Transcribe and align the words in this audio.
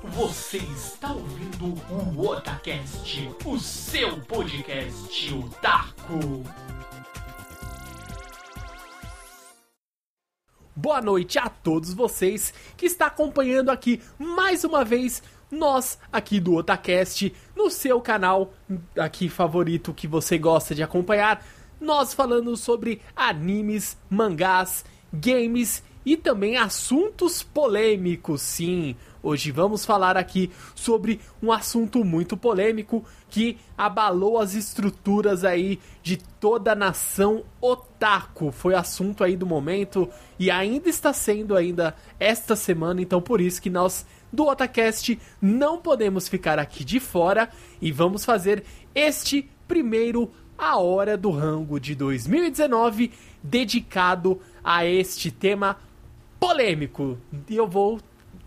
Você 0.00 0.58
está 0.58 1.12
ouvindo 1.12 1.74
o 1.90 2.28
Otacast, 2.28 3.28
o 3.44 3.58
seu 3.58 4.20
podcast 4.20 5.34
otaku. 5.34 6.44
Boa 10.74 11.02
noite 11.02 11.36
a 11.36 11.48
todos 11.48 11.92
vocês 11.92 12.54
que 12.76 12.86
está 12.86 13.06
acompanhando 13.06 13.70
aqui 13.70 14.00
mais 14.16 14.62
uma 14.62 14.84
vez 14.84 15.20
nós 15.50 15.98
aqui 16.12 16.38
do 16.38 16.54
Otacast 16.54 17.34
no 17.56 17.68
seu 17.68 18.00
canal 18.00 18.52
aqui 18.96 19.28
favorito 19.28 19.92
que 19.92 20.06
você 20.06 20.38
gosta 20.38 20.76
de 20.76 20.82
acompanhar. 20.82 21.44
Nós 21.80 22.14
falando 22.14 22.56
sobre 22.56 23.02
animes, 23.16 23.98
mangás, 24.08 24.84
games 25.12 25.82
e 26.08 26.16
também 26.16 26.56
assuntos 26.56 27.42
polêmicos, 27.42 28.40
sim. 28.40 28.96
Hoje 29.22 29.50
vamos 29.50 29.84
falar 29.84 30.16
aqui 30.16 30.50
sobre 30.74 31.20
um 31.42 31.52
assunto 31.52 32.02
muito 32.02 32.34
polêmico 32.34 33.04
que 33.28 33.58
abalou 33.76 34.38
as 34.38 34.54
estruturas 34.54 35.44
aí 35.44 35.78
de 36.02 36.16
toda 36.16 36.72
a 36.72 36.74
nação 36.74 37.44
otaku. 37.60 38.50
Foi 38.50 38.74
assunto 38.74 39.22
aí 39.22 39.36
do 39.36 39.44
momento 39.44 40.08
e 40.38 40.50
ainda 40.50 40.88
está 40.88 41.12
sendo 41.12 41.54
ainda 41.54 41.94
esta 42.18 42.56
semana, 42.56 43.02
então 43.02 43.20
por 43.20 43.38
isso 43.38 43.60
que 43.60 43.68
nós 43.68 44.06
do 44.32 44.46
Otacast 44.46 45.18
não 45.42 45.76
podemos 45.76 46.26
ficar 46.26 46.58
aqui 46.58 46.84
de 46.84 47.00
fora 47.00 47.50
e 47.82 47.92
vamos 47.92 48.24
fazer 48.24 48.64
este 48.94 49.46
primeiro 49.66 50.32
A 50.56 50.78
Hora 50.78 51.18
do 51.18 51.30
Rango 51.30 51.78
de 51.78 51.94
2019 51.94 53.12
dedicado 53.42 54.40
a 54.64 54.86
este 54.86 55.30
tema 55.30 55.76
polêmico. 56.38 57.18
E 57.48 57.56
eu 57.56 57.66
vou 57.66 57.98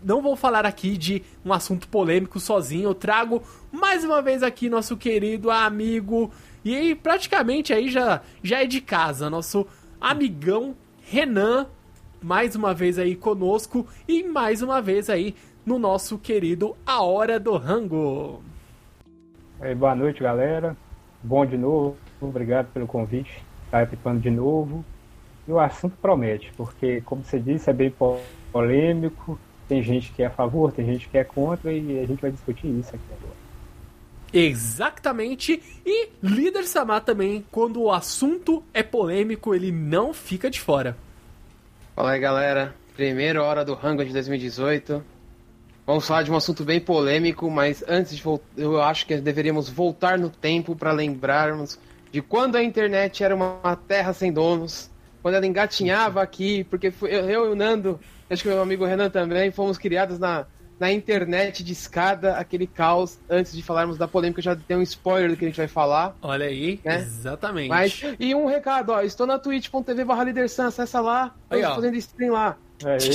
não 0.04 0.20
vou 0.20 0.34
falar 0.34 0.66
aqui 0.66 0.96
de 0.96 1.22
um 1.44 1.52
assunto 1.52 1.86
polêmico 1.86 2.40
sozinho, 2.40 2.88
eu 2.88 2.94
trago 2.94 3.40
mais 3.70 4.04
uma 4.04 4.20
vez 4.20 4.42
aqui 4.42 4.68
nosso 4.68 4.96
querido 4.96 5.48
amigo 5.48 6.30
e 6.64 6.94
praticamente 6.96 7.72
aí 7.72 7.88
já 7.88 8.20
já 8.42 8.62
é 8.62 8.66
de 8.66 8.80
casa, 8.80 9.30
nosso 9.30 9.64
amigão 10.00 10.74
Renan, 11.04 11.66
mais 12.20 12.56
uma 12.56 12.74
vez 12.74 12.98
aí 12.98 13.14
conosco 13.14 13.86
e 14.08 14.24
mais 14.24 14.60
uma 14.62 14.82
vez 14.82 15.08
aí 15.08 15.36
no 15.64 15.78
nosso 15.78 16.18
querido 16.18 16.76
A 16.84 17.02
Hora 17.02 17.38
do 17.38 17.56
Rango. 17.56 18.42
É, 19.60 19.74
boa 19.74 19.94
noite, 19.94 20.20
galera. 20.20 20.76
Bom 21.22 21.46
de 21.46 21.56
novo. 21.56 21.96
Obrigado 22.20 22.72
pelo 22.72 22.86
convite. 22.86 23.30
Estar 23.66 23.78
participando 23.78 24.20
de 24.20 24.30
novo. 24.30 24.84
E 25.46 25.52
o 25.52 25.58
assunto 25.58 25.96
promete, 26.00 26.52
porque, 26.56 27.00
como 27.00 27.24
você 27.24 27.38
disse, 27.38 27.68
é 27.68 27.72
bem 27.72 27.92
polêmico. 28.52 29.38
Tem 29.68 29.82
gente 29.82 30.12
que 30.12 30.22
é 30.22 30.26
a 30.26 30.30
favor, 30.30 30.72
tem 30.72 30.84
gente 30.84 31.08
que 31.08 31.18
é 31.18 31.24
contra, 31.24 31.72
e 31.72 31.98
a 31.98 32.06
gente 32.06 32.20
vai 32.20 32.30
discutir 32.30 32.66
isso 32.66 32.94
aqui 32.94 33.04
agora. 33.10 33.42
Exatamente. 34.32 35.62
E 35.84 36.08
líder 36.22 36.64
Samar 36.64 37.02
também, 37.02 37.44
quando 37.50 37.82
o 37.82 37.90
assunto 37.90 38.62
é 38.72 38.82
polêmico, 38.82 39.54
ele 39.54 39.70
não 39.70 40.14
fica 40.14 40.48
de 40.50 40.60
fora. 40.60 40.96
Fala 41.94 42.12
aí, 42.12 42.20
galera. 42.20 42.74
Primeira 42.94 43.42
hora 43.42 43.64
do 43.64 43.74
rango 43.74 44.04
de 44.04 44.12
2018. 44.12 45.02
Vamos 45.84 46.06
falar 46.06 46.22
de 46.22 46.30
um 46.30 46.36
assunto 46.36 46.64
bem 46.64 46.80
polêmico, 46.80 47.50
mas 47.50 47.84
antes 47.88 48.16
de 48.16 48.22
voltar, 48.22 48.46
eu 48.56 48.80
acho 48.80 49.04
que 49.04 49.16
deveríamos 49.16 49.68
voltar 49.68 50.16
no 50.16 50.30
tempo 50.30 50.76
para 50.76 50.92
lembrarmos 50.92 51.78
de 52.10 52.22
quando 52.22 52.56
a 52.56 52.62
internet 52.62 53.24
era 53.24 53.34
uma 53.34 53.76
terra 53.88 54.12
sem 54.12 54.32
donos, 54.32 54.90
quando 55.22 55.36
ela 55.36 55.46
engatinhava 55.46 56.20
aqui, 56.20 56.64
porque 56.64 56.92
eu, 57.02 57.08
eu 57.08 57.46
e 57.46 57.48
o 57.48 57.54
Nando, 57.54 58.00
acho 58.28 58.42
que 58.42 58.48
meu 58.48 58.60
amigo 58.60 58.84
Renan 58.84 59.08
também, 59.08 59.52
fomos 59.52 59.78
criados 59.78 60.18
na, 60.18 60.46
na 60.78 60.90
internet 60.90 61.62
de 61.62 61.72
escada, 61.72 62.36
aquele 62.36 62.66
caos. 62.66 63.18
Antes 63.30 63.52
de 63.52 63.62
falarmos 63.62 63.96
da 63.96 64.08
polêmica, 64.08 64.42
já 64.42 64.56
tem 64.56 64.76
um 64.76 64.82
spoiler 64.82 65.30
do 65.30 65.36
que 65.36 65.44
a 65.44 65.48
gente 65.48 65.56
vai 65.56 65.68
falar. 65.68 66.16
Olha 66.20 66.46
aí, 66.46 66.80
né? 66.84 66.98
exatamente. 66.98 67.68
Mas, 67.68 68.02
e 68.18 68.34
um 68.34 68.46
recado, 68.46 68.90
ó, 68.90 69.00
estou 69.00 69.26
na 69.26 69.38
twitch.tv 69.38 70.04
barra 70.04 70.24
Lidersan, 70.24 70.66
acessa 70.66 71.00
lá, 71.00 71.34
estou 71.50 71.76
fazendo 71.76 71.96
stream 71.96 72.32
lá. 72.32 72.58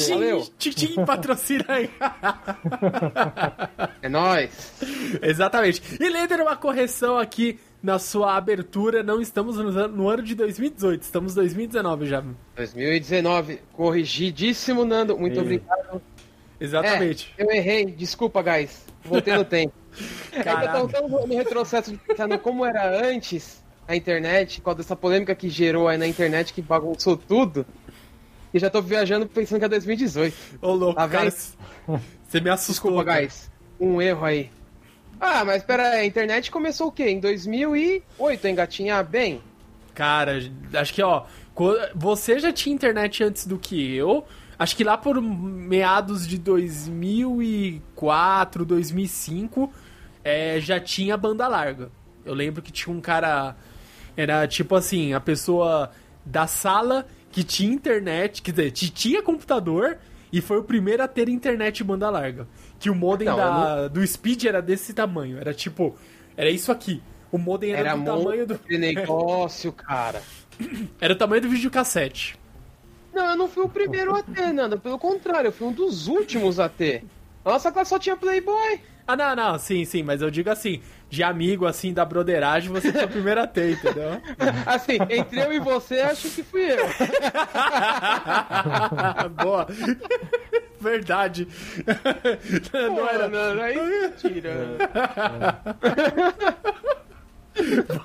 Valeu. 0.10 0.48
Titim 0.58 1.04
patrocina 1.04 1.66
aí. 1.68 1.90
é 4.02 4.08
nóis. 4.08 4.74
Exatamente. 5.22 5.82
E 6.00 6.08
Leder, 6.08 6.42
uma 6.42 6.56
correção 6.56 7.18
aqui 7.18 7.60
na 7.82 8.00
sua 8.00 8.36
abertura. 8.36 9.04
Não 9.04 9.22
estamos 9.22 9.58
no 9.58 10.10
ano 10.10 10.24
de 10.24 10.36
2018, 10.36 11.02
estamos 11.02 11.34
em 11.34 11.36
2019 11.36 12.06
já. 12.06 12.24
2019. 12.56 13.62
Corrigidíssimo, 13.74 14.86
Nando. 14.86 15.18
Muito 15.18 15.38
e... 15.38 15.40
obrigado. 15.40 16.02
Exatamente. 16.60 17.34
É, 17.38 17.44
eu 17.44 17.52
errei. 17.52 17.86
Desculpa, 17.86 18.42
guys. 18.42 18.86
Voltei 19.04 19.36
no 19.36 19.46
tempo. 19.46 19.74
Caraca. 20.44 20.78
É 20.78 20.88
que 20.88 20.96
eu 20.96 21.10
tô 21.10 21.28
no 21.28 21.36
retrocesso 21.36 21.92
de 21.92 21.98
pensando 21.98 22.38
como 22.40 22.66
era 22.66 23.08
antes 23.08 23.64
a 23.88 23.96
internet, 23.96 24.62
qual 24.62 24.76
dessa 24.76 24.96
polêmica 24.96 25.34
que 25.34 25.50
gerou 25.50 25.88
aí 25.88 25.98
na 25.98 26.06
internet 26.06 26.54
que 26.54 26.62
bagunçou 26.62 27.16
tudo. 27.16 27.66
E 28.54 28.60
já 28.60 28.70
tô 28.70 28.82
viajando 28.82 29.28
pensando 29.28 29.60
que 29.60 29.66
é 29.66 29.70
2018. 29.70 30.36
Ô, 30.62 30.74
louco, 30.74 30.96
tá 30.96 31.08
cara, 31.08 31.30
você 31.32 32.40
me 32.42 32.50
assustou. 32.50 32.92
Desculpa, 32.92 33.06
cara. 33.06 33.22
guys. 33.22 33.52
Um 33.80 34.02
erro 34.02 34.26
aí. 34.26 34.50
Ah, 35.20 35.44
mas 35.44 35.64
pera 35.64 35.90
aí, 35.90 36.02
a 36.02 36.06
internet 36.06 36.52
começou 36.52 36.88
o 36.88 36.92
quê? 36.92 37.10
Em 37.10 37.20
2008, 37.20 38.48
engatinhar 38.48 39.04
bem? 39.06 39.42
Cara, 39.94 40.40
acho 40.74 40.94
que, 40.94 41.02
ó, 41.02 41.26
você 41.96 42.40
já 42.40 42.54
tinha 42.54 42.76
internet 42.76 43.24
antes 43.24 43.48
do 43.48 43.58
que 43.58 43.96
eu. 43.96 44.24
Acho 44.60 44.76
que 44.76 44.84
lá 44.84 44.98
por 44.98 45.22
meados 45.22 46.28
de 46.28 46.38
2004, 46.38 48.66
2005, 48.66 49.72
é, 50.24 50.60
já 50.60 50.80
tinha 50.80 51.18
banda 51.18 51.48
larga. 51.48 51.92
Eu 52.26 52.34
lembro 52.34 52.62
que 52.62 52.72
tinha 52.72 52.96
um 52.96 53.02
cara. 53.02 53.56
Era 54.16 54.48
tipo 54.48 54.76
assim, 54.76 55.14
a 55.14 55.20
pessoa 55.20 55.92
da 56.26 56.48
sala 56.48 57.06
que 57.32 57.44
tinha 57.44 57.72
internet, 57.72 58.42
quer 58.42 58.52
dizer, 58.52 58.72
tinha 58.72 59.22
computador 59.22 59.98
e 60.32 60.42
foi 60.42 60.58
o 60.58 60.64
primeiro 60.64 61.04
a 61.04 61.08
ter 61.08 61.30
internet 61.30 61.84
banda 61.84 62.10
larga. 62.10 62.48
Que 62.80 62.90
o 62.90 62.96
modem 62.96 63.28
não, 63.28 63.38
da, 63.38 63.76
não... 63.84 63.90
do 63.90 64.06
Speed 64.06 64.46
era 64.46 64.62
desse 64.62 64.94
tamanho. 64.94 65.38
Era 65.38 65.54
tipo. 65.54 65.96
Era 66.36 66.50
isso 66.50 66.72
aqui. 66.72 67.02
O 67.32 67.38
modem 67.38 67.72
era, 67.72 67.90
era 67.90 67.98
do 67.98 68.06
tamanho 68.06 68.48
do. 68.48 68.60
negócio, 68.70 69.72
cara. 69.72 70.22
Era 71.00 71.14
o 71.14 71.16
tamanho 71.16 71.42
do 71.44 71.50
videocassete. 71.50 72.38
Não, 73.14 73.32
eu 73.32 73.36
não 73.36 73.48
fui 73.48 73.64
o 73.64 73.70
primeiro 73.70 74.16
a 74.16 74.24
ter, 74.24 74.52
Nanda. 74.52 74.78
Pelo 74.78 74.98
contrário, 74.98 75.50
eu 75.50 75.52
fui 75.52 75.68
um 75.68 75.72
dos 75.72 76.08
últimos 76.08 76.60
a 76.60 76.68
ter. 76.68 77.04
Nossa 77.46 77.72
classe 77.72 77.90
só 77.90 78.00
tinha 78.00 78.16
Playboy. 78.16 78.80
Ah, 79.08 79.16
não, 79.16 79.34
não, 79.34 79.58
sim, 79.58 79.86
sim, 79.86 80.04
mas 80.04 80.22
eu 80.22 80.30
digo 80.30 80.50
assim, 80.50 80.82
de 81.10 81.24
amigo, 81.24 81.66
assim, 81.66 81.94
da 81.94 82.04
broderagem, 82.04 82.70
você 82.70 82.92
foi 82.92 83.04
a 83.04 83.08
primeira 83.08 83.48
ter, 83.48 83.72
entendeu? 83.72 84.22
assim, 84.68 84.98
entre 85.10 85.40
eu 85.40 85.54
e 85.54 85.60
você, 85.60 86.02
acho 86.02 86.30
que 86.30 86.44
fui 86.44 86.70
eu. 86.70 86.86
Boa. 89.42 89.66
Verdade. 90.80 91.48
Pô, 92.70 92.78
não 92.78 93.08
era. 93.08 93.30
Não, 93.30 93.56
não, 93.56 93.64
é 93.64 93.74
mentira. 93.74 94.78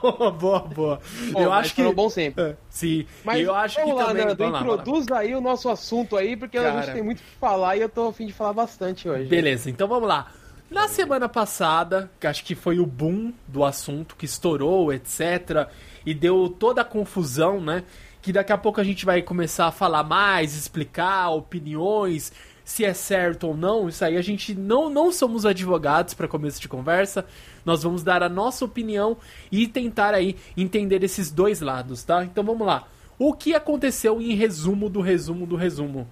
boa, 0.00 0.30
boa, 0.30 0.60
boa. 0.60 1.00
eu 1.36 1.52
acho 1.52 1.74
que. 1.74 1.92
bom 1.92 2.08
sempre. 2.08 2.44
É, 2.44 2.56
sim. 2.70 3.06
Mas 3.24 3.40
eu 3.40 3.54
acho 3.54 3.82
que 3.82 3.92
lá, 3.92 4.06
também. 4.06 4.24
Nando, 4.24 4.44
introduz 4.44 5.08
lá. 5.08 5.18
aí 5.18 5.34
o 5.34 5.40
nosso 5.40 5.68
assunto 5.68 6.16
aí, 6.16 6.36
porque 6.36 6.58
Cara... 6.58 6.78
a 6.78 6.82
gente 6.82 6.94
tem 6.94 7.02
muito 7.02 7.18
o 7.18 7.22
que 7.22 7.30
falar 7.40 7.76
e 7.76 7.80
eu 7.80 7.88
tô 7.88 8.08
a 8.08 8.12
fim 8.12 8.26
de 8.26 8.32
falar 8.32 8.52
bastante 8.52 9.08
hoje. 9.08 9.24
Beleza, 9.24 9.68
então 9.68 9.88
vamos 9.88 10.08
lá. 10.08 10.30
Na 10.72 10.88
semana 10.88 11.28
passada, 11.28 12.10
que 12.18 12.26
acho 12.26 12.42
que 12.42 12.54
foi 12.54 12.78
o 12.78 12.86
boom 12.86 13.34
do 13.46 13.62
assunto, 13.62 14.16
que 14.16 14.24
estourou, 14.24 14.90
etc., 14.90 15.68
e 16.04 16.14
deu 16.14 16.48
toda 16.48 16.80
a 16.80 16.84
confusão, 16.84 17.60
né? 17.60 17.84
Que 18.22 18.32
daqui 18.32 18.54
a 18.54 18.56
pouco 18.56 18.80
a 18.80 18.84
gente 18.84 19.04
vai 19.04 19.20
começar 19.20 19.66
a 19.66 19.70
falar 19.70 20.02
mais, 20.02 20.56
explicar 20.56 21.28
opiniões, 21.28 22.32
se 22.64 22.86
é 22.86 22.94
certo 22.94 23.48
ou 23.48 23.54
não. 23.54 23.86
Isso 23.86 24.02
aí 24.02 24.16
a 24.16 24.22
gente 24.22 24.54
não, 24.54 24.88
não 24.88 25.12
somos 25.12 25.44
advogados 25.44 26.14
para 26.14 26.26
começo 26.26 26.58
de 26.58 26.70
conversa. 26.70 27.26
Nós 27.66 27.82
vamos 27.82 28.02
dar 28.02 28.22
a 28.22 28.28
nossa 28.30 28.64
opinião 28.64 29.18
e 29.52 29.68
tentar 29.68 30.14
aí 30.14 30.36
entender 30.56 31.04
esses 31.04 31.30
dois 31.30 31.60
lados, 31.60 32.02
tá? 32.02 32.24
Então 32.24 32.42
vamos 32.42 32.66
lá. 32.66 32.88
O 33.18 33.34
que 33.34 33.54
aconteceu 33.54 34.22
em 34.22 34.34
resumo 34.34 34.88
do 34.88 35.02
resumo 35.02 35.46
do 35.46 35.54
resumo? 35.54 36.08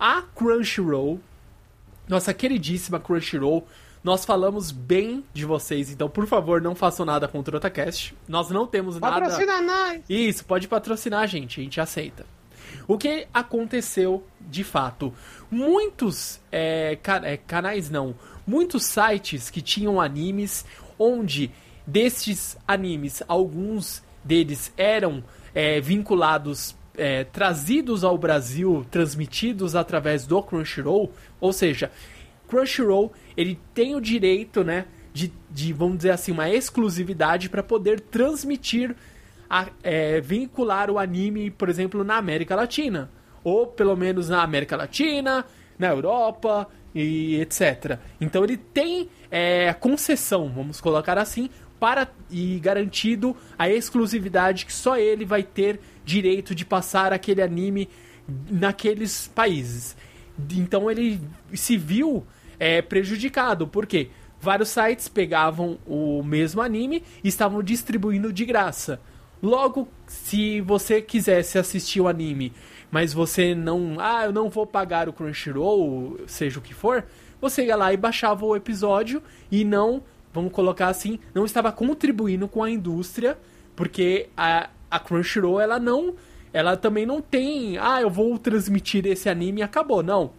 A 0.00 0.22
Crunchyroll, 0.22 1.20
nossa 2.08 2.32
queridíssima 2.32 2.98
Crunchyroll, 2.98 3.66
nós 4.08 4.24
falamos 4.24 4.70
bem 4.70 5.22
de 5.34 5.44
vocês, 5.44 5.90
então 5.90 6.08
por 6.08 6.26
favor 6.26 6.62
não 6.62 6.74
façam 6.74 7.04
nada 7.04 7.28
contra 7.28 7.54
o 7.54 7.58
Otacast. 7.58 8.16
Nós 8.26 8.48
não 8.48 8.66
temos 8.66 8.98
nada. 8.98 9.20
Patrocina 9.20 9.60
nós! 9.60 10.00
Isso, 10.08 10.46
pode 10.46 10.66
patrocinar 10.66 11.20
a 11.20 11.26
gente, 11.26 11.60
a 11.60 11.62
gente 11.62 11.78
aceita. 11.78 12.24
O 12.86 12.96
que 12.96 13.28
aconteceu 13.34 14.24
de 14.40 14.64
fato? 14.64 15.12
Muitos 15.50 16.40
é, 16.50 16.98
é, 17.22 17.36
canais 17.36 17.90
não, 17.90 18.14
muitos 18.46 18.86
sites 18.86 19.50
que 19.50 19.60
tinham 19.60 20.00
animes, 20.00 20.64
onde 20.98 21.50
destes 21.86 22.56
animes, 22.66 23.22
alguns 23.28 24.02
deles 24.24 24.72
eram 24.74 25.22
é, 25.54 25.82
vinculados, 25.82 26.74
é, 26.96 27.24
trazidos 27.24 28.04
ao 28.04 28.16
Brasil, 28.16 28.86
transmitidos 28.90 29.76
através 29.76 30.26
do 30.26 30.42
Crunchyroll, 30.42 31.12
ou 31.38 31.52
seja, 31.52 31.92
Crunchyroll 32.48 33.12
ele 33.38 33.58
tem 33.72 33.94
o 33.94 34.00
direito, 34.00 34.62
né, 34.62 34.84
de, 35.14 35.32
de 35.50 35.72
vamos 35.72 35.98
dizer 35.98 36.10
assim, 36.10 36.32
uma 36.32 36.50
exclusividade 36.50 37.48
para 37.48 37.62
poder 37.62 38.00
transmitir, 38.00 38.94
a, 39.48 39.68
é, 39.82 40.20
vincular 40.20 40.90
o 40.90 40.98
anime, 40.98 41.50
por 41.50 41.70
exemplo, 41.70 42.04
na 42.04 42.16
América 42.16 42.54
Latina 42.54 43.10
ou 43.48 43.66
pelo 43.66 43.96
menos 43.96 44.28
na 44.28 44.42
América 44.42 44.76
Latina, 44.76 45.44
na 45.78 45.88
Europa 45.88 46.68
e 46.94 47.40
etc. 47.40 47.98
Então 48.20 48.44
ele 48.44 48.56
tem 48.56 49.08
é, 49.30 49.72
concessão, 49.72 50.48
vamos 50.48 50.80
colocar 50.80 51.18
assim, 51.18 51.48
para 51.78 52.08
e 52.30 52.58
garantido 52.58 53.36
a 53.58 53.68
exclusividade 53.68 54.66
que 54.66 54.72
só 54.72 54.98
ele 54.98 55.24
vai 55.24 55.42
ter 55.42 55.80
direito 56.04 56.54
de 56.54 56.64
passar 56.64 57.12
aquele 57.12 57.40
anime 57.40 57.88
naqueles 58.50 59.28
países. 59.28 59.96
Então 60.52 60.90
ele 60.90 61.20
se 61.54 61.76
viu 61.76 62.26
é, 62.58 62.82
prejudicado, 62.82 63.66
porque 63.66 64.10
vários 64.40 64.68
sites 64.68 65.08
pegavam 65.08 65.78
o 65.86 66.22
mesmo 66.22 66.60
anime 66.60 67.02
e 67.22 67.28
estavam 67.28 67.62
distribuindo 67.62 68.32
de 68.32 68.44
graça. 68.44 69.00
Logo, 69.42 69.88
se 70.06 70.60
você 70.60 71.00
quisesse 71.00 71.58
assistir 71.58 72.00
o 72.00 72.08
anime, 72.08 72.52
mas 72.90 73.12
você 73.12 73.54
não, 73.54 73.96
ah, 73.98 74.24
eu 74.24 74.32
não 74.32 74.48
vou 74.48 74.66
pagar 74.66 75.08
o 75.08 75.12
Crunchyroll, 75.12 76.18
seja 76.26 76.58
o 76.58 76.62
que 76.62 76.74
for, 76.74 77.04
você 77.40 77.66
ia 77.66 77.76
lá 77.76 77.92
e 77.92 77.96
baixava 77.96 78.44
o 78.44 78.56
episódio 78.56 79.22
e 79.50 79.64
não, 79.64 80.02
vamos 80.32 80.52
colocar 80.52 80.88
assim, 80.88 81.20
não 81.32 81.44
estava 81.44 81.70
contribuindo 81.70 82.48
com 82.48 82.64
a 82.64 82.70
indústria, 82.70 83.38
porque 83.76 84.28
a, 84.36 84.70
a 84.90 84.98
Crunchyroll 84.98 85.60
ela 85.60 85.78
não 85.78 86.14
ela 86.52 86.76
também 86.76 87.04
não 87.04 87.20
tem, 87.20 87.78
ah, 87.78 88.00
eu 88.00 88.10
vou 88.10 88.38
transmitir 88.38 89.06
esse 89.06 89.28
anime 89.28 89.60
e 89.60 89.62
acabou. 89.62 90.02
Não. 90.02 90.32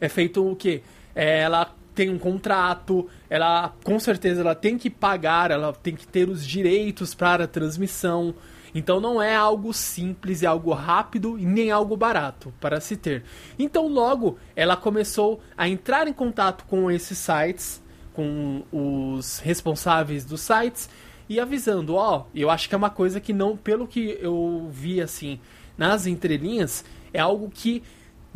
É 0.00 0.08
feito 0.08 0.48
o 0.48 0.54
quê? 0.54 0.82
É, 1.16 1.40
ela 1.40 1.74
tem 1.96 2.10
um 2.10 2.18
contrato, 2.18 3.08
ela 3.28 3.74
com 3.82 3.98
certeza 3.98 4.42
ela 4.42 4.54
tem 4.54 4.76
que 4.76 4.90
pagar, 4.90 5.50
ela 5.50 5.72
tem 5.72 5.96
que 5.96 6.06
ter 6.06 6.28
os 6.28 6.46
direitos 6.46 7.14
para 7.14 7.44
a 7.44 7.48
transmissão. 7.48 8.34
Então 8.74 9.00
não 9.00 9.22
é 9.22 9.34
algo 9.34 9.72
simples, 9.72 10.42
é 10.42 10.46
algo 10.46 10.74
rápido 10.74 11.38
e 11.38 11.46
nem 11.46 11.70
algo 11.70 11.96
barato 11.96 12.52
para 12.60 12.78
se 12.82 12.98
ter. 12.98 13.24
Então 13.58 13.88
logo 13.88 14.38
ela 14.54 14.76
começou 14.76 15.40
a 15.56 15.66
entrar 15.66 16.06
em 16.06 16.12
contato 16.12 16.66
com 16.66 16.90
esses 16.90 17.16
sites, 17.16 17.82
com 18.12 18.62
os 18.70 19.38
responsáveis 19.38 20.26
dos 20.26 20.42
sites 20.42 20.90
e 21.28 21.40
avisando, 21.40 21.94
ó, 21.94 22.18
oh, 22.18 22.24
eu 22.34 22.50
acho 22.50 22.68
que 22.68 22.74
é 22.74 22.78
uma 22.78 22.90
coisa 22.90 23.18
que 23.20 23.32
não, 23.32 23.56
pelo 23.56 23.86
que 23.86 24.18
eu 24.20 24.68
vi 24.70 25.00
assim 25.00 25.40
nas 25.76 26.06
entrelinhas, 26.06 26.84
é 27.12 27.20
algo 27.20 27.50
que 27.50 27.82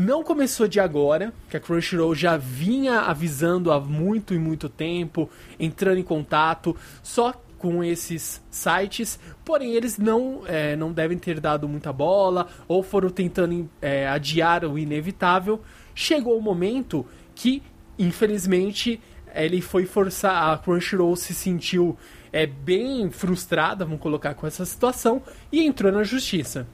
não 0.00 0.24
começou 0.24 0.66
de 0.66 0.80
agora, 0.80 1.30
que 1.50 1.58
a 1.58 1.60
Crunchyroll 1.60 2.14
já 2.14 2.34
vinha 2.34 3.00
avisando 3.00 3.70
há 3.70 3.78
muito 3.78 4.32
e 4.32 4.38
muito 4.38 4.66
tempo, 4.66 5.28
entrando 5.58 5.98
em 5.98 6.02
contato, 6.02 6.74
só 7.02 7.34
com 7.58 7.84
esses 7.84 8.42
sites, 8.50 9.20
porém 9.44 9.74
eles 9.74 9.98
não, 9.98 10.40
é, 10.46 10.74
não 10.74 10.90
devem 10.90 11.18
ter 11.18 11.38
dado 11.38 11.68
muita 11.68 11.92
bola 11.92 12.48
ou 12.66 12.82
foram 12.82 13.10
tentando 13.10 13.68
é, 13.82 14.08
adiar 14.08 14.64
o 14.64 14.78
inevitável. 14.78 15.60
Chegou 15.94 16.38
o 16.38 16.40
momento 16.40 17.06
que, 17.34 17.62
infelizmente, 17.98 18.98
ele 19.34 19.60
foi 19.60 19.84
forçar, 19.84 20.50
a 20.50 20.56
Crunchyroll 20.56 21.14
se 21.14 21.34
sentiu 21.34 21.94
é 22.32 22.46
bem 22.46 23.10
frustrada, 23.10 23.84
vamos 23.84 24.00
colocar 24.00 24.32
com 24.32 24.46
essa 24.46 24.64
situação, 24.64 25.22
e 25.52 25.62
entrou 25.62 25.92
na 25.92 26.04
justiça. 26.04 26.66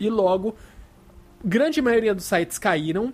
E 0.00 0.08
logo, 0.08 0.56
grande 1.44 1.80
maioria 1.80 2.14
dos 2.14 2.24
sites 2.24 2.58
caíram. 2.58 3.12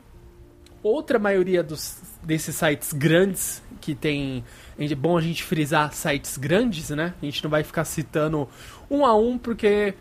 Outra 0.82 1.18
maioria 1.18 1.62
dos, 1.62 2.00
desses 2.22 2.54
sites 2.54 2.92
grandes, 2.92 3.62
que 3.80 3.94
tem. 3.94 4.44
É 4.78 4.94
bom 4.94 5.18
a 5.18 5.20
gente 5.20 5.42
frisar 5.42 5.92
sites 5.92 6.38
grandes, 6.38 6.90
né? 6.90 7.14
A 7.20 7.24
gente 7.24 7.42
não 7.42 7.50
vai 7.50 7.64
ficar 7.64 7.84
citando 7.84 8.48
um 8.88 9.04
a 9.04 9.16
um, 9.16 9.36
porque 9.36 9.94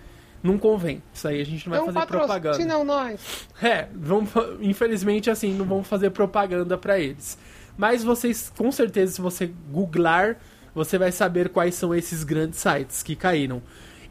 não 0.43 0.57
convém. 0.57 1.01
Isso 1.11 1.27
aí 1.27 1.41
a 1.41 1.45
gente 1.45 1.67
não 1.67 1.77
vai 1.77 1.93
fazer 1.93 2.05
propaganda. 2.05 2.65
Não, 2.65 2.83
nós. 2.83 3.47
É, 3.61 3.87
vamos, 3.93 4.29
infelizmente 4.61 5.31
assim, 5.31 5.53
não 5.53 5.65
vamos 5.65 5.87
fazer 5.87 6.11
propaganda 6.11 6.77
para 6.77 6.99
eles. 6.99 7.37
Mas 7.75 8.03
vocês, 8.03 8.51
com 8.55 8.71
certeza, 8.71 9.13
se 9.13 9.21
você 9.21 9.51
googlar 9.71 10.37
você 10.77 10.95
vai 10.95 11.11
saber 11.11 11.49
quais 11.49 11.73
são 11.73 11.93
esses 11.93 12.23
grandes 12.23 12.59
sites 12.59 13.01
que 13.01 13.15
caíram. 13.15 13.63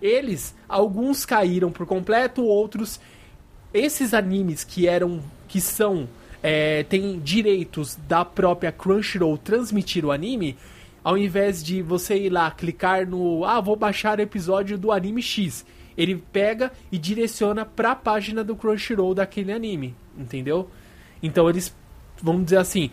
Eles, 0.03 0.53
alguns 0.69 1.25
caíram 1.25 1.71
por 1.71 1.87
completo, 1.87 2.45
outros 2.45 3.01
esses 3.77 4.15
animes 4.15 4.65
que 4.65 4.87
eram 4.87 5.23
que 5.49 5.61
são 5.61 6.09
é, 6.43 6.83
têm 6.85 7.19
direitos 7.19 7.97
da 8.09 8.25
própria 8.25 8.73
Crunchyroll 8.73 9.39
transmitir 9.39 10.05
o 10.05 10.13
anime, 10.13 10.57
ao 11.03 11.17
invés 11.17 11.63
de 11.63 11.83
você 11.83 12.17
ir 12.17 12.31
lá 12.31 12.51
clicar 12.51 13.07
no 13.07 13.45
ah 13.45 13.61
vou 13.61 13.77
baixar 13.77 14.19
o 14.19 14.23
episódio 14.23 14.77
do 14.77 14.91
anime 14.91 15.23
X, 15.23 15.65
ele 15.97 16.17
pega 16.33 16.73
e 16.91 16.99
direciona 16.99 17.65
para 17.65 17.93
a 17.93 17.97
página 17.97 18.43
do 18.43 18.57
Crunchyroll 18.57 19.15
daquele 19.15 19.53
anime, 19.53 19.95
entendeu? 20.17 20.69
Então 21.23 21.49
eles 21.49 21.75
vamos 22.23 22.45
dizer 22.45 22.59
assim, 22.59 22.91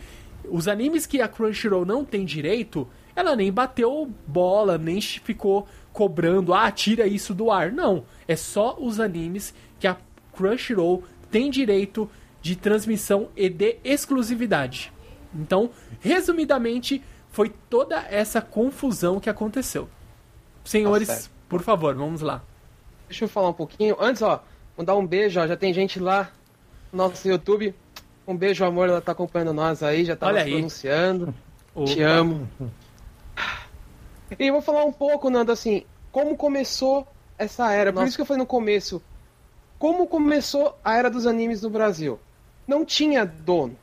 os 0.49 0.67
animes 0.67 1.05
que 1.05 1.21
a 1.21 1.27
Crunchyroll 1.27 1.85
não 1.85 2.03
tem 2.03 2.25
direito, 2.25 2.87
ela 3.15 3.35
nem 3.35 3.51
bateu 3.51 4.11
bola, 4.27 4.77
nem 4.77 4.99
ficou 4.99 5.67
cobrando, 5.91 6.53
ah, 6.53 6.71
tira 6.71 7.07
isso 7.07 7.33
do 7.33 7.51
ar. 7.51 7.71
Não, 7.71 8.03
é 8.27 8.35
só 8.35 8.75
os 8.79 8.99
animes 8.99 9.53
que 9.79 9.87
a 9.87 9.97
Crunchyroll 10.35 11.03
tem 11.31 11.49
direito 11.49 12.09
de 12.41 12.55
transmissão 12.55 13.29
e 13.35 13.49
de 13.49 13.77
exclusividade. 13.83 14.91
Então, 15.33 15.69
resumidamente, 15.99 17.01
foi 17.31 17.51
toda 17.69 17.99
essa 18.09 18.41
confusão 18.41 19.19
que 19.19 19.29
aconteceu. 19.29 19.89
Senhores, 20.63 21.07
tá 21.07 21.31
por 21.49 21.61
favor, 21.61 21.95
vamos 21.95 22.21
lá. 22.21 22.43
Deixa 23.07 23.25
eu 23.25 23.29
falar 23.29 23.49
um 23.49 23.53
pouquinho. 23.53 23.95
Antes, 23.99 24.21
ó, 24.21 24.43
mandar 24.77 24.95
um 24.95 25.05
beijo, 25.05 25.39
ó, 25.39 25.47
já 25.47 25.57
tem 25.57 25.73
gente 25.73 25.99
lá 25.99 26.31
no 26.91 26.97
nosso 26.97 27.27
YouTube. 27.27 27.73
Um 28.27 28.35
beijo, 28.35 28.63
amor, 28.63 28.89
ela 28.89 29.01
tá 29.01 29.11
acompanhando 29.11 29.53
nós 29.53 29.83
aí, 29.83 30.05
já 30.05 30.15
tá 30.15 30.27
Olha 30.27 30.43
pronunciando. 30.43 31.33
Te 31.85 32.01
amo. 32.01 32.47
E 34.39 34.47
eu 34.47 34.53
vou 34.53 34.61
falar 34.61 34.85
um 34.85 34.91
pouco, 34.91 35.29
Nando, 35.29 35.51
assim, 35.51 35.83
como 36.11 36.37
começou 36.37 37.07
essa 37.37 37.71
era. 37.71 37.91
Nossa. 37.91 38.03
Por 38.03 38.07
isso 38.07 38.17
que 38.17 38.21
eu 38.21 38.25
falei 38.25 38.39
no 38.39 38.47
começo. 38.47 39.01
Como 39.83 40.07
começou 40.07 40.79
a 40.81 40.95
era 40.95 41.09
dos 41.09 41.27
animes 41.27 41.61
no 41.61 41.69
Brasil? 41.69 42.17
Não 42.65 42.85
tinha 42.85 43.25
dono. 43.25 43.77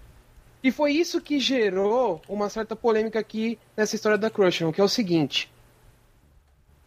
E 0.64 0.70
foi 0.70 0.92
isso 0.92 1.20
que 1.20 1.38
gerou 1.38 2.22
uma 2.26 2.48
certa 2.48 2.74
polêmica 2.74 3.18
aqui 3.18 3.58
nessa 3.76 3.96
história 3.96 4.16
da 4.16 4.30
Crunchyroll, 4.30 4.72
que 4.72 4.80
é 4.80 4.84
o 4.84 4.88
seguinte. 4.88 5.52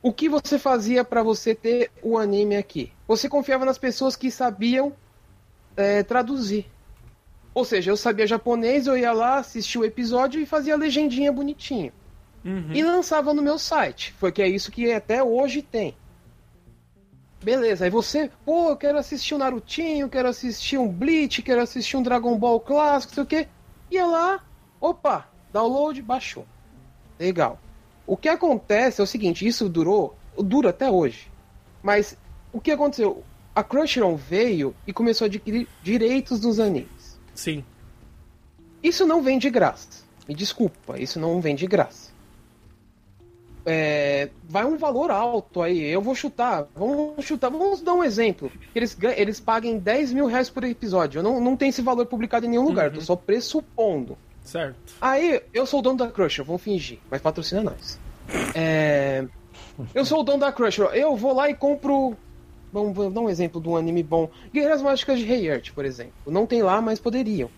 O 0.02 0.12
que 0.12 0.28
você 0.28 0.58
fazia 0.58 1.06
para 1.06 1.22
você 1.22 1.54
ter 1.54 1.92
o 2.02 2.18
anime 2.18 2.56
aqui? 2.56 2.92
Você 3.08 3.30
confiava 3.30 3.66
nas 3.66 3.78
pessoas 3.78 4.16
que 4.16 4.32
sabiam 4.32 4.92
é, 5.78 6.02
traduzir. 6.02 6.66
Ou 7.54 7.64
seja, 7.64 7.92
eu 7.92 7.98
sabia 7.98 8.26
japonês, 8.26 8.88
eu 8.88 8.98
ia 8.98 9.14
lá, 9.14 9.38
assistia 9.38 9.80
o 9.80 9.86
episódio 9.86 10.42
e 10.42 10.46
fazia 10.48 10.74
a 10.74 10.78
legendinha 10.78 11.32
bonitinho. 11.32 11.94
Uhum. 12.44 12.74
E 12.74 12.82
lançava 12.82 13.32
no 13.32 13.44
meu 13.44 13.60
site. 13.60 14.12
Foi 14.18 14.32
que 14.32 14.42
é 14.42 14.48
isso 14.48 14.72
que 14.72 14.92
até 14.92 15.24
hoje 15.24 15.62
tem. 15.62 15.96
Beleza, 17.44 17.84
aí 17.84 17.92
você, 17.92 18.32
pô, 18.46 18.70
eu 18.70 18.78
quero 18.78 18.98
assistir 18.98 19.36
um 19.36 19.38
Narutinho, 19.38 20.08
quero 20.08 20.30
assistir 20.30 20.78
um 20.78 20.88
Bleach, 20.88 21.42
quero 21.42 21.62
assistir 21.62 21.98
um 21.98 22.02
Dragon 22.02 22.38
Ball 22.38 22.58
clássico, 22.58 23.14
sei 23.14 23.24
o 23.24 23.26
quê. 23.26 23.48
Ia 23.92 24.06
lá, 24.06 24.44
opa, 24.80 25.28
download, 25.52 26.02
baixou. 26.02 26.46
Legal. 27.20 27.60
O 28.08 28.16
que 28.16 28.30
acontece 28.30 29.02
é 29.02 29.04
o 29.04 29.08
seguinte, 29.08 29.46
isso 29.46 29.68
durou, 29.68 30.16
dura 30.38 30.70
até 30.70 30.90
hoje. 30.90 31.30
Mas 31.82 32.18
o 32.54 32.62
que 32.62 32.72
aconteceu? 32.72 33.22
A 33.54 33.62
Crunchyroll 33.62 34.16
veio 34.16 34.74
e 34.88 34.94
começou 34.94 35.26
a 35.26 35.28
adquirir 35.28 35.68
direitos 35.84 36.40
dos 36.40 36.62
animes. 36.62 37.20
Sim. 37.36 37.62
Isso 38.82 39.06
não 39.06 39.22
vem 39.22 39.38
de 39.38 39.50
graça. 39.50 40.06
Me 40.30 40.34
desculpa, 40.34 40.98
isso 40.98 41.20
não 41.20 41.42
vem 41.42 41.56
de 41.56 41.68
graça 41.68 42.13
é, 43.66 44.30
vai 44.48 44.66
um 44.66 44.78
valor 44.78 45.10
alto 45.12 45.62
aí. 45.62 45.84
Eu 45.84 46.02
vou 46.02 46.16
chutar. 46.16 46.68
Vamos 46.76 47.24
chutar. 47.26 47.50
Vamos 47.50 47.82
dar 47.82 47.94
um 47.94 48.04
exemplo. 48.04 48.52
Eles, 48.76 48.98
eles 49.16 49.40
paguem 49.40 49.78
10 49.78 50.14
mil 50.14 50.26
reais 50.26 50.50
por 50.50 50.64
episódio. 50.64 51.20
Eu 51.20 51.24
não, 51.24 51.40
não 51.40 51.56
tem 51.56 51.70
esse 51.70 51.82
valor 51.82 52.06
publicado 52.06 52.46
em 52.46 52.50
nenhum 52.50 52.66
lugar. 52.66 52.90
Uhum. 52.90 52.96
Tô 52.96 53.02
só 53.02 53.16
pressupondo. 53.16 54.18
Certo. 54.44 54.94
Aí, 55.00 55.42
eu 55.54 55.66
sou 55.66 55.80
o 55.80 55.82
dono 55.82 55.98
da 55.98 56.08
Crusher, 56.10 56.44
vamos 56.44 56.62
fingir. 56.62 57.00
Mas 57.10 57.22
patrocina 57.22 57.64
nós. 57.64 57.98
É, 58.54 59.26
eu 59.96 60.04
sou 60.04 60.20
o 60.20 60.24
dono 60.24 60.40
da 60.40 60.52
Crusher. 60.52 60.86
Eu 60.94 61.16
vou 61.16 61.34
lá 61.34 61.50
e 61.50 61.54
compro. 61.54 62.18
Vamos, 62.72 62.96
vamos 62.96 63.14
dar 63.14 63.22
um 63.22 63.30
exemplo 63.30 63.62
de 63.62 63.70
um 63.70 63.78
anime 63.78 64.04
bom. 64.04 64.30
Guerreiras 64.54 64.82
Mágicas 64.82 65.20
de 65.20 65.26
Rei 65.26 65.48
por 65.74 65.86
exemplo. 65.86 66.14
Não 66.28 66.46
tem 66.46 66.62
lá, 66.62 66.82
mas 66.82 67.00
poderiam. 67.00 67.50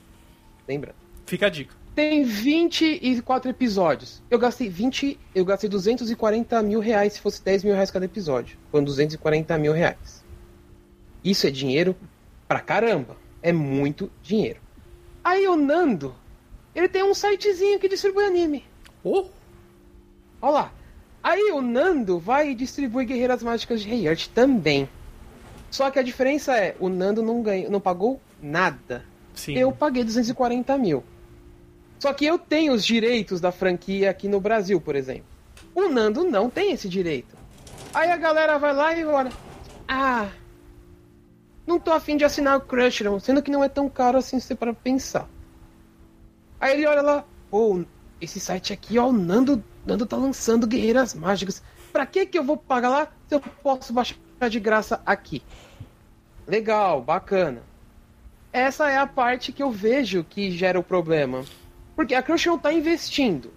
Lembra? 0.68 0.94
Fica 1.26 1.48
a 1.48 1.50
dica 1.50 1.85
tem 1.96 2.24
24 2.24 3.50
episódios. 3.50 4.22
Eu 4.30 4.38
gastei 4.38 4.68
20. 4.68 5.18
Eu 5.34 5.46
gastei 5.46 5.70
240 5.70 6.62
mil 6.62 6.82
reais 6.82 7.14
se 7.14 7.22
fosse 7.22 7.42
10 7.42 7.64
mil 7.64 7.74
reais 7.74 7.90
cada 7.90 8.06
episódio. 8.06 8.58
Foram 8.70 8.84
240 8.84 9.58
mil 9.58 9.72
reais. 9.72 10.24
Isso 11.24 11.48
é 11.48 11.50
dinheiro 11.50 11.96
pra 12.48 12.60
caramba. 12.60 13.16
É 13.42 13.54
muito 13.54 14.12
dinheiro. 14.22 14.60
Aí 15.24 15.48
o 15.48 15.56
Nando 15.56 16.14
Ele 16.76 16.88
tem 16.88 17.04
um 17.04 17.14
sitezinho 17.14 17.80
que 17.80 17.88
distribui 17.88 18.26
anime. 18.26 18.66
Oh, 19.04 19.26
Olha 20.42 20.52
lá. 20.52 20.74
Aí 21.24 21.52
o 21.52 21.62
Nando 21.62 22.20
vai 22.20 22.52
e 22.52 22.56
distribui 22.56 23.06
Guerreiras 23.06 23.42
Mágicas 23.42 23.82
de 23.82 23.90
Rei 23.90 24.08
Art 24.08 24.28
também. 24.28 24.88
Só 25.72 25.90
que 25.90 25.98
a 25.98 26.04
diferença 26.04 26.56
é, 26.56 26.76
o 26.80 26.90
Nando 26.90 27.24
não 27.24 27.42
ganhou, 27.42 27.72
não 27.72 27.80
pagou 27.80 28.22
nada. 28.42 29.04
sim. 29.34 29.58
Eu 29.58 29.72
paguei 29.72 30.04
240 30.04 30.78
mil. 30.78 31.04
Só 32.06 32.14
que 32.14 32.24
eu 32.24 32.38
tenho 32.38 32.72
os 32.72 32.86
direitos 32.86 33.42
da 33.42 33.52
franquia 33.52 34.12
aqui 34.12 34.28
no 34.28 34.40
Brasil, 34.40 34.80
por 34.80 34.96
exemplo. 34.96 35.26
O 35.74 35.90
Nando 35.90 36.24
não 36.24 36.52
tem 36.52 36.72
esse 36.72 36.88
direito. 36.88 37.36
Aí 37.92 38.12
a 38.12 38.16
galera 38.16 38.60
vai 38.60 38.76
lá 38.76 38.96
e 38.96 39.04
olha. 39.04 39.32
Ah. 39.88 40.30
Não 41.66 41.80
tô 41.80 41.92
afim 41.92 42.16
de 42.16 42.24
assinar 42.24 42.58
o 42.58 42.62
Crunchyroll, 42.62 43.20
sendo 43.20 43.42
que 43.42 43.50
não 43.50 43.64
é 43.64 43.68
tão 43.68 43.90
caro 43.90 44.20
assim 44.20 44.40
se 44.40 44.54
para 44.54 44.72
pensar. 44.72 45.28
Aí 46.60 46.74
ele 46.74 46.86
olha 46.86 47.02
lá, 47.02 47.26
pô, 47.50 47.84
esse 48.22 48.40
site 48.40 48.72
aqui, 48.72 49.00
ó, 49.00 49.08
o 49.08 49.12
Nando, 49.12 49.64
Nando 49.84 50.06
tá 50.06 50.16
lançando 50.16 50.68
Guerreiras 50.68 51.16
Mágicas. 51.16 51.64
Pra 51.92 52.06
que 52.06 52.28
que 52.28 52.38
eu 52.38 52.44
vou 52.44 52.56
pagar 52.56 52.90
lá 52.90 53.08
se 53.28 53.34
eu 53.34 53.42
posso 53.42 53.92
baixar 53.92 54.16
de 54.48 54.60
graça 54.60 55.02
aqui? 55.08 55.42
Legal, 56.46 57.02
bacana. 57.02 57.64
Essa 58.54 58.92
é 58.92 58.98
a 59.00 59.08
parte 59.08 59.52
que 59.52 59.64
eu 59.64 59.72
vejo 59.72 60.24
que 60.24 60.52
gera 60.52 60.80
o 60.80 60.84
problema. 60.84 61.44
Porque 61.96 62.14
a 62.14 62.22
Crunchyroll 62.22 62.60
tá 62.60 62.74
investindo. 62.74 63.54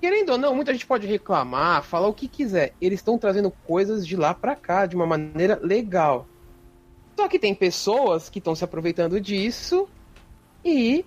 Querendo 0.00 0.30
ou 0.30 0.38
não, 0.38 0.54
muita 0.54 0.72
gente 0.72 0.86
pode 0.86 1.06
reclamar, 1.06 1.82
falar 1.82 2.08
o 2.08 2.14
que 2.14 2.26
quiser. 2.26 2.72
Eles 2.80 3.00
estão 3.00 3.18
trazendo 3.18 3.50
coisas 3.66 4.06
de 4.06 4.16
lá 4.16 4.32
pra 4.32 4.56
cá 4.56 4.86
de 4.86 4.96
uma 4.96 5.06
maneira 5.06 5.58
legal. 5.62 6.26
Só 7.18 7.28
que 7.28 7.38
tem 7.38 7.54
pessoas 7.54 8.30
que 8.30 8.38
estão 8.38 8.54
se 8.54 8.64
aproveitando 8.64 9.20
disso 9.20 9.88
e 10.64 11.04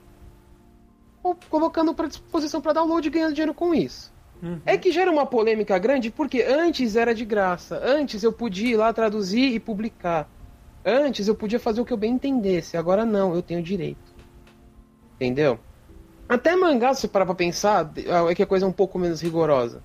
colocando 1.50 1.94
para 1.94 2.08
disposição 2.08 2.62
para 2.62 2.74
download 2.74 3.08
e 3.08 3.12
ganhando 3.12 3.34
dinheiro 3.34 3.54
com 3.54 3.74
isso. 3.74 4.14
Uhum. 4.42 4.60
É 4.66 4.78
que 4.78 4.92
gera 4.92 5.10
uma 5.10 5.26
polêmica 5.26 5.78
grande 5.80 6.12
porque 6.12 6.44
antes 6.44 6.96
era 6.96 7.16
de 7.16 7.26
graça. 7.26 7.82
Antes 7.84 8.22
eu 8.24 8.32
podia 8.32 8.74
ir 8.74 8.76
lá 8.76 8.94
traduzir 8.94 9.54
e 9.54 9.60
publicar. 9.60 10.30
Antes 10.86 11.28
eu 11.28 11.34
podia 11.34 11.60
fazer 11.60 11.82
o 11.82 11.86
que 11.86 11.94
eu 11.94 11.98
bem 11.98 12.12
entendesse. 12.12 12.78
Agora 12.78 13.06
não, 13.06 13.34
eu 13.34 13.42
tenho 13.42 13.64
direito. 13.64 14.14
Entendeu? 15.16 15.58
Até 16.28 16.56
mangá, 16.56 16.94
se 16.94 17.08
parar 17.08 17.26
pra 17.26 17.36
pensar, 17.36 17.92
é 18.30 18.36
que 18.36 18.44
a 18.44 18.48
coisa 18.48 18.66
é 18.66 18.70
um 18.70 18.74
pouco 18.74 18.98
menos 18.98 19.22
rigorosa. 19.22 19.82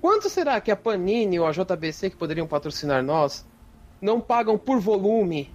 Quanto 0.00 0.28
será 0.28 0.60
que 0.60 0.70
a 0.70 0.76
Panini 0.76 1.38
ou 1.38 1.46
a 1.46 1.52
JBC, 1.52 2.10
que 2.10 2.16
poderiam 2.16 2.46
patrocinar 2.46 3.02
nós, 3.02 3.46
não 4.00 4.20
pagam 4.20 4.58
por 4.58 4.80
volume, 4.80 5.50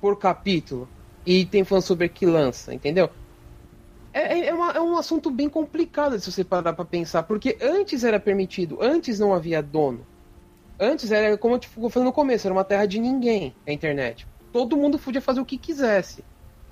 por 0.00 0.18
capítulo? 0.18 0.88
E 1.24 1.44
tem 1.44 1.64
fansuber 1.64 2.12
que 2.12 2.24
lança, 2.26 2.72
entendeu? 2.74 3.10
É, 4.12 4.46
é, 4.48 4.54
uma- 4.54 4.72
é 4.72 4.80
um 4.80 4.96
assunto 4.96 5.30
bem 5.30 5.48
complicado 5.48 6.18
se 6.18 6.30
você 6.30 6.42
parar 6.44 6.72
pra 6.72 6.84
pensar, 6.84 7.24
porque 7.24 7.58
antes 7.60 8.04
era 8.04 8.18
permitido, 8.18 8.78
antes 8.80 9.18
não 9.18 9.34
havia 9.34 9.62
dono. 9.62 10.06
Antes 10.78 11.10
era, 11.10 11.36
como 11.36 11.54
eu 11.54 11.58
te 11.58 11.68
falei 11.68 12.04
no 12.04 12.12
começo, 12.12 12.46
era 12.46 12.54
uma 12.54 12.64
terra 12.64 12.86
de 12.86 12.98
ninguém, 12.98 13.54
a 13.66 13.72
internet. 13.72 14.26
Todo 14.52 14.76
mundo 14.76 14.98
podia 14.98 15.20
fazer 15.20 15.40
o 15.40 15.44
que 15.44 15.58
quisesse. 15.58 16.24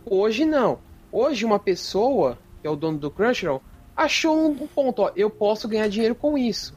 Hoje 0.06 0.44
não. 0.44 0.78
Hoje 1.11 1.44
uma 1.44 1.59
pessoa, 1.59 2.38
que 2.64 2.68
é 2.68 2.71
o 2.71 2.76
dono 2.76 2.97
do 2.97 3.11
Crunchyroll, 3.11 3.62
achou 3.94 4.49
um 4.49 4.66
ponto, 4.66 5.02
ó, 5.02 5.12
eu 5.14 5.28
posso 5.28 5.68
ganhar 5.68 5.87
dinheiro 5.87 6.14
com 6.14 6.38
isso. 6.38 6.75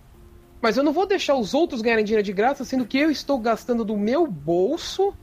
Mas 0.62 0.76
eu 0.76 0.84
não 0.84 0.92
vou 0.92 1.08
deixar 1.08 1.36
os 1.36 1.54
outros 1.54 1.82
ganharem 1.82 2.04
dinheiro 2.04 2.26
de 2.26 2.34
graça, 2.34 2.66
sendo 2.66 2.86
que 2.86 2.98
eu 2.98 3.10
estou 3.10 3.40
gastando 3.40 3.86
do 3.86 3.96
meu 3.96 4.28
bolso 4.28 5.14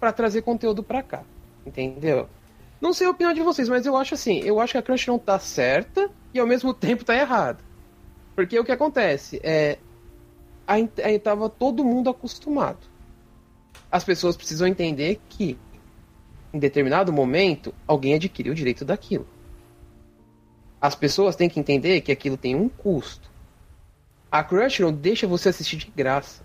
para 0.00 0.12
trazer 0.12 0.42
conteúdo 0.42 0.82
para 0.82 1.04
cá. 1.04 1.22
Entendeu? 1.64 2.28
Não 2.80 2.92
sei 2.92 3.06
a 3.06 3.10
opinião 3.10 3.32
de 3.32 3.40
vocês, 3.40 3.68
mas 3.68 3.86
eu 3.86 3.96
acho 3.96 4.14
assim, 4.14 4.40
eu 4.40 4.58
acho 4.58 4.72
que 4.72 4.78
a 4.78 4.82
Crunchyroll 4.82 5.20
tá 5.20 5.38
certa 5.38 6.10
e 6.34 6.40
ao 6.40 6.46
mesmo 6.46 6.74
tempo 6.74 7.04
tá 7.04 7.14
errada. 7.14 7.60
Porque 8.34 8.58
o 8.58 8.64
que 8.64 8.72
acontece 8.72 9.40
é 9.44 9.78
aí 10.66 11.16
tava 11.20 11.48
todo 11.48 11.84
mundo 11.84 12.10
acostumado. 12.10 12.80
As 13.88 14.02
pessoas 14.02 14.36
precisam 14.36 14.66
entender 14.66 15.20
que 15.28 15.56
em 16.52 16.58
determinado 16.58 17.12
momento 17.12 17.74
alguém 17.86 18.14
adquiriu 18.14 18.52
o 18.52 18.56
direito 18.56 18.84
daquilo. 18.84 19.26
As 20.80 20.94
pessoas 20.94 21.34
têm 21.34 21.48
que 21.48 21.58
entender 21.58 22.00
que 22.00 22.12
aquilo 22.12 22.36
tem 22.36 22.54
um 22.54 22.68
custo. 22.68 23.28
A 24.30 24.44
Crunchyroll 24.44 24.92
deixa 24.92 25.26
você 25.26 25.48
assistir 25.48 25.76
de 25.76 25.92
graça. 25.94 26.42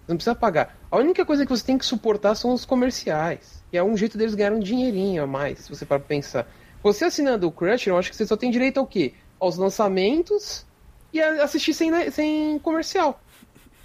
Você 0.00 0.12
não 0.12 0.16
precisa 0.16 0.34
pagar. 0.34 0.78
A 0.90 0.96
única 0.96 1.24
coisa 1.24 1.44
que 1.44 1.50
você 1.50 1.64
tem 1.64 1.76
que 1.76 1.84
suportar 1.84 2.34
são 2.34 2.52
os 2.52 2.64
comerciais. 2.64 3.62
E 3.72 3.76
é 3.76 3.82
um 3.82 3.96
jeito 3.96 4.16
deles 4.16 4.34
ganharem 4.34 4.58
um 4.58 4.62
dinheirinho 4.62 5.22
a 5.22 5.26
mais, 5.26 5.60
se 5.60 5.68
você 5.68 5.84
para 5.84 5.98
pensar. 5.98 6.46
Você 6.82 7.04
assinando 7.04 7.48
o 7.48 7.52
Crunchyroll, 7.52 7.98
acho 7.98 8.10
que 8.10 8.16
você 8.16 8.26
só 8.26 8.36
tem 8.36 8.50
direito 8.50 8.78
ao 8.78 8.86
quê? 8.86 9.14
Aos 9.40 9.56
lançamentos 9.56 10.64
e 11.12 11.20
assistir 11.20 11.74
sem, 11.74 12.10
sem 12.10 12.58
comercial. 12.60 13.20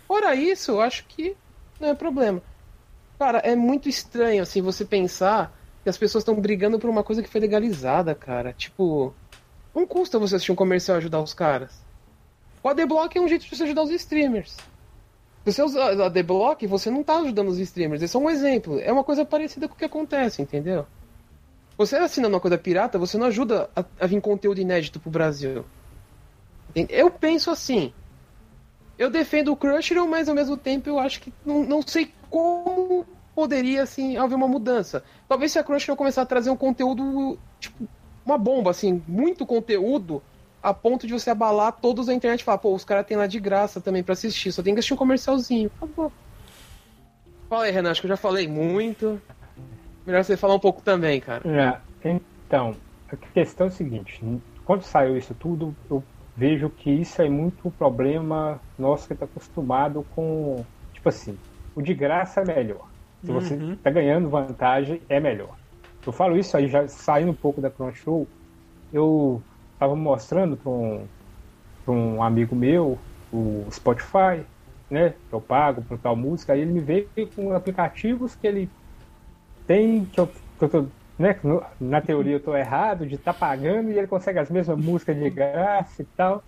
Fora 0.07 0.35
isso, 0.35 0.71
eu 0.71 0.81
acho 0.81 1.05
que 1.05 1.35
não 1.79 1.89
é 1.89 1.93
problema. 1.95 2.41
Cara, 3.17 3.39
é 3.39 3.55
muito 3.55 3.87
estranho, 3.87 4.43
assim, 4.43 4.61
você 4.61 4.83
pensar 4.83 5.57
que 5.83 5.89
as 5.89 5.97
pessoas 5.97 6.21
estão 6.21 6.35
brigando 6.35 6.79
por 6.79 6.89
uma 6.89 7.03
coisa 7.03 7.21
que 7.21 7.29
foi 7.29 7.41
legalizada, 7.41 8.15
cara. 8.15 8.53
Tipo, 8.53 9.13
não 9.75 9.85
custa 9.85 10.19
você 10.19 10.35
assistir 10.35 10.51
um 10.51 10.55
comercial 10.55 10.97
e 10.97 10.99
ajudar 10.99 11.21
os 11.21 11.33
caras. 11.33 11.83
O 12.63 12.69
ADBlock 12.69 13.17
é 13.17 13.21
um 13.21 13.27
jeito 13.27 13.43
de 13.43 13.55
você 13.55 13.63
ajudar 13.63 13.83
os 13.83 13.91
streamers. 13.91 14.51
Se 15.43 15.51
você 15.51 15.61
usa 15.61 15.95
o 15.95 16.03
ADBlock, 16.03 16.65
você 16.65 16.89
não 16.89 17.03
tá 17.03 17.17
ajudando 17.17 17.49
os 17.49 17.59
streamers. 17.59 18.01
É 18.01 18.07
só 18.07 18.17
um 18.17 18.29
exemplo. 18.29 18.79
É 18.79 18.91
uma 18.91 19.03
coisa 19.03 19.25
parecida 19.25 19.67
com 19.67 19.75
o 19.75 19.77
que 19.77 19.83
acontece, 19.83 20.41
entendeu? 20.41 20.85
Você 21.77 21.97
assinando 21.97 22.35
uma 22.35 22.39
coisa 22.39 22.57
pirata, 22.57 22.97
você 22.97 23.17
não 23.17 23.27
ajuda 23.27 23.69
a, 23.75 23.83
a 23.99 24.07
vir 24.07 24.21
conteúdo 24.21 24.61
inédito 24.61 25.01
pro 25.01 25.11
Brasil. 25.11 25.65
Eu 26.73 27.11
penso 27.11 27.51
assim. 27.51 27.93
Eu 28.97 29.09
defendo 29.09 29.51
o 29.51 29.55
Crunchyroll, 29.55 30.07
mas 30.07 30.29
ao 30.29 30.35
mesmo 30.35 30.55
tempo 30.55 30.87
eu 30.87 30.99
acho 30.99 31.19
que 31.19 31.33
não, 31.45 31.63
não 31.63 31.81
sei 31.81 32.13
como 32.33 33.05
poderia 33.35 33.83
assim 33.83 34.17
haver 34.17 34.33
uma 34.33 34.47
mudança. 34.47 35.03
Talvez 35.29 35.51
se 35.51 35.59
a 35.59 35.63
Crunchyroll 35.63 35.95
começar 35.95 36.23
a 36.23 36.25
trazer 36.25 36.49
um 36.49 36.57
conteúdo 36.57 37.37
tipo 37.59 37.87
uma 38.25 38.39
bomba 38.39 38.71
assim, 38.71 39.03
muito 39.07 39.45
conteúdo 39.45 40.19
a 40.61 40.73
ponto 40.73 41.05
de 41.05 41.13
você 41.13 41.29
abalar 41.29 41.73
todos 41.73 42.09
a 42.09 42.13
internet 42.13 42.41
e 42.41 42.43
falar, 42.43 42.57
pô, 42.57 42.73
os 42.73 42.83
caras 42.83 43.05
tem 43.05 43.15
lá 43.17 43.27
de 43.27 43.39
graça 43.39 43.79
também 43.79 44.01
pra 44.01 44.13
assistir, 44.13 44.51
só 44.51 44.63
tem 44.63 44.73
que 44.73 44.79
assistir 44.79 44.95
um 44.95 44.97
comercialzinho. 44.97 45.69
Acabou. 45.77 46.11
Fala 47.49 47.65
aí, 47.65 47.71
Renan, 47.71 47.91
acho 47.91 48.01
que 48.01 48.07
eu 48.07 48.09
já 48.09 48.17
falei 48.17 48.47
muito. 48.47 49.21
Melhor 50.07 50.23
você 50.23 50.35
falar 50.35 50.55
um 50.55 50.59
pouco 50.59 50.81
também, 50.81 51.19
cara. 51.19 51.43
É, 51.45 52.09
então, 52.09 52.75
a 53.11 53.15
questão 53.15 53.67
é 53.67 53.69
o 53.69 53.73
seguinte: 53.73 54.23
quando 54.65 54.81
saiu 54.81 55.17
isso 55.17 55.35
tudo, 55.35 55.75
eu 55.91 56.01
vejo 56.35 56.69
que 56.69 56.89
isso 56.89 57.21
é 57.21 57.29
muito 57.29 57.69
problema 57.71 58.59
nosso 58.79 59.05
que 59.05 59.13
está 59.13 59.25
acostumado 59.25 60.03
com. 60.15 60.65
Tipo 60.93 61.09
assim, 61.09 61.37
o 61.75 61.81
de 61.81 61.93
graça 61.93 62.41
é 62.41 62.45
melhor. 62.45 62.89
Se 63.23 63.31
você 63.31 63.55
Uhum. 63.55 63.79
está 63.79 63.91
ganhando 63.91 64.29
vantagem, 64.29 65.05
é 65.09 65.19
melhor. 65.19 65.57
Eu 66.05 66.11
falo 66.13 66.37
isso 66.37 66.55
aí, 66.57 66.67
já 66.69 66.87
saindo 66.87 67.31
um 67.31 67.35
pouco 67.37 67.61
da 67.61 67.71
Crunchyroll, 67.71 68.31
eu 68.91 69.45
estava 69.73 69.95
mostrando 69.95 70.57
para 70.57 70.69
um, 70.71 71.09
pra 71.85 71.93
um 71.93 72.23
amigo 72.23 72.55
meu 72.55 73.05
o 73.31 73.69
Spotify, 73.71 74.47
né? 74.89 75.11
Que 75.13 75.35
eu 75.35 75.41
pago 75.41 75.85
para 75.85 75.97
tal 75.99 76.15
música, 76.15 76.53
aí 76.53 76.61
ele 76.61 76.71
me 76.73 76.81
veio 76.81 77.11
com 77.35 77.53
aplicativos 77.53 78.35
que 78.35 78.47
ele 78.47 78.73
tem, 79.65 80.09
que 80.09 80.19
eu, 80.19 80.27
que 80.31 80.41
eu 80.61 80.69
tô, 80.69 80.83
né? 81.17 81.29
Na 81.79 82.01
teoria 82.01 82.33
eu 82.35 82.43
tô 82.43 82.55
errado 82.55 83.07
de 83.07 83.15
estar 83.15 83.33
pagando 83.33 83.91
e 83.91 83.97
ele 83.97 84.07
consegue 84.07 84.39
as 84.39 84.49
mesmas 84.49 84.77
músicas 84.77 85.15
de 85.17 85.29
graça 85.29 86.01
e 86.03 86.07
tal. 86.15 86.43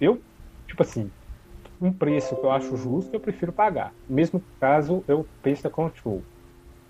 Eu, 0.00 0.24
tipo 0.68 0.82
assim, 0.82 1.12
um 1.80 1.92
preço 1.92 2.36
que 2.36 2.44
eu 2.44 2.50
acho 2.50 2.76
justo, 2.76 3.14
eu 3.14 3.20
prefiro 3.20 3.52
pagar. 3.52 3.92
Mesmo 4.08 4.42
caso 4.60 5.04
eu 5.06 5.26
da 5.62 5.70
Control. 5.70 6.22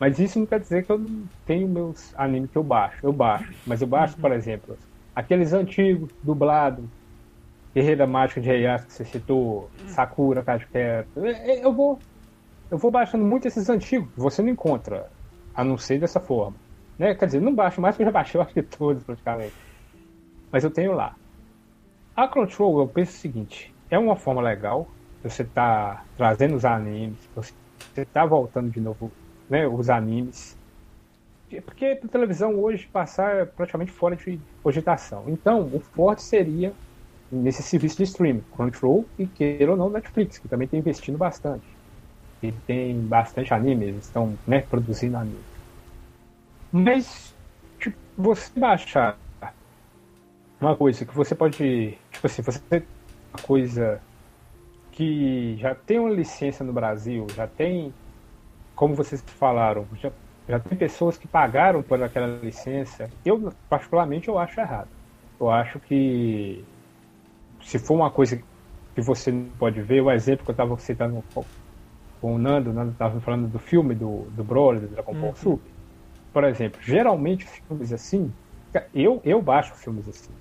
Mas 0.00 0.18
isso 0.18 0.38
não 0.38 0.46
quer 0.46 0.60
dizer 0.60 0.84
que 0.84 0.92
eu 0.92 0.98
não 0.98 1.26
tenho 1.44 1.68
meus 1.68 2.14
animes 2.16 2.50
que 2.50 2.58
eu 2.58 2.62
baixo. 2.62 2.98
Eu 3.02 3.12
baixo. 3.12 3.52
Mas 3.66 3.82
eu 3.82 3.88
baixo, 3.88 4.16
por 4.16 4.32
exemplo, 4.32 4.78
aqueles 5.14 5.52
antigos, 5.52 6.10
dublado, 6.22 6.88
Guerreira 7.74 8.06
Mágica 8.06 8.40
de 8.40 8.48
Reias 8.48 8.84
que 8.84 8.92
você 8.92 9.04
citou, 9.04 9.70
Sakura, 9.88 10.42
Card 10.42 10.66
Quieto. 10.66 11.08
Eu 11.16 11.72
vou. 11.72 11.98
Eu 12.70 12.76
vou 12.78 12.90
baixando 12.90 13.24
muito 13.24 13.48
esses 13.48 13.68
antigos, 13.70 14.12
que 14.12 14.20
você 14.20 14.42
não 14.42 14.50
encontra, 14.50 15.10
a 15.54 15.64
não 15.64 15.78
ser 15.78 15.98
dessa 15.98 16.20
forma. 16.20 16.56
Né? 16.98 17.14
Quer 17.14 17.26
dizer, 17.26 17.40
não 17.40 17.54
baixo 17.54 17.80
mais, 17.80 17.94
porque 17.94 18.02
eu 18.02 18.06
já 18.06 18.12
baixei, 18.12 18.38
eu 18.38 18.42
acho 18.42 18.52
que 18.52 18.62
todos 18.62 19.02
praticamente. 19.04 19.54
Mas 20.52 20.64
eu 20.64 20.70
tenho 20.70 20.92
lá. 20.92 21.16
A 22.14 22.28
Control, 22.28 22.80
eu 22.80 22.88
penso 22.88 23.12
o 23.12 23.20
seguinte: 23.20 23.74
é 23.90 23.98
uma 23.98 24.16
forma 24.16 24.42
legal, 24.42 24.88
você 25.22 25.44
tá 25.44 26.04
trazendo 26.16 26.54
os 26.54 26.64
animes, 26.64 27.18
você 27.34 28.04
tá 28.04 28.24
voltando 28.24 28.70
de 28.70 28.80
novo 28.80 29.10
né, 29.48 29.66
os 29.66 29.88
animes. 29.90 30.56
Porque 31.64 31.94
pra 31.94 32.08
televisão 32.08 32.54
hoje 32.56 32.86
passar 32.86 33.36
é 33.36 33.44
praticamente 33.44 33.90
fora 33.90 34.14
de 34.14 34.38
cogitação. 34.62 35.24
Então, 35.28 35.62
o 35.72 35.80
forte 35.80 36.22
seria 36.22 36.72
nesse 37.32 37.62
serviço 37.62 37.96
de 37.96 38.02
streaming, 38.04 38.44
Crunchyroll 38.54 39.06
e 39.18 39.26
queira 39.26 39.70
ou 39.72 39.76
não 39.76 39.88
Netflix, 39.88 40.38
que 40.38 40.48
também 40.48 40.68
tem 40.68 40.80
investindo 40.80 41.16
bastante. 41.16 41.64
Ele 42.42 42.56
tem 42.66 43.00
bastante 43.00 43.52
anime, 43.52 43.86
eles 43.86 44.04
estão 44.04 44.38
né, 44.46 44.60
produzindo 44.60 45.16
anime. 45.16 45.40
Mas, 46.70 47.34
tipo, 47.78 47.96
você 48.16 48.50
baixar 48.58 49.18
uma 50.60 50.76
coisa 50.76 51.04
que 51.04 51.14
você 51.14 51.34
pode. 51.34 51.96
Tipo 52.10 52.26
assim, 52.26 52.42
você 52.42 52.84
uma 53.32 53.42
coisa 53.42 54.00
que 54.92 55.56
já 55.58 55.74
tem 55.74 55.98
uma 55.98 56.10
licença 56.10 56.64
no 56.64 56.72
Brasil, 56.72 57.26
já 57.34 57.46
tem, 57.46 57.94
como 58.74 58.94
vocês 58.94 59.22
falaram, 59.26 59.86
já, 59.94 60.10
já 60.48 60.58
tem 60.58 60.76
pessoas 60.76 61.16
que 61.16 61.28
pagaram 61.28 61.82
por 61.82 62.02
aquela 62.02 62.26
licença. 62.42 63.08
Eu, 63.24 63.52
particularmente, 63.68 64.28
eu 64.28 64.38
acho 64.38 64.58
errado. 64.58 64.88
Eu 65.38 65.50
acho 65.50 65.78
que 65.78 66.64
se 67.62 67.78
for 67.78 67.94
uma 67.94 68.10
coisa 68.10 68.42
que 68.94 69.00
você 69.00 69.30
não 69.30 69.44
pode 69.58 69.80
ver, 69.80 70.00
o 70.00 70.10
exemplo 70.10 70.44
que 70.44 70.50
eu 70.50 70.54
estava 70.54 70.76
citando 70.78 71.22
com 72.20 72.34
o 72.34 72.38
Nando, 72.38 72.70
o 72.70 72.72
Nando 72.72 72.90
estava 72.90 73.20
falando 73.20 73.46
do 73.46 73.58
filme 73.58 73.94
do, 73.94 74.22
do 74.30 74.42
Broly, 74.42 74.80
do 74.80 74.88
Dragon 74.88 75.12
Ball 75.12 75.28
uhum. 75.30 75.36
Super. 75.36 75.70
Por 76.32 76.44
exemplo, 76.44 76.80
geralmente 76.82 77.46
filmes 77.46 77.92
assim, 77.92 78.32
eu, 78.92 79.20
eu 79.24 79.40
baixo 79.40 79.74
filmes 79.74 80.08
assim. 80.08 80.32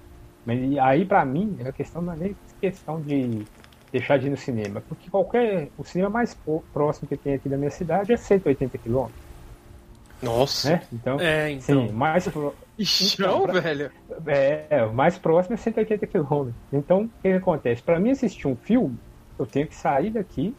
Mas 0.46 0.78
aí, 0.80 1.06
para 1.06 1.24
mim, 1.26 1.58
a 1.66 1.72
questão 1.72 2.02
não 2.02 2.14
é 2.14 2.16
nem 2.16 2.36
questão 2.60 3.02
de 3.02 3.46
deixar 3.92 4.18
de 4.18 4.28
ir 4.28 4.30
no 4.30 4.38
cinema, 4.38 4.82
porque 4.88 5.10
qualquer. 5.10 5.70
O 5.78 5.84
cinema 5.84 6.10
mais 6.10 6.38
próximo 6.74 7.08
que 7.08 7.18
tem 7.18 7.34
aqui 7.34 7.48
da 7.50 7.58
minha 7.58 7.72
cidade 7.72 8.12
é 8.12 8.18
180 8.18 8.78
quilômetros. 8.78 9.28
Nossa! 10.22 10.72
Né? 10.72 10.82
Então, 10.92 11.20
é, 11.20 11.52
então. 11.52 11.88
Sim, 11.88 11.94
mais. 11.94 12.28
Então, 12.28 13.44
pra... 13.44 13.60
velho! 13.60 13.92
É, 14.70 14.84
o 14.84 14.94
mais 14.94 15.18
próximo 15.18 15.54
é 15.54 15.58
180 15.58 16.08
quilômetros. 16.08 16.56
Então, 16.74 17.04
o 17.04 17.08
que, 17.22 17.30
que 17.30 17.34
acontece? 17.34 17.82
Para 17.82 18.00
mim 18.00 18.12
assistir 18.12 18.48
um 18.48 18.56
filme, 18.56 18.98
eu 19.38 19.46
tenho 19.46 19.68
que 19.68 19.76
sair 19.76 20.10
daqui 20.10 20.56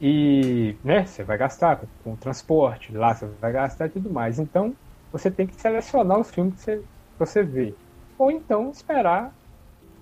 e, 0.00 0.76
né, 0.84 1.04
você 1.06 1.22
vai 1.22 1.38
gastar 1.38 1.76
com, 1.76 1.86
com 2.04 2.16
transporte, 2.16 2.92
lá 2.92 3.14
você 3.14 3.26
vai 3.40 3.52
gastar 3.52 3.86
e 3.86 3.90
tudo 3.90 4.10
mais. 4.10 4.38
Então, 4.38 4.74
você 5.12 5.30
tem 5.30 5.46
que 5.46 5.54
selecionar 5.56 6.18
os 6.18 6.30
filmes 6.30 6.54
que 6.54 6.60
você, 6.60 6.76
que 6.76 7.18
você 7.18 7.42
vê. 7.42 7.74
Ou 8.18 8.30
então 8.30 8.70
esperar 8.70 9.34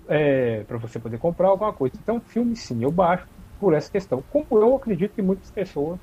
é, 0.07 0.63
para 0.67 0.77
você 0.77 0.99
poder 0.99 1.17
comprar 1.17 1.49
alguma 1.49 1.73
coisa. 1.73 1.95
Então, 2.01 2.19
filme 2.19 2.55
sim, 2.55 2.83
eu 2.83 2.91
baixo 2.91 3.27
por 3.59 3.73
essa 3.73 3.91
questão. 3.91 4.23
Como 4.31 4.45
eu 4.51 4.75
acredito 4.75 5.13
que 5.13 5.21
muitas 5.21 5.49
pessoas 5.51 5.99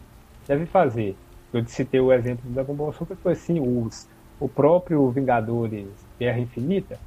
devem 0.46 0.66
fazer. 0.66 1.16
Eu 1.52 1.64
citei 1.66 2.00
o 2.00 2.12
exemplo 2.12 2.44
da 2.46 2.62
Dragon 2.62 2.74
Ball 2.74 2.92
Super, 2.92 3.16
foi 3.16 3.32
assim, 3.32 3.60
os, 3.60 4.08
o 4.40 4.48
próprio 4.48 5.10
Vingadores 5.10 5.86
Guerra 6.18 6.38
Infinita. 6.38 6.98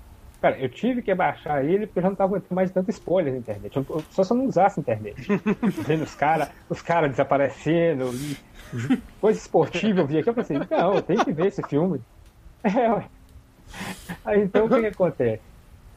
Cara, 0.42 0.60
eu 0.60 0.70
tive 0.70 1.02
que 1.02 1.14
baixar 1.16 1.66
ele 1.66 1.88
porque 1.88 2.00
eu 2.00 2.04
já 2.04 2.10
não 2.10 2.14
estava 2.14 2.32
aguentando 2.32 2.54
mais 2.54 2.72
tanto 2.72 2.92
spoiler 2.92 3.34
na 3.34 3.40
internet. 3.40 3.76
Eu, 3.76 4.04
só 4.12 4.24
se 4.24 4.32
eu 4.32 4.38
não 4.38 4.46
usasse 4.46 4.80
a 4.80 4.82
internet. 4.82 5.28
Vendo 5.88 6.04
os 6.04 6.14
caras 6.14 6.50
os 6.70 6.82
cara 6.82 7.10
desaparecendo, 7.10 8.12
coisa 9.20 9.40
esportiva 9.40 10.02
eu 10.02 10.08
vi 10.08 10.20
aqui, 10.20 10.30
eu 10.30 10.34
pensei, 10.34 10.60
não, 10.60 10.94
eu 10.94 11.02
tenho 11.02 11.26
que 11.26 11.32
ver 11.32 11.48
esse 11.48 11.64
filme. 11.64 12.00
É, 12.64 12.92
ué. 12.92 13.06
Aí, 14.26 14.42
então, 14.42 14.66
o 14.66 14.70
que, 14.70 14.80
que 14.80 14.88
acontece? 14.88 15.44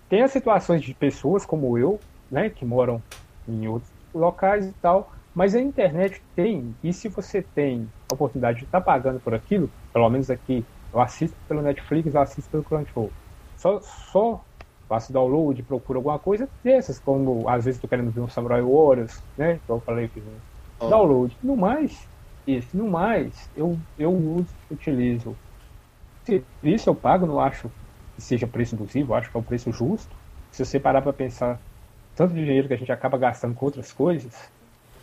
Tem 0.08 0.22
as 0.22 0.30
situações 0.30 0.82
de 0.82 0.94
pessoas 0.94 1.44
como 1.44 1.76
eu, 1.76 2.00
né, 2.30 2.48
que 2.48 2.64
moram 2.64 3.02
em 3.46 3.68
outros 3.68 3.90
locais 4.14 4.66
e 4.66 4.72
tal, 4.80 5.12
mas 5.34 5.54
a 5.54 5.60
internet 5.60 6.20
tem, 6.34 6.74
e 6.82 6.92
se 6.92 7.08
você 7.08 7.42
tem 7.42 7.88
a 8.10 8.14
oportunidade 8.14 8.58
de 8.58 8.64
estar 8.64 8.80
tá 8.80 8.84
pagando 8.84 9.20
por 9.20 9.34
aquilo, 9.34 9.70
pelo 9.92 10.08
menos 10.08 10.30
aqui, 10.30 10.64
eu 10.92 11.00
assisto 11.00 11.36
pelo 11.46 11.62
Netflix, 11.62 12.14
eu 12.14 12.20
assisto 12.20 12.50
pelo 12.50 12.64
Crunchyroll. 12.64 13.10
Só, 13.56 13.80
só 13.80 14.44
faço 14.88 15.12
download, 15.12 15.62
procuro 15.62 15.98
alguma 15.98 16.18
coisa 16.18 16.48
dessas, 16.64 16.98
como 16.98 17.48
às 17.48 17.66
vezes 17.66 17.76
estou 17.76 17.88
querendo 17.88 18.10
ver 18.10 18.20
um 18.20 18.28
Samurai 18.28 18.62
Warriors, 18.62 19.22
né? 19.36 19.60
Que 19.64 19.70
eu 19.70 19.80
falei, 19.80 20.10
um 20.16 20.20
oh. 20.80 20.88
download. 20.88 21.36
No 21.42 21.56
mais, 21.56 22.08
isso, 22.46 22.76
no 22.76 22.88
mais, 22.88 23.50
eu, 23.54 23.78
eu 23.98 24.10
uso, 24.10 24.48
utilizo. 24.70 25.36
Se 26.24 26.42
isso 26.62 26.88
eu 26.88 26.94
pago, 26.94 27.26
não 27.26 27.38
acho 27.38 27.68
que 27.68 27.74
seja 28.18 28.46
preço 28.46 28.74
abusivo, 28.74 29.14
acho 29.14 29.30
que 29.30 29.36
é 29.36 29.40
um 29.40 29.42
preço 29.42 29.72
justo. 29.72 30.14
Se 30.50 30.64
você 30.64 30.78
parar 30.78 31.02
para 31.02 31.12
pensar 31.12 31.60
tanto 32.16 32.34
dinheiro 32.34 32.66
que 32.66 32.74
a 32.74 32.76
gente 32.76 32.90
acaba 32.90 33.16
gastando 33.16 33.54
com 33.54 33.64
outras 33.64 33.92
coisas, 33.92 34.50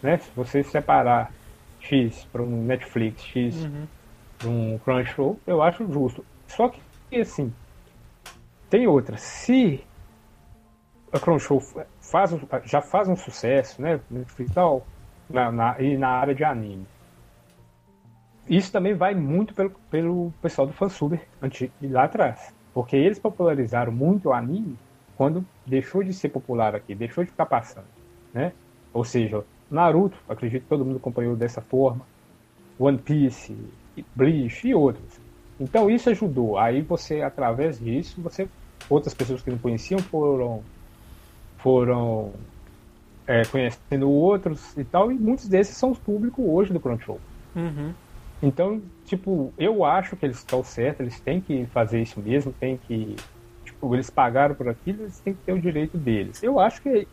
né? 0.04 0.18
Se 0.18 0.30
você 0.36 0.64
separar 0.64 1.32
X 1.80 2.26
para 2.32 2.42
um 2.42 2.64
Netflix, 2.64 3.24
X 3.24 3.56
uhum. 3.56 3.88
para 4.38 4.50
um 4.50 4.80
Crunchyroll, 4.80 5.40
eu 5.48 5.62
acho 5.62 5.92
justo. 5.92 6.26
Só 6.48 6.70
que, 6.70 6.82
assim, 7.20 7.54
tem 8.70 8.86
outra. 8.88 9.18
Se 9.18 9.84
a 11.12 11.20
Crunchyroll 11.20 11.62
faz, 12.02 12.36
já 12.66 12.82
faz 12.82 13.08
um 13.08 13.16
sucesso, 13.16 13.82
né? 13.82 14.00
Netflix 14.10 14.54
tal, 14.54 14.86
na, 15.30 15.52
na, 15.52 15.82
e 15.82 15.98
na 15.98 16.10
área 16.10 16.36
de 16.36 16.44
anime. 16.44 16.86
Isso 18.48 18.72
também 18.72 18.94
vai 18.94 19.16
muito 19.16 19.54
pelo, 19.54 19.72
pelo 19.90 20.34
pessoal 20.42 20.68
do 20.68 20.74
fansuber 20.74 21.26
lá 21.82 22.04
atrás. 22.04 22.54
Porque 22.76 22.98
eles 22.98 23.18
popularizaram 23.18 23.94
muito 23.94 24.28
o 24.28 24.34
anime 24.34 24.78
quando 25.16 25.46
deixou 25.66 26.04
de 26.04 26.12
ser 26.12 26.28
popular 26.28 26.76
aqui, 26.76 26.94
deixou 26.94 27.24
de 27.24 27.32
ficar 27.32 27.46
passando, 27.46 27.88
né? 28.34 28.52
Ou 28.94 29.06
seja, 29.06 29.46
Naruto, 29.72 30.18
acredito 30.28 30.64
que 30.64 30.68
todo 30.68 30.84
mundo 30.84 30.98
acompanhou 30.98 31.38
dessa 31.38 31.62
forma, 31.62 32.06
One 32.78 32.98
Piece, 32.98 33.56
Bleach 34.14 34.68
e 34.68 34.76
outros. 34.76 35.22
Então 35.58 35.90
isso 35.90 36.10
ajudou. 36.10 36.58
Aí 36.58 36.82
você, 36.82 37.22
através 37.22 37.80
disso, 37.80 38.22
você 38.22 38.46
outras 38.90 39.14
pessoas 39.14 39.42
que 39.42 39.50
não 39.50 39.58
conheciam 39.58 40.00
foram 40.00 40.62
foram 41.60 42.34
é, 43.26 43.44
conhecendo 43.46 44.10
outros 44.10 44.76
e 44.78 44.84
tal, 44.84 45.14
e 45.14 45.16
muitos 45.16 45.48
desses 45.48 45.78
são 45.78 45.92
os 45.92 45.98
públicos 45.98 46.46
hoje 46.46 46.74
do 46.74 46.80
Crunchyroll. 46.82 47.22
Uhum. 47.56 47.94
Então, 48.42 48.82
tipo, 49.06 49.54
eu 49.58 49.84
acho 49.84 50.16
que 50.16 50.26
eles 50.26 50.38
estão 50.38 50.64
certos, 50.64 51.02
eles 51.02 51.20
têm 51.22 51.42
que 51.42 51.66
fazer 51.68 52.02
isso 52.02 52.22
mesmo, 52.22 52.54
tem 52.54 52.78
que. 52.78 53.16
Tipo, 53.64 53.96
eles 53.96 54.10
pagaram 54.10 54.56
por 54.56 54.68
aquilo, 54.70 55.04
eles 55.04 55.20
têm 55.22 55.34
que 55.34 55.42
ter 55.44 55.54
o 55.54 55.62
direito 55.62 55.98
deles. 55.98 56.44
Eu 56.44 56.60
acho 56.60 56.82
que 56.82 57.08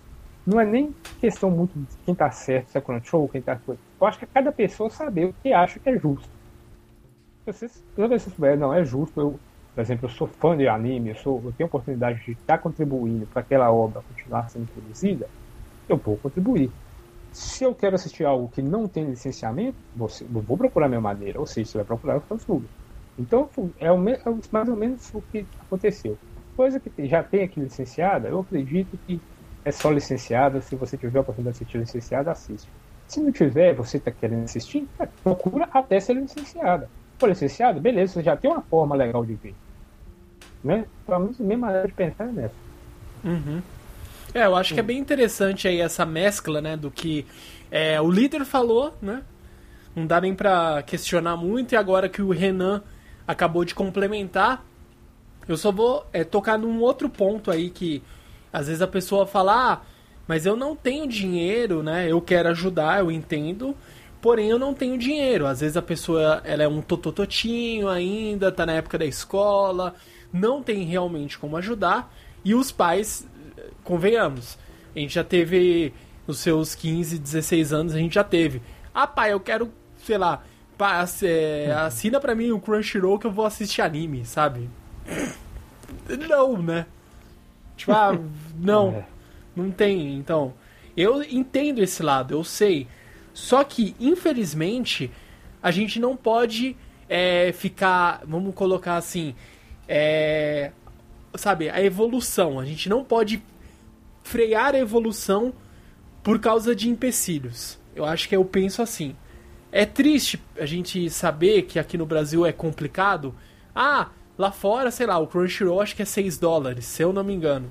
não 0.47 0.61
é 0.61 0.65
nem 0.65 0.95
questão 1.19 1.51
muito 1.51 1.79
de 1.79 1.87
quem 2.05 2.15
tá 2.15 2.31
certo, 2.31 2.71
se 2.71 2.79
é 2.79 2.81
Crunchyroll, 2.81 3.29
quem 3.29 3.41
tá. 3.43 3.61
Eu 3.67 4.07
acho 4.07 4.19
que 4.19 4.25
é 4.25 4.29
cada 4.33 4.53
pessoa 4.53 4.91
saber 4.91 5.27
o 5.27 5.35
que 5.43 5.53
acha 5.53 5.79
que 5.79 5.89
é 5.89 5.99
justo. 5.99 6.29
Vocês, 7.47 7.83
toda 7.95 8.09
vez 8.09 8.23
que 8.23 8.31
você 8.31 8.37
souber, 8.37 8.59
não, 8.59 8.73
é 8.73 8.85
justo, 8.85 9.21
eu, 9.21 9.41
por 9.75 9.81
exemplo, 9.81 10.07
eu 10.07 10.11
sou 10.11 10.29
fã 10.29 10.57
de 10.57 10.69
anime, 10.69 11.11
eu, 11.11 11.17
sou, 11.17 11.43
eu 11.45 11.53
tenho 11.53 11.67
a 11.67 11.69
oportunidade 11.69 12.25
de 12.25 12.33
estar 12.33 12.59
contribuindo 12.59 13.27
para 13.27 13.43
aquela 13.43 13.71
obra 13.73 14.03
continuar 14.03 14.49
sendo 14.49 14.67
produzida, 14.73 15.29
eu 15.89 15.97
vou 15.97 16.19
contribuir. 16.19 16.71
Se 17.33 17.65
eu 17.65 17.75
quero 17.75 17.95
assistir 17.95 18.25
algo 18.25 18.49
que 18.49 18.61
não 18.61 18.87
tem 18.87 19.05
licenciamento, 19.07 19.77
você, 19.97 20.25
eu 20.25 20.43
vou 20.43 20.57
procurar 20.57 20.89
minha 20.89 21.01
maneira, 21.01 21.41
ou 21.41 21.47
seja, 21.47 21.71
você 21.71 21.79
vai 21.79 21.87
procurar 21.87 22.17
o 22.19 22.21
Fansub. 22.21 22.65
Então, 23.19 23.49
é, 23.79 23.91
o, 23.91 24.09
é 24.09 24.21
mais 24.51 24.69
ou 24.69 24.77
menos 24.77 25.11
o 25.15 25.23
que 25.33 25.47
aconteceu. 25.61 26.19
Coisa 26.57 26.79
que 26.79 27.07
já 27.07 27.23
tem 27.23 27.43
aqui 27.43 27.59
licenciada, 27.59 28.29
eu 28.29 28.41
acredito 28.41 28.99
que 29.07 29.21
é 29.65 29.73
só 29.73 29.91
licenciada. 29.91 30.61
Se 30.61 30.77
você 30.77 30.97
tiver 30.97 31.19
a 31.19 31.23
oportunidade 31.23 31.57
de 31.57 31.63
assistir 31.63 31.79
licenciada, 31.79 32.31
assiste. 32.31 32.69
Se 33.07 33.21
não 33.21 33.33
tiver, 33.33 33.75
você 33.75 33.97
está 33.97 34.11
querendo 34.11 34.45
assistir, 34.45 34.87
é, 34.99 35.07
procura 35.23 35.69
até 35.73 36.01
ser 36.01 36.15
licenciada. 36.15 36.89
For 37.19 37.29
licenciado, 37.29 37.81
beleza, 37.81 38.15
você 38.15 38.23
já 38.23 38.37
tem 38.37 38.51
uma 38.51 38.63
forma 38.63 38.95
legal 38.95 39.25
de 39.25 39.35
ver. 39.35 39.55
Né? 40.63 40.87
Pelo 41.07 41.21
menos 41.21 41.41
a 41.41 41.45
mesma 41.45 41.67
maneira 41.67 41.89
de 41.89 41.95
pensar 41.95 42.29
é 42.29 42.33
nessa. 42.33 42.55
Uhum. 43.25 43.63
É, 44.35 44.47
eu 44.47 44.57
acho 44.57 44.73
que 44.75 44.81
é 44.81 44.83
bem 44.83 44.99
interessante 44.99 45.69
aí 45.69 45.81
essa 45.81 46.07
mescla, 46.07 46.61
né, 46.61 46.77
do 46.77 46.91
que 46.91 47.27
é, 47.71 48.01
o 48.01 48.11
líder 48.11 48.45
falou, 48.45 48.95
né? 49.01 49.23
Não 49.95 50.07
dá 50.07 50.21
nem 50.21 50.35
pra 50.35 50.83
questionar 50.83 51.37
muito, 51.37 51.73
e 51.73 51.77
agora 51.77 52.09
que 52.09 52.23
o 52.23 52.31
Renan 52.31 52.83
acabou 53.27 53.65
de 53.65 53.75
complementar, 53.75 54.65
eu 55.47 55.57
só 55.57 55.71
vou 55.71 56.07
é, 56.13 56.25
tocar 56.25 56.59
num 56.59 56.81
outro 56.81 57.09
ponto 57.09 57.51
aí 57.51 57.69
que 57.69 58.03
às 58.53 58.67
vezes 58.69 58.81
a 58.83 58.87
pessoa 58.87 59.27
fala, 59.27 59.73
ah, 59.73 59.81
mas 60.27 60.47
eu 60.47 60.57
não 60.57 60.77
tenho 60.77 61.07
dinheiro, 61.07 61.83
né? 61.83 62.11
Eu 62.11 62.21
quero 62.21 62.49
ajudar, 62.51 63.01
eu 63.01 63.11
entendo, 63.11 63.77
porém 64.21 64.49
eu 64.49 64.59
não 64.59 64.73
tenho 64.73 64.97
dinheiro. 64.97 65.47
Às 65.47 65.61
vezes 65.61 65.77
a 65.77 65.83
pessoa 65.83 66.41
ela 66.45 66.63
é 66.63 66.69
um 66.69 66.81
totototinho 66.81 67.89
ainda, 67.89 68.53
tá 68.53 68.65
na 68.65 68.75
época 68.75 68.99
da 68.99 69.05
escola, 69.05 69.95
não 70.33 70.63
tem 70.63 70.85
realmente 70.85 71.39
como 71.39 71.57
ajudar, 71.57 72.15
e 72.45 72.55
os 72.55 72.71
pais 72.71 73.27
convenhamos, 73.85 74.59
a 74.95 74.99
gente 74.99 75.15
já 75.15 75.25
teve 75.25 75.93
os 76.27 76.39
seus 76.39 76.75
15, 76.75 77.19
16 77.19 77.73
anos, 77.73 77.95
a 77.95 77.99
gente 77.99 78.15
já 78.15 78.25
teve. 78.25 78.63
Ah, 78.95 79.07
pai, 79.07 79.33
eu 79.33 79.41
quero, 79.41 79.73
sei 79.99 80.19
lá, 80.19 80.43
é, 81.23 81.73
assina 81.73 82.19
pra 82.19 82.35
mim 82.35 82.51
o 82.51 82.61
Crunchyroll 82.61 83.19
que 83.19 83.27
eu 83.27 83.31
vou 83.31 83.47
assistir 83.47 83.83
anime, 83.83 84.25
sabe? 84.25 84.69
Não, 86.29 86.61
né? 86.61 86.87
Tipo, 87.77 87.93
ah, 87.93 88.19
não, 88.59 88.91
é. 88.91 89.07
não 89.55 89.71
tem. 89.71 90.17
Então, 90.17 90.55
eu 90.97 91.23
entendo 91.23 91.81
esse 91.83 92.03
lado, 92.03 92.35
eu 92.35 92.43
sei. 92.43 92.89
Só 93.33 93.63
que, 93.65 93.95
infelizmente, 94.01 95.11
a 95.63 95.71
gente 95.71 96.01
não 96.01 96.17
pode 96.17 96.77
é, 97.09 97.53
ficar, 97.53 98.23
vamos 98.27 98.55
colocar 98.55 98.97
assim, 98.97 99.35
é, 99.89 100.73
sabe, 101.37 101.71
a 101.71 101.83
evolução. 101.83 102.59
A 102.59 102.65
gente 102.65 102.89
não 102.89 103.05
pode 103.05 103.43
frear 104.23 104.75
a 104.75 104.79
evolução 104.79 105.53
por 106.23 106.39
causa 106.39 106.75
de 106.75 106.89
empecilhos. 106.89 107.79
Eu 107.95 108.05
acho 108.05 108.29
que 108.29 108.37
eu 108.37 108.45
penso 108.45 108.83
assim. 108.83 109.17
É 109.71 109.87
triste 109.87 110.43
a 110.59 110.67
gente 110.67 111.09
saber 111.11 111.63
que 111.63 111.79
aqui 111.79 111.97
no 111.97 112.07
Brasil 112.07 112.45
é 112.45 112.53
complicado. 112.53 113.35
Ah, 113.75 114.11
Lá 114.39 114.51
fora, 114.51 114.91
sei 114.91 115.07
lá, 115.07 115.19
o 115.19 115.27
Crunchyroll 115.27 115.81
acho 115.81 115.95
que 115.95 116.03
é 116.03 116.05
6 116.05 116.39
dólares, 116.39 116.87
se 116.87 117.03
eu 117.03 117.13
não 117.13 117.23
me 117.23 117.35
engano. 117.35 117.71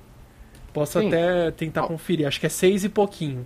Posso 0.72 1.00
Sim. 1.00 1.08
até 1.08 1.52
tentar 1.52 1.84
conferir, 1.84 2.28
acho 2.28 2.40
que 2.40 2.46
é 2.46 2.50
6 2.50 2.86
e 2.86 2.90
pouquinho. 2.90 3.46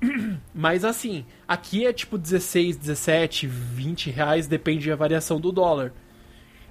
Mas 0.54 0.84
assim, 0.84 1.24
aqui 1.48 1.86
é 1.86 1.92
tipo 1.92 2.16
16, 2.18 2.76
17, 2.76 3.46
20 3.46 4.10
reais, 4.10 4.46
depende 4.46 4.88
da 4.88 4.96
variação 4.96 5.40
do 5.40 5.50
dólar. 5.50 5.92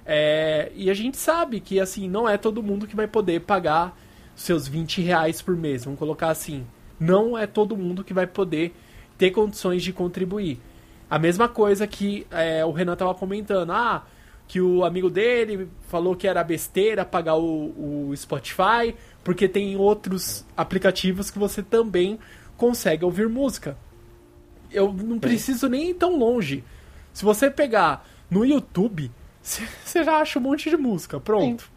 É, 0.06 0.72
e 0.74 0.88
a 0.88 0.94
gente 0.94 1.16
sabe 1.16 1.60
que 1.60 1.78
assim, 1.78 2.08
não 2.08 2.28
é 2.28 2.38
todo 2.38 2.62
mundo 2.62 2.86
que 2.86 2.96
vai 2.96 3.06
poder 3.06 3.40
pagar 3.40 3.96
seus 4.34 4.66
20 4.66 5.02
reais 5.02 5.42
por 5.42 5.56
mês, 5.56 5.84
vamos 5.84 5.98
colocar 5.98 6.30
assim. 6.30 6.66
Não 6.98 7.36
é 7.36 7.46
todo 7.46 7.76
mundo 7.76 8.04
que 8.04 8.12
vai 8.12 8.26
poder 8.26 8.74
ter 9.16 9.30
condições 9.30 9.82
de 9.82 9.92
contribuir. 9.92 10.60
A 11.08 11.18
mesma 11.18 11.48
coisa 11.48 11.86
que 11.86 12.26
é, 12.30 12.64
o 12.64 12.70
Renan 12.70 12.96
tava 12.96 13.14
comentando, 13.14 13.72
ah, 13.72 14.04
que 14.46 14.60
o 14.60 14.84
amigo 14.84 15.10
dele 15.10 15.68
falou 15.88 16.16
que 16.16 16.26
era 16.26 16.42
besteira 16.42 17.04
pagar 17.04 17.36
o, 17.36 18.08
o 18.10 18.16
Spotify, 18.16 18.94
porque 19.22 19.48
tem 19.48 19.76
outros 19.76 20.44
aplicativos 20.56 21.30
que 21.30 21.38
você 21.38 21.62
também 21.62 22.18
consegue 22.56 23.04
ouvir 23.04 23.28
música. 23.28 23.76
Eu 24.72 24.92
não 24.92 25.18
preciso 25.18 25.68
nem 25.68 25.90
ir 25.90 25.94
tão 25.94 26.16
longe. 26.18 26.64
Se 27.12 27.24
você 27.24 27.50
pegar 27.50 28.06
no 28.30 28.44
YouTube, 28.44 29.10
você 29.42 30.04
já 30.04 30.18
acha 30.18 30.38
um 30.38 30.42
monte 30.42 30.68
de 30.68 30.76
música. 30.76 31.20
Pronto. 31.20 31.70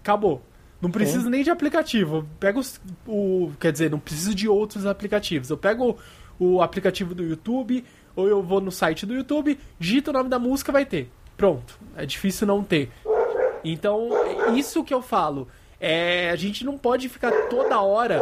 Acabou. 0.00 0.42
Não 0.82 0.90
preciso 0.90 1.30
nem 1.30 1.42
de 1.44 1.50
aplicativo. 1.50 2.16
Eu 2.16 2.26
pego 2.40 2.58
os- 2.60 2.80
o. 3.06 3.52
Quer 3.60 3.70
dizer, 3.72 3.90
não 3.90 3.98
preciso 4.00 4.34
de 4.34 4.48
outros 4.48 4.84
aplicativos. 4.84 5.48
Eu 5.48 5.56
pego 5.56 5.96
o, 6.38 6.56
o 6.56 6.60
aplicativo 6.62 7.14
do 7.14 7.22
YouTube, 7.22 7.84
ou 8.16 8.28
eu 8.28 8.42
vou 8.42 8.60
no 8.60 8.72
site 8.72 9.06
do 9.06 9.14
YouTube, 9.14 9.58
digito 9.78 10.10
o 10.10 10.12
nome 10.12 10.28
da 10.28 10.38
música, 10.40 10.72
vai 10.72 10.84
ter. 10.84 11.08
Pronto. 11.36 11.78
É 11.96 12.04
difícil 12.04 12.46
não 12.46 12.62
ter. 12.64 12.90
Então, 13.64 14.08
isso 14.56 14.82
que 14.82 14.92
eu 14.92 15.00
falo. 15.00 15.46
É, 15.80 16.30
a 16.30 16.36
gente 16.36 16.64
não 16.64 16.76
pode 16.76 17.08
ficar 17.08 17.30
toda 17.48 17.80
hora 17.80 18.20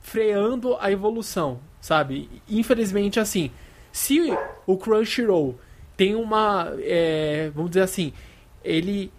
freando 0.00 0.76
a 0.78 0.90
evolução, 0.92 1.58
sabe? 1.80 2.28
Infelizmente, 2.48 3.18
assim, 3.18 3.50
se 3.92 4.20
o 4.66 4.76
Crunchyroll 4.76 5.58
tem 5.96 6.14
uma, 6.14 6.72
é, 6.80 7.50
vamos 7.54 7.70
dizer 7.70 7.82
assim, 7.82 8.12
ele 8.62 9.10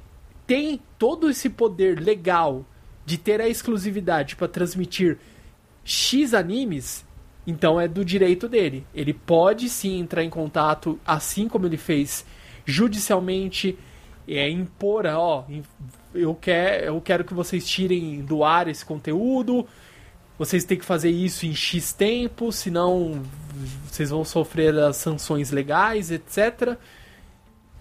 tem 0.48 0.80
todo 0.98 1.30
esse 1.30 1.50
poder 1.50 2.00
legal 2.00 2.64
de 3.06 3.18
ter 3.18 3.40
a 3.40 3.48
exclusividade 3.48 4.36
para 4.36 4.48
transmitir 4.48 5.18
X 5.84 6.34
animes, 6.34 7.06
então 7.46 7.80
é 7.80 7.88
do 7.88 8.04
direito 8.04 8.50
dele. 8.50 8.86
Ele 8.94 9.14
pode 9.14 9.70
sim 9.70 10.00
entrar 10.00 10.24
em 10.24 10.30
contato, 10.30 11.00
assim 11.06 11.48
como 11.48 11.68
ele 11.68 11.78
fez 11.78 12.26
judicialmente, 12.66 13.78
é, 14.28 14.50
impor, 14.50 15.06
ó, 15.06 15.46
eu, 16.14 16.34
quer, 16.34 16.86
eu 16.86 17.00
quero 17.00 17.24
que 17.24 17.34
vocês 17.34 17.68
tirem 17.68 18.22
do 18.22 18.44
ar 18.44 18.68
esse 18.68 18.84
conteúdo, 18.84 19.68
vocês 20.38 20.66
têm 20.66 20.78
que 20.78 20.86
fazer 20.86 21.12
isso 21.12 21.46
em 21.46 21.54
X 21.54 21.94
tempo, 21.94 22.52
senão 22.52 23.22
vocês 23.86 24.10
vão 24.10 24.26
sofrer 24.26 24.78
as 24.80 24.98
sanções 24.98 25.52
legais, 25.52 26.10
etc. 26.10 26.76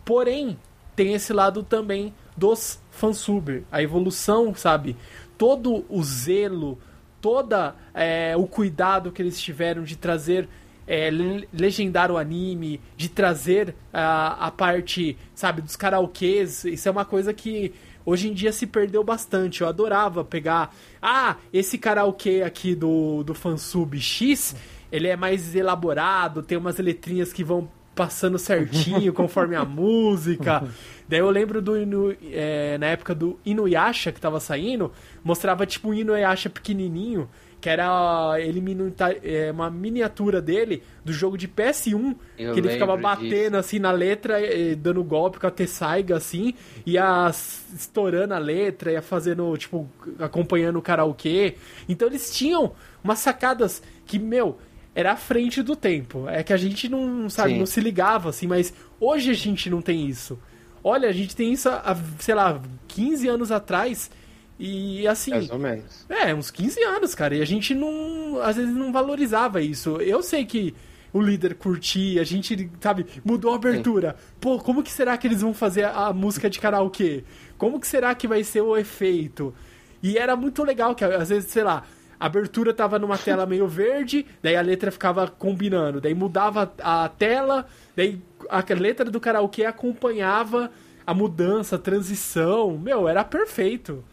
Porém, 0.05 0.59
tem 0.95 1.15
esse 1.15 1.33
lado 1.33 1.63
também 1.63 2.13
dos 2.37 2.79
fansuber, 2.95 3.63
a 3.71 3.83
evolução, 3.83 4.55
sabe? 4.55 4.97
Todo 5.37 5.85
o 5.89 6.03
zelo, 6.03 6.79
toda 7.21 7.75
é, 7.93 8.35
o 8.37 8.47
cuidado 8.47 9.11
que 9.13 9.21
eles 9.23 9.41
tiveram 9.41 9.83
de 9.83 9.97
trazer 9.97 10.49
é, 10.87 11.11
le- 11.11 11.49
legendar 11.53 12.11
o 12.11 12.17
anime, 12.19 12.81
de 12.97 13.09
trazer 13.09 13.75
a, 13.93 14.47
a 14.47 14.51
parte, 14.51 15.17
sabe, 15.35 15.63
dos 15.63 15.77
karaokês. 15.77 16.65
Isso 16.65 16.89
é 16.89 16.91
uma 16.91 17.05
coisa 17.05 17.33
que 17.33 17.73
hoje 18.05 18.29
em 18.29 18.35
dia 18.35 18.53
se 18.53 18.67
perdeu 18.67 19.03
bastante. 19.03 19.63
Eu 19.63 19.69
adorava 19.69 20.23
pegar, 20.25 20.75
ah, 21.01 21.37
esse 21.53 21.79
karaokê 21.79 22.43
aqui 22.43 22.75
do, 22.75 23.23
do 23.25 23.35
fansub 23.35 23.99
X, 23.99 24.55
ele 24.93 25.09
é 25.09 25.17
mais 25.17 25.55
elaborado, 25.57 26.43
tem 26.43 26.59
umas 26.59 26.79
letrinhas 26.79 27.33
que 27.33 27.43
vão 27.43 27.69
passando 27.95 28.39
certinho 28.39 29.11
conforme 29.15 29.57
a 29.57 29.65
música. 29.65 30.61
Daí 31.09 31.19
eu 31.21 31.31
lembro 31.31 31.61
do 31.61 31.77
Inu- 31.77 32.17
é, 32.33 32.79
na 32.79 32.87
época 32.87 33.15
do 33.15 33.39
Inuyasha 33.45 34.11
que 34.13 34.21
tava 34.21 34.41
saindo, 34.41 34.91
mostrava 35.23 35.67
tipo 35.67 35.89
um 35.91 35.95
Inuyasha 35.95 36.49
pequenininho, 36.49 37.29
que 37.61 37.69
era 37.71 38.35
ele 38.41 38.61
minuta- 38.61 39.17
é, 39.23 39.51
uma 39.51 39.71
miniatura 39.71 40.41
dele 40.41 40.83
do 41.05 41.13
jogo 41.13 41.37
de 41.39 41.49
PS1, 41.49 42.15
Eu 42.39 42.53
que 42.53 42.61
ele 42.61 42.69
ficava 42.69 42.95
batendo 42.97 43.57
assim 43.57 43.79
na 43.79 43.91
letra, 43.91 44.37
dando 44.79 45.03
golpe 45.05 45.39
com 45.39 45.47
a 45.47 45.51
Tessaiga 45.51 46.17
assim, 46.17 46.53
ia 46.85 47.31
estourando 47.75 48.35
a 48.35 48.39
letra, 48.39 48.93
ia 48.93 49.01
fazendo 49.03 49.57
tipo 49.57 49.89
acompanhando 50.19 50.79
o 50.79 50.83
karaokê. 50.83 51.55
Então 51.89 52.09
eles 52.09 52.35
tinham 52.35 52.73
umas 53.03 53.19
sacadas 53.19 53.83
que, 54.07 54.19
meu, 54.19 54.59
era 54.95 55.13
à 55.13 55.17
frente 55.17 55.63
do 55.63 55.75
tempo. 55.75 56.29
É 56.29 56.43
que 56.43 56.53
a 56.53 56.57
gente 56.59 56.89
não, 56.89 57.29
sabe, 57.31 57.53
Sim. 57.53 57.59
não 57.59 57.67
se 57.67 57.81
ligava 57.81 58.29
assim, 58.29 58.47
mas 58.47 58.73
hoje 59.01 59.31
a 59.31 59.35
gente 59.35 59.69
não 59.71 59.81
tem 59.83 60.07
isso. 60.07 60.39
Olha, 60.85 61.09
a 61.09 61.13
gente 61.13 61.35
tem 61.35 61.53
isso 61.53 61.69
há, 61.69 61.97
sei 62.19 62.35
lá, 62.35 62.61
15 62.89 63.27
anos 63.27 63.51
atrás 63.51 64.11
e 64.59 65.07
assim, 65.09 65.31
Mais 65.31 65.51
ou 65.51 65.59
menos. 65.59 66.07
é, 66.09 66.35
uns 66.35 66.51
15 66.51 66.83
anos, 66.85 67.15
cara. 67.15 67.35
E 67.35 67.43
a 67.43 67.45
gente 67.45 67.75
não. 67.75 68.41
Às 68.43 68.57
vezes 68.57 68.75
não 68.75 68.93
valorizava 68.93 69.61
isso. 69.61 69.97
Eu 69.97 70.23
sei 70.23 70.45
que 70.45 70.75
o 71.13 71.21
líder 71.21 71.55
curtia, 71.55 72.21
a 72.21 72.25
gente, 72.25 72.71
sabe, 72.81 73.07
mudou 73.25 73.53
a 73.53 73.57
abertura. 73.57 74.17
Pô, 74.41 74.59
como 74.59 74.83
que 74.83 74.91
será 74.91 75.17
que 75.17 75.27
eles 75.27 75.41
vão 75.43 75.55
fazer 75.55 75.85
a 75.85 76.13
música 76.13 76.51
de 76.51 76.61
karaokê? 76.61 77.25
Como 77.57 77.81
que 77.81 77.87
será 77.87 78.15
que 78.15 78.29
vai 78.29 78.45
ser 78.45 78.61
o 78.61 78.77
efeito? 78.77 79.55
E 80.03 80.19
era 80.19 80.37
muito 80.37 80.63
legal 80.63 80.95
que 80.95 81.05
às 81.05 81.29
vezes, 81.29 81.51
sei 81.51 81.63
lá, 81.63 81.85
a 82.19 82.27
abertura 82.27 82.75
tava 82.75 82.99
numa 82.99 83.17
tela 83.17 83.47
meio 83.47 83.67
verde, 83.67 84.27
daí 84.43 84.57
a 84.57 84.61
letra 84.61 84.91
ficava 84.91 85.27
combinando, 85.29 86.01
daí 86.01 86.15
mudava 86.15 86.73
a 86.83 87.09
tela, 87.09 87.67
daí 87.97 88.21
a 88.49 88.65
letra 88.75 89.11
do 89.11 89.21
karaokê 89.21 89.65
acompanhava 89.65 90.71
a 91.07 91.13
mudança, 91.15 91.77
a 91.77 91.79
transição. 91.79 92.77
Meu, 92.79 93.09
era 93.09 93.25
perfeito. 93.25 94.05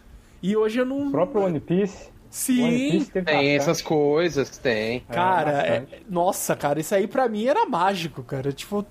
E 0.42 0.56
hoje 0.58 0.80
eu 0.80 0.86
não. 0.86 1.08
O 1.08 1.12
próprio 1.12 1.44
One 1.44 1.60
Piece. 1.60 2.10
Sim. 2.30 2.64
One 2.64 2.92
Piece 2.92 3.12
Tem 3.12 3.24
bastante. 3.24 3.48
essas 3.50 3.82
coisas, 3.82 4.58
tem. 4.58 5.02
Cara, 5.02 5.52
É, 5.66 5.76
é- 5.76 5.88
nossa, 6.10 6.56
cara, 6.56 6.80
isso 6.80 6.96
aí 6.96 7.08
pra 7.08 7.28
mim 7.28 7.46
era 7.46 7.66
mágico, 7.66 8.24
cara. 8.24 8.52
Tipo, 8.52 8.86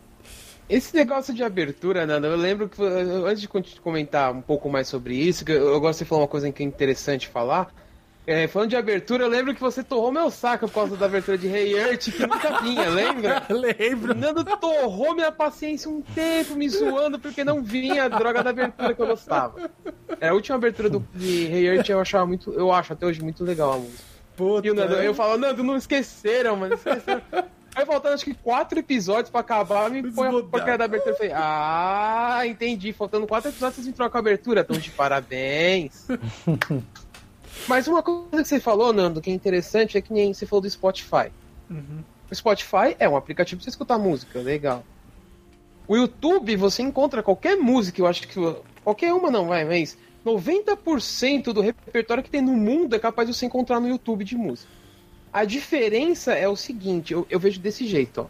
Esse 0.68 0.94
negócio 0.94 1.34
de 1.34 1.42
abertura, 1.42 2.06
Nando, 2.06 2.28
eu 2.28 2.36
lembro 2.36 2.68
que 2.68 2.80
antes 2.80 3.42
de 3.42 3.80
comentar 3.80 4.32
um 4.32 4.40
pouco 4.40 4.68
mais 4.70 4.86
sobre 4.86 5.14
isso, 5.16 5.44
eu 5.48 5.70
eu 5.74 5.80
gosto 5.80 5.98
de 6.00 6.04
falar 6.04 6.20
uma 6.22 6.28
coisa 6.28 6.52
que 6.52 6.62
é 6.62 6.66
interessante 6.66 7.26
falar. 7.26 7.74
É, 8.30 8.46
falando 8.46 8.70
de 8.70 8.76
abertura, 8.76 9.24
eu 9.24 9.28
lembro 9.28 9.52
que 9.52 9.60
você 9.60 9.82
torrou 9.82 10.12
meu 10.12 10.30
saco 10.30 10.68
por 10.68 10.74
causa 10.74 10.96
da 10.96 11.06
abertura 11.06 11.36
de 11.36 11.48
Hey 11.48 11.76
Earth, 11.76 12.12
que 12.12 12.24
nunca 12.24 12.60
vinha, 12.60 12.88
lembra? 12.88 13.42
lembro. 13.50 14.14
Nando 14.14 14.44
torrou 14.44 15.16
minha 15.16 15.32
paciência 15.32 15.90
um 15.90 16.00
tempo 16.00 16.54
me 16.54 16.68
zoando 16.68 17.18
porque 17.18 17.42
não 17.42 17.60
vinha 17.60 18.04
a 18.04 18.08
droga 18.08 18.44
da 18.44 18.50
abertura 18.50 18.94
que 18.94 19.02
eu 19.02 19.06
gostava. 19.08 19.68
É, 20.20 20.28
a 20.28 20.32
última 20.32 20.56
abertura 20.56 20.88
do, 20.88 21.04
de 21.12 21.46
Hey 21.46 21.66
Earth 21.70 21.88
eu 21.88 21.98
achava 21.98 22.24
muito. 22.24 22.52
Eu 22.52 22.70
acho 22.70 22.92
até 22.92 23.04
hoje 23.04 23.20
muito 23.20 23.42
legal 23.42 23.72
a 23.72 23.78
música. 23.78 24.04
Puta. 24.36 24.64
E 24.64 24.70
o 24.70 24.74
Nando, 24.74 24.94
eu 24.94 25.12
falo, 25.12 25.36
Nando, 25.36 25.64
não 25.64 25.76
esqueceram, 25.76 26.54
mano. 26.54 26.74
Esqueceram. 26.74 27.22
Aí 27.74 27.84
faltando 27.84 28.14
acho 28.14 28.24
que 28.24 28.34
quatro 28.34 28.78
episódios 28.78 29.28
pra 29.28 29.40
acabar, 29.40 29.90
me 29.90 30.08
põe 30.08 30.28
a 30.28 30.42
porcaria 30.44 30.78
da 30.78 30.84
abertura. 30.84 31.14
Eu 31.14 31.18
falei, 31.18 31.32
ah, 31.34 32.42
entendi. 32.46 32.92
Faltando 32.92 33.26
quatro 33.26 33.50
episódios, 33.50 33.74
vocês 33.74 33.88
me 33.88 33.92
trocam 33.92 34.20
a 34.20 34.20
abertura. 34.20 34.60
Então, 34.60 34.78
de 34.78 34.90
parabéns. 34.90 36.06
Mas 37.70 37.86
uma 37.86 38.02
coisa 38.02 38.42
que 38.42 38.48
você 38.48 38.58
falou, 38.58 38.92
Nando, 38.92 39.20
que 39.20 39.30
é 39.30 39.32
interessante 39.32 39.96
é 39.96 40.00
que 40.00 40.12
nem 40.12 40.34
você 40.34 40.44
falou 40.44 40.60
do 40.60 40.68
Spotify. 40.68 41.30
Uhum. 41.70 42.02
O 42.28 42.34
Spotify 42.34 42.96
é 42.98 43.08
um 43.08 43.16
aplicativo 43.16 43.60
pra 43.60 43.64
você 43.64 43.70
escutar 43.70 43.96
música, 43.96 44.40
legal. 44.40 44.84
O 45.86 45.96
YouTube, 45.96 46.56
você 46.56 46.82
encontra 46.82 47.22
qualquer 47.22 47.56
música, 47.56 48.00
eu 48.00 48.08
acho 48.08 48.26
que. 48.26 48.40
Qualquer 48.82 49.14
uma 49.14 49.30
não, 49.30 49.46
vai, 49.46 49.64
mas 49.64 49.96
90% 50.26 51.52
do 51.52 51.60
repertório 51.60 52.24
que 52.24 52.30
tem 52.30 52.40
no 52.40 52.54
mundo 52.54 52.96
é 52.96 52.98
capaz 52.98 53.28
de 53.28 53.34
você 53.36 53.46
encontrar 53.46 53.78
no 53.78 53.88
YouTube 53.88 54.24
de 54.24 54.36
música. 54.36 54.68
A 55.32 55.44
diferença 55.44 56.32
é 56.32 56.48
o 56.48 56.56
seguinte, 56.56 57.12
eu, 57.12 57.24
eu 57.30 57.38
vejo 57.38 57.60
desse 57.60 57.86
jeito, 57.86 58.22
ó. 58.22 58.26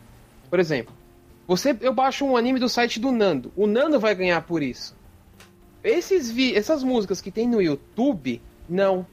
Por 0.50 0.60
exemplo, 0.60 0.92
você, 1.48 1.74
eu 1.80 1.94
baixo 1.94 2.26
um 2.26 2.36
anime 2.36 2.60
do 2.60 2.68
site 2.68 3.00
do 3.00 3.10
Nando. 3.10 3.50
O 3.56 3.66
Nando 3.66 3.98
vai 3.98 4.14
ganhar 4.14 4.42
por 4.42 4.62
isso. 4.62 4.94
Esses 5.82 6.30
vi, 6.30 6.54
essas 6.54 6.82
músicas 6.82 7.22
que 7.22 7.30
tem 7.30 7.48
no 7.48 7.62
YouTube, 7.62 8.42
não. 8.68 9.06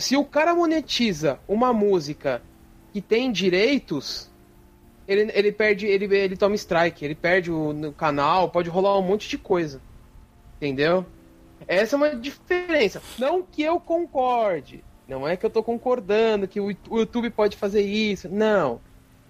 Se 0.00 0.16
o 0.16 0.24
cara 0.24 0.54
monetiza 0.54 1.38
uma 1.46 1.72
música 1.72 2.42
que 2.92 3.00
tem 3.00 3.30
direitos, 3.30 4.30
ele, 5.06 5.30
ele 5.34 5.52
perde, 5.52 5.86
ele, 5.86 6.04
ele 6.16 6.36
toma 6.36 6.54
strike, 6.54 7.04
ele 7.04 7.14
perde 7.14 7.52
o 7.52 7.92
canal, 7.92 8.50
pode 8.50 8.70
rolar 8.70 8.98
um 8.98 9.02
monte 9.02 9.28
de 9.28 9.36
coisa. 9.36 9.80
Entendeu? 10.56 11.04
Essa 11.68 11.94
é 11.94 11.98
uma 11.98 12.16
diferença. 12.16 13.02
Não 13.18 13.42
que 13.42 13.62
eu 13.62 13.78
concorde. 13.78 14.82
Não 15.06 15.26
é 15.28 15.36
que 15.36 15.44
eu 15.44 15.50
tô 15.50 15.62
concordando 15.62 16.48
que 16.48 16.60
o, 16.60 16.74
o 16.88 16.98
YouTube 16.98 17.30
pode 17.30 17.56
fazer 17.56 17.82
isso. 17.82 18.28
Não. 18.28 18.80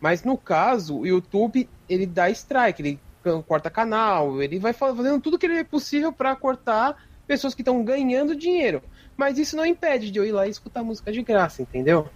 Mas 0.00 0.22
no 0.24 0.38
caso, 0.38 0.98
o 0.98 1.06
YouTube, 1.06 1.68
ele 1.88 2.06
dá 2.06 2.30
strike. 2.30 2.80
Ele 2.80 3.00
corta 3.46 3.68
canal, 3.68 4.40
ele 4.42 4.58
vai 4.58 4.72
fazendo 4.72 5.20
tudo 5.20 5.38
que 5.38 5.46
ele 5.46 5.58
é 5.58 5.64
possível 5.64 6.12
para 6.12 6.34
cortar 6.34 6.96
pessoas 7.26 7.54
que 7.54 7.60
estão 7.60 7.84
ganhando 7.84 8.34
dinheiro. 8.34 8.82
Mas 9.20 9.36
isso 9.36 9.54
não 9.54 9.66
impede 9.66 10.10
de 10.10 10.18
eu 10.18 10.24
ir 10.24 10.32
lá 10.32 10.46
e 10.46 10.50
escutar 10.50 10.82
música 10.82 11.12
de 11.12 11.22
graça, 11.22 11.60
entendeu? 11.60 12.08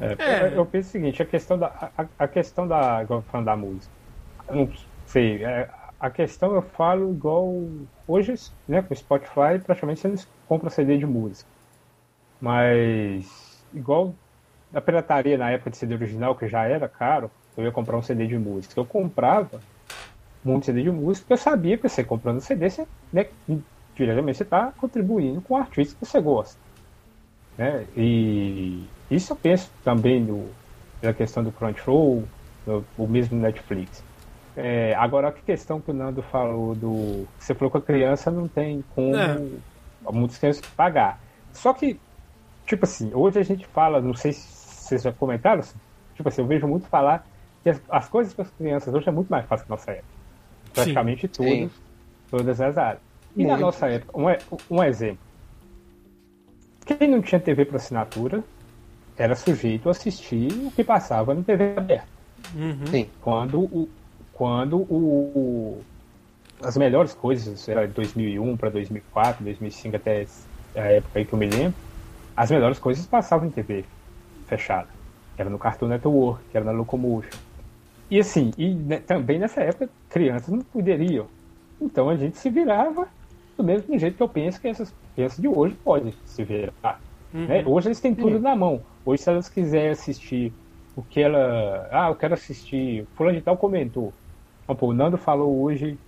É, 0.00 0.16
é. 0.18 0.56
Eu 0.56 0.64
penso 0.64 0.88
o 0.88 0.92
seguinte, 0.92 1.22
a 1.22 1.26
questão 1.26 1.58
da. 1.58 1.90
A, 1.98 2.06
a 2.18 2.26
questão 2.26 2.66
da. 2.66 3.02
Igual 3.02 3.20
falando 3.30 3.44
da 3.44 3.56
música. 3.58 3.92
Não 4.50 4.72
sei. 5.04 5.44
É, 5.44 5.68
a 6.00 6.08
questão 6.08 6.54
eu 6.54 6.62
falo 6.62 7.10
igual. 7.10 7.62
Hoje, 8.08 8.32
né, 8.66 8.80
com 8.80 8.94
o 8.94 8.96
Spotify, 8.96 9.62
praticamente 9.62 10.00
você 10.00 10.26
compra 10.48 10.70
CD 10.70 10.96
de 10.96 11.04
música. 11.04 11.46
Mas. 12.40 13.62
Igual 13.74 14.14
a 14.72 14.80
pirataria 14.80 15.36
na 15.36 15.50
época 15.50 15.72
de 15.72 15.76
CD 15.76 15.94
original, 15.94 16.34
que 16.34 16.48
já 16.48 16.64
era 16.64 16.88
caro, 16.88 17.30
eu 17.54 17.64
ia 17.64 17.70
comprar 17.70 17.98
um 17.98 18.02
CD 18.02 18.26
de 18.26 18.38
música. 18.38 18.80
Eu 18.80 18.86
comprava 18.86 19.60
muito 20.42 20.64
CD 20.64 20.84
de 20.84 20.90
música, 20.90 21.24
porque 21.24 21.34
eu 21.34 21.44
sabia 21.44 21.76
que 21.76 21.86
você 21.86 22.02
comprando 22.02 22.40
CD, 22.40 22.70
você, 22.70 22.88
né, 23.12 23.26
diretamente 24.04 24.38
você 24.38 24.42
está 24.42 24.72
contribuindo 24.76 25.40
com 25.40 25.54
o 25.54 25.56
artista 25.56 25.94
que 25.94 26.06
você 26.06 26.20
gosta. 26.20 26.58
Né? 27.56 27.86
E 27.96 28.84
isso 29.10 29.32
eu 29.32 29.36
penso 29.36 29.70
também 29.84 30.20
no, 30.20 30.48
na 31.02 31.12
questão 31.12 31.42
do 31.44 31.52
Crunchyroll, 31.52 32.24
o 32.96 33.06
mesmo 33.06 33.38
Netflix. 33.38 34.02
É, 34.56 34.94
agora, 34.94 35.28
a 35.28 35.32
questão 35.32 35.80
que 35.80 35.90
o 35.90 35.94
Nando 35.94 36.22
falou 36.22 36.74
do. 36.74 37.26
Você 37.38 37.54
falou 37.54 37.70
que 37.70 37.78
a 37.78 37.80
criança 37.80 38.30
não 38.30 38.48
tem 38.48 38.84
como. 38.94 39.16
É. 39.16 39.40
Muitas 40.10 40.38
crianças 40.38 40.62
pagar. 40.76 41.20
Só 41.52 41.72
que, 41.72 41.98
tipo 42.66 42.84
assim, 42.84 43.10
hoje 43.14 43.38
a 43.38 43.42
gente 43.42 43.66
fala, 43.66 44.00
não 44.00 44.14
sei 44.14 44.32
se 44.32 44.46
vocês 44.48 45.02
já 45.02 45.12
comentaram, 45.12 45.60
assim, 45.60 45.76
tipo 46.14 46.28
assim, 46.28 46.42
eu 46.42 46.46
vejo 46.48 46.66
muito 46.66 46.86
falar 46.86 47.26
que 47.62 47.70
as, 47.70 47.80
as 47.88 48.08
coisas 48.08 48.32
para 48.32 48.44
as 48.44 48.50
crianças 48.50 48.92
hoje 48.92 49.08
é 49.08 49.12
muito 49.12 49.28
mais 49.28 49.46
fácil 49.46 49.66
que 49.66 49.70
na 49.70 49.76
nossa 49.76 49.90
época. 49.92 50.08
Praticamente 50.72 51.28
tudo, 51.28 51.70
todas 52.30 52.60
as 52.60 52.76
áreas. 52.78 53.09
E 53.36 53.42
muito. 53.42 53.52
na 53.52 53.58
nossa 53.58 53.88
época, 53.88 54.18
um, 54.18 54.76
um 54.76 54.82
exemplo. 54.82 55.18
Quem 56.84 57.08
não 57.08 57.22
tinha 57.22 57.40
TV 57.40 57.64
por 57.64 57.76
assinatura 57.76 58.42
era 59.16 59.36
sujeito 59.36 59.88
a 59.88 59.92
assistir 59.92 60.50
o 60.66 60.70
que 60.70 60.82
passava 60.82 61.34
na 61.34 61.42
TV 61.42 61.74
aberta. 61.76 62.08
Uhum. 62.54 62.86
Sim. 62.86 63.06
Quando 63.20 63.60
o, 63.60 63.88
quando 64.32 64.78
o, 64.78 65.80
as 66.62 66.76
melhores 66.76 67.12
coisas, 67.14 67.68
era 67.68 67.86
2001 67.86 68.56
para 68.56 68.70
2004, 68.70 69.44
2005 69.44 69.96
até 69.96 70.26
a 70.74 70.80
época 70.80 71.18
aí 71.18 71.24
que 71.24 71.32
eu 71.32 71.38
me 71.38 71.46
lembro, 71.46 71.74
as 72.36 72.50
melhores 72.50 72.78
coisas 72.78 73.06
passavam 73.06 73.46
em 73.46 73.50
TV 73.50 73.84
fechada. 74.46 74.88
Era 75.36 75.48
no 75.48 75.58
Cartoon 75.58 75.88
Network, 75.88 76.42
que 76.50 76.56
era 76.56 76.64
na 76.64 76.72
Locomotion. 76.72 77.30
E 78.10 78.18
assim, 78.18 78.50
e 78.58 78.74
né, 78.74 78.98
também 78.98 79.38
nessa 79.38 79.60
época, 79.60 79.88
crianças 80.08 80.48
não 80.48 80.60
poderiam. 80.60 81.26
Então 81.80 82.08
a 82.08 82.16
gente 82.16 82.36
se 82.36 82.50
virava 82.50 83.08
do 83.60 83.64
mesmo 83.64 83.98
jeito 83.98 84.16
que 84.16 84.22
eu 84.22 84.28
penso 84.28 84.60
que 84.60 84.68
essas 84.68 84.94
crianças 85.14 85.38
de 85.38 85.46
hoje 85.46 85.74
podem 85.84 86.14
se 86.24 86.42
virar. 86.42 87.00
Uhum. 87.32 87.46
Né? 87.46 87.62
Hoje 87.66 87.88
eles 87.88 88.00
têm 88.00 88.14
tudo 88.14 88.40
na 88.40 88.56
mão. 88.56 88.80
Hoje, 89.04 89.22
se 89.22 89.30
elas 89.30 89.48
quiserem 89.48 89.90
assistir 89.90 90.52
o 90.96 91.02
que 91.02 91.20
ela. 91.20 91.88
Ah, 91.92 92.08
eu 92.08 92.14
quero 92.14 92.34
assistir. 92.34 93.06
Fulano 93.14 93.36
de 93.36 93.42
tal 93.42 93.56
comentou. 93.56 94.12
Pô, 94.66 94.86
o 94.88 94.92
Nando 94.92 95.18
falou 95.18 95.62
hoje 95.62 95.98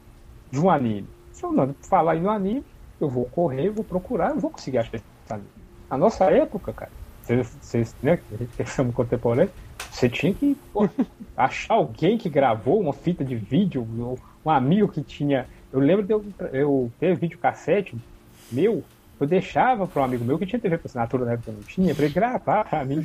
de 0.50 0.60
um 0.60 0.70
anime. 0.70 1.08
Se 1.32 1.44
o 1.44 1.52
Nando 1.52 1.74
falar 1.82 2.16
em 2.16 2.22
um 2.22 2.30
anime, 2.30 2.64
eu 3.00 3.08
vou 3.08 3.24
correr, 3.26 3.70
vou 3.70 3.84
procurar, 3.84 4.30
eu 4.30 4.38
vou 4.38 4.50
conseguir 4.50 4.78
achar 4.78 4.96
esse 4.96 5.04
anime. 5.28 5.48
Na 5.90 5.98
nossa 5.98 6.24
época, 6.30 6.72
cara, 6.72 6.90
vocês, 7.22 7.94
né, 8.02 8.18
a 8.32 8.36
gente 8.36 8.56
pensamos 8.56 8.94
contemporâneo, 8.94 9.50
você 9.90 10.08
tinha 10.08 10.32
que 10.32 10.56
pô, 10.72 10.88
achar 11.36 11.74
alguém 11.74 12.16
que 12.16 12.28
gravou 12.28 12.80
uma 12.80 12.92
fita 12.92 13.24
de 13.24 13.34
vídeo, 13.34 13.86
um 14.44 14.50
amigo 14.50 14.88
que 14.88 15.02
tinha. 15.02 15.46
Eu 15.72 15.80
lembro 15.80 16.04
de 16.04 16.12
eu, 16.12 16.24
eu 16.52 16.92
ter 17.00 17.16
vídeo 17.16 17.38
cassete 17.38 17.96
meu, 18.50 18.84
eu 19.18 19.26
deixava 19.26 19.86
para 19.86 20.02
um 20.02 20.04
amigo 20.04 20.24
meu 20.24 20.38
que 20.38 20.46
tinha 20.46 20.60
TV 20.60 20.76
por 20.76 20.86
assinatura 20.86 21.24
na 21.24 21.32
época 21.32 21.50
eu 21.50 21.54
não 21.54 21.62
tinha, 21.62 21.94
para 21.94 22.04
ele 22.04 22.14
gravar 22.14 22.64
para 22.64 22.84
mim. 22.84 23.04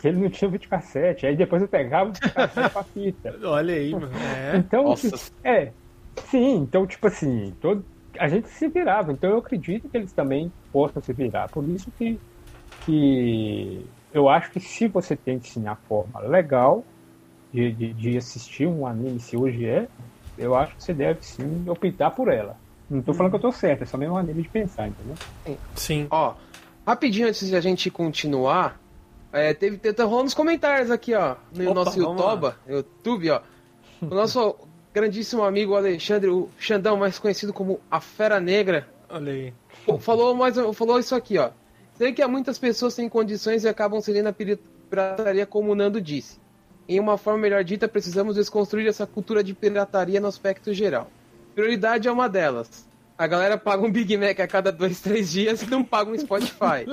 Que 0.00 0.08
ele 0.08 0.20
não 0.20 0.28
tinha 0.28 0.50
vídeo 0.50 0.68
cassete. 0.68 1.26
Aí 1.26 1.36
depois 1.36 1.62
eu 1.62 1.68
pegava 1.68 2.10
o 2.10 2.12
cassete 2.12 2.70
pra 2.70 2.82
fita. 2.82 3.38
Olha 3.46 3.74
aí, 3.74 3.92
mano. 3.92 4.10
É. 4.12 4.56
Então, 4.56 4.94
tipo, 4.94 5.16
é. 5.44 5.72
Sim, 6.28 6.56
então, 6.56 6.86
tipo 6.86 7.06
assim, 7.06 7.54
todo, 7.60 7.84
a 8.18 8.28
gente 8.28 8.48
se 8.48 8.68
virava. 8.68 9.12
Então 9.12 9.30
eu 9.30 9.38
acredito 9.38 9.88
que 9.88 9.96
eles 9.96 10.12
também 10.12 10.52
possam 10.72 11.00
se 11.00 11.12
virar. 11.12 11.48
Por 11.48 11.66
isso 11.68 11.90
que, 11.96 12.18
que 12.84 13.86
eu 14.12 14.28
acho 14.28 14.50
que 14.50 14.60
se 14.60 14.88
você 14.88 15.16
tem 15.16 15.40
sim 15.40 15.66
a 15.66 15.76
forma 15.76 16.20
legal 16.20 16.84
de, 17.52 17.72
de, 17.72 17.92
de, 17.92 18.16
assistir 18.16 18.66
um 18.66 18.86
anime, 18.86 19.20
se 19.20 19.36
hoje 19.36 19.66
é, 19.66 19.86
eu 20.42 20.54
acho 20.54 20.76
que 20.76 20.82
você 20.82 20.92
deve 20.92 21.24
sim 21.24 21.64
optar 21.68 22.10
por 22.10 22.28
ela. 22.28 22.56
Não 22.90 23.00
tô 23.00 23.14
falando 23.14 23.32
que 23.32 23.36
eu 23.36 23.40
tô 23.40 23.52
certo, 23.52 23.82
é 23.82 23.86
só 23.86 23.96
mesmo 23.96 24.14
uma 24.14 24.20
maneira 24.20 24.42
de 24.42 24.48
pensar, 24.48 24.88
entendeu? 24.88 25.16
Sim. 25.74 26.06
Ó, 26.10 26.34
rapidinho 26.86 27.28
antes 27.28 27.48
de 27.48 27.56
a 27.56 27.60
gente 27.60 27.90
continuar, 27.90 28.78
é, 29.32 29.54
teve, 29.54 29.78
tá 29.78 30.04
rolando 30.04 30.24
nos 30.24 30.34
comentários 30.34 30.90
aqui, 30.90 31.14
ó, 31.14 31.36
no 31.54 31.70
Opa, 31.70 31.74
nosso 31.74 31.98
YouTube, 31.98 32.54
YouTube, 32.68 33.30
ó. 33.30 33.40
O 34.02 34.14
nosso 34.14 34.56
grandíssimo 34.92 35.42
amigo 35.42 35.74
Alexandre, 35.74 36.28
o 36.28 36.50
Xandão, 36.58 36.98
mais 36.98 37.18
conhecido 37.18 37.52
como 37.52 37.80
a 37.90 37.98
Fera 37.98 38.38
Negra. 38.38 38.86
Olha 39.08 39.32
aí. 39.32 39.54
Falou, 40.00 40.34
mais, 40.34 40.56
falou 40.74 40.98
isso 40.98 41.14
aqui, 41.14 41.38
ó. 41.38 41.50
Sei 41.94 42.12
que 42.12 42.20
há 42.20 42.28
muitas 42.28 42.58
pessoas 42.58 42.94
sem 42.94 43.08
condições 43.08 43.64
e 43.64 43.68
acabam 43.68 44.00
cedendo 44.00 44.28
a 44.28 44.32
pirataria, 44.32 45.46
como 45.46 45.72
o 45.72 45.74
Nando 45.74 46.00
disse. 46.00 46.41
Em 46.92 47.00
uma 47.00 47.16
forma 47.16 47.38
melhor 47.40 47.64
dita, 47.64 47.88
precisamos 47.88 48.34
desconstruir 48.34 48.86
essa 48.86 49.06
cultura 49.06 49.42
de 49.42 49.54
pirataria 49.54 50.20
no 50.20 50.26
aspecto 50.26 50.74
geral. 50.74 51.10
Prioridade 51.54 52.06
é 52.06 52.12
uma 52.12 52.28
delas. 52.28 52.86
A 53.16 53.26
galera 53.26 53.56
paga 53.56 53.82
um 53.82 53.90
Big 53.90 54.14
Mac 54.18 54.38
a 54.40 54.46
cada 54.46 54.70
dois, 54.70 55.00
três 55.00 55.32
dias 55.32 55.62
e 55.62 55.70
não 55.70 55.82
paga 55.82 56.10
um 56.10 56.18
Spotify. 56.18 56.84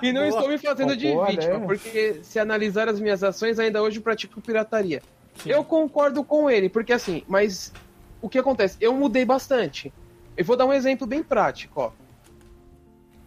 e 0.00 0.12
não 0.12 0.20
Boa. 0.28 0.28
estou 0.28 0.48
me 0.48 0.58
fazendo 0.58 0.96
de 0.96 1.08
Boa, 1.10 1.26
vítima, 1.26 1.58
né? 1.58 1.66
porque 1.66 2.20
se 2.22 2.38
analisar 2.38 2.88
as 2.88 3.00
minhas 3.00 3.24
ações, 3.24 3.58
ainda 3.58 3.82
hoje 3.82 3.98
pratico 3.98 4.40
pirataria. 4.40 5.02
Sim. 5.38 5.50
Eu 5.50 5.64
concordo 5.64 6.22
com 6.22 6.48
ele, 6.48 6.68
porque 6.68 6.92
assim, 6.92 7.24
mas 7.26 7.72
o 8.20 8.28
que 8.28 8.38
acontece? 8.38 8.76
Eu 8.80 8.94
mudei 8.94 9.24
bastante. 9.24 9.92
Eu 10.36 10.44
vou 10.44 10.56
dar 10.56 10.66
um 10.66 10.72
exemplo 10.72 11.04
bem 11.04 11.20
prático, 11.20 11.80
ó. 11.80 11.90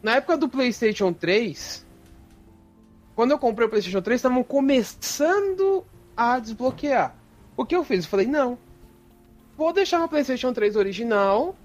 Na 0.01 0.15
época 0.15 0.37
do 0.37 0.47
PlayStation 0.47 1.11
3, 1.11 1.85
quando 3.13 3.31
eu 3.31 3.37
comprei 3.37 3.67
o 3.67 3.69
PlayStation 3.69 4.01
3, 4.01 4.17
estavam 4.19 4.45
começando 4.45 5.83
a 6.15 6.39
desbloquear. 6.39 7.15
O 7.57 7.65
que 7.65 7.75
eu 7.75 7.83
fiz? 7.83 8.03
Eu 8.05 8.09
falei, 8.09 8.27
não, 8.27 8.57
vou 9.57 9.71
deixar 9.71 9.99
meu 9.99 10.07
PlayStation 10.07 10.53
3 10.53 10.75
original 10.75 11.55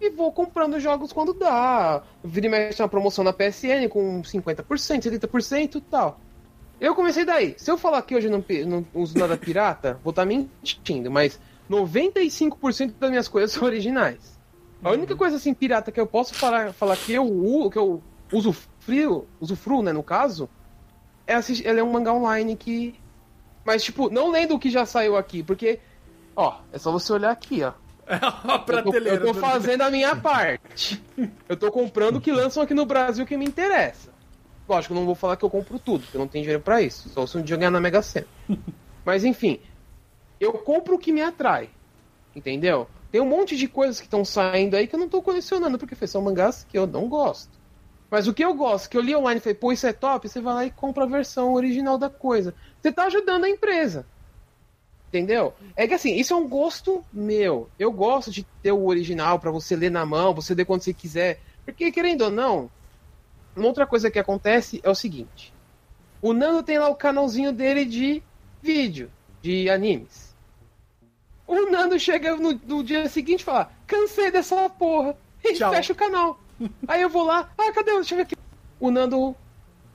e 0.00 0.10
vou 0.10 0.32
comprando 0.32 0.78
jogos 0.80 1.12
quando 1.12 1.32
dá. 1.32 2.02
Vira 2.22 2.46
e 2.46 2.50
mexe 2.50 2.82
uma 2.82 2.88
promoção 2.88 3.24
na 3.24 3.32
PSN 3.32 3.88
com 3.90 4.22
50%, 4.22 4.64
70% 4.64 5.76
e 5.76 5.80
tal. 5.80 6.20
Eu 6.80 6.94
comecei 6.94 7.24
daí. 7.24 7.54
Se 7.58 7.70
eu 7.70 7.76
falar 7.76 8.02
que 8.02 8.14
hoje 8.14 8.28
não, 8.28 8.44
não 8.66 8.86
uso 8.94 9.18
nada 9.18 9.36
pirata, 9.36 9.98
vou 10.04 10.10
estar 10.10 10.22
tá 10.22 10.26
mentindo, 10.26 11.10
mas 11.10 11.38
95% 11.68 12.94
das 12.98 13.10
minhas 13.10 13.28
coisas 13.28 13.52
são 13.52 13.64
originais. 13.64 14.38
A 14.82 14.92
única 14.92 15.16
coisa 15.16 15.36
assim 15.36 15.52
pirata 15.52 15.90
que 15.90 16.00
eu 16.00 16.06
posso 16.06 16.34
falar, 16.34 16.72
falar 16.72 16.96
que 16.96 17.12
eu, 17.12 17.68
que 17.70 17.78
eu 17.78 18.00
uso 18.32 18.54
frio, 18.78 19.26
uso 19.40 19.56
fru, 19.56 19.82
né, 19.82 19.92
no 19.92 20.04
caso, 20.04 20.48
é 21.26 21.34
assistir, 21.34 21.66
é 21.66 21.82
um 21.82 21.90
mangá 21.90 22.12
online 22.12 22.54
que 22.54 22.94
mas 23.68 23.84
tipo, 23.84 24.10
não 24.10 24.30
lendo 24.30 24.54
o 24.54 24.58
que 24.58 24.70
já 24.70 24.84
saiu 24.84 25.16
aqui, 25.16 25.42
porque 25.42 25.78
Ó, 26.40 26.56
é 26.72 26.78
só 26.78 26.92
você 26.92 27.12
olhar 27.12 27.32
aqui, 27.32 27.64
ó. 27.64 27.72
a 28.06 28.60
prateleira. 28.60 29.16
Eu 29.16 29.20
tô, 29.22 29.26
eu 29.26 29.34
tô 29.34 29.40
fazendo 29.40 29.82
a 29.82 29.90
minha 29.90 30.14
parte. 30.14 31.02
Eu 31.48 31.56
tô 31.56 31.68
comprando 31.68 32.18
o 32.18 32.20
que 32.20 32.30
lançam 32.30 32.62
aqui 32.62 32.72
no 32.72 32.86
Brasil 32.86 33.26
que 33.26 33.36
me 33.36 33.44
interessa. 33.44 34.10
Lógico, 34.68 34.94
eu 34.94 34.98
não 34.98 35.04
vou 35.04 35.16
falar 35.16 35.36
que 35.36 35.44
eu 35.44 35.50
compro 35.50 35.80
tudo, 35.80 36.02
porque 36.02 36.16
eu 36.16 36.20
não 36.20 36.28
tenho 36.28 36.44
dinheiro 36.44 36.62
para 36.62 36.80
isso. 36.80 37.08
Só 37.08 37.26
se 37.26 37.36
um 37.36 37.42
dia 37.42 37.56
ganhar 37.56 37.72
na 37.72 37.80
Mega 37.80 38.00
Sena. 38.02 38.28
Mas 39.04 39.24
enfim, 39.24 39.58
eu 40.38 40.52
compro 40.52 40.94
o 40.94 40.98
que 40.98 41.10
me 41.10 41.22
atrai. 41.22 41.70
Entendeu? 42.36 42.88
Tem 43.10 43.20
um 43.20 43.26
monte 43.26 43.56
de 43.56 43.66
coisas 43.66 43.98
que 43.98 44.06
estão 44.06 44.24
saindo 44.24 44.76
aí 44.76 44.86
que 44.86 44.94
eu 44.94 45.00
não 45.00 45.08
tô 45.08 45.20
colecionando, 45.20 45.76
porque 45.76 46.06
são 46.06 46.22
mangás 46.22 46.62
que 46.62 46.78
eu 46.78 46.86
não 46.86 47.08
gosto. 47.08 47.57
Mas 48.10 48.26
o 48.26 48.32
que 48.32 48.44
eu 48.44 48.54
gosto, 48.54 48.88
que 48.88 48.96
eu 48.96 49.02
li 49.02 49.14
online 49.14 49.38
e 49.38 49.42
falei, 49.42 49.54
pô, 49.54 49.70
isso 49.70 49.86
é 49.86 49.92
top, 49.92 50.28
você 50.28 50.40
vai 50.40 50.54
lá 50.54 50.64
e 50.64 50.70
compra 50.70 51.04
a 51.04 51.06
versão 51.06 51.52
original 51.52 51.98
da 51.98 52.08
coisa. 52.08 52.54
Você 52.80 52.90
tá 52.90 53.04
ajudando 53.04 53.44
a 53.44 53.50
empresa. 53.50 54.06
Entendeu? 55.08 55.54
É 55.74 55.86
que 55.86 55.94
assim, 55.94 56.14
isso 56.16 56.34
é 56.34 56.36
um 56.36 56.48
gosto 56.48 57.04
meu. 57.12 57.68
Eu 57.78 57.90
gosto 57.90 58.30
de 58.30 58.44
ter 58.62 58.72
o 58.72 58.86
original 58.86 59.38
para 59.38 59.50
você 59.50 59.74
ler 59.74 59.90
na 59.90 60.04
mão, 60.04 60.34
você 60.34 60.54
ler 60.54 60.64
quando 60.64 60.82
você 60.82 60.92
quiser. 60.92 61.40
Porque, 61.64 61.90
querendo 61.90 62.22
ou 62.22 62.30
não, 62.30 62.70
uma 63.56 63.66
outra 63.66 63.86
coisa 63.86 64.10
que 64.10 64.18
acontece 64.18 64.80
é 64.82 64.90
o 64.90 64.94
seguinte: 64.94 65.52
o 66.20 66.32
Nando 66.32 66.62
tem 66.62 66.78
lá 66.78 66.88
o 66.88 66.96
canalzinho 66.96 67.52
dele 67.52 67.84
de 67.86 68.22
vídeo, 68.62 69.10
de 69.40 69.70
animes. 69.70 70.36
O 71.46 71.70
Nando 71.70 71.98
chega 71.98 72.36
no, 72.36 72.52
no 72.52 72.84
dia 72.84 73.08
seguinte 73.08 73.40
e 73.40 73.44
fala: 73.44 73.72
cansei 73.86 74.30
dessa 74.30 74.68
porra. 74.68 75.16
E 75.42 75.54
Tchau. 75.54 75.72
fecha 75.72 75.92
o 75.92 75.96
canal. 75.96 76.38
Aí 76.86 77.02
eu 77.02 77.08
vou 77.08 77.24
lá, 77.24 77.50
ah, 77.56 77.72
cadê? 77.72 77.92
Deixa 77.92 78.14
eu 78.14 78.16
ver 78.16 78.22
aqui. 78.22 78.36
O 78.80 78.90
Nando 78.90 79.34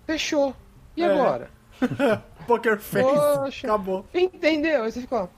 fechou. 0.06 0.56
E 0.95 1.04
é. 1.04 1.06
agora? 1.06 1.49
Poker 2.47 2.80
Face. 2.80 3.04
Poxa, 3.04 3.67
Acabou. 3.67 4.06
Entendeu? 4.13 4.84
Aí 4.84 4.91
você 4.91 5.02
ficou. 5.02 5.30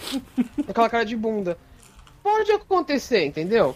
Aquela 0.68 0.88
cara 0.88 1.04
de 1.04 1.16
bunda. 1.16 1.58
Pode 2.22 2.52
acontecer, 2.52 3.24
entendeu? 3.24 3.74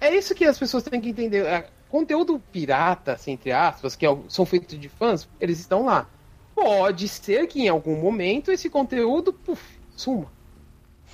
É 0.00 0.14
isso 0.14 0.34
que 0.34 0.44
as 0.44 0.58
pessoas 0.58 0.82
têm 0.82 1.00
que 1.00 1.08
entender. 1.08 1.44
É, 1.44 1.68
conteúdo 1.88 2.40
pirata, 2.50 3.12
assim, 3.12 3.32
entre 3.32 3.52
aspas, 3.52 3.94
que 3.94 4.06
é 4.06 4.18
são 4.28 4.46
feitos 4.46 4.78
de 4.78 4.88
fãs, 4.88 5.28
eles 5.40 5.60
estão 5.60 5.84
lá. 5.84 6.08
Pode 6.54 7.08
ser 7.08 7.46
que 7.46 7.62
em 7.62 7.68
algum 7.68 8.00
momento 8.00 8.52
esse 8.52 8.70
conteúdo, 8.70 9.32
puf, 9.32 9.62
suma. 9.96 10.32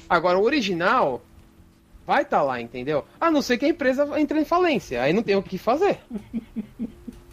Agora, 0.09 0.38
o 0.38 0.42
original 0.42 1.22
vai 2.10 2.22
estar 2.22 2.38
tá 2.38 2.42
lá, 2.42 2.60
entendeu? 2.60 3.04
A 3.20 3.30
não 3.30 3.40
ser 3.40 3.56
que 3.56 3.64
a 3.64 3.68
empresa 3.68 4.18
entre 4.18 4.40
em 4.40 4.44
falência. 4.44 5.00
Aí 5.00 5.12
não 5.12 5.22
tem 5.22 5.36
o 5.36 5.42
que 5.42 5.56
fazer. 5.56 6.00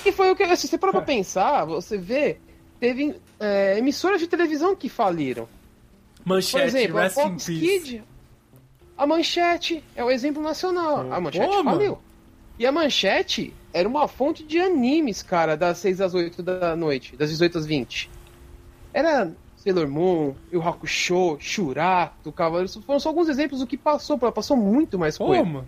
e 0.05 0.11
foi 0.11 0.29
o 0.29 0.35
que. 0.35 0.55
Se 0.55 0.67
você 0.67 0.77
parar 0.77 0.91
pra 0.91 1.01
pensar, 1.01 1.65
você 1.65 1.97
vê. 1.97 2.37
Teve 2.79 3.15
é, 3.39 3.79
emissoras 3.79 4.19
de 4.19 4.27
televisão 4.27 4.75
que 4.75 4.87
faliram. 4.87 5.49
Manchete, 6.23 6.51
Por 6.51 6.61
exemplo, 6.61 6.99
a 6.99 7.09
Fox 7.09 7.45
Kid. 7.47 8.03
A 8.95 9.07
Manchete 9.07 9.83
é 9.95 10.03
o 10.03 10.11
exemplo 10.11 10.43
nacional. 10.43 11.11
A 11.11 11.19
Manchete 11.19 11.47
Pô, 11.47 11.63
faliu. 11.63 11.97
E 12.59 12.65
a 12.67 12.71
Manchete 12.71 13.55
era 13.73 13.89
uma 13.89 14.07
fonte 14.07 14.43
de 14.43 14.59
animes, 14.59 15.23
cara, 15.23 15.57
das 15.57 15.79
6 15.79 16.01
às 16.01 16.13
8 16.13 16.43
da 16.43 16.75
noite, 16.75 17.15
das 17.15 17.31
18 17.31 17.57
às 17.57 17.65
20. 17.65 18.11
Era 18.93 19.31
Sailor 19.67 19.88
Moon, 19.89 20.34
Yu 20.51 20.62
Hakusho, 20.62 21.38
Shurato, 21.39 22.32
Cavaleiros. 22.32 22.75
Foram 22.86 22.99
só 23.01 23.10
alguns 23.10 23.27
exemplos 23.27 23.60
do 23.60 23.67
que 23.67 23.75
passou. 23.75 24.17
Ela 24.21 24.32
passou 24.32 24.56
muito 24.56 24.97
mais 24.97 25.17
coisa. 25.17 25.43
Como? 25.43 25.65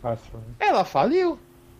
Passou. 0.00 0.40
Ela 0.60 0.84
faliu. 0.84 1.36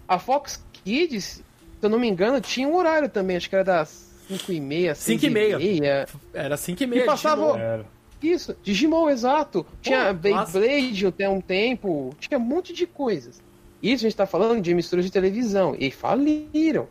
A 0.08 0.18
Fox 0.18 0.64
Kids, 0.72 1.24
se 1.24 1.44
eu 1.80 1.88
não 1.88 2.00
me 2.00 2.08
engano, 2.08 2.40
tinha 2.40 2.66
um 2.66 2.74
horário 2.74 3.08
também. 3.08 3.36
Acho 3.36 3.48
que 3.48 3.54
era 3.54 3.64
das 3.64 4.10
5 4.26 4.52
e 4.52 4.60
meia, 4.60 4.94
5 4.96 5.24
e 5.24 5.30
meia. 5.30 6.06
Era 6.34 6.56
5 6.56 6.82
e 6.82 6.86
meia. 6.88 7.02
E 7.02 7.06
passava... 7.06 7.86
Isso, 8.20 8.54
Digimon, 8.62 9.08
exato. 9.08 9.64
Tinha 9.80 10.12
Beyblade 10.12 11.06
até 11.06 11.26
um 11.28 11.40
tempo. 11.40 12.14
Tinha 12.18 12.36
um 12.36 12.42
monte 12.42 12.72
de 12.72 12.86
coisas. 12.86 13.40
Isso 13.82 14.04
a 14.04 14.08
gente 14.10 14.16
tá 14.16 14.26
falando 14.26 14.60
de 14.60 14.72
emissoras 14.72 15.04
de 15.06 15.10
televisão. 15.10 15.74
E 15.78 15.90
faliram. 15.90 16.86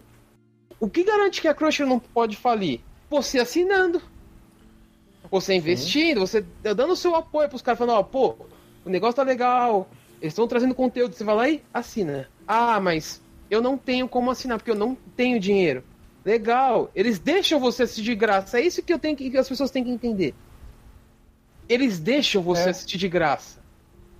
O 0.79 0.89
que 0.89 1.03
garante 1.03 1.41
que 1.41 1.47
a 1.47 1.53
Crunchyroll 1.53 1.89
não 1.89 1.99
pode 1.99 2.35
falir? 2.35 2.79
Você 3.09 3.37
assinando. 3.37 4.01
Você 5.31 5.53
investindo, 5.53 6.21
você 6.21 6.43
dando 6.61 6.93
o 6.93 6.95
seu 6.95 7.15
apoio 7.15 7.49
pros 7.49 7.61
caras, 7.61 7.77
falando, 7.77 7.97
ó, 7.97 8.03
pô, 8.03 8.35
o 8.83 8.89
negócio 8.89 9.15
tá 9.15 9.23
legal, 9.23 9.87
eles 10.21 10.33
estão 10.33 10.47
trazendo 10.47 10.73
conteúdo, 10.73 11.13
você 11.13 11.23
vai 11.23 11.35
lá 11.35 11.49
e 11.49 11.63
assina. 11.73 12.27
Ah, 12.47 12.79
mas 12.79 13.21
eu 13.49 13.61
não 13.61 13.77
tenho 13.77 14.07
como 14.07 14.31
assinar, 14.31 14.57
porque 14.57 14.71
eu 14.71 14.75
não 14.75 14.97
tenho 15.15 15.39
dinheiro. 15.39 15.83
Legal, 16.25 16.91
eles 16.93 17.19
deixam 17.19 17.59
você 17.59 17.83
assistir 17.83 18.03
de 18.03 18.15
graça. 18.15 18.59
É 18.59 18.65
isso 18.65 18.81
que 18.81 18.91
eu 18.91 18.99
tenho 18.99 19.15
que, 19.15 19.29
que 19.29 19.37
as 19.37 19.47
pessoas 19.47 19.71
têm 19.71 19.83
que 19.83 19.89
entender. 19.89 20.33
Eles 21.67 21.99
deixam 21.99 22.41
você 22.41 22.63
é. 22.63 22.69
assistir 22.69 22.97
de 22.97 23.07
graça. 23.07 23.59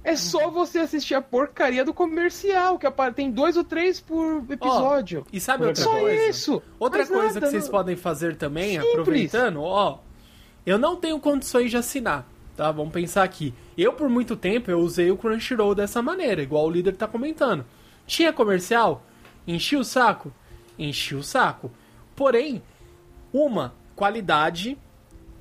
É 0.02 0.16
só 0.16 0.50
você 0.50 0.80
assistir 0.80 1.14
a 1.14 1.22
porcaria 1.22 1.84
do 1.84 1.94
comercial, 1.94 2.80
que 2.80 2.88
tem 3.14 3.30
dois 3.30 3.58
ou 3.58 3.64
três 3.64 4.00
por 4.00 4.44
episódio. 4.50 5.26
Oh, 5.26 5.30
e 5.32 5.40
sabe 5.42 5.66
outra 5.66 5.84
só 5.84 5.92
coisa? 5.92 6.28
isso. 6.30 6.62
Outra 6.80 7.06
coisa 7.06 7.34
nada, 7.34 7.42
que 7.42 7.48
vocês 7.48 7.66
não... 7.66 7.72
podem 7.72 7.96
fazer 7.98 8.38
também, 8.38 8.80
Simples. 8.80 8.92
aproveitando, 8.92 9.62
ó, 9.62 10.00
eu 10.70 10.78
não 10.78 10.96
tenho 10.96 11.20
condições 11.20 11.72
de 11.72 11.78
assinar, 11.78 12.28
tá? 12.56 12.72
Vamos 12.72 12.94
pensar 12.94 13.24
aqui. 13.24 13.56
Eu, 13.76 13.92
por 13.92 14.08
muito 14.08 14.36
tempo, 14.36 14.70
eu 14.70 14.78
usei 14.78 15.10
o 15.10 15.18
Crunchyroll 15.18 15.74
dessa 15.74 16.00
maneira, 16.00 16.44
igual 16.44 16.68
o 16.68 16.70
líder 16.70 16.96
tá 16.96 17.08
comentando. 17.08 17.66
Tinha 18.06 18.32
comercial? 18.32 19.04
Enchi 19.48 19.76
o 19.76 19.84
saco? 19.84 20.32
Enchi 20.78 21.16
o 21.16 21.24
saco. 21.24 21.72
Porém, 22.16 22.62
uma, 23.34 23.74
qualidade. 23.96 24.78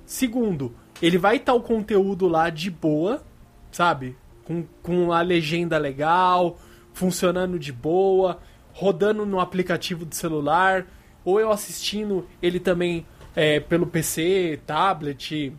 Segundo, 0.06 0.74
ele 1.02 1.18
vai 1.18 1.36
estar 1.36 1.52
tá 1.52 1.58
o 1.58 1.62
conteúdo 1.62 2.26
lá 2.26 2.48
de 2.48 2.70
boa, 2.70 3.22
sabe? 3.70 4.16
Com, 4.46 4.64
com 4.82 5.12
a 5.12 5.20
legenda 5.20 5.76
legal, 5.76 6.58
funcionando 6.94 7.58
de 7.58 7.70
boa, 7.70 8.38
rodando 8.72 9.26
no 9.26 9.40
aplicativo 9.40 10.06
do 10.06 10.14
celular, 10.14 10.86
ou 11.22 11.38
eu 11.38 11.52
assistindo 11.52 12.26
ele 12.40 12.58
também 12.58 13.06
é, 13.38 13.60
pelo 13.60 13.86
PC, 13.86 14.58
tablet, 14.66 15.52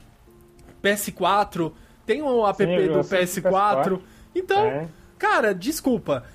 PS4. 0.83 1.71
Tem 2.05 2.21
o 2.21 2.45
app 2.45 2.57
Sim, 2.57 2.87
do 2.87 2.99
PS4. 2.99 3.41
PS4. 3.41 4.01
Então, 4.35 4.65
é. 4.65 4.87
cara, 5.17 5.55
desculpa. 5.55 6.25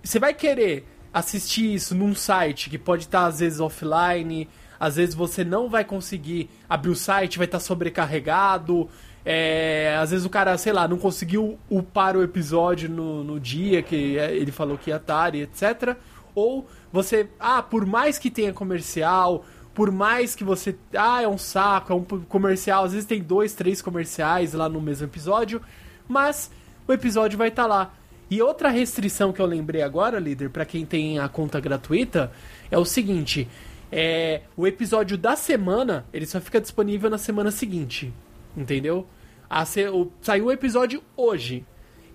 Você 0.00 0.20
vai 0.20 0.32
querer 0.32 0.86
assistir 1.12 1.74
isso 1.74 1.92
num 1.92 2.14
site 2.14 2.70
que 2.70 2.78
pode 2.78 3.02
estar 3.02 3.26
às 3.26 3.40
vezes 3.40 3.58
offline, 3.58 4.48
às 4.78 4.94
vezes 4.94 5.12
você 5.12 5.42
não 5.42 5.68
vai 5.68 5.84
conseguir 5.84 6.48
abrir 6.70 6.90
o 6.90 6.96
site, 6.96 7.36
vai 7.36 7.46
estar 7.46 7.58
sobrecarregado. 7.58 8.88
É, 9.24 9.98
às 10.00 10.12
vezes 10.12 10.24
o 10.24 10.30
cara, 10.30 10.56
sei 10.56 10.72
lá, 10.72 10.86
não 10.86 10.98
conseguiu 10.98 11.58
upar 11.68 12.16
o 12.16 12.22
episódio 12.22 12.88
no, 12.88 13.24
no 13.24 13.40
dia 13.40 13.82
que 13.82 14.18
é, 14.18 14.32
ele 14.36 14.52
falou 14.52 14.78
que 14.78 14.90
ia 14.90 14.96
estar, 14.96 15.34
etc. 15.34 15.96
Ou 16.32 16.68
você, 16.92 17.28
ah, 17.40 17.60
por 17.60 17.84
mais 17.86 18.18
que 18.18 18.30
tenha 18.30 18.52
comercial, 18.52 19.44
por 19.74 19.90
mais 19.90 20.34
que 20.34 20.44
você. 20.44 20.76
Ah, 20.94 21.22
é 21.22 21.28
um 21.28 21.38
saco, 21.38 21.92
é 21.92 21.96
um 21.96 22.04
comercial. 22.24 22.84
Às 22.84 22.92
vezes 22.92 23.06
tem 23.06 23.22
dois, 23.22 23.54
três 23.54 23.80
comerciais 23.80 24.52
lá 24.52 24.68
no 24.68 24.80
mesmo 24.80 25.06
episódio. 25.06 25.60
Mas 26.06 26.50
o 26.86 26.92
episódio 26.92 27.38
vai 27.38 27.48
estar 27.48 27.62
tá 27.62 27.68
lá. 27.68 27.94
E 28.30 28.40
outra 28.40 28.70
restrição 28.70 29.32
que 29.32 29.40
eu 29.40 29.46
lembrei 29.46 29.82
agora, 29.82 30.18
líder, 30.18 30.50
para 30.50 30.64
quem 30.64 30.86
tem 30.86 31.18
a 31.18 31.28
conta 31.28 31.60
gratuita, 31.60 32.32
é 32.70 32.78
o 32.78 32.84
seguinte: 32.84 33.48
é, 33.90 34.42
o 34.56 34.66
episódio 34.66 35.16
da 35.16 35.36
semana 35.36 36.06
ele 36.12 36.26
só 36.26 36.40
fica 36.40 36.60
disponível 36.60 37.08
na 37.08 37.18
semana 37.18 37.50
seguinte. 37.50 38.12
Entendeu? 38.56 39.06
A, 39.48 39.64
o, 39.92 40.12
saiu 40.20 40.46
o 40.46 40.52
episódio 40.52 41.02
hoje. 41.16 41.64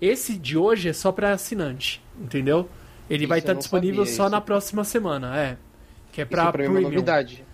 Esse 0.00 0.36
de 0.36 0.56
hoje 0.56 0.88
é 0.88 0.92
só 0.92 1.10
para 1.10 1.32
assinante. 1.32 2.02
Entendeu? 2.20 2.68
Ele 3.10 3.24
isso 3.24 3.28
vai 3.28 3.38
estar 3.40 3.54
tá 3.54 3.58
disponível 3.58 4.04
só 4.06 4.24
isso. 4.24 4.30
na 4.30 4.40
próxima 4.40 4.84
semana. 4.84 5.36
É. 5.36 5.56
Que 6.12 6.20
é 6.20 6.24
pra, 6.24 6.42
isso 6.42 6.52
pra 6.52 6.58
premium. 6.58 6.80
Uma 6.80 6.90
novidade. 6.90 7.47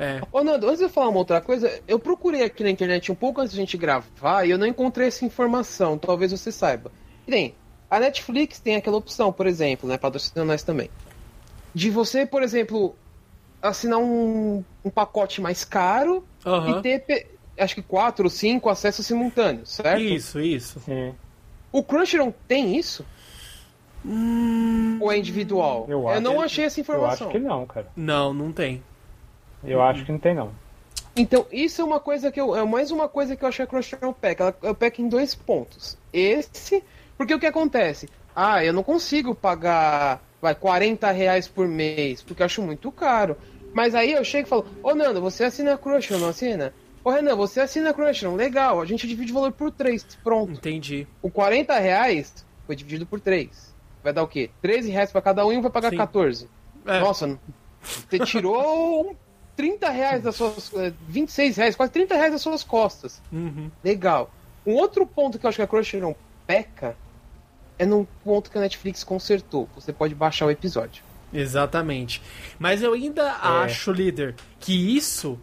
É. 0.00 0.22
Ô, 0.32 0.42
Nando, 0.42 0.66
antes 0.66 0.78
de 0.78 0.86
eu 0.86 0.88
falar 0.88 1.10
uma 1.10 1.18
outra 1.18 1.42
coisa, 1.42 1.70
eu 1.86 1.98
procurei 1.98 2.42
aqui 2.42 2.64
na 2.64 2.70
internet 2.70 3.12
um 3.12 3.14
pouco 3.14 3.42
antes 3.42 3.52
da 3.52 3.60
gente 3.60 3.76
gravar 3.76 4.46
e 4.46 4.50
eu 4.50 4.56
não 4.56 4.66
encontrei 4.66 5.08
essa 5.08 5.26
informação. 5.26 5.98
Talvez 5.98 6.32
você 6.32 6.50
saiba. 6.50 6.90
Tem, 7.26 7.54
a 7.90 8.00
Netflix 8.00 8.58
tem 8.58 8.76
aquela 8.76 8.96
opção, 8.96 9.30
por 9.30 9.46
exemplo, 9.46 9.86
né, 9.86 9.98
patrocinando 9.98 10.50
nós 10.50 10.62
também, 10.62 10.88
de 11.74 11.90
você, 11.90 12.24
por 12.24 12.42
exemplo, 12.42 12.96
assinar 13.60 13.98
um, 13.98 14.64
um 14.82 14.88
pacote 14.88 15.42
mais 15.42 15.66
caro 15.66 16.24
uhum. 16.46 16.78
e 16.78 16.82
ter, 16.82 17.38
acho 17.58 17.74
que 17.74 17.82
quatro 17.82 18.24
ou 18.24 18.30
cinco 18.30 18.70
acessos 18.70 19.06
simultâneos, 19.06 19.70
certo? 19.70 20.00
Isso, 20.00 20.40
isso. 20.40 20.80
Sim. 20.80 21.14
O 21.70 21.82
Crunchyroll 21.82 22.34
tem 22.48 22.74
isso? 22.74 23.04
Hum... 24.02 24.96
Ou 24.98 25.12
é 25.12 25.18
individual? 25.18 25.84
Eu, 25.86 26.08
eu 26.08 26.20
não 26.22 26.40
achei 26.40 26.64
essa 26.64 26.80
informação. 26.80 27.26
Eu 27.26 27.30
acho 27.30 27.38
que 27.38 27.46
não, 27.46 27.66
cara. 27.66 27.86
Não, 27.94 28.32
não 28.32 28.50
tem. 28.50 28.82
Eu 29.64 29.82
acho 29.82 30.04
que 30.04 30.12
não 30.12 30.18
tem, 30.18 30.34
não. 30.34 30.52
Então, 31.14 31.46
isso 31.50 31.82
é 31.82 31.84
uma 31.84 32.00
coisa 32.00 32.30
que 32.30 32.40
eu. 32.40 32.56
É 32.56 32.64
mais 32.64 32.90
uma 32.90 33.08
coisa 33.08 33.36
que 33.36 33.44
eu 33.44 33.48
achei 33.48 33.66
que 33.66 33.68
a 33.68 33.80
Crunchyroll 33.80 34.14
peca. 34.14 34.44
Ela, 34.44 34.56
ela 34.62 34.74
peca 34.74 35.02
em 35.02 35.08
dois 35.08 35.34
pontos. 35.34 35.98
Esse, 36.12 36.82
porque 37.16 37.34
o 37.34 37.38
que 37.38 37.46
acontece? 37.46 38.08
Ah, 38.34 38.64
eu 38.64 38.72
não 38.72 38.82
consigo 38.82 39.34
pagar 39.34 40.22
vai, 40.40 40.54
40 40.54 41.10
reais 41.10 41.46
por 41.46 41.68
mês, 41.68 42.22
porque 42.22 42.42
eu 42.42 42.46
acho 42.46 42.62
muito 42.62 42.90
caro. 42.90 43.36
Mas 43.72 43.94
aí 43.94 44.12
eu 44.12 44.24
chego 44.24 44.46
e 44.46 44.50
falo, 44.50 44.66
ô 44.82 44.94
Nando, 44.94 45.20
você 45.20 45.44
assina 45.44 45.74
a 45.74 45.78
Crunchyroll, 45.78 46.20
não 46.20 46.28
assina? 46.30 46.72
Ô 47.04 47.10
Renan, 47.10 47.34
você 47.34 47.60
assina 47.60 47.90
a 47.90 47.94
Crunchyroll, 47.94 48.36
legal, 48.36 48.80
a 48.80 48.84
gente 48.84 49.06
divide 49.06 49.32
o 49.32 49.34
valor 49.34 49.52
por 49.52 49.70
3, 49.70 50.04
pronto. 50.22 50.52
Entendi. 50.52 51.06
O 51.22 51.30
40 51.30 51.78
reais 51.78 52.44
foi 52.66 52.76
dividido 52.76 53.06
por 53.06 53.20
3. 53.20 53.74
Vai 54.02 54.12
dar 54.12 54.22
o 54.22 54.28
quê? 54.28 54.50
13 54.60 54.90
reais 54.90 55.12
pra 55.12 55.22
cada 55.22 55.46
um 55.46 55.52
e 55.52 55.56
um 55.56 55.62
vai 55.62 55.70
pagar 55.70 55.90
Sim. 55.90 55.96
14. 55.96 56.48
É. 56.86 57.00
Nossa, 57.00 57.38
você 57.82 58.18
tirou 58.20 59.16
30 59.56 59.90
reais 59.90 60.22
das 60.22 60.36
suas. 60.36 60.72
26 61.08 61.58
é, 61.58 61.60
reais, 61.60 61.76
quase 61.76 61.92
30 61.92 62.14
reais 62.14 62.32
das 62.32 62.42
suas 62.42 62.62
costas. 62.62 63.20
Uhum. 63.32 63.70
Legal. 63.84 64.32
Um 64.66 64.74
outro 64.74 65.06
ponto 65.06 65.38
que 65.38 65.46
eu 65.46 65.48
acho 65.48 65.56
que 65.56 65.62
a 65.62 65.66
Crunchyroll 65.66 66.16
peca 66.46 66.96
é 67.78 67.86
no 67.86 68.06
ponto 68.24 68.50
que 68.50 68.58
a 68.58 68.60
Netflix 68.60 69.02
consertou. 69.02 69.68
Você 69.74 69.92
pode 69.92 70.14
baixar 70.14 70.46
o 70.46 70.50
episódio. 70.50 71.02
Exatamente. 71.32 72.20
Mas 72.58 72.82
eu 72.82 72.92
ainda 72.92 73.22
é. 73.22 73.64
acho, 73.64 73.92
líder, 73.92 74.34
que 74.58 74.96
isso. 74.96 75.38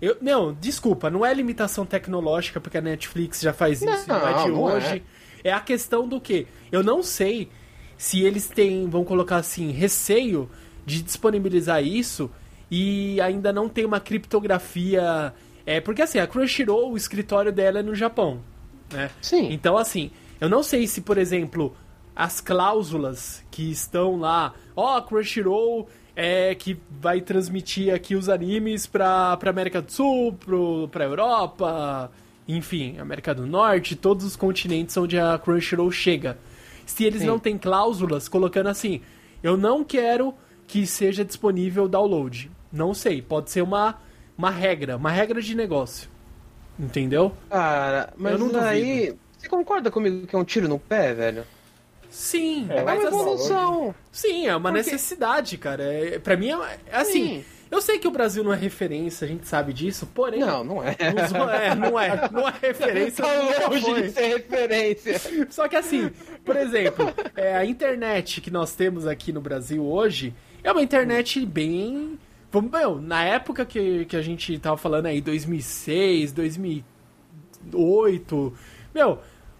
Eu, 0.00 0.16
não, 0.20 0.52
desculpa, 0.52 1.10
não 1.10 1.24
é 1.24 1.32
limitação 1.32 1.86
tecnológica, 1.86 2.60
porque 2.60 2.78
a 2.78 2.80
Netflix 2.80 3.40
já 3.40 3.52
faz 3.52 3.82
isso, 3.82 4.08
não, 4.08 4.18
não 4.18 4.28
é 4.28 4.44
de 4.44 4.50
hoje. 4.50 5.02
É. 5.44 5.50
é 5.50 5.52
a 5.52 5.60
questão 5.60 6.08
do 6.08 6.20
que? 6.20 6.46
Eu 6.72 6.82
não 6.82 7.02
sei 7.02 7.48
se 7.96 8.22
eles 8.22 8.48
têm, 8.48 8.88
vão 8.88 9.04
colocar 9.04 9.36
assim, 9.36 9.70
receio 9.70 10.50
de 10.84 11.02
disponibilizar 11.02 11.84
isso 11.84 12.30
e 12.74 13.20
ainda 13.20 13.52
não 13.52 13.68
tem 13.68 13.84
uma 13.84 14.00
criptografia. 14.00 15.34
É, 15.66 15.78
porque 15.78 16.00
assim, 16.00 16.18
a 16.18 16.26
Crunchyroll, 16.26 16.92
o 16.92 16.96
escritório 16.96 17.52
dela 17.52 17.80
é 17.80 17.82
no 17.82 17.94
Japão. 17.94 18.40
Né? 18.90 19.10
Sim. 19.20 19.52
Então, 19.52 19.76
assim, 19.76 20.10
eu 20.40 20.48
não 20.48 20.62
sei 20.62 20.86
se, 20.86 21.02
por 21.02 21.18
exemplo, 21.18 21.76
as 22.16 22.40
cláusulas 22.40 23.44
que 23.50 23.70
estão 23.70 24.16
lá, 24.16 24.54
ó, 24.74 24.96
oh, 24.96 25.02
Crunchyroll 25.02 25.86
é 26.16 26.54
que 26.54 26.78
vai 26.90 27.20
transmitir 27.20 27.94
aqui 27.94 28.14
os 28.14 28.30
animes 28.30 28.86
pra, 28.86 29.36
pra 29.36 29.50
América 29.50 29.82
do 29.82 29.92
Sul, 29.92 30.32
pro, 30.32 30.88
pra 30.88 31.04
Europa, 31.04 32.10
enfim, 32.48 32.98
América 32.98 33.34
do 33.34 33.46
Norte, 33.46 33.94
todos 33.94 34.24
os 34.24 34.34
continentes 34.34 34.96
onde 34.96 35.18
a 35.18 35.38
Crunchyroll 35.38 35.90
chega. 35.90 36.38
Se 36.86 37.04
eles 37.04 37.20
Sim. 37.20 37.26
não 37.26 37.38
têm 37.38 37.58
cláusulas 37.58 38.28
colocando 38.28 38.68
assim, 38.68 39.02
eu 39.42 39.58
não 39.58 39.84
quero 39.84 40.34
que 40.66 40.86
seja 40.86 41.22
disponível 41.22 41.86
download. 41.86 42.50
Não 42.72 42.94
sei, 42.94 43.20
pode 43.20 43.50
ser 43.50 43.62
uma, 43.62 44.00
uma 44.36 44.50
regra, 44.50 44.96
uma 44.96 45.10
regra 45.10 45.40
de 45.42 45.54
negócio. 45.54 46.08
Entendeu? 46.78 47.32
Cara, 47.50 48.12
mas 48.16 48.38
não 48.40 48.58
aí. 48.60 49.14
Você 49.38 49.48
concorda 49.48 49.90
comigo 49.90 50.26
que 50.26 50.34
é 50.34 50.38
um 50.38 50.44
tiro 50.44 50.68
no 50.68 50.78
pé, 50.78 51.12
velho? 51.12 51.44
Sim, 52.08 52.66
É, 52.70 52.78
É 52.78 52.82
mas 52.84 53.00
uma 53.00 53.08
assim, 53.08 53.16
evolução. 53.20 53.94
sim, 54.10 54.46
é 54.46 54.54
uma 54.56 54.70
Porque- 54.70 54.90
necessidade, 54.90 55.56
cara. 55.58 55.82
É, 55.82 56.18
pra 56.18 56.36
mim 56.36 56.50
é, 56.50 56.78
é 56.90 56.96
assim. 56.96 57.12
Sim. 57.40 57.44
Eu 57.70 57.80
sei 57.80 57.98
que 57.98 58.06
o 58.06 58.10
Brasil 58.10 58.44
não 58.44 58.52
é 58.52 58.56
referência, 58.56 59.24
a 59.24 59.28
gente 59.28 59.48
sabe 59.48 59.72
disso, 59.72 60.06
porém. 60.14 60.40
Não, 60.40 60.62
não 60.62 60.82
é. 60.84 60.90
Os- 60.90 61.32
é, 61.32 61.74
não 61.74 61.98
é. 61.98 62.28
Não 62.30 62.46
é 62.46 62.52
referência. 62.60 63.24
Tá 63.24 63.66
longe 63.68 63.80
foi. 63.82 64.02
de 64.02 64.10
ser 64.10 64.26
referência. 64.36 65.20
Só 65.50 65.66
que 65.68 65.76
assim, 65.76 66.10
por 66.44 66.54
exemplo, 66.56 67.06
é, 67.34 67.56
a 67.56 67.64
internet 67.64 68.42
que 68.42 68.50
nós 68.50 68.74
temos 68.74 69.06
aqui 69.06 69.32
no 69.32 69.40
Brasil 69.40 69.82
hoje 69.82 70.34
é 70.62 70.70
uma 70.70 70.82
internet 70.82 71.44
bem. 71.46 72.18
Meu, 72.60 73.00
na 73.00 73.24
época 73.24 73.64
que, 73.64 74.04
que 74.04 74.16
a 74.16 74.22
gente 74.22 74.58
tava 74.58 74.76
falando 74.76 75.06
aí, 75.06 75.20
2006, 75.20 76.32
2008. 76.32 78.52
Meu, 78.94 79.18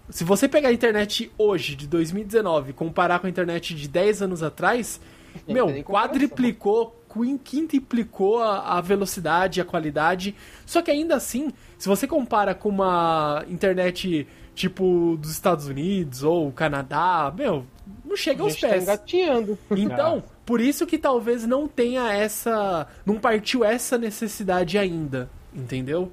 se 0.09 0.23
você 0.23 0.47
pegar 0.47 0.69
a 0.69 0.73
internet 0.73 1.31
hoje, 1.37 1.75
de 1.75 1.87
2019, 1.87 2.71
e 2.71 2.73
comparar 2.73 3.19
com 3.19 3.27
a 3.27 3.29
internet 3.29 3.73
de 3.75 3.87
10 3.87 4.21
anos 4.21 4.43
atrás, 4.43 4.99
Não 5.47 5.53
meu, 5.53 5.83
quadriplicou, 5.83 6.99
quin- 7.11 7.37
quintuplicou 7.37 8.39
a, 8.41 8.77
a 8.77 8.81
velocidade, 8.81 9.61
a 9.61 9.65
qualidade. 9.65 10.35
Só 10.65 10.81
que 10.81 10.91
ainda 10.91 11.15
assim, 11.15 11.51
se 11.77 11.87
você 11.87 12.05
compara 12.05 12.53
com 12.53 12.69
uma 12.69 13.43
internet 13.49 14.27
tipo 14.53 15.17
dos 15.19 15.31
Estados 15.31 15.67
Unidos 15.67 16.21
ou 16.21 16.51
Canadá, 16.51 17.33
meu, 17.35 17.65
não 18.05 18.15
chega 18.15 18.43
A 18.43 18.45
aos 18.45 18.55
tá 18.55 18.67
pés. 18.69 18.83
engatinhando. 18.83 19.57
Então, 19.71 20.23
por 20.45 20.59
isso 20.61 20.85
que 20.85 20.97
talvez 20.97 21.45
não 21.45 21.67
tenha 21.67 22.11
essa. 22.13 22.87
Não 23.05 23.17
partiu 23.19 23.63
essa 23.63 23.97
necessidade 23.97 24.77
ainda, 24.77 25.29
entendeu? 25.53 26.11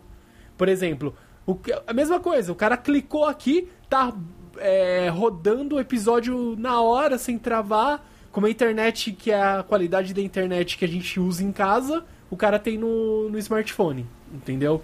Por 0.57 0.69
exemplo, 0.69 1.15
o 1.47 1.55
que- 1.55 1.73
a 1.87 1.93
mesma 1.93 2.21
coisa, 2.21 2.53
o 2.53 2.55
cara 2.55 2.77
clicou 2.77 3.25
aqui, 3.25 3.69
tá 3.89 4.13
é, 4.59 5.09
rodando 5.09 5.77
o 5.77 5.81
episódio 5.81 6.55
na 6.59 6.81
hora, 6.81 7.17
sem 7.17 7.39
travar, 7.39 8.05
com 8.31 8.41
uma 8.41 8.51
internet 8.51 9.11
que 9.13 9.31
é 9.31 9.41
a 9.43 9.63
qualidade 9.63 10.13
da 10.13 10.21
internet 10.21 10.77
que 10.77 10.85
a 10.85 10.89
gente 10.89 11.19
usa 11.19 11.43
em 11.43 11.51
casa, 11.51 12.05
o 12.31 12.37
cara 12.37 12.59
tem 12.59 12.77
no, 12.79 13.29
no 13.31 13.39
smartphone, 13.39 14.07
entendeu? 14.33 14.83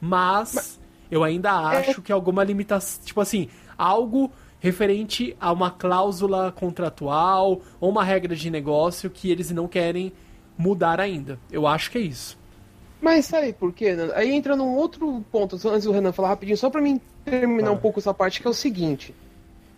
Mas, 0.00 0.80
eu 1.10 1.22
ainda 1.22 1.52
acho 1.52 2.02
que 2.02 2.10
alguma 2.10 2.42
limitação. 2.42 3.02
Tipo 3.04 3.20
assim, 3.20 3.48
algo 3.78 4.32
referente 4.62 5.36
a 5.40 5.50
uma 5.50 5.72
cláusula 5.72 6.52
contratual 6.52 7.60
ou 7.80 7.90
uma 7.90 8.04
regra 8.04 8.36
de 8.36 8.48
negócio 8.48 9.10
que 9.10 9.28
eles 9.28 9.50
não 9.50 9.66
querem 9.66 10.12
mudar 10.56 11.00
ainda. 11.00 11.36
Eu 11.50 11.66
acho 11.66 11.90
que 11.90 11.98
é 11.98 12.02
isso. 12.02 12.38
Mas 13.00 13.26
sabe 13.26 13.52
por 13.52 13.72
quê? 13.72 13.96
Aí 14.14 14.30
entra 14.30 14.54
num 14.54 14.76
outro 14.76 15.24
ponto, 15.32 15.56
antes 15.68 15.82
do 15.84 15.90
Renan 15.90 16.12
falar 16.12 16.28
rapidinho, 16.28 16.56
só 16.56 16.70
pra 16.70 16.80
mim 16.80 17.00
terminar 17.24 17.70
Tá. 17.70 17.72
um 17.72 17.76
pouco 17.76 17.98
essa 17.98 18.14
parte, 18.14 18.40
que 18.40 18.46
é 18.46 18.50
o 18.50 18.54
seguinte. 18.54 19.12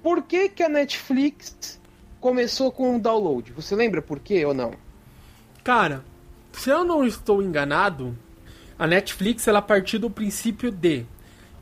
Por 0.03 0.23
que, 0.23 0.51
que 0.51 0.63
a 0.63 0.69
Netflix 0.69 1.81
começou 2.21 2.71
com 2.71 2.95
o 2.97 3.01
download? 3.01 3.53
Você 3.53 3.75
lembra 3.75 4.03
por 4.03 4.21
quê 4.21 4.45
ou 4.45 4.53
não? 4.53 4.73
Cara, 5.65 6.05
se 6.53 6.69
eu 6.69 6.85
não 6.85 7.07
estou 7.07 7.43
enganado, 7.43 8.15
a 8.79 8.87
Netflix 8.87 9.49
ela 9.49 9.63
partiu 9.63 9.99
do 9.99 10.11
princípio 10.11 10.71
de 10.71 11.07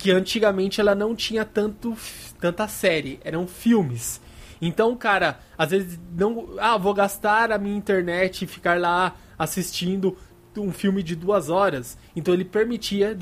que 0.02 0.10
antigamente 0.10 0.80
ela 0.80 0.96
não 0.96 1.14
tinha 1.14 1.44
tanto 1.44 1.96
tanta 2.40 2.66
série, 2.66 3.20
eram 3.22 3.46
filmes. 3.46 4.20
Então, 4.60 4.96
cara, 4.96 5.38
às 5.56 5.70
vezes 5.70 5.96
não, 6.18 6.48
ah, 6.58 6.76
vou 6.76 6.92
gastar 6.92 7.52
a 7.52 7.56
minha 7.58 7.76
internet 7.76 8.42
e 8.42 8.48
ficar 8.48 8.80
lá 8.80 9.14
assistindo 9.38 10.16
um 10.56 10.72
filme 10.72 11.04
de 11.04 11.14
duas 11.14 11.48
horas. 11.48 11.96
Então 12.16 12.34
ele 12.34 12.44
permitia 12.44 13.16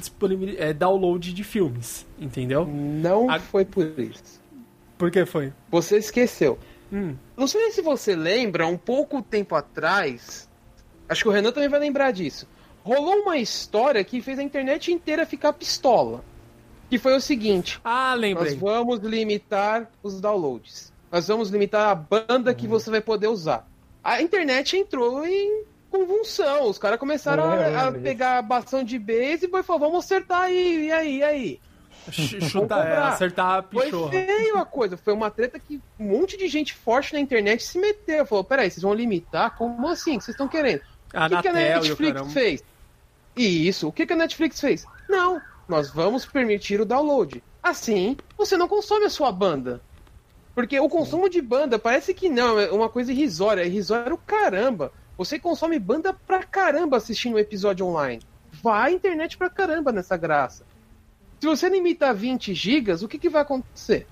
eh, 0.56 0.72
download 0.72 1.34
de 1.34 1.44
filmes, 1.44 2.06
entendeu? 2.18 2.64
Não 2.66 3.28
A- 3.28 3.38
foi 3.38 3.66
por 3.66 3.84
isso. 3.98 4.40
Por 4.96 5.10
que 5.10 5.26
foi? 5.26 5.52
Você 5.70 5.98
esqueceu. 5.98 6.58
Hum, 6.90 7.14
Não 7.36 7.46
sei 7.46 7.70
se 7.72 7.82
você 7.82 8.16
lembra, 8.16 8.66
um 8.66 8.78
pouco 8.78 9.20
tempo 9.20 9.54
atrás, 9.54 10.48
acho 11.10 11.22
que 11.24 11.28
o 11.28 11.32
Renan 11.32 11.52
também 11.52 11.68
vai 11.68 11.78
lembrar 11.80 12.10
disso. 12.10 12.48
Rolou 12.82 13.16
uma 13.16 13.36
história 13.36 14.02
que 14.02 14.22
fez 14.22 14.38
a 14.38 14.42
internet 14.42 14.90
inteira 14.90 15.26
ficar 15.26 15.52
pistola. 15.52 16.24
Que 16.90 16.98
foi 16.98 17.14
o 17.16 17.20
seguinte: 17.20 17.80
Ah, 17.84 18.10
nós 18.12 18.20
lembrei. 18.20 18.54
vamos 18.56 18.98
limitar 19.00 19.88
os 20.02 20.20
downloads. 20.20 20.92
Nós 21.10 21.28
vamos 21.28 21.48
limitar 21.50 21.88
a 21.88 21.94
banda 21.94 22.52
que 22.54 22.66
você 22.66 22.90
vai 22.90 23.00
poder 23.00 23.28
usar. 23.28 23.66
A 24.02 24.20
internet 24.20 24.76
entrou 24.76 25.24
em 25.24 25.64
convulsão. 25.90 26.68
Os 26.68 26.78
caras 26.78 26.98
começaram 26.98 27.52
É, 27.52 27.74
a, 27.74 27.86
a 27.86 27.90
disso. 27.90 28.02
pegar 28.02 28.42
bastão 28.42 28.82
de 28.84 28.98
beisebol 28.98 29.60
e 29.60 29.62
falou: 29.62 29.80
vamos 29.90 30.04
acertar 30.04 30.42
aí, 30.42 30.86
e 30.86 30.92
aí, 30.92 31.16
e 31.18 31.22
aí. 31.22 31.60
Ch- 32.10 32.42
Chutar, 32.50 32.86
é, 32.86 32.96
acertar 32.96 33.58
a 33.58 33.62
Foi 33.62 33.84
pichorra. 33.84 34.10
feio 34.10 34.56
a 34.58 34.64
coisa. 34.64 34.96
Foi 34.96 35.12
uma 35.12 35.30
treta 35.30 35.58
que 35.58 35.80
um 35.98 36.04
monte 36.06 36.36
de 36.36 36.48
gente 36.48 36.74
forte 36.74 37.12
na 37.12 37.20
internet 37.20 37.62
se 37.62 37.78
meteu. 37.78 38.24
Falou: 38.26 38.42
peraí, 38.44 38.70
vocês 38.70 38.82
vão 38.82 38.94
limitar? 38.94 39.56
Como 39.56 39.86
assim? 39.88 40.16
O 40.16 40.18
que 40.18 40.24
vocês 40.24 40.34
estão 40.34 40.48
querendo? 40.48 40.80
A 41.12 41.26
o 41.26 41.28
que, 41.28 41.42
que 41.42 41.48
a 41.48 41.52
Netflix 41.52 42.32
fez? 42.32 42.64
E 43.36 43.68
isso, 43.68 43.88
o 43.88 43.92
que, 43.92 44.06
que 44.06 44.12
a 44.12 44.16
Netflix 44.16 44.60
fez? 44.60 44.84
Não, 45.08 45.40
nós 45.70 45.88
vamos 45.90 46.26
permitir 46.26 46.80
o 46.80 46.84
download. 46.84 47.42
Assim, 47.62 48.16
você 48.36 48.56
não 48.56 48.66
consome 48.66 49.04
a 49.04 49.10
sua 49.10 49.30
banda. 49.30 49.80
Porque 50.54 50.78
o 50.80 50.88
consumo 50.88 51.28
de 51.28 51.40
banda 51.40 51.78
parece 51.78 52.12
que 52.12 52.28
não, 52.28 52.58
é 52.58 52.70
uma 52.70 52.88
coisa 52.88 53.12
irrisória. 53.12 53.62
É 53.62 53.66
irrisório 53.66 54.18
caramba. 54.18 54.92
Você 55.16 55.38
consome 55.38 55.78
banda 55.78 56.12
pra 56.12 56.42
caramba 56.42 56.96
assistindo 56.96 57.36
um 57.36 57.38
episódio 57.38 57.86
online. 57.86 58.20
Vai 58.62 58.92
internet 58.92 59.38
pra 59.38 59.48
caramba 59.48 59.92
nessa 59.92 60.16
graça. 60.16 60.66
Se 61.38 61.46
você 61.46 61.68
limita 61.68 62.08
a 62.08 62.12
20 62.12 62.52
gigas, 62.52 63.02
o 63.02 63.08
que, 63.08 63.18
que 63.18 63.30
vai 63.30 63.42
acontecer? 63.42 64.06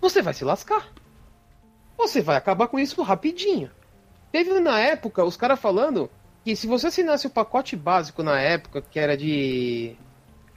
Você 0.00 0.20
vai 0.20 0.34
se 0.34 0.44
lascar. 0.44 0.86
Você 1.96 2.20
vai 2.20 2.36
acabar 2.36 2.68
com 2.68 2.78
isso 2.78 3.00
rapidinho. 3.02 3.70
Teve 4.30 4.60
na 4.60 4.78
época 4.78 5.24
os 5.24 5.36
caras 5.36 5.58
falando 5.58 6.10
que 6.44 6.54
se 6.54 6.66
você 6.66 6.88
assinasse 6.88 7.26
o 7.26 7.30
pacote 7.30 7.74
básico 7.74 8.22
na 8.22 8.38
época, 8.40 8.82
que 8.82 8.98
era 8.98 9.16
de 9.16 9.96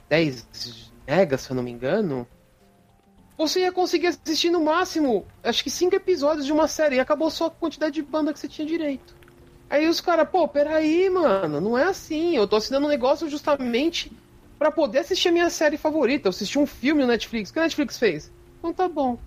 10 0.08 0.92
megas, 1.06 1.40
se 1.40 1.50
eu 1.50 1.56
não 1.56 1.62
me 1.62 1.70
engano, 1.70 2.26
você 3.36 3.60
ia 3.60 3.72
conseguir 3.72 4.06
assistir 4.06 4.50
no 4.50 4.64
máximo, 4.64 5.26
acho 5.42 5.62
que 5.62 5.70
5 5.70 5.94
episódios 5.94 6.46
de 6.46 6.52
uma 6.52 6.66
série 6.66 6.96
e 6.96 7.00
acabou 7.00 7.30
só 7.30 7.46
a 7.46 7.50
quantidade 7.50 7.94
de 7.94 8.02
banda 8.02 8.32
que 8.32 8.38
você 8.38 8.48
tinha 8.48 8.66
direito. 8.66 9.14
Aí 9.68 9.88
os 9.88 10.00
caras, 10.00 10.28
pô, 10.28 10.46
peraí, 10.46 11.10
mano, 11.10 11.60
não 11.60 11.76
é 11.76 11.84
assim. 11.84 12.36
Eu 12.36 12.46
tô 12.46 12.56
assinando 12.56 12.86
um 12.86 12.88
negócio 12.88 13.28
justamente 13.28 14.12
pra 14.58 14.70
poder 14.70 15.00
assistir 15.00 15.28
a 15.28 15.32
minha 15.32 15.50
série 15.50 15.76
favorita. 15.76 16.28
Eu 16.28 16.30
assisti 16.30 16.58
um 16.58 16.66
filme 16.66 17.02
no 17.02 17.08
Netflix. 17.08 17.50
O 17.50 17.52
que 17.52 17.58
a 17.58 17.62
Netflix 17.62 17.98
fez? 17.98 18.32
Então 18.58 18.72
tá 18.72 18.88
bom, 18.88 19.18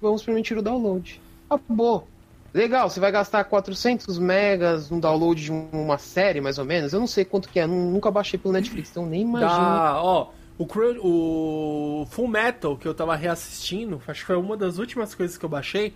vamos 0.00 0.22
permitir 0.22 0.56
o 0.56 0.62
download. 0.62 1.20
Acabou. 1.48 2.06
Legal, 2.54 2.88
você 2.88 2.98
vai 3.00 3.12
gastar 3.12 3.44
400 3.44 4.18
megas 4.18 4.88
no 4.90 5.00
download 5.00 5.42
de 5.44 5.52
uma 5.52 5.98
série, 5.98 6.40
mais 6.40 6.58
ou 6.58 6.64
menos. 6.64 6.92
Eu 6.92 7.00
não 7.00 7.06
sei 7.06 7.24
quanto 7.24 7.48
que 7.48 7.60
é, 7.60 7.66
nu- 7.66 7.90
nunca 7.90 8.10
baixei 8.10 8.38
pelo 8.38 8.52
Netflix, 8.54 8.90
então 8.90 9.04
nem 9.06 9.22
imagino. 9.22 9.50
Da, 9.50 10.02
ó, 10.02 10.28
o, 10.58 10.64
o 12.02 12.06
Full 12.06 12.28
Metal 12.28 12.76
que 12.76 12.86
eu 12.88 12.94
tava 12.94 13.14
reassistindo, 13.14 14.00
acho 14.06 14.20
que 14.20 14.26
foi 14.26 14.36
uma 14.36 14.56
das 14.56 14.78
últimas 14.78 15.14
coisas 15.14 15.36
que 15.36 15.44
eu 15.44 15.48
baixei, 15.48 15.92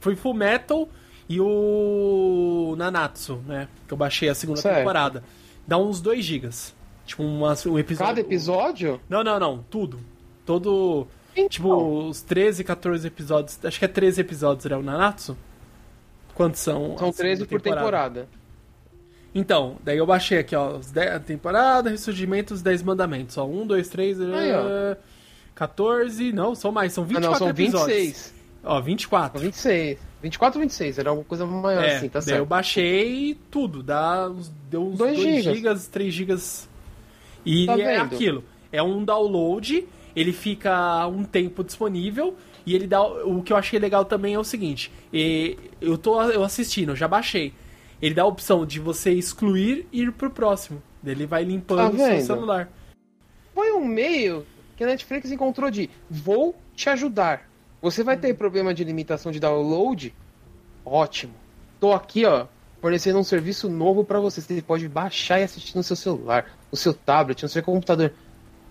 foi 0.00 0.16
Full 0.16 0.34
Metal 0.34 0.88
e 1.28 1.40
o 1.40 2.74
Nanatsu, 2.78 3.42
né? 3.46 3.68
Que 3.86 3.92
eu 3.92 3.98
baixei 3.98 4.28
a 4.28 4.34
segunda 4.34 4.60
Certo. 4.60 4.78
temporada. 4.78 5.22
Dá 5.66 5.76
uns 5.76 6.00
2 6.00 6.24
gigas. 6.24 6.74
Tipo, 7.04 7.22
uma, 7.22 7.54
um 7.66 7.78
episódio. 7.78 8.06
Cada 8.06 8.20
episódio? 8.20 9.00
Não, 9.08 9.22
não, 9.22 9.38
não. 9.38 9.64
Tudo. 9.70 10.00
Todo. 10.46 11.06
Então, 11.34 11.48
Tipo, 11.48 12.08
os 12.08 12.22
13, 12.22 12.64
14 12.64 13.06
episódios. 13.06 13.58
Acho 13.64 13.78
que 13.78 13.84
é 13.84 13.88
13 13.88 14.20
episódios, 14.22 14.64
né? 14.66 14.76
O 14.76 14.82
Nanatsu? 14.82 15.36
Quantos 16.38 16.60
são? 16.60 16.96
são 16.96 17.08
a 17.08 17.12
13 17.12 17.42
segunda 17.42 17.46
por 17.50 17.60
temporada. 17.60 18.28
Então, 19.34 19.76
daí 19.84 19.98
eu 19.98 20.06
baixei 20.06 20.38
aqui, 20.38 20.56
ó, 20.56 20.76
os 20.78 20.90
10, 20.90 21.10
a 21.16 21.20
temporada, 21.20 21.90
ressurgimento, 21.90 22.54
os 22.54 22.62
10 22.62 22.82
mandamentos. 22.82 23.36
Ó, 23.36 23.44
1, 23.44 23.66
2, 23.66 23.88
3, 23.88 24.20
Aí, 24.20 24.52
ó. 24.52 24.62
eh, 24.66 24.96
14, 25.54 26.32
não, 26.32 26.54
são 26.54 26.72
mais, 26.72 26.92
são 26.92 27.04
Ah, 27.04 27.06
24 27.08 27.30
não, 27.32 27.38
são 27.38 27.48
episódios. 27.50 27.96
26. 27.98 28.34
Ó, 28.64 28.74
São 28.76 28.82
24. 28.82 29.40
26. 29.40 29.98
24 30.22 30.58
ou 30.58 30.62
26, 30.62 30.98
era 30.98 31.10
alguma 31.10 31.24
coisa 31.26 31.46
maior 31.46 31.84
É, 31.84 31.96
assim, 31.96 32.08
tá 32.08 32.18
daí 32.20 32.28
eu 32.30 32.36
certo. 32.38 32.46
baixei 32.48 33.36
tudo, 33.50 33.82
dá 33.82 34.28
uns, 34.30 34.48
deu 34.70 34.82
uns 34.88 34.98
2 34.98 35.16
Dois 35.16 35.18
gigas. 35.36 35.56
gigas. 35.56 35.86
3 35.88 36.14
gigas. 36.14 36.68
E 37.44 37.66
Tá 37.66 37.78
é 37.78 37.96
aquilo, 37.98 38.42
é 38.72 38.82
um 38.82 39.04
download, 39.04 39.86
ele 40.16 40.32
fica 40.32 41.06
um 41.06 41.22
tempo 41.22 41.62
disponível 41.62 42.34
e 42.68 42.74
ele 42.74 42.86
dá 42.86 43.02
o 43.02 43.42
que 43.42 43.50
eu 43.50 43.56
achei 43.56 43.78
legal 43.78 44.04
também 44.04 44.34
é 44.34 44.38
o 44.38 44.44
seguinte, 44.44 44.92
eu 45.80 45.96
tô 45.96 46.20
eu 46.24 46.44
assistindo, 46.44 46.90
eu 46.90 46.96
já 46.96 47.08
baixei. 47.08 47.54
Ele 48.00 48.14
dá 48.14 48.22
a 48.22 48.26
opção 48.26 48.66
de 48.66 48.78
você 48.78 49.10
excluir 49.10 49.86
e 49.90 50.02
ir 50.02 50.12
pro 50.12 50.30
próximo. 50.30 50.82
Ele 51.02 51.24
vai 51.24 51.44
limpando 51.44 51.96
Tá 51.96 52.04
o 52.04 52.06
seu 52.06 52.20
celular. 52.20 52.70
Foi 53.54 53.72
um 53.72 53.86
meio 53.86 54.46
que 54.76 54.84
a 54.84 54.86
Netflix 54.86 55.30
encontrou 55.30 55.70
de 55.70 55.88
vou 56.10 56.54
te 56.76 56.90
ajudar. 56.90 57.48
Você 57.80 58.04
vai 58.04 58.18
ter 58.18 58.34
problema 58.34 58.74
de 58.74 58.84
limitação 58.84 59.32
de 59.32 59.40
download? 59.40 60.14
Ótimo. 60.84 61.32
Tô 61.80 61.94
aqui, 61.94 62.26
ó, 62.26 62.46
fornecendo 62.82 63.18
um 63.18 63.24
serviço 63.24 63.70
novo 63.70 64.04
para 64.04 64.20
você. 64.20 64.42
Você 64.42 64.60
pode 64.60 64.86
baixar 64.88 65.40
e 65.40 65.44
assistir 65.44 65.74
no 65.74 65.82
seu 65.82 65.96
celular, 65.96 66.52
no 66.70 66.76
seu 66.76 66.92
tablet, 66.92 67.42
no 67.42 67.48
seu 67.48 67.62
computador. 67.62 68.12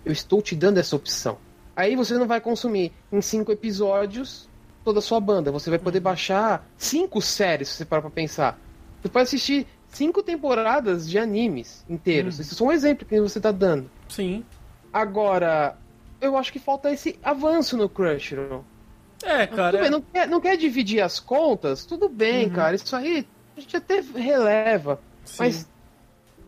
Eu 0.04 0.12
estou 0.12 0.40
te 0.40 0.54
dando 0.54 0.78
essa 0.78 0.94
opção. 0.94 1.36
Aí 1.78 1.94
você 1.94 2.14
não 2.14 2.26
vai 2.26 2.40
consumir 2.40 2.92
em 3.12 3.22
cinco 3.22 3.52
episódios 3.52 4.48
toda 4.82 4.98
a 4.98 5.02
sua 5.02 5.20
banda. 5.20 5.52
Você 5.52 5.70
vai 5.70 5.78
poder 5.78 6.00
baixar 6.00 6.66
cinco 6.76 7.22
séries, 7.22 7.68
se 7.68 7.76
você 7.76 7.84
parar 7.84 8.02
pra 8.02 8.10
pensar. 8.10 8.58
Você 9.00 9.08
pode 9.08 9.22
assistir 9.22 9.64
cinco 9.86 10.20
temporadas 10.20 11.08
de 11.08 11.20
animes 11.20 11.84
inteiros. 11.88 12.40
Isso 12.40 12.52
é 12.52 12.56
só 12.56 12.64
um 12.64 12.72
exemplo 12.72 13.06
que 13.06 13.20
você 13.20 13.38
tá 13.38 13.52
dando. 13.52 13.88
Sim. 14.08 14.44
Agora, 14.92 15.78
eu 16.20 16.36
acho 16.36 16.52
que 16.52 16.58
falta 16.58 16.90
esse 16.90 17.16
avanço 17.22 17.76
no 17.76 17.88
Crunchyroll. 17.88 18.64
É, 19.22 19.46
cara. 19.46 19.78
Bem, 19.78 19.90
não, 19.90 20.00
quer, 20.00 20.26
não 20.26 20.40
quer 20.40 20.56
dividir 20.56 21.00
as 21.00 21.20
contas? 21.20 21.84
Tudo 21.84 22.08
bem, 22.08 22.50
cara. 22.50 22.74
Isso 22.74 22.96
aí 22.96 23.24
a 23.56 23.60
gente 23.60 23.76
até 23.76 24.00
releva. 24.00 25.00
Sim. 25.24 25.36
Mas 25.38 25.68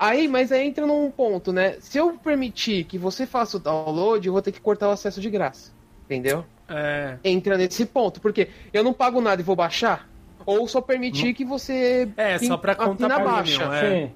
aí, 0.00 0.26
mas 0.26 0.50
aí 0.50 0.66
entra 0.66 0.86
num 0.86 1.10
ponto, 1.10 1.52
né? 1.52 1.76
Se 1.80 1.98
eu 1.98 2.14
permitir 2.14 2.84
que 2.84 2.96
você 2.98 3.26
faça 3.26 3.58
o 3.58 3.60
download, 3.60 4.26
eu 4.26 4.32
vou 4.32 4.42
ter 4.42 4.50
que 4.52 4.60
cortar 4.60 4.88
o 4.88 4.92
acesso 4.92 5.20
de 5.20 5.28
graça. 5.30 5.72
Entendeu? 6.06 6.44
É. 6.68 7.16
Entra 7.22 7.56
nesse 7.56 7.84
ponto. 7.86 8.20
Porque 8.20 8.48
eu 8.72 8.82
não 8.82 8.92
pago 8.92 9.20
nada 9.20 9.40
e 9.40 9.44
vou 9.44 9.54
baixar. 9.54 10.08
Ou 10.46 10.66
só 10.66 10.80
permitir 10.80 11.34
que 11.34 11.44
você. 11.44 12.08
É, 12.16 12.38
só 12.38 12.56
pra 12.56 12.72
assina 12.72 12.88
conta 12.88 13.06
premium, 13.08 13.30
baixa. 13.30 13.62
é. 13.76 13.80
Sim. 14.06 14.12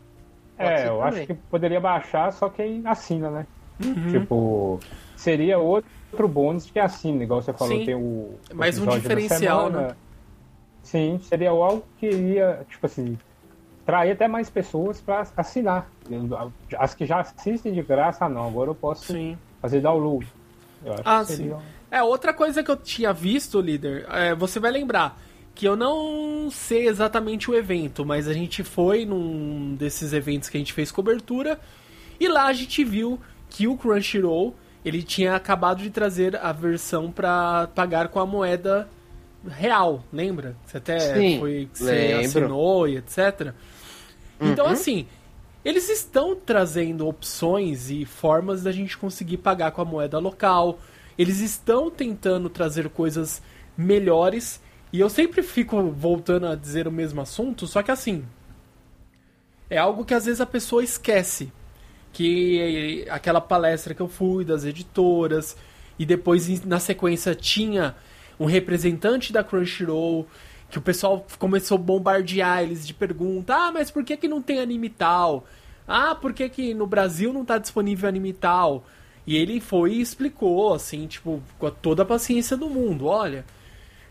Pode 0.56 0.70
É, 0.70 0.88
eu 0.88 0.98
também. 0.98 1.04
acho 1.18 1.26
que 1.26 1.34
poderia 1.34 1.80
baixar, 1.80 2.32
só 2.32 2.48
quem 2.48 2.80
assina, 2.84 3.28
né? 3.30 3.46
Uhum. 3.84 4.10
Tipo, 4.12 4.80
seria 5.16 5.58
outro 5.58 6.28
bônus 6.28 6.70
que 6.70 6.78
assina, 6.78 7.22
igual 7.24 7.42
você 7.42 7.52
falou, 7.52 7.76
Sim. 7.76 7.84
tem 7.84 7.94
o. 7.94 8.34
Mais 8.54 8.78
um 8.78 8.86
diferencial, 8.86 9.68
né? 9.68 9.94
Sim, 10.82 11.18
seria 11.22 11.50
algo 11.50 11.84
que 11.98 12.06
iria, 12.06 12.64
tipo 12.68 12.86
assim, 12.86 13.18
trair 13.84 14.12
até 14.12 14.26
mais 14.28 14.48
pessoas 14.50 15.00
para 15.00 15.26
assinar. 15.36 15.90
As 16.78 16.94
que 16.94 17.06
já 17.06 17.20
assistem 17.20 17.72
de 17.72 17.82
graça, 17.82 18.24
ah, 18.24 18.28
não, 18.28 18.46
agora 18.46 18.70
eu 18.70 18.74
posso 18.74 19.12
Sim. 19.12 19.36
fazer 19.60 19.80
download. 19.80 20.26
Eu 20.84 20.92
acho 20.94 21.02
Ah, 21.04 21.20
que 21.20 21.32
seria... 21.32 21.56
sim. 21.56 21.62
É, 21.90 22.02
outra 22.02 22.32
coisa 22.34 22.62
que 22.62 22.70
eu 22.70 22.76
tinha 22.76 23.12
visto, 23.12 23.60
líder, 23.60 24.06
é, 24.10 24.34
você 24.34 24.58
vai 24.58 24.70
lembrar 24.72 25.20
que 25.54 25.64
eu 25.66 25.76
não 25.76 26.50
sei 26.50 26.88
exatamente 26.88 27.48
o 27.50 27.54
evento, 27.54 28.04
mas 28.04 28.26
a 28.26 28.32
gente 28.32 28.64
foi 28.64 29.04
num 29.06 29.76
desses 29.76 30.12
eventos 30.12 30.48
que 30.48 30.56
a 30.56 30.60
gente 30.60 30.72
fez 30.72 30.90
cobertura 30.90 31.60
e 32.18 32.26
lá 32.26 32.46
a 32.46 32.52
gente 32.52 32.82
viu 32.82 33.20
que 33.48 33.68
o 33.68 33.76
Crunchyroll 33.76 34.54
ele 34.84 35.02
tinha 35.02 35.36
acabado 35.36 35.80
de 35.82 35.90
trazer 35.90 36.36
a 36.36 36.50
versão 36.50 37.10
para 37.12 37.68
pagar 37.74 38.08
com 38.08 38.18
a 38.18 38.26
moeda 38.26 38.88
real, 39.48 40.02
lembra? 40.12 40.56
Você 40.66 40.78
até 40.78 40.98
Sim, 40.98 41.38
foi 41.38 41.68
que 41.72 41.78
você 41.78 42.16
assinou 42.24 42.88
e 42.88 42.96
etc. 42.96 43.52
Então 44.40 44.66
Uhum. 44.66 44.72
assim, 44.72 45.06
eles 45.64 45.88
estão 45.88 46.36
trazendo 46.36 47.06
opções 47.06 47.90
e 47.90 48.04
formas 48.04 48.62
da 48.62 48.72
gente 48.72 48.96
conseguir 48.98 49.38
pagar 49.38 49.72
com 49.72 49.80
a 49.82 49.84
moeda 49.84 50.18
local. 50.18 50.78
Eles 51.16 51.40
estão 51.40 51.90
tentando 51.90 52.48
trazer 52.50 52.88
coisas 52.90 53.42
melhores. 53.76 54.60
E 54.92 55.00
eu 55.00 55.08
sempre 55.10 55.42
fico 55.42 55.90
voltando 55.90 56.46
a 56.46 56.54
dizer 56.54 56.86
o 56.86 56.92
mesmo 56.92 57.20
assunto, 57.20 57.66
só 57.66 57.82
que 57.82 57.90
assim. 57.90 58.24
É 59.70 59.78
algo 59.78 60.04
que 60.04 60.14
às 60.14 60.26
vezes 60.26 60.40
a 60.40 60.46
pessoa 60.46 60.82
esquece. 60.84 61.52
Que 62.12 63.06
aquela 63.10 63.40
palestra 63.40 63.94
que 63.94 64.00
eu 64.02 64.08
fui 64.08 64.44
das 64.44 64.64
editoras, 64.64 65.56
e 65.98 66.06
depois 66.06 66.64
na 66.64 66.78
sequência 66.78 67.34
tinha 67.34 67.96
um 68.38 68.46
representante 68.46 69.32
da 69.32 69.42
Crunchyroll, 69.42 70.26
que 70.74 70.78
o 70.78 70.82
pessoal 70.82 71.24
começou 71.38 71.76
a 71.76 71.80
bombardear 71.80 72.64
eles 72.64 72.84
de 72.84 72.92
pergunta: 72.92 73.54
ah, 73.54 73.70
mas 73.70 73.92
por 73.92 74.02
que, 74.02 74.16
que 74.16 74.26
não 74.26 74.42
tem 74.42 74.58
anime 74.58 74.88
tal? 74.88 75.46
Ah, 75.86 76.16
por 76.16 76.32
que, 76.32 76.48
que 76.48 76.74
no 76.74 76.84
Brasil 76.84 77.32
não 77.32 77.44
tá 77.44 77.58
disponível 77.58 78.08
anime 78.08 78.32
tal? 78.32 78.84
E 79.24 79.36
ele 79.36 79.60
foi 79.60 79.92
e 79.94 80.00
explicou, 80.00 80.74
assim, 80.74 81.06
tipo, 81.06 81.40
com 81.60 81.70
toda 81.70 82.02
a 82.02 82.06
paciência 82.06 82.56
do 82.56 82.68
mundo: 82.68 83.06
olha, 83.06 83.44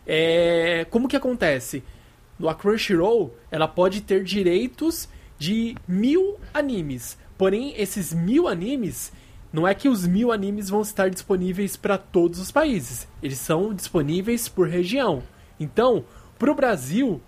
é, 0.08 0.88
como 0.90 1.10
que 1.10 1.18
acontece? 1.18 1.84
A 2.48 2.54
Crunchyroll, 2.54 3.36
ela 3.52 3.68
pode 3.68 4.00
ter 4.00 4.24
direitos 4.24 5.10
de 5.38 5.76
mil 5.86 6.40
animes. 6.54 7.18
Porém, 7.38 7.74
esses 7.76 8.14
mil 8.14 8.48
animes, 8.48 9.12
não 9.52 9.68
é 9.68 9.76
que 9.76 9.90
os 9.90 10.08
mil 10.08 10.32
animes 10.32 10.70
vão 10.70 10.82
estar 10.82 11.10
disponíveis 11.10 11.76
para 11.76 11.98
todos 11.98 12.40
os 12.40 12.54
países. 12.54 13.06
Eles 13.22 13.40
são 13.40 13.74
disponíveis 13.74 14.48
por 14.48 14.70
região. 14.70 15.22
Então, 15.60 16.06
pro 16.44 16.54
Brasil, 16.54 17.22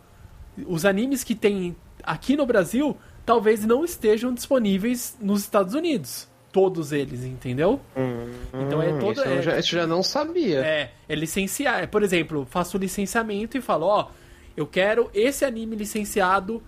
os 0.68 0.84
animes 0.84 1.24
que 1.24 1.34
tem 1.34 1.74
aqui 2.03 2.36
no 2.36 2.45
Brasil 2.45 2.97
talvez 3.26 3.63
não 3.66 3.86
estejam 3.86 4.34
disponíveis 4.34 5.18
nos 5.22 5.39
Estados 5.41 5.74
Unidos. 5.74 6.28
Todos 6.51 6.91
eles, 6.91 7.24
entendeu? 7.24 7.80
então 8.53 8.82
é 8.82 8.93
Hum, 8.93 8.99
todo. 8.99 9.13
Isso 9.13 9.22
eu 9.28 9.39
é- 9.39 9.41
já, 9.41 9.59
isso 9.59 9.70
já 9.70 9.88
não 9.88 10.03
sabia. 10.03 10.59
é, 10.59 10.91
é 11.07 11.16
licenciar. 11.16 11.84
é, 11.84 11.88
Por 11.88 12.03
exemplo, 12.03 12.45
faço 12.49 12.78
o 12.78 12.80
licenciamento 12.80 13.57
e 13.57 13.61
falo, 13.61 13.86
ó, 13.86 14.07
eu 14.55 14.68
quero 14.68 15.09
esse 15.13 15.45
anime 15.45 15.76
licenciado. 15.78 16.61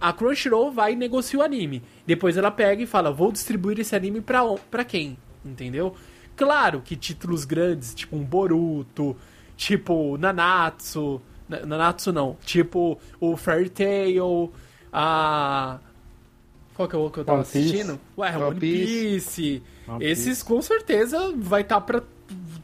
A 0.00 0.10
Crunchyroll 0.12 0.70
vai 0.72 0.92
e 0.94 0.96
negocia 0.96 1.38
o 1.38 1.42
anime. 1.42 1.82
Depois 2.06 2.36
ela 2.36 2.50
pega 2.50 2.82
e 2.82 2.86
fala, 2.86 3.10
vou 3.12 3.30
distribuir 3.30 3.78
esse 3.80 3.94
anime 3.94 4.20
pra, 4.22 4.42
pra 4.70 4.84
quem? 4.84 5.18
Entendeu? 5.44 5.94
Claro 6.36 6.80
que 6.82 6.96
títulos 6.96 7.44
grandes, 7.44 7.94
tipo 7.94 8.16
um 8.16 8.24
Boruto, 8.24 9.16
tipo 9.56 10.16
Nanatsu. 10.18 11.20
Na- 11.50 11.66
Nanatsu 11.66 12.12
não. 12.12 12.36
Tipo 12.44 12.98
o 13.20 13.36
Fairy 13.36 13.68
Tail, 13.68 14.52
a. 14.92 15.78
Qual 16.74 16.88
que 16.88 16.96
é 16.96 16.98
o 16.98 17.10
que 17.10 17.18
eu 17.18 17.24
tava 17.24 17.38
One 17.38 17.46
Piece. 17.46 17.58
assistindo? 17.58 18.00
Ué, 18.16 18.30
One 18.36 18.44
One 18.44 18.60
Piece. 18.60 19.62
One 19.86 20.04
Esses 20.04 20.42
com 20.42 20.62
certeza 20.62 21.32
vai 21.36 21.60
estar 21.62 21.80
pra 21.82 22.02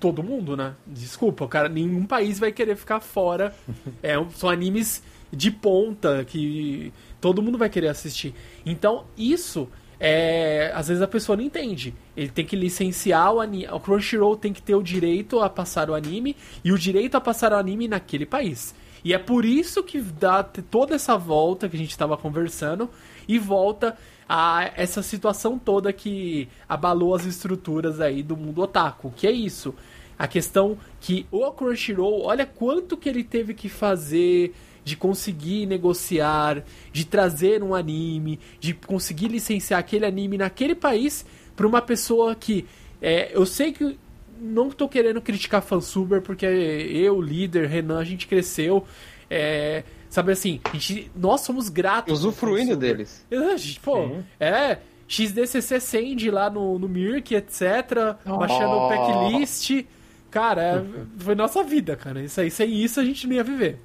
todo 0.01 0.22
mundo, 0.22 0.57
né? 0.57 0.74
Desculpa, 0.87 1.47
cara, 1.49 1.68
nenhum 1.68 2.07
país 2.07 2.39
vai 2.39 2.53
querer 2.53 2.76
ficar 2.76 3.01
fora. 3.01 3.55
É, 4.03 4.14
são 4.34 4.49
animes 4.49 5.03
de 5.32 5.51
ponta 5.51 6.24
que 6.24 6.93
todo 7.20 7.43
mundo 7.43 7.59
vai 7.59 7.68
querer 7.68 7.89
assistir. 7.89 8.32
Então, 8.64 9.05
isso 9.18 9.68
é, 9.99 10.71
às 10.75 10.89
vezes 10.89 11.03
a 11.03 11.09
pessoa 11.09 11.37
não 11.37 11.45
entende. 11.45 11.95
Ele 12.17 12.29
tem 12.29 12.45
que 12.45 12.57
licenciar 12.57 13.33
o 13.33 13.41
anime, 13.41 13.69
o 13.73 13.81
Crunchyroll 13.81 14.37
tem 14.37 14.53
que 14.53 14.63
ter 14.63 14.75
o 14.75 14.83
direito 14.83 15.41
a 15.41 15.49
passar 15.49 15.91
o 15.91 15.95
anime 15.95 16.37
e 16.65 16.73
o 16.73 16.79
direito 16.79 17.17
a 17.17 17.21
passar 17.21 17.53
o 17.53 17.57
anime 17.57 17.89
naquele 17.89 18.27
país. 18.27 18.75
E 19.05 19.15
é 19.15 19.19
por 19.19 19.45
isso 19.45 19.83
que 19.83 20.01
dá 20.01 20.43
toda 20.43 20.95
essa 20.95 21.17
volta 21.17 21.69
que 21.69 21.77
a 21.77 21.79
gente 21.79 21.91
estava 21.91 22.17
conversando 22.17 22.91
e 23.29 23.39
volta 23.39 23.97
a 24.29 24.73
essa 24.75 25.03
situação 25.03 25.59
toda 25.59 25.93
que 25.93 26.49
abalou 26.69 27.15
as 27.15 27.25
estruturas 27.25 28.01
aí 28.01 28.23
do 28.23 28.37
mundo 28.37 28.63
otaku. 28.63 29.13
Que 29.15 29.27
é 29.27 29.31
isso? 29.31 29.75
A 30.19 30.27
questão 30.27 30.77
que 31.01 31.27
o 31.31 31.51
Crunchyroll, 31.53 32.23
olha 32.25 32.45
quanto 32.45 32.97
que 32.97 33.09
ele 33.09 33.23
teve 33.23 33.55
que 33.55 33.69
fazer 33.69 34.55
de 34.87 34.97
conseguir 34.97 35.66
negociar, 35.66 36.62
de 36.93 37.05
trazer 37.05 37.61
um 37.61 37.74
anime, 37.74 38.39
de 38.61 38.72
conseguir 38.72 39.26
licenciar 39.26 39.80
aquele 39.80 40.07
anime 40.07 40.39
naquele 40.39 40.76
país 40.76 41.26
para 41.57 41.66
uma 41.66 41.82
pessoa 41.82 42.37
que 42.37 42.64
é, 43.03 43.37
eu 43.37 43.45
sei 43.45 43.72
que 43.72 43.99
não 44.41 44.70
tô 44.70 44.89
querendo 44.89 45.20
criticar 45.20 45.61
fansuber 45.61 46.22
porque 46.22 46.47
eu, 46.47 47.20
líder, 47.20 47.66
Renan, 47.66 47.99
a 47.99 48.05
gente 48.05 48.28
cresceu, 48.28 48.84
é, 49.28 49.82
sabe 50.09 50.30
assim, 50.30 50.61
a 50.62 50.72
gente, 50.74 51.11
nós 51.16 51.41
somos 51.41 51.68
gratos. 51.68 52.20
Usufruindo 52.20 52.76
deles. 52.76 53.26
É, 53.28 53.57
gente, 53.57 53.80
pô, 53.80 54.07
Sim. 54.07 54.24
é. 54.39 54.78
XDCC 55.09 55.80
Send 55.80 56.30
lá 56.30 56.49
no, 56.49 56.78
no 56.78 56.89
Mirk, 56.89 57.34
etc. 57.34 58.16
Baixando 58.24 58.70
o 58.72 58.89
packlist. 58.89 59.84
Cara, 60.30 60.62
é- 60.62 60.84
foi 61.18 61.34
nossa 61.34 61.64
vida, 61.64 61.97
cara. 61.97 62.22
Isso 62.22 62.41
aí, 62.41 62.53
sem 62.53 62.72
isso 62.72 63.01
a 63.01 63.05
gente 63.05 63.26
não 63.26 63.34
ia 63.34 63.43
viver. 63.43 63.80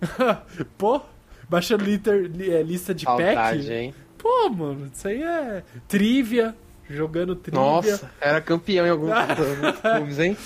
pô, 0.78 1.00
baixando 1.48 1.84
liter, 1.84 2.30
li- 2.30 2.50
é, 2.50 2.62
lista 2.62 2.94
de 2.94 3.04
Saudade, 3.04 3.58
pack. 3.64 3.72
hein? 3.72 3.94
Pô, 4.18 4.48
mano, 4.50 4.90
isso 4.92 5.08
aí 5.08 5.22
é. 5.22 5.62
Trivia. 5.88 6.54
Jogando 6.88 7.36
trivia. 7.36 7.60
Nossa, 7.60 8.10
era 8.20 8.40
campeão 8.40 8.84
em 8.84 8.90
alguns 8.90 9.12
alguns 9.14 9.80
clubes, 9.80 10.18
hein? 10.18 10.36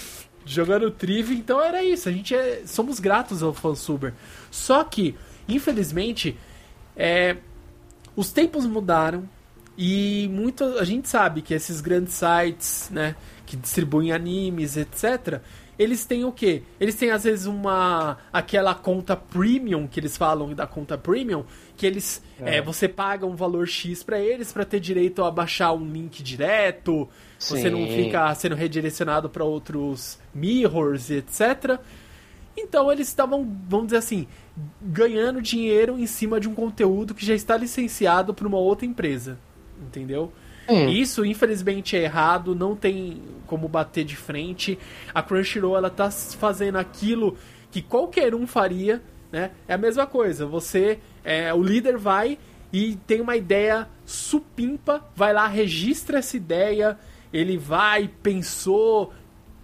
jogando 0.47 0.91
trivia, 0.91 1.35
então 1.37 1.59
era 1.61 1.83
isso. 1.83 2.07
A 2.09 2.13
gente 2.13 2.35
é, 2.35 2.63
somos 2.67 3.01
gratos 3.01 3.43
ao 3.43 3.55
fansuber. 3.55 4.13
Só 4.51 4.85
que, 4.85 5.15
infelizmente, 5.49 6.37
é, 6.95 7.37
os 8.15 8.31
tempos 8.31 8.67
mudaram 8.67 9.25
e 9.77 10.29
muito 10.31 10.63
a 10.79 10.85
gente 10.85 11.09
sabe 11.09 11.41
que 11.41 11.55
esses 11.55 11.81
grandes 11.81 12.13
sites, 12.15 12.91
né, 12.93 13.17
que 13.47 13.57
distribuem 13.57 14.13
animes, 14.13 14.77
etc, 14.77 15.41
eles 15.79 16.05
têm 16.05 16.25
o 16.25 16.33
quê? 16.33 16.62
Eles 16.79 16.95
têm 16.95 17.11
às 17.11 17.25
vezes 17.25 17.47
uma 17.47 18.18
aquela 18.33 18.75
conta 18.75 19.16
premium 19.16 19.87
que 19.87 19.99
eles 19.99 20.16
falam 20.16 20.55
da 20.55 20.66
conta 20.66 20.97
premium, 20.97 21.45
que 21.77 21.87
eles 21.87 22.22
é. 22.41 22.57
É, 22.57 22.62
você 22.62 22.89
paga 22.89 23.27
um 23.27 23.35
valor 23.35 23.66
X 23.66 24.03
para 24.03 24.18
eles 24.18 24.53
para 24.53 24.64
ter 24.64 24.81
direito 24.81 25.22
a 25.25 25.31
baixar 25.31 25.72
um 25.72 25.85
link 25.85 26.22
direto, 26.22 27.09
Sim. 27.39 27.57
você 27.57 27.70
não 27.70 27.87
fica 27.87 28.35
sendo 28.35 28.55
redirecionado 28.55 29.29
para 29.29 29.45
outros 29.45 30.18
mirrors 30.35 31.11
e 31.11 31.14
etc. 31.14 31.79
Então 32.57 32.91
eles 32.91 33.09
estavam, 33.09 33.45
vamos 33.68 33.87
dizer 33.87 33.99
assim, 33.99 34.29
ganhando 34.81 35.43
dinheiro 35.43 35.99
em 35.99 36.07
cima 36.07 36.39
de 36.39 36.49
um 36.49 36.55
conteúdo 36.55 37.14
que 37.14 37.27
já 37.27 37.35
está 37.35 37.57
licenciado 37.57 38.33
para 38.33 38.47
uma 38.47 38.59
outra 38.59 38.87
empresa, 38.87 39.39
entendeu? 39.81 40.33
Hum. 40.69 40.89
Isso, 40.89 41.25
infelizmente, 41.25 41.97
é 41.97 42.03
errado, 42.03 42.55
não 42.55 42.75
tem 42.75 43.23
como 43.47 43.69
bater 43.69 44.05
de 44.05 44.17
frente. 44.17 44.79
A 45.15 45.23
Crunchyroll, 45.23 45.77
ela 45.77 45.91
tá 45.91 46.11
fazendo 46.11 46.77
aquilo 46.77 47.37
que 47.71 47.83
qualquer 47.83 48.35
um 48.35 48.47
faria, 48.47 49.03
né? 49.31 49.51
É 49.67 49.75
a 49.75 49.79
mesma 49.79 50.07
coisa, 50.07 50.47
você, 50.47 50.99
é, 51.25 51.53
o 51.53 51.62
líder 51.62 51.99
vai 51.99 52.39
e 52.73 52.97
tem 53.07 53.21
uma 53.21 53.37
ideia 53.37 53.89
supimpa, 54.07 55.05
vai 55.15 55.33
lá, 55.33 55.47
registra 55.47 56.19
essa 56.19 56.37
ideia, 56.37 56.99
ele 57.33 57.57
vai, 57.57 58.09
pensou, 58.23 59.12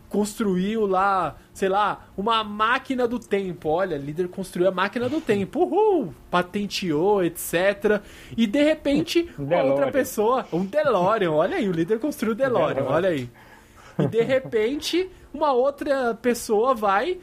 construiu 0.09 0.87
lá, 0.87 1.37
sei 1.61 1.69
lá, 1.69 2.07
uma 2.17 2.43
máquina 2.43 3.07
do 3.07 3.19
tempo. 3.19 3.69
Olha, 3.69 3.99
líder 3.99 4.29
construiu 4.29 4.67
a 4.67 4.71
máquina 4.71 5.11
do 5.11 5.21
tempo. 5.21 5.61
Uhul! 5.61 6.15
Patenteou, 6.31 7.23
etc. 7.23 8.01
E 8.35 8.47
de 8.47 8.63
repente, 8.63 9.29
um 9.39 9.55
outra 9.55 9.93
pessoa, 9.93 10.47
um 10.51 10.65
DeLorean, 10.65 11.31
olha 11.31 11.59
aí, 11.59 11.69
o 11.69 11.73
líder 11.73 11.99
construiu 11.99 12.33
o 12.33 12.35
DeLorean, 12.35 12.85
olha 12.85 13.11
aí. 13.11 13.29
E 13.99 14.07
de 14.07 14.23
repente, 14.23 15.11
uma 15.35 15.53
outra 15.53 16.15
pessoa 16.15 16.75
vai, 16.75 17.19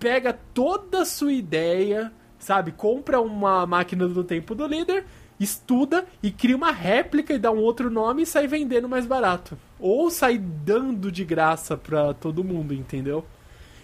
pega 0.00 0.36
toda 0.52 1.02
a 1.02 1.04
sua 1.04 1.32
ideia, 1.32 2.12
sabe? 2.40 2.72
Compra 2.72 3.20
uma 3.20 3.64
máquina 3.66 4.08
do 4.08 4.24
tempo 4.24 4.52
do 4.52 4.66
líder 4.66 5.04
estuda 5.38 6.04
e 6.22 6.30
cria 6.30 6.54
uma 6.54 6.70
réplica 6.70 7.32
e 7.32 7.38
dá 7.38 7.50
um 7.50 7.60
outro 7.60 7.90
nome 7.90 8.22
e 8.22 8.26
sai 8.26 8.46
vendendo 8.46 8.86
mais 8.86 9.06
barato. 9.06 9.56
Ou 9.78 10.10
sai 10.10 10.36
dando 10.36 11.10
de 11.10 11.24
graça 11.24 11.78
pra 11.78 12.12
todo 12.12 12.44
mundo, 12.44 12.74
entendeu? 12.74 13.24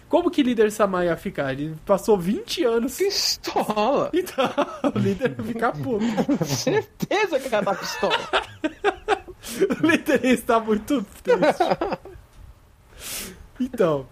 Como 0.09 0.31
que 0.31 0.41
líder 0.41 0.71
Samai 0.71 1.07
ia 1.07 1.17
ficar? 1.17 1.51
Ele 1.51 1.75
passou 1.85 2.17
20 2.17 2.63
anos. 2.63 2.97
Pistola! 2.97 4.09
Então, 4.17 4.49
o 4.95 4.99
líder 4.99 5.35
ia 5.37 5.43
ficar 5.43 5.71
puto. 5.73 6.45
Certeza 6.45 7.39
que 7.39 7.49
cara 7.49 7.65
tá 7.65 7.75
pistola. 7.75 8.17
o 9.81 9.85
líder 9.85 10.25
está 10.25 10.59
muito 10.59 11.05
triste. 11.23 11.63
Então. 13.59 14.07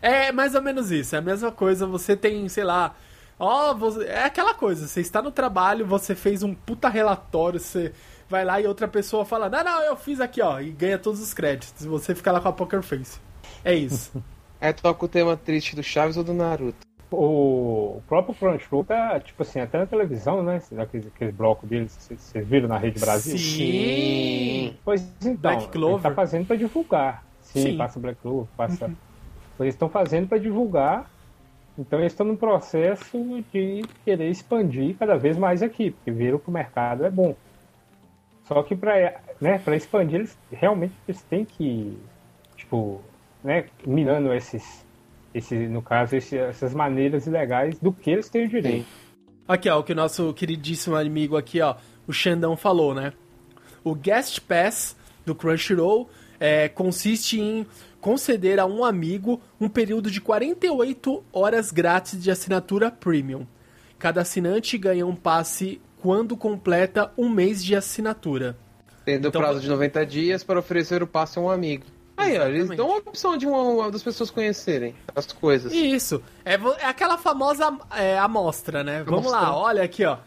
É 0.00 0.32
mais 0.32 0.54
ou 0.54 0.62
menos 0.62 0.90
isso. 0.90 1.14
É 1.14 1.18
a 1.18 1.22
mesma 1.22 1.52
coisa. 1.52 1.86
Você 1.86 2.16
tem, 2.16 2.48
sei 2.48 2.64
lá, 2.64 2.94
Ó, 3.38 3.74
oh, 3.74 4.02
é 4.02 4.24
aquela 4.24 4.54
coisa, 4.54 4.86
você 4.86 5.00
está 5.00 5.20
no 5.20 5.32
trabalho, 5.32 5.84
você 5.84 6.14
fez 6.14 6.42
um 6.42 6.54
puta 6.54 6.88
relatório, 6.88 7.58
você 7.58 7.92
vai 8.28 8.44
lá 8.44 8.60
e 8.60 8.66
outra 8.66 8.86
pessoa 8.86 9.24
fala, 9.24 9.48
não, 9.48 9.64
não, 9.64 9.82
eu 9.82 9.96
fiz 9.96 10.20
aqui, 10.20 10.40
ó, 10.40 10.60
e 10.60 10.70
ganha 10.70 10.98
todos 10.98 11.20
os 11.20 11.34
créditos. 11.34 11.84
Você 11.84 12.14
fica 12.14 12.30
lá 12.30 12.40
com 12.40 12.48
a 12.48 12.52
poker 12.52 12.82
face. 12.82 13.18
É 13.64 13.74
isso. 13.74 14.12
é, 14.68 14.72
toca 14.72 15.04
o 15.04 15.08
tema 15.08 15.36
triste 15.36 15.76
do 15.76 15.82
Chaves 15.82 16.16
ou 16.16 16.24
do 16.24 16.34
Naruto. 16.34 16.86
O 17.10 18.02
próprio 18.08 18.34
Crunchyroll 18.34 18.84
tá, 18.84 19.20
tipo 19.20 19.42
assim, 19.42 19.60
até 19.60 19.78
na 19.78 19.86
televisão, 19.86 20.42
né? 20.42 20.60
Aquele, 20.78 21.08
aquele 21.14 21.32
bloco 21.32 21.66
deles, 21.66 21.92
vocês 21.92 22.46
viram 22.46 22.68
na 22.68 22.78
Rede 22.78 22.98
Brasil? 22.98 23.38
Sim! 23.38 24.76
Pois 24.84 25.02
então, 25.20 25.36
Black 25.36 25.68
Clover. 25.68 25.94
ele 25.94 26.02
tá 26.02 26.10
fazendo 26.12 26.46
para 26.46 26.56
divulgar. 26.56 27.24
Sim, 27.40 27.62
Sim, 27.62 27.76
passa 27.76 28.00
Black 28.00 28.20
Clover, 28.20 28.48
passa... 28.56 28.86
Uhum. 28.86 28.96
Eles 29.60 29.74
estão 29.74 29.88
fazendo 29.88 30.26
para 30.26 30.38
divulgar 30.38 31.08
então 31.78 31.98
eles 31.98 32.12
estão 32.12 32.26
no 32.26 32.36
processo 32.36 33.18
de 33.52 33.82
querer 34.04 34.30
expandir 34.30 34.96
cada 34.96 35.16
vez 35.16 35.36
mais 35.36 35.62
aqui, 35.62 35.90
porque 35.90 36.10
viram 36.10 36.38
que 36.38 36.48
o 36.48 36.52
mercado 36.52 37.04
é 37.04 37.10
bom. 37.10 37.34
Só 38.44 38.62
que 38.62 38.76
para 38.76 39.20
né, 39.40 39.60
expandir, 39.74 40.20
eles 40.20 40.38
realmente 40.52 40.94
eles 41.08 41.22
têm 41.22 41.44
que, 41.44 41.98
tipo, 42.56 43.00
né, 43.44 43.66
mirando 43.86 44.32
esses, 44.32 44.84
esse, 45.34 45.54
no 45.68 45.82
caso, 45.82 46.16
esse, 46.16 46.38
essas 46.38 46.72
maneiras 46.72 47.26
ilegais 47.26 47.78
do 47.78 47.92
que 47.92 48.10
eles 48.10 48.30
têm 48.30 48.46
o 48.46 48.48
direito. 48.48 48.86
Aqui, 49.46 49.68
ó, 49.68 49.78
o 49.78 49.84
que 49.84 49.92
o 49.92 49.94
nosso 49.94 50.32
queridíssimo 50.32 50.96
amigo 50.96 51.36
aqui, 51.36 51.60
ó, 51.60 51.76
o 52.06 52.12
Xandão 52.12 52.56
falou, 52.56 52.94
né? 52.94 53.12
O 53.84 53.94
Guest 53.94 54.40
Pass 54.40 54.96
do 55.26 55.34
Crunchyroll 55.34 56.08
é, 56.40 56.68
consiste 56.70 57.38
em 57.38 57.66
conceder 58.00 58.58
a 58.58 58.64
um 58.64 58.82
amigo 58.82 59.40
um 59.60 59.68
período 59.68 60.10
de 60.10 60.20
48 60.20 61.22
horas 61.30 61.70
grátis 61.70 62.22
de 62.22 62.30
assinatura 62.30 62.90
premium. 62.90 63.46
Cada 63.98 64.22
assinante 64.22 64.78
ganha 64.78 65.06
um 65.06 65.14
passe 65.14 65.80
quando 66.00 66.36
completa 66.36 67.12
um 67.16 67.28
mês 67.28 67.62
de 67.62 67.74
assinatura. 67.76 68.56
Tendo 69.04 69.28
então, 69.28 69.40
prazo 69.40 69.60
de 69.60 69.68
90 69.68 70.06
dias 70.06 70.42
para 70.42 70.58
oferecer 70.58 71.02
o 71.02 71.06
passe 71.06 71.38
a 71.38 71.42
um 71.42 71.50
amigo. 71.50 71.84
Aí, 72.16 72.38
ó, 72.38 72.46
eles 72.46 72.68
dão 72.76 72.86
uma 72.86 72.98
opção 72.98 73.36
de 73.36 73.46
uma, 73.46 73.60
uma, 73.60 73.90
das 73.90 74.02
pessoas 74.02 74.30
conhecerem 74.30 74.94
as 75.14 75.26
coisas. 75.32 75.72
Isso. 75.72 76.22
É, 76.44 76.54
é 76.54 76.86
aquela 76.86 77.18
famosa 77.18 77.76
é, 77.90 78.18
amostra, 78.18 78.84
né? 78.84 79.02
Vamos 79.02 79.30
lá, 79.30 79.56
olha 79.56 79.82
aqui, 79.82 80.04
ó. 80.04 80.18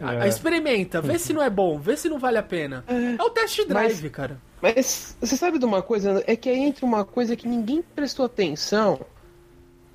É. 0.00 0.26
Experimenta, 0.26 1.00
vê 1.00 1.18
se 1.18 1.32
não 1.32 1.42
é 1.42 1.50
bom, 1.50 1.78
vê 1.78 1.96
se 1.96 2.08
não 2.08 2.18
vale 2.18 2.38
a 2.38 2.42
pena. 2.42 2.84
É, 2.88 3.16
é 3.20 3.22
o 3.22 3.30
test 3.30 3.66
drive, 3.66 4.02
Mas... 4.02 4.12
cara. 4.12 4.38
Mas 4.60 5.16
você 5.20 5.36
sabe 5.36 5.58
de 5.58 5.64
uma 5.64 5.82
coisa? 5.82 6.22
É 6.26 6.36
que 6.36 6.48
é 6.48 6.56
entre 6.56 6.84
uma 6.84 7.04
coisa 7.04 7.34
que 7.34 7.48
ninguém 7.48 7.82
prestou 7.82 8.24
atenção 8.24 9.00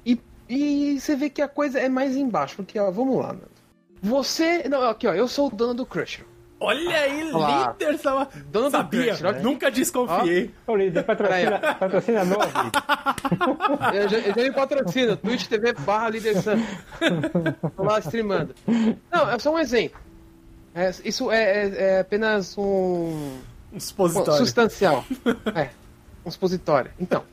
e, 0.05 0.19
e 0.49 0.99
você 0.99 1.15
vê 1.15 1.29
que 1.29 1.41
a 1.41 1.47
coisa 1.47 1.79
é 1.79 1.87
mais 1.87 2.17
embaixo. 2.17 2.57
Porque, 2.57 2.77
ó, 2.77 2.91
vamos 2.91 3.17
lá, 3.17 3.27
mano. 3.27 3.47
Você. 4.01 4.67
Não, 4.67 4.83
aqui, 4.83 5.07
ó, 5.07 5.13
eu 5.13 5.27
sou 5.27 5.47
o 5.47 5.49
dono 5.49 5.73
do 5.73 5.85
Crusher. 5.85 6.25
Olha 6.59 6.97
aí, 6.97 7.31
ah, 7.33 7.75
líder, 7.77 7.99
tava... 7.99 8.27
dono 8.47 8.71
Sabia, 8.71 9.15
do 9.15 9.23
né? 9.31 9.39
nunca 9.43 9.69
desconfiei. 9.69 10.51
Ô, 10.65 10.75
líder, 10.75 11.03
patrocina, 11.03 11.59
patrocina 11.59 12.25
nós. 12.25 12.51
eu, 13.93 14.09
já, 14.09 14.17
eu 14.17 14.33
já 14.33 14.41
me 14.41 14.51
patrocino, 14.51 15.17
Twitch 15.17 15.45
TV 15.47 15.73
barra 15.73 16.09
líder 16.09 16.41
Sam. 16.41 16.57
Tô 17.75 17.83
lá 17.83 17.99
streamando. 17.99 18.55
Não, 19.11 19.29
é 19.29 19.37
só 19.37 19.53
um 19.53 19.59
exemplo. 19.59 19.99
É, 20.73 20.91
isso 21.05 21.31
é, 21.31 21.43
é, 21.43 21.83
é 21.83 21.99
apenas 21.99 22.57
um 22.57 23.37
um 23.71 23.79
supositório. 23.79 24.33
Substancial. 24.33 25.05
é. 25.55 25.69
Um 26.25 26.31
supositório. 26.31 26.91
Então, 26.99 27.23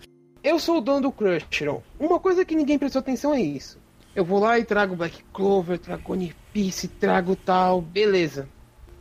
eu 0.43 0.59
sou 0.59 0.79
o 0.79 0.81
dono 0.81 1.03
do 1.03 1.13
Crunchyroll. 1.13 1.83
Uma 1.99 2.21
coisa 2.21 2.45
que 2.45 2.55
ninguém 2.55 2.79
prestou 2.79 3.01
atenção 3.01 3.35
é 3.35 3.41
isso. 3.41 3.79
Eu 4.15 4.25
vou 4.25 4.39
lá 4.39 4.59
e 4.59 4.65
trago 4.65 4.95
Black 4.95 5.25
Clover, 5.33 5.79
trago 5.79 6.13
One 6.13 6.35
Piece, 6.53 6.87
trago 6.87 7.35
tal, 7.35 7.81
beleza. 7.81 8.49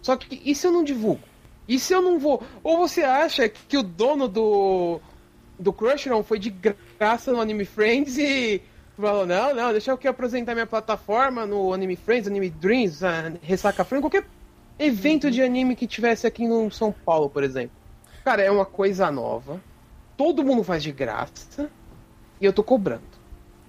Só 0.04 0.16
que 0.16 0.40
e 0.46 0.54
se 0.54 0.68
eu 0.68 0.72
não 0.72 0.84
divulgo? 0.84 1.24
E 1.68 1.80
se 1.80 1.94
eu 1.94 2.02
não 2.02 2.20
vou? 2.20 2.44
Ou 2.62 2.78
você 2.78 3.02
acha 3.02 3.50
que 3.50 3.78
o 3.78 3.82
dono 3.82 4.28
do 4.28 5.00
do 5.58 5.72
Crunchyroll 5.72 6.24
foi 6.24 6.38
de 6.38 6.50
graça 7.00 7.32
no 7.32 7.40
Anime 7.40 7.64
Friends 7.64 8.18
e 8.18 8.62
falou, 8.98 9.26
não, 9.26 9.56
não, 9.56 9.72
deixa 9.72 9.92
eu 9.92 9.96
aqui 9.96 10.08
apresentar 10.08 10.54
minha 10.54 10.68
plataforma 10.68 11.46
no 11.46 11.74
Anime 11.74 11.96
Friends, 11.96 12.28
Anime 12.28 12.50
Dreams, 12.50 13.00
Ressaca 13.42 13.84
Friends, 13.86 14.04
qualquer 14.04 14.26
evento 14.78 15.32
de 15.32 15.42
anime 15.42 15.76
que 15.76 15.88
tivesse 15.88 16.28
aqui 16.28 16.48
no 16.48 16.70
São 16.70 16.92
Paulo, 16.92 17.30
por 17.30 17.44
exemplo. 17.44 17.76
Cara, 18.26 18.42
é 18.42 18.52
uma 18.52 18.66
coisa 18.66 19.10
nova. 19.10 19.62
Todo 20.18 20.44
mundo 20.44 20.64
faz 20.64 20.84
de 20.84 20.92
graça. 20.92 21.70
E 22.42 22.46
eu 22.46 22.52
tô 22.52 22.64
cobrando. 22.64 23.02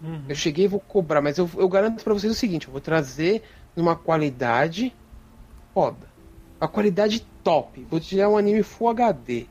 Uhum. 0.03 0.24
Eu 0.28 0.35
cheguei 0.35 0.64
e 0.64 0.68
vou 0.68 0.80
cobrar, 0.80 1.20
mas 1.20 1.39
eu, 1.39 1.49
eu 1.57 1.68
garanto 1.68 2.03
para 2.03 2.12
vocês 2.12 2.32
o 2.32 2.37
seguinte: 2.37 2.66
eu 2.66 2.72
vou 2.72 2.80
trazer 2.80 3.43
numa 3.76 3.95
qualidade 3.97 4.95
foda. 5.72 6.14
A 6.65 6.69
qualidade 6.69 7.21
top. 7.43 7.87
Vou 7.91 8.01
tirar 8.01 8.31
um 8.31 8.39
anime 8.39 8.62
Full 8.62 8.89
HD. 8.89 9.47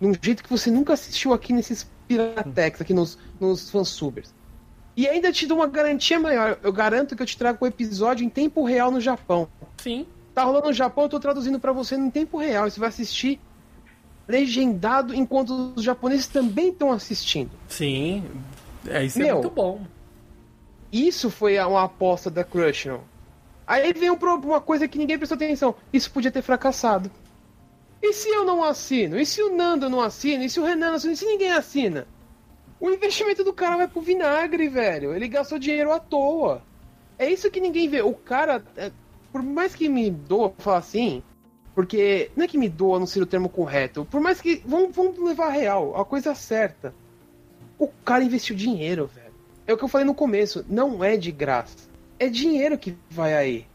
Num 0.00 0.14
jeito 0.20 0.44
que 0.44 0.48
você 0.48 0.70
nunca 0.70 0.92
assistiu 0.92 1.32
aqui 1.32 1.52
nesses 1.52 1.90
Piratex, 2.06 2.80
aqui 2.80 2.94
nos, 2.94 3.18
nos 3.40 3.68
fansubers. 3.68 4.32
E 4.96 5.08
ainda 5.08 5.32
te 5.32 5.44
dou 5.44 5.58
uma 5.58 5.66
garantia 5.66 6.20
maior. 6.20 6.58
Eu 6.62 6.72
garanto 6.72 7.16
que 7.16 7.22
eu 7.22 7.26
te 7.26 7.36
trago 7.36 7.58
o 7.60 7.64
um 7.64 7.68
episódio 7.68 8.24
em 8.24 8.28
tempo 8.28 8.64
real 8.64 8.92
no 8.92 9.00
Japão. 9.00 9.48
Sim. 9.78 10.06
Tá 10.32 10.44
rolando 10.44 10.68
no 10.68 10.72
Japão, 10.72 11.04
eu 11.04 11.10
tô 11.10 11.18
traduzindo 11.18 11.58
para 11.58 11.72
você 11.72 11.96
em 11.96 12.08
tempo 12.08 12.38
real. 12.38 12.70
Você 12.70 12.78
vai 12.78 12.90
assistir 12.90 13.40
legendado 14.28 15.12
enquanto 15.12 15.72
os 15.74 15.82
japoneses 15.82 16.28
também 16.28 16.68
estão 16.68 16.92
assistindo. 16.92 17.50
Sim, 17.68 18.24
é, 18.86 19.04
isso 19.04 19.18
é 19.18 19.24
Meu, 19.24 19.30
é 19.30 19.40
muito 19.40 19.50
bom. 19.50 19.80
Isso 20.92 21.28
foi 21.28 21.58
uma 21.58 21.82
aposta 21.82 22.30
da 22.30 22.44
Crunchyroll. 22.44 23.02
Aí 23.72 23.90
vem 23.94 24.10
uma 24.10 24.60
coisa 24.60 24.86
que 24.86 24.98
ninguém 24.98 25.16
prestou 25.16 25.36
atenção. 25.36 25.74
Isso 25.90 26.12
podia 26.12 26.30
ter 26.30 26.42
fracassado. 26.42 27.10
E 28.02 28.12
se 28.12 28.28
eu 28.28 28.44
não 28.44 28.62
assino? 28.62 29.18
E 29.18 29.24
se 29.24 29.42
o 29.42 29.56
Nando 29.56 29.88
não 29.88 30.02
assina? 30.02 30.44
E 30.44 30.50
se 30.50 30.60
o 30.60 30.62
Renan 30.62 30.88
não 30.88 30.96
assina? 30.96 31.14
E 31.14 31.16
se 31.16 31.24
ninguém 31.24 31.52
assina? 31.52 32.06
O 32.78 32.90
investimento 32.90 33.42
do 33.42 33.50
cara 33.50 33.78
vai 33.78 33.88
pro 33.88 34.02
vinagre, 34.02 34.68
velho. 34.68 35.14
Ele 35.14 35.26
gastou 35.26 35.58
dinheiro 35.58 35.90
à 35.90 35.98
toa. 35.98 36.62
É 37.18 37.30
isso 37.30 37.50
que 37.50 37.62
ninguém 37.62 37.88
vê. 37.88 38.02
O 38.02 38.12
cara 38.12 38.62
é, 38.76 38.92
por 39.32 39.42
mais 39.42 39.74
que 39.74 39.88
me 39.88 40.10
doa 40.10 40.52
falar 40.58 40.76
assim, 40.76 41.22
porque 41.74 42.30
não 42.36 42.44
é 42.44 42.48
que 42.48 42.58
me 42.58 42.68
doa 42.68 42.98
não 42.98 43.06
ser 43.06 43.22
o 43.22 43.26
termo 43.26 43.48
correto, 43.48 44.06
por 44.10 44.20
mais 44.20 44.38
que. 44.38 44.62
Vamos, 44.66 44.94
vamos 44.94 45.18
levar 45.18 45.46
a 45.46 45.52
real, 45.52 45.98
a 45.98 46.04
coisa 46.04 46.34
certa. 46.34 46.94
O 47.78 47.88
cara 47.88 48.22
investiu 48.22 48.54
dinheiro, 48.54 49.06
velho. 49.06 49.32
É 49.66 49.72
o 49.72 49.78
que 49.78 49.84
eu 49.84 49.88
falei 49.88 50.06
no 50.06 50.14
começo, 50.14 50.62
não 50.68 51.02
é 51.02 51.16
de 51.16 51.32
graça. 51.32 51.90
É 52.22 52.28
dinheiro 52.28 52.78
que 52.78 52.96
vai 53.10 53.34
aí. 53.34 53.66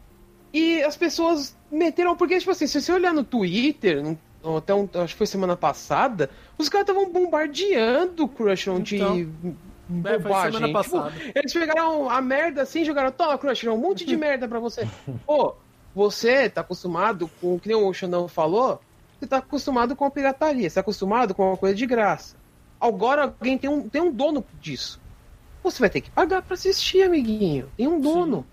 E 0.52 0.82
as 0.82 0.96
pessoas 0.96 1.54
meteram. 1.70 2.16
Porque, 2.16 2.38
tipo 2.38 2.50
assim, 2.50 2.66
se 2.66 2.80
você 2.80 2.90
olhar 2.90 3.12
no 3.12 3.22
Twitter, 3.22 4.16
até 4.56 4.74
um, 4.74 4.88
acho 4.94 5.14
que 5.14 5.18
foi 5.18 5.26
semana 5.26 5.54
passada, 5.54 6.30
os 6.56 6.68
caras 6.70 6.88
estavam 6.88 7.12
bombardeando 7.12 8.24
o 8.24 8.28
Crushon 8.28 8.78
Então. 8.78 8.82
de 8.82 9.28
É, 10.04 10.12
foi 10.14 10.18
bobagem. 10.18 10.52
semana 10.60 10.82
Tipo, 10.82 11.38
eles 11.38 11.52
pegaram 11.52 12.08
a 12.08 12.22
merda 12.22 12.62
assim, 12.62 12.84
jogaram, 12.84 13.12
toma, 13.12 13.36
Crushon, 13.36 13.72
um 13.72 13.78
monte 13.78 14.06
de 14.06 14.16
merda 14.16 14.48
pra 14.48 14.58
você. 14.58 14.88
Pô, 15.26 15.54
você 15.94 16.48
tá 16.48 16.62
acostumado 16.62 17.30
com, 17.40 17.58
que 17.58 17.68
nem 17.68 17.76
o 17.76 17.92
Xandão 17.92 18.28
falou, 18.28 18.80
você 19.18 19.26
tá 19.26 19.38
acostumado 19.38 19.94
com 19.94 20.06
a 20.06 20.10
pirataria, 20.10 20.70
você 20.70 20.74
tá 20.74 20.80
acostumado 20.80 21.34
com 21.34 21.48
uma 21.50 21.56
coisa 21.56 21.74
de 21.74 21.84
graça. 21.86 22.34
Agora 22.80 23.24
alguém 23.24 23.58
tem 23.58 23.68
um, 23.68 23.88
tem 23.88 24.00
um 24.00 24.10
dono 24.10 24.42
disso. 24.60 25.00
Você 25.62 25.78
vai 25.80 25.90
ter 25.90 26.00
que 26.00 26.10
pagar 26.10 26.42
pra 26.42 26.54
assistir, 26.54 27.02
amiguinho. 27.02 27.70
Tem 27.76 27.86
um 27.86 28.00
dono. 28.00 28.46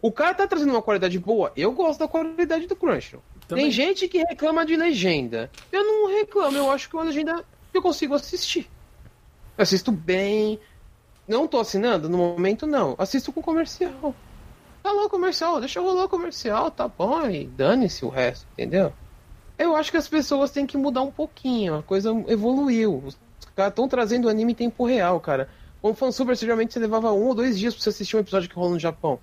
O 0.00 0.12
cara 0.12 0.34
tá 0.34 0.46
trazendo 0.46 0.70
uma 0.70 0.82
qualidade 0.82 1.18
boa. 1.18 1.52
Eu 1.56 1.72
gosto 1.72 1.98
da 1.98 2.08
qualidade 2.08 2.66
do 2.66 2.76
Crunchyroll. 2.76 3.22
Também. 3.46 3.64
Tem 3.64 3.72
gente 3.72 4.06
que 4.08 4.18
reclama 4.18 4.64
de 4.64 4.76
legenda. 4.76 5.50
Eu 5.72 5.84
não 5.84 6.08
reclamo, 6.08 6.56
eu 6.56 6.70
acho 6.70 6.88
que 6.88 6.96
é 6.96 6.98
uma 6.98 7.06
legenda 7.06 7.44
que 7.72 7.78
eu 7.78 7.82
consigo 7.82 8.14
assistir. 8.14 8.68
Eu 9.56 9.62
assisto 9.62 9.90
bem. 9.90 10.60
Não 11.26 11.48
tô 11.48 11.58
assinando? 11.58 12.08
No 12.08 12.18
momento, 12.18 12.66
não. 12.66 12.94
Assisto 12.98 13.32
com 13.32 13.42
comercial. 13.42 14.14
Tá 14.82 14.92
lá 14.92 15.04
o 15.04 15.10
comercial, 15.10 15.60
deixa 15.60 15.80
rolar 15.80 16.04
o 16.04 16.08
comercial, 16.08 16.70
tá 16.70 16.86
bom, 16.86 17.28
e 17.28 17.46
dane-se 17.46 18.04
o 18.04 18.08
resto, 18.08 18.46
entendeu? 18.52 18.92
Eu 19.58 19.74
acho 19.74 19.90
que 19.90 19.96
as 19.96 20.08
pessoas 20.08 20.50
têm 20.50 20.66
que 20.66 20.76
mudar 20.76 21.02
um 21.02 21.10
pouquinho, 21.10 21.74
a 21.74 21.82
coisa 21.82 22.10
evoluiu. 22.28 23.02
Os 23.04 23.18
caras 23.56 23.72
estão 23.72 23.88
trazendo 23.88 24.26
o 24.26 24.28
anime 24.30 24.52
em 24.52 24.54
tempo 24.54 24.86
real, 24.86 25.18
cara. 25.20 25.48
Um 25.82 25.94
fansubber, 25.94 26.34
geralmente 26.34 26.72
você 26.72 26.80
levava 26.80 27.12
um 27.12 27.26
ou 27.26 27.34
dois 27.34 27.58
dias 27.58 27.74
pra 27.74 27.82
você 27.82 27.90
assistir 27.90 28.16
um 28.16 28.20
episódio 28.20 28.48
que 28.48 28.56
rola 28.56 28.70
no 28.72 28.78
Japão. 28.78 29.18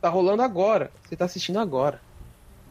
Tá 0.00 0.08
rolando 0.08 0.42
agora, 0.42 0.90
você 1.02 1.14
tá 1.14 1.26
assistindo 1.26 1.58
agora. 1.58 2.00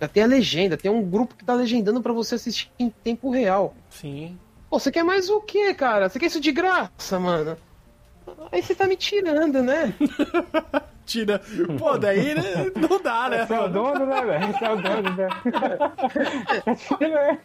Já 0.01 0.07
tem 0.07 0.23
a 0.23 0.27
legenda, 0.27 0.77
tem 0.77 0.89
um 0.89 1.03
grupo 1.03 1.35
que 1.35 1.45
tá 1.45 1.53
legendando 1.53 2.01
pra 2.01 2.13
você 2.13 2.35
assistir 2.35 2.71
em 2.79 2.89
tempo 2.89 3.29
real. 3.29 3.75
Sim. 3.89 4.37
Pô, 4.69 4.79
você 4.79 4.91
quer 4.91 5.03
mais 5.03 5.29
o 5.29 5.41
quê, 5.41 5.73
cara? 5.73 6.09
Você 6.09 6.17
quer 6.19 6.27
isso 6.27 6.39
de 6.39 6.51
graça, 6.51 7.19
mano? 7.19 7.57
Aí 8.51 8.61
você 8.61 8.73
tá 8.73 8.87
me 8.87 8.95
tirando, 8.95 9.61
né? 9.61 9.93
Tira. 11.05 11.41
Pô, 11.77 11.97
daí 11.97 12.35
né, 12.35 12.71
não 12.77 13.01
dá, 13.01 13.29
né? 13.29 13.45
Você 13.45 13.53
é 13.53 13.59
o 13.59 13.67
dono, 13.67 14.05
né, 14.05 14.21
velho? 14.25 14.47
Você 14.53 14.65
é 14.65 14.71
o 14.71 14.75
dono, 14.81 15.15
né? 15.15 15.27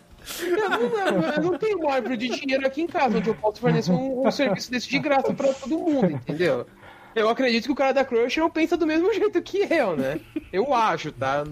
Eu 0.41 0.71
não, 0.71 1.23
eu 1.33 1.43
não 1.43 1.59
tenho 1.59 1.79
uma 1.79 1.95
árvore 1.95 2.17
de 2.17 2.29
dinheiro 2.29 2.67
aqui 2.67 2.83
em 2.83 2.87
casa 2.87 3.19
onde 3.19 3.29
eu 3.29 3.35
posso 3.35 3.61
fornecer 3.61 3.93
um, 3.93 4.27
um 4.27 4.31
serviço 4.31 4.71
desse 4.71 4.89
de 4.89 4.99
graça 4.99 5.33
pra 5.35 5.53
todo 5.53 5.79
mundo, 5.79 6.11
entendeu? 6.11 6.67
Eu 7.15 7.29
acredito 7.29 7.67
que 7.67 7.73
o 7.73 7.77
cara 7.77 7.93
da 7.93 8.05
Crush 8.05 8.39
não 8.39 8.51
pensa 8.51 8.77
do 8.77 8.87
mesmo 8.87 9.13
jeito 9.15 9.41
que 9.43 9.59
eu, 9.71 9.97
né? 9.97 10.21
Eu 10.53 10.75
acho, 10.75 11.13
tá? 11.13 11.45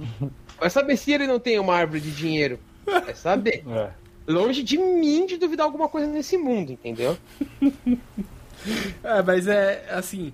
Vai 0.58 0.70
saber 0.70 0.96
se 0.96 1.12
ele 1.12 1.26
não 1.26 1.38
tem 1.38 1.58
uma 1.58 1.74
árvore 1.74 2.00
de 2.00 2.10
dinheiro. 2.10 2.58
Vai 2.84 3.14
saber. 3.14 3.62
É. 3.68 3.90
Longe 4.26 4.62
de 4.62 4.78
mim 4.78 5.26
de 5.26 5.36
duvidar 5.36 5.66
alguma 5.66 5.88
coisa 5.88 6.06
nesse 6.06 6.36
mundo, 6.36 6.72
entendeu? 6.72 7.16
É, 9.02 9.22
mas 9.22 9.48
é 9.48 9.84
assim. 9.90 10.32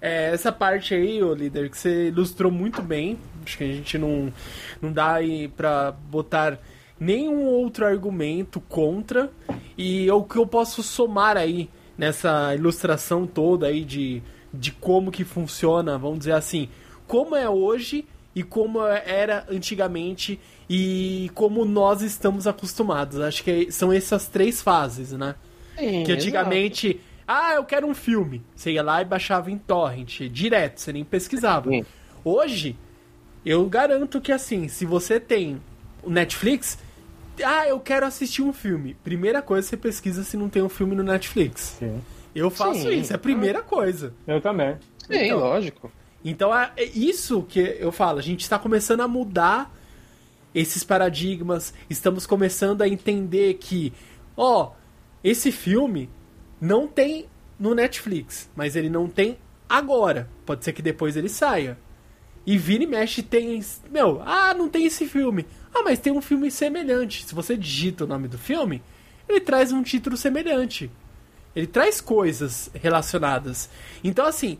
é, 0.00 0.32
essa 0.32 0.50
parte 0.50 0.94
aí, 0.94 1.22
ô 1.22 1.34
líder, 1.34 1.68
que 1.70 1.76
você 1.76 2.08
ilustrou 2.08 2.50
muito 2.50 2.82
bem. 2.82 3.18
Acho 3.44 3.58
que 3.58 3.64
a 3.64 3.66
gente 3.66 3.98
não, 3.98 4.32
não 4.80 4.92
dá 4.92 5.14
aí 5.14 5.48
pra 5.48 5.92
botar 5.92 6.58
nenhum 6.98 7.44
outro 7.46 7.86
argumento 7.86 8.60
contra. 8.60 9.30
E 9.76 10.10
o 10.10 10.22
que 10.24 10.36
eu 10.36 10.46
posso 10.46 10.82
somar 10.82 11.36
aí 11.36 11.68
nessa 11.96 12.54
ilustração 12.54 13.26
toda 13.26 13.66
aí 13.66 13.84
de, 13.84 14.22
de 14.52 14.70
como 14.72 15.10
que 15.10 15.24
funciona, 15.24 15.98
vamos 15.98 16.20
dizer 16.20 16.32
assim, 16.32 16.68
como 17.06 17.34
é 17.34 17.48
hoje 17.48 18.04
e 18.34 18.42
como 18.42 18.82
era 18.86 19.46
antigamente 19.50 20.38
e 20.68 21.30
como 21.34 21.64
nós 21.64 22.02
estamos 22.02 22.46
acostumados. 22.46 23.20
Acho 23.20 23.42
que 23.42 23.70
são 23.70 23.92
essas 23.92 24.28
três 24.28 24.60
fases, 24.60 25.12
né? 25.12 25.34
Sim, 25.78 26.04
Que 26.04 26.12
antigamente, 26.12 27.00
ah, 27.26 27.54
eu 27.54 27.64
quero 27.64 27.86
um 27.86 27.94
filme. 27.94 28.42
Você 28.54 28.72
ia 28.72 28.82
lá 28.82 29.00
e 29.00 29.04
baixava 29.04 29.50
em 29.50 29.58
torrent, 29.58 30.22
direto, 30.30 30.80
você 30.80 30.92
nem 30.92 31.04
pesquisava. 31.04 31.70
Sim. 31.70 31.84
Hoje, 32.24 32.76
eu 33.44 33.64
garanto 33.66 34.20
que 34.20 34.32
assim, 34.32 34.68
se 34.68 34.84
você 34.84 35.20
tem 35.20 35.60
o 36.02 36.10
Netflix, 36.10 36.78
ah, 37.44 37.66
eu 37.68 37.78
quero 37.80 38.06
assistir 38.06 38.42
um 38.42 38.52
filme. 38.52 38.94
Primeira 39.02 39.42
coisa, 39.42 39.66
você 39.66 39.76
pesquisa 39.76 40.22
se 40.24 40.36
não 40.36 40.48
tem 40.48 40.62
um 40.62 40.68
filme 40.68 40.94
no 40.94 41.02
Netflix. 41.02 41.76
Sim. 41.78 42.00
Eu 42.34 42.50
faço 42.50 42.82
Sim. 42.82 43.00
isso, 43.00 43.12
é 43.12 43.16
a 43.16 43.18
primeira 43.18 43.62
coisa. 43.62 44.12
Eu 44.26 44.40
também. 44.40 44.76
Sim, 45.06 45.24
Então, 45.24 45.38
lógico. 45.38 45.90
Então 46.24 46.54
é 46.54 46.72
é 46.76 46.84
isso 46.84 47.42
que 47.42 47.60
eu 47.60 47.92
falo, 47.92 48.18
a 48.18 48.22
gente 48.22 48.40
está 48.40 48.58
começando 48.58 49.00
a 49.00 49.08
mudar 49.08 49.72
esses 50.54 50.82
paradigmas, 50.82 51.72
estamos 51.88 52.26
começando 52.26 52.82
a 52.82 52.88
entender 52.88 53.54
que, 53.54 53.92
ó, 54.36 54.72
esse 55.22 55.52
filme 55.52 56.08
não 56.60 56.88
tem 56.88 57.26
no 57.58 57.74
Netflix, 57.74 58.50
mas 58.56 58.74
ele 58.74 58.88
não 58.90 59.08
tem 59.08 59.38
agora. 59.68 60.28
Pode 60.44 60.64
ser 60.64 60.72
que 60.72 60.82
depois 60.82 61.16
ele 61.16 61.28
saia. 61.28 61.78
E 62.46 62.56
vira 62.56 62.84
e 62.84 62.86
mexe 62.86 63.22
tem, 63.22 63.60
meu, 63.90 64.22
ah, 64.24 64.54
não 64.54 64.68
tem 64.68 64.86
esse 64.86 65.06
filme. 65.06 65.44
Ah, 65.78 65.82
mas 65.84 65.98
tem 65.98 66.10
um 66.10 66.22
filme 66.22 66.50
semelhante. 66.50 67.26
Se 67.26 67.34
você 67.34 67.54
digita 67.54 68.04
o 68.04 68.06
nome 68.06 68.28
do 68.28 68.38
filme, 68.38 68.82
ele 69.28 69.40
traz 69.40 69.72
um 69.72 69.82
título 69.82 70.16
semelhante. 70.16 70.90
Ele 71.54 71.66
traz 71.66 72.00
coisas 72.00 72.70
relacionadas. 72.72 73.68
Então, 74.02 74.24
assim, 74.24 74.56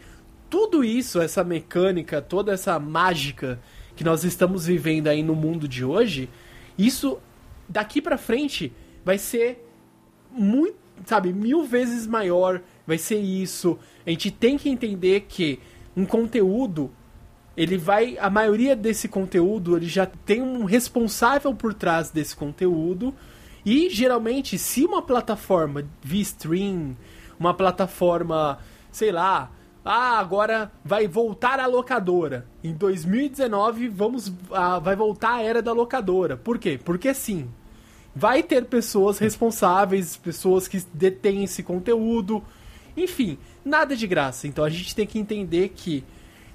tudo 0.50 0.84
isso, 0.84 1.18
essa 1.18 1.42
mecânica, 1.42 2.20
toda 2.20 2.52
essa 2.52 2.78
mágica 2.78 3.58
que 3.96 4.04
nós 4.04 4.24
estamos 4.24 4.66
vivendo 4.66 5.08
aí 5.08 5.22
no 5.22 5.34
mundo 5.34 5.66
de 5.66 5.82
hoje, 5.82 6.28
isso 6.76 7.18
daqui 7.66 8.02
pra 8.02 8.18
frente 8.18 8.70
vai 9.02 9.16
ser 9.16 9.66
muito, 10.30 10.76
sabe, 11.06 11.32
mil 11.32 11.64
vezes 11.64 12.06
maior. 12.06 12.60
Vai 12.86 12.98
ser 12.98 13.18
isso. 13.18 13.78
A 14.06 14.10
gente 14.10 14.30
tem 14.30 14.58
que 14.58 14.68
entender 14.68 15.22
que 15.22 15.60
um 15.96 16.04
conteúdo 16.04 16.90
ele 17.56 17.78
vai 17.78 18.18
a 18.18 18.28
maioria 18.28 18.76
desse 18.76 19.08
conteúdo 19.08 19.76
ele 19.76 19.88
já 19.88 20.04
tem 20.04 20.42
um 20.42 20.64
responsável 20.64 21.54
por 21.54 21.72
trás 21.72 22.10
desse 22.10 22.36
conteúdo. 22.36 23.14
E 23.64 23.90
geralmente 23.90 24.58
se 24.58 24.84
uma 24.84 25.02
plataforma 25.02 25.84
via 26.02 26.22
stream 26.22 26.96
uma 27.38 27.54
plataforma 27.54 28.58
sei 28.92 29.10
lá 29.10 29.50
ah 29.84 30.18
agora 30.18 30.70
vai 30.84 31.08
voltar 31.08 31.58
a 31.58 31.66
locadora. 31.66 32.46
Em 32.62 32.74
2019 32.74 33.88
vamos 33.88 34.32
ah, 34.52 34.78
vai 34.78 34.94
voltar 34.94 35.34
a 35.34 35.42
era 35.42 35.62
da 35.62 35.72
locadora. 35.72 36.36
Por 36.36 36.58
quê? 36.58 36.78
Porque 36.82 37.14
sim 37.14 37.48
vai 38.14 38.42
ter 38.42 38.66
pessoas 38.66 39.18
responsáveis 39.18 40.16
pessoas 40.16 40.68
que 40.68 40.82
detêm 40.92 41.44
esse 41.44 41.62
conteúdo. 41.62 42.44
Enfim 42.96 43.38
nada 43.64 43.96
de 43.96 44.06
graça. 44.06 44.46
Então 44.46 44.64
a 44.64 44.70
gente 44.70 44.94
tem 44.94 45.06
que 45.06 45.18
entender 45.18 45.70
que 45.70 46.04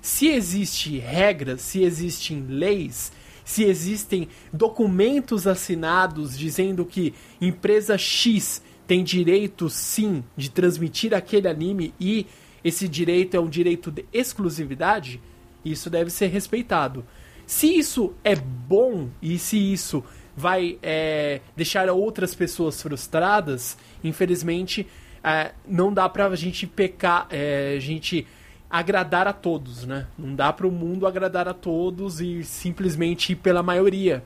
se 0.02 0.28
existem 0.28 0.98
regras, 0.98 1.62
se 1.62 1.84
existem 1.84 2.44
leis, 2.48 3.12
se 3.46 3.64
existem 3.64 4.28
documentos 4.52 5.46
assinados 5.46 6.38
dizendo 6.38 6.86
que 6.86 7.14
empresa 7.40 7.98
X 7.98 8.64
tem 8.88 9.04
direito 9.04 9.70
sim 9.70 10.24
de 10.36 10.50
transmitir 10.50 11.14
aquele 11.14 11.48
anime 11.48 11.94
e 12.00 12.26
esse 12.64 12.88
direito 12.88 13.36
é 13.36 13.40
um 13.40 13.50
direito 13.50 13.92
de 13.92 14.06
exclusividade, 14.12 15.22
isso 15.64 15.90
deve 15.90 16.10
ser 16.10 16.28
respeitado. 16.28 17.06
Se 17.46 17.68
isso 17.68 18.14
é 18.24 18.36
bom 18.36 19.10
e 19.22 19.38
se 19.38 19.58
isso 19.58 20.04
vai 20.36 20.78
é, 20.82 21.42
deixar 21.56 21.90
outras 21.90 22.34
pessoas 22.34 22.82
frustradas, 22.82 23.78
infelizmente 24.04 24.88
é, 25.24 25.52
não 25.68 25.94
dá 25.94 26.08
pra 26.10 26.34
gente 26.36 26.66
pecar, 26.66 27.28
é, 27.30 27.76
a 27.78 27.80
gente 27.80 28.26
agradar 28.72 29.28
a 29.28 29.34
todos, 29.34 29.86
né? 29.86 30.08
Não 30.18 30.34
dá 30.34 30.54
para 30.54 30.66
o 30.66 30.72
mundo 30.72 31.06
agradar 31.06 31.48
a 31.48 31.54
todos 31.54 32.22
e 32.22 32.44
simplesmente 32.44 33.34
ir 33.34 33.36
pela 33.36 33.62
maioria. 33.62 34.24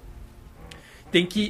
Tem 1.11 1.25
que 1.25 1.49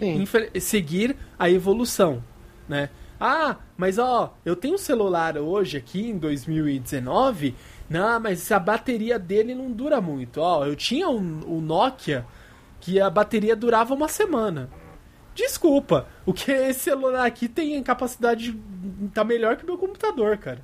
seguir 0.62 1.16
a 1.38 1.50
evolução, 1.50 2.24
né? 2.70 2.90
Ah, 3.20 3.58
mas 3.78 3.98
ó, 3.98 4.36
eu 4.46 4.56
tenho 4.56 4.76
um 4.76 4.78
celular 4.78 5.38
hoje 5.38 5.78
aqui 5.78 6.10
em 6.10 6.18
2019, 6.18 7.56
não, 7.90 8.20
mas 8.20 8.52
a 8.52 8.60
bateria 8.60 9.18
dele 9.18 9.56
não 9.56 9.72
dura 9.72 10.00
muito. 10.00 10.40
Ó, 10.40 10.66
eu 10.66 10.76
tinha 10.76 11.10
um, 11.10 11.42
um 11.48 11.62
Nokia 11.62 12.26
que 12.80 13.00
a 13.00 13.10
bateria 13.10 13.56
durava 13.56 13.94
uma 13.94 14.08
semana. 14.08 14.70
Desculpa, 15.34 16.08
o 16.26 16.34
que 16.34 16.52
esse 16.52 16.82
celular 16.82 17.26
aqui 17.26 17.48
tem 17.48 17.82
capacidade 17.84 18.58
tá 19.14 19.24
melhor 19.24 19.58
que 19.58 19.64
o 19.64 19.66
meu 19.66 19.78
computador, 19.78 20.38
cara. 20.38 20.62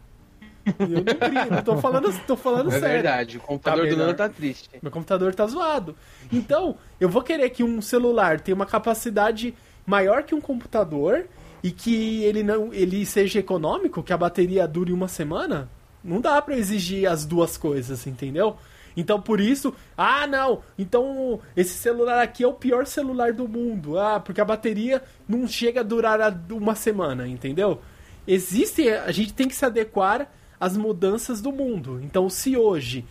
Eu 0.79 0.87
não, 0.87 1.29
brinco, 1.29 1.55
não 1.55 1.63
tô 1.63 1.77
falando, 1.77 2.25
tô 2.25 2.35
falando 2.35 2.69
É 2.69 2.79
sério. 2.79 2.87
verdade, 2.87 3.37
o 3.37 3.41
computador 3.41 3.85
do 3.85 3.91
melhor. 3.91 4.05
Nando 4.05 4.17
tá 4.17 4.29
triste. 4.29 4.69
Meu 4.81 4.91
computador 4.91 5.33
tá 5.33 5.47
zoado. 5.47 5.95
Então, 6.31 6.77
eu 6.99 7.09
vou 7.09 7.21
querer 7.21 7.49
que 7.49 7.63
um 7.63 7.81
celular 7.81 8.39
tenha 8.39 8.55
uma 8.55 8.65
capacidade 8.65 9.53
maior 9.85 10.23
que 10.23 10.35
um 10.35 10.41
computador 10.41 11.25
e 11.63 11.71
que 11.71 12.23
ele 12.23 12.43
não 12.43 12.73
ele 12.73 13.05
seja 13.05 13.39
econômico, 13.39 14.03
que 14.03 14.13
a 14.13 14.17
bateria 14.17 14.67
dure 14.67 14.93
uma 14.93 15.07
semana, 15.07 15.69
não 16.03 16.19
dá 16.19 16.41
para 16.41 16.57
exigir 16.57 17.09
as 17.09 17.25
duas 17.25 17.57
coisas, 17.57 18.05
entendeu? 18.07 18.57
Então 18.97 19.21
por 19.21 19.39
isso, 19.39 19.73
ah 19.97 20.27
não, 20.27 20.61
então 20.77 21.39
esse 21.55 21.73
celular 21.75 22.21
aqui 22.21 22.43
é 22.43 22.47
o 22.47 22.53
pior 22.53 22.85
celular 22.85 23.31
do 23.33 23.47
mundo, 23.47 23.97
ah, 23.97 24.19
porque 24.19 24.41
a 24.41 24.45
bateria 24.45 25.01
não 25.27 25.47
chega 25.47 25.79
a 25.79 25.83
durar 25.83 26.19
uma 26.51 26.75
semana, 26.75 27.27
entendeu? 27.27 27.81
Existe, 28.27 28.89
a 28.89 29.11
gente 29.11 29.33
tem 29.33 29.47
que 29.47 29.55
se 29.55 29.65
adequar 29.65 30.29
às 30.61 30.77
mudanças 30.77 31.41
do 31.41 31.51
mundo. 31.51 31.99
Então 32.03 32.29
se 32.29 32.55
hoje 32.55 33.03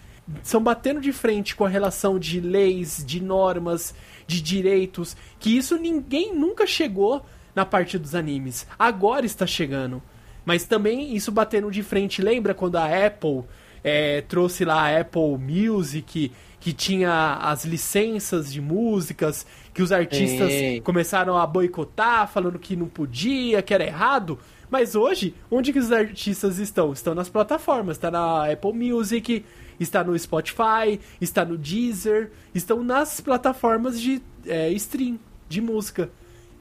são 0.45 0.63
batendo 0.63 1.01
de 1.01 1.13
frente 1.13 1.57
com 1.57 1.65
a 1.65 1.69
relação 1.69 2.17
de 2.17 2.41
leis, 2.41 3.05
de 3.05 3.21
normas, 3.21 3.93
de 4.27 4.41
direitos, 4.41 5.17
que 5.41 5.57
isso 5.57 5.77
ninguém 5.77 6.33
nunca 6.33 6.65
chegou 6.67 7.27
na 7.53 7.67
parte 7.67 7.99
dos 7.99 8.15
animes. 8.15 8.67
Agora 8.79 9.27
está 9.27 9.45
chegando. 9.47 10.01
Mas 10.45 10.65
também 10.65 11.15
isso 11.15 11.33
batendo 11.33 11.71
de 11.71 11.83
frente, 11.83 12.23
lembra 12.23 12.55
quando 12.55 12.77
a 12.77 13.07
Apple 13.07 13.43
é, 13.83 14.21
trouxe 14.23 14.65
lá 14.65 14.89
a 14.89 15.01
Apple 15.01 15.37
Music, 15.39 16.33
que 16.61 16.73
tinha 16.73 17.39
as 17.43 17.65
licenças 17.65 18.53
de 18.53 18.61
músicas, 18.61 19.47
que 19.75 19.83
os 19.83 19.91
artistas 19.91 20.51
Ei. 20.51 20.81
começaram 20.81 21.37
a 21.37 21.47
boicotar, 21.47 22.29
falando 22.29 22.59
que 22.59 22.77
não 22.77 22.87
podia, 22.87 23.63
que 23.63 23.75
era 23.75 23.85
errado. 23.85 24.39
Mas 24.71 24.95
hoje, 24.95 25.35
onde 25.51 25.73
que 25.73 25.79
os 25.79 25.91
artistas 25.91 26.59
estão? 26.59 26.93
Estão 26.93 27.14
nas 27.14 27.29
plataformas, 27.29 27.97
está 27.97 28.11
na 28.11 28.51
Apple 28.51 28.73
Music, 28.73 29.45
está 29.81 30.05
no 30.05 30.16
Spotify, 30.16 31.01
está 31.21 31.45
no 31.45 31.59
Deezer, 31.59 32.31
estão 32.55 32.83
nas 32.83 33.21
plataformas 33.21 34.01
de 34.01 34.23
é, 34.47 34.71
stream 34.73 35.18
de 35.49 35.61
música. 35.61 36.09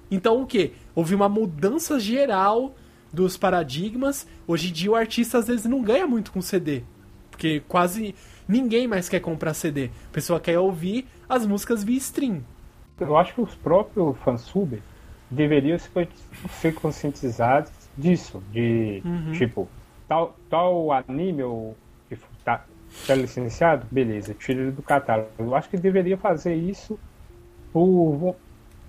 Então 0.10 0.42
o 0.42 0.48
que? 0.48 0.74
Houve 0.96 1.14
uma 1.14 1.30
mudança 1.30 2.00
geral 2.00 2.76
dos 3.14 3.38
paradigmas. 3.38 4.26
Hoje 4.48 4.70
em 4.70 4.74
dia 4.74 4.92
o 4.92 4.96
artista 4.96 5.38
às 5.38 5.48
vezes 5.48 5.66
não 5.66 5.84
ganha 5.84 6.08
muito 6.08 6.32
com 6.32 6.42
CD. 6.42 6.82
Porque 7.30 7.62
quase 7.68 8.16
ninguém 8.48 8.88
mais 8.88 9.08
quer 9.08 9.20
comprar 9.20 9.54
CD. 9.54 9.92
A 10.10 10.12
pessoa 10.12 10.40
quer 10.40 10.58
ouvir 10.58 11.06
as 11.28 11.46
músicas 11.46 11.84
via 11.84 11.98
stream. 11.98 12.42
Eu 13.00 13.16
acho 13.16 13.36
que 13.36 13.42
os 13.42 13.54
próprios 13.54 14.18
fansubs 14.26 14.82
deveriam 15.30 15.78
ser 16.60 16.74
conscientizados 16.74 17.72
disso. 18.00 18.42
De 18.52 19.02
uhum. 19.06 19.32
tipo, 19.34 19.68
tal, 20.08 20.36
tal 20.50 20.92
anime 20.92 21.44
ou 21.44 21.76
que 22.08 22.18
tá, 22.44 22.66
tá 23.06 23.16
licenciado, 23.16 23.86
beleza, 23.92 24.34
tira 24.34 24.62
ele 24.62 24.72
do 24.72 24.82
catálogo. 24.82 25.30
Eu 25.38 25.56
acho 25.56 25.70
que 25.70 25.78
deveria 25.78 26.18
fazer 26.18 26.56
isso 26.56 27.00
por 27.72 28.36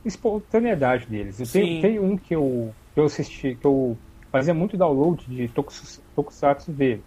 espontaneidade 0.04 1.06
deles. 1.06 1.36
Tem, 1.52 1.80
tem 1.82 1.98
um 1.98 2.16
que 2.16 2.34
eu, 2.34 2.72
que 2.94 3.00
eu 3.00 3.04
assisti, 3.04 3.54
que 3.54 3.66
eu 3.66 3.96
fazia 4.30 4.54
muito 4.54 4.76
download 4.76 5.24
de 5.26 5.48
Tokusatsu 6.14 6.72
dele 6.72 7.02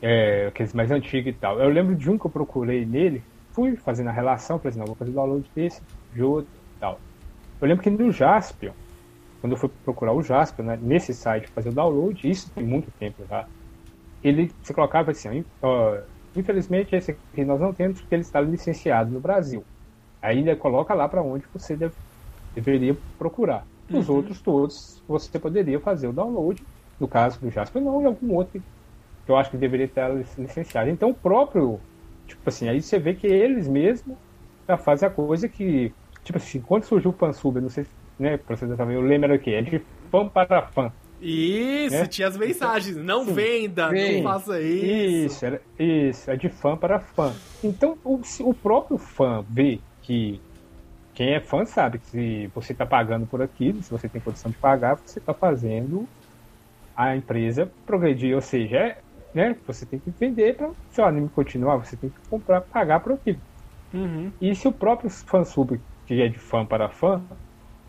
é, 0.00 0.46
aqueles 0.48 0.72
mais 0.72 0.90
antigos 0.90 1.30
e 1.30 1.32
tal. 1.32 1.58
Eu 1.60 1.68
lembro 1.68 1.94
de 1.94 2.10
um 2.10 2.18
que 2.18 2.26
eu 2.26 2.30
procurei 2.30 2.84
nele, 2.84 3.22
fui 3.52 3.76
fazendo 3.76 4.08
a 4.08 4.12
relação, 4.12 4.58
falei 4.58 4.70
assim, 4.70 4.78
não, 4.78 4.86
vou 4.86 4.96
fazer 4.96 5.12
download 5.12 5.48
desse, 5.54 5.80
de 6.14 6.22
outro 6.22 6.50
e 6.76 6.80
tal. 6.80 7.00
Eu 7.60 7.68
lembro 7.68 7.82
que 7.82 7.90
no 7.90 8.12
Jaspion, 8.12 8.72
quando 9.40 9.52
eu 9.52 9.58
fui 9.58 9.70
procurar 9.84 10.12
o 10.12 10.22
Jaspion, 10.22 10.64
né, 10.64 10.78
nesse 10.80 11.12
site 11.12 11.48
fazer 11.48 11.68
o 11.68 11.72
download, 11.72 12.28
isso 12.28 12.50
tem 12.50 12.64
muito 12.64 12.90
tempo 12.98 13.24
já, 13.28 13.46
ele, 14.22 14.50
você 14.62 14.74
colocava 14.74 15.10
assim, 15.10 15.44
ó, 15.62 15.98
infelizmente 16.34 16.94
esse 16.94 17.12
aqui 17.12 17.44
nós 17.44 17.60
não 17.60 17.72
temos 17.72 18.00
porque 18.00 18.14
ele 18.14 18.22
está 18.22 18.40
licenciado 18.40 19.10
no 19.10 19.20
Brasil. 19.20 19.64
Aí 20.20 20.38
ele 20.38 20.56
coloca 20.56 20.94
lá 20.94 21.08
para 21.08 21.22
onde 21.22 21.44
você 21.52 21.76
deve, 21.76 21.94
deveria 22.54 22.96
procurar. 23.18 23.64
Os 23.90 24.08
uhum. 24.08 24.16
outros 24.16 24.40
todos, 24.40 25.02
você 25.06 25.38
poderia 25.38 25.78
fazer 25.78 26.08
o 26.08 26.12
download, 26.12 26.62
no 26.98 27.06
caso 27.06 27.38
do 27.40 27.50
Jasper 27.50 27.80
não, 27.80 28.02
e 28.02 28.06
algum 28.06 28.34
outro 28.34 28.60
que 29.24 29.30
eu 29.30 29.36
acho 29.36 29.50
que 29.50 29.56
deveria 29.56 29.86
estar 29.86 30.08
licenciado. 30.38 30.90
Então 30.90 31.10
o 31.10 31.14
próprio, 31.14 31.78
tipo 32.26 32.48
assim, 32.48 32.68
aí 32.68 32.82
você 32.82 32.98
vê 32.98 33.14
que 33.14 33.26
eles 33.26 33.68
mesmos 33.68 34.16
já 34.68 34.76
fazem 34.76 35.06
a 35.06 35.10
coisa 35.10 35.48
que, 35.48 35.92
tipo 36.24 36.38
assim, 36.38 36.60
quando 36.60 36.84
surgiu 36.84 37.10
o 37.10 37.14
fansub, 37.14 37.60
não 37.60 37.68
sei 37.68 37.84
se, 37.84 37.90
né, 38.18 38.36
pra 38.36 38.56
vocês 38.56 38.70
saberem, 38.76 39.00
eu 39.00 39.06
lembro 39.06 39.34
o 39.34 39.38
que 39.38 39.54
é 39.54 39.62
de 39.62 39.80
fã 40.10 40.28
para 40.28 40.62
fã. 40.62 40.92
Isso, 41.20 41.96
né? 41.96 42.06
tinha 42.06 42.28
as 42.28 42.36
mensagens, 42.36 42.96
não 42.96 43.24
Sim. 43.24 43.32
venda, 43.32 43.90
Sim. 43.90 44.16
não 44.16 44.22
faça 44.22 44.60
isso. 44.60 44.84
Isso, 44.84 45.46
era, 45.46 45.62
isso, 45.78 46.30
é 46.30 46.36
de 46.36 46.48
fã 46.48 46.76
para 46.76 47.00
fã. 47.00 47.32
Então 47.64 47.96
o, 48.04 48.20
o 48.40 48.54
próprio 48.54 48.98
fã 48.98 49.44
vê 49.48 49.80
que 50.02 50.40
quem 51.14 51.34
é 51.34 51.40
fã 51.40 51.64
sabe 51.64 51.98
que 51.98 52.06
se 52.06 52.50
você 52.54 52.72
está 52.72 52.84
pagando 52.84 53.26
por 53.26 53.40
aquilo, 53.40 53.82
se 53.82 53.90
você 53.90 54.08
tem 54.08 54.20
condição 54.20 54.50
de 54.50 54.58
pagar, 54.58 54.96
você 54.96 55.18
está 55.18 55.32
fazendo 55.32 56.06
a 56.94 57.16
empresa 57.16 57.70
progredir. 57.86 58.34
Ou 58.34 58.42
seja, 58.42 58.76
é, 58.76 58.98
né? 59.32 59.56
Você 59.66 59.86
tem 59.86 59.98
que 59.98 60.10
vender 60.10 60.56
para 60.56 60.70
seu 60.90 61.06
anime 61.06 61.30
continuar, 61.30 61.76
você 61.76 61.96
tem 61.96 62.10
que 62.10 62.28
comprar, 62.28 62.60
pagar 62.60 63.00
por 63.00 63.12
aquilo. 63.12 63.40
Uhum. 63.94 64.30
E 64.40 64.54
se 64.54 64.68
o 64.68 64.72
próprio 64.72 65.08
fansub, 65.08 65.80
que 66.06 66.20
é 66.20 66.28
de 66.28 66.38
fã 66.38 66.66
para 66.66 66.90
fã, 66.90 67.22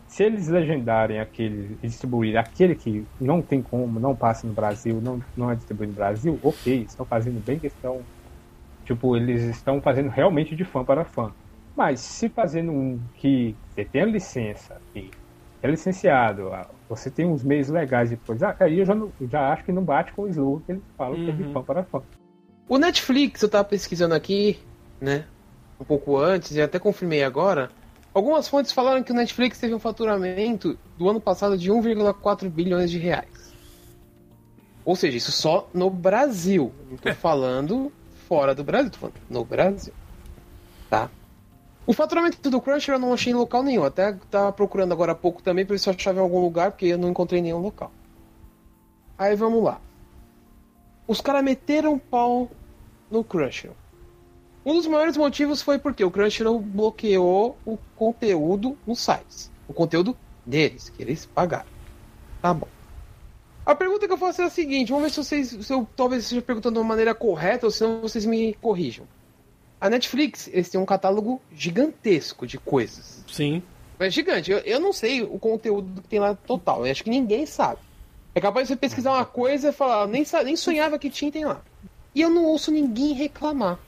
se 0.08 0.24
eles 0.24 0.48
legendarem 0.48 1.20
aquele, 1.20 1.76
distribuir 1.82 2.36
aquele 2.38 2.74
que 2.74 3.06
não 3.20 3.42
tem 3.42 3.62
como, 3.62 4.00
não 4.00 4.16
passa 4.16 4.46
no 4.46 4.54
Brasil, 4.54 5.00
não, 5.00 5.22
não 5.36 5.50
é 5.50 5.54
distribuído 5.54 5.92
no 5.92 5.96
Brasil, 5.96 6.40
ok, 6.42 6.82
estão 6.82 7.04
fazendo 7.04 7.44
bem 7.44 7.58
questão. 7.58 8.00
Tipo, 8.84 9.16
eles 9.16 9.42
estão 9.42 9.82
fazendo 9.82 10.08
realmente 10.08 10.56
de 10.56 10.64
fã 10.64 10.82
para 10.82 11.04
fã. 11.04 11.30
Mas 11.76 12.00
se 12.00 12.28
fazendo 12.30 12.72
um 12.72 12.98
que 13.16 13.54
você 13.70 13.84
tem 13.84 14.02
a 14.02 14.06
licença, 14.06 14.80
que 14.94 15.10
é 15.62 15.70
licenciado, 15.70 16.50
você 16.88 17.10
tem 17.10 17.26
uns 17.26 17.44
meios 17.44 17.68
legais 17.68 18.08
depois. 18.08 18.42
Ah, 18.42 18.56
aí 18.58 18.78
eu 18.78 18.86
já, 18.86 18.94
não, 18.94 19.12
já 19.30 19.52
acho 19.52 19.64
que 19.64 19.72
não 19.72 19.84
bate 19.84 20.12
com 20.12 20.22
o 20.22 20.28
slogan 20.28 20.62
que 20.64 20.72
ele 20.72 20.82
fala 20.96 21.14
uhum. 21.14 21.24
que 21.24 21.30
é 21.30 21.34
de 21.34 21.42
uhum. 21.42 21.52
fã 21.52 21.62
para 21.62 21.84
fã. 21.84 22.02
O 22.66 22.78
Netflix, 22.78 23.42
eu 23.42 23.48
tava 23.48 23.64
pesquisando 23.64 24.14
aqui, 24.14 24.58
né? 25.00 25.26
Um 25.78 25.84
pouco 25.84 26.16
antes, 26.16 26.56
e 26.56 26.62
até 26.62 26.78
confirmei 26.78 27.22
agora. 27.22 27.70
Algumas 28.18 28.48
fontes 28.48 28.72
falaram 28.72 29.00
que 29.00 29.12
o 29.12 29.14
Netflix 29.14 29.60
teve 29.60 29.72
um 29.72 29.78
faturamento 29.78 30.76
do 30.96 31.08
ano 31.08 31.20
passado 31.20 31.56
de 31.56 31.70
1,4 31.70 32.50
bilhões 32.50 32.90
de 32.90 32.98
reais. 32.98 33.54
Ou 34.84 34.96
seja, 34.96 35.16
isso 35.16 35.30
só 35.30 35.68
no 35.72 35.88
Brasil. 35.88 36.74
Não 36.90 36.96
tô 36.96 37.14
falando 37.14 37.92
fora 38.26 38.56
do 38.56 38.64
Brasil, 38.64 38.90
tô 38.90 38.98
falando 38.98 39.14
no 39.30 39.44
Brasil. 39.44 39.92
Tá? 40.90 41.08
O 41.86 41.92
faturamento 41.92 42.50
do 42.50 42.60
Cruncher 42.60 42.96
eu 42.96 42.98
não 42.98 43.12
achei 43.12 43.32
em 43.32 43.36
local 43.36 43.62
nenhum. 43.62 43.84
Até 43.84 44.12
tava 44.28 44.52
procurando 44.52 44.90
agora 44.90 45.12
há 45.12 45.14
pouco 45.14 45.40
também 45.40 45.64
para 45.64 45.74
ver 45.74 45.78
se 45.78 45.88
eu 45.88 45.94
achava 45.94 46.18
em 46.18 46.22
algum 46.22 46.40
lugar, 46.40 46.72
porque 46.72 46.86
eu 46.86 46.98
não 46.98 47.10
encontrei 47.10 47.40
nenhum 47.40 47.60
local. 47.60 47.92
Aí 49.16 49.36
vamos 49.36 49.62
lá. 49.62 49.80
Os 51.06 51.20
caras 51.20 51.44
meteram 51.44 51.96
pau 51.96 52.50
no 53.08 53.22
Crunchyroll. 53.22 53.76
Um 54.68 54.74
dos 54.74 54.86
maiores 54.86 55.16
motivos 55.16 55.62
foi 55.62 55.78
porque 55.78 56.04
o 56.04 56.10
Crunchyroll 56.10 56.60
bloqueou 56.60 57.56
o 57.64 57.78
conteúdo 57.96 58.76
nos 58.86 59.00
sites. 59.00 59.50
O 59.66 59.72
conteúdo 59.72 60.14
deles, 60.44 60.90
que 60.90 61.02
eles 61.02 61.24
pagaram. 61.24 61.64
Tá 62.42 62.52
bom. 62.52 62.68
A 63.64 63.74
pergunta 63.74 64.06
que 64.06 64.12
eu 64.12 64.18
faço 64.18 64.42
é 64.42 64.44
a 64.44 64.50
seguinte: 64.50 64.90
vamos 64.90 65.04
ver 65.04 65.10
se 65.10 65.24
vocês. 65.24 65.66
Se 65.66 65.72
eu 65.72 65.88
talvez 65.96 66.24
esteja 66.24 66.42
perguntando 66.42 66.74
de 66.74 66.80
uma 66.80 66.84
maneira 66.84 67.14
correta 67.14 67.64
ou 67.64 67.70
se 67.70 67.82
não 67.82 68.02
vocês 68.02 68.26
me 68.26 68.52
corrijam. 68.60 69.06
A 69.80 69.88
Netflix, 69.88 70.50
eles 70.52 70.68
têm 70.68 70.78
um 70.78 70.84
catálogo 70.84 71.40
gigantesco 71.50 72.46
de 72.46 72.58
coisas. 72.58 73.24
Sim. 73.26 73.62
É 73.98 74.10
gigante. 74.10 74.50
Eu, 74.50 74.58
eu 74.58 74.78
não 74.78 74.92
sei 74.92 75.22
o 75.22 75.38
conteúdo 75.38 76.02
que 76.02 76.08
tem 76.08 76.18
lá 76.18 76.34
total. 76.34 76.84
Eu 76.84 76.92
acho 76.92 77.02
que 77.02 77.08
ninguém 77.08 77.46
sabe. 77.46 77.80
É 78.34 78.40
capaz 78.40 78.68
de 78.68 78.74
você 78.74 78.76
pesquisar 78.78 79.14
uma 79.14 79.24
coisa 79.24 79.70
e 79.70 79.72
falar, 79.72 80.06
nem, 80.06 80.26
nem 80.44 80.56
sonhava 80.56 80.98
que 80.98 81.08
tinha 81.08 81.32
tem 81.32 81.46
lá. 81.46 81.62
E 82.14 82.20
eu 82.20 82.28
não 82.28 82.44
ouço 82.44 82.70
ninguém 82.70 83.14
reclamar. 83.14 83.78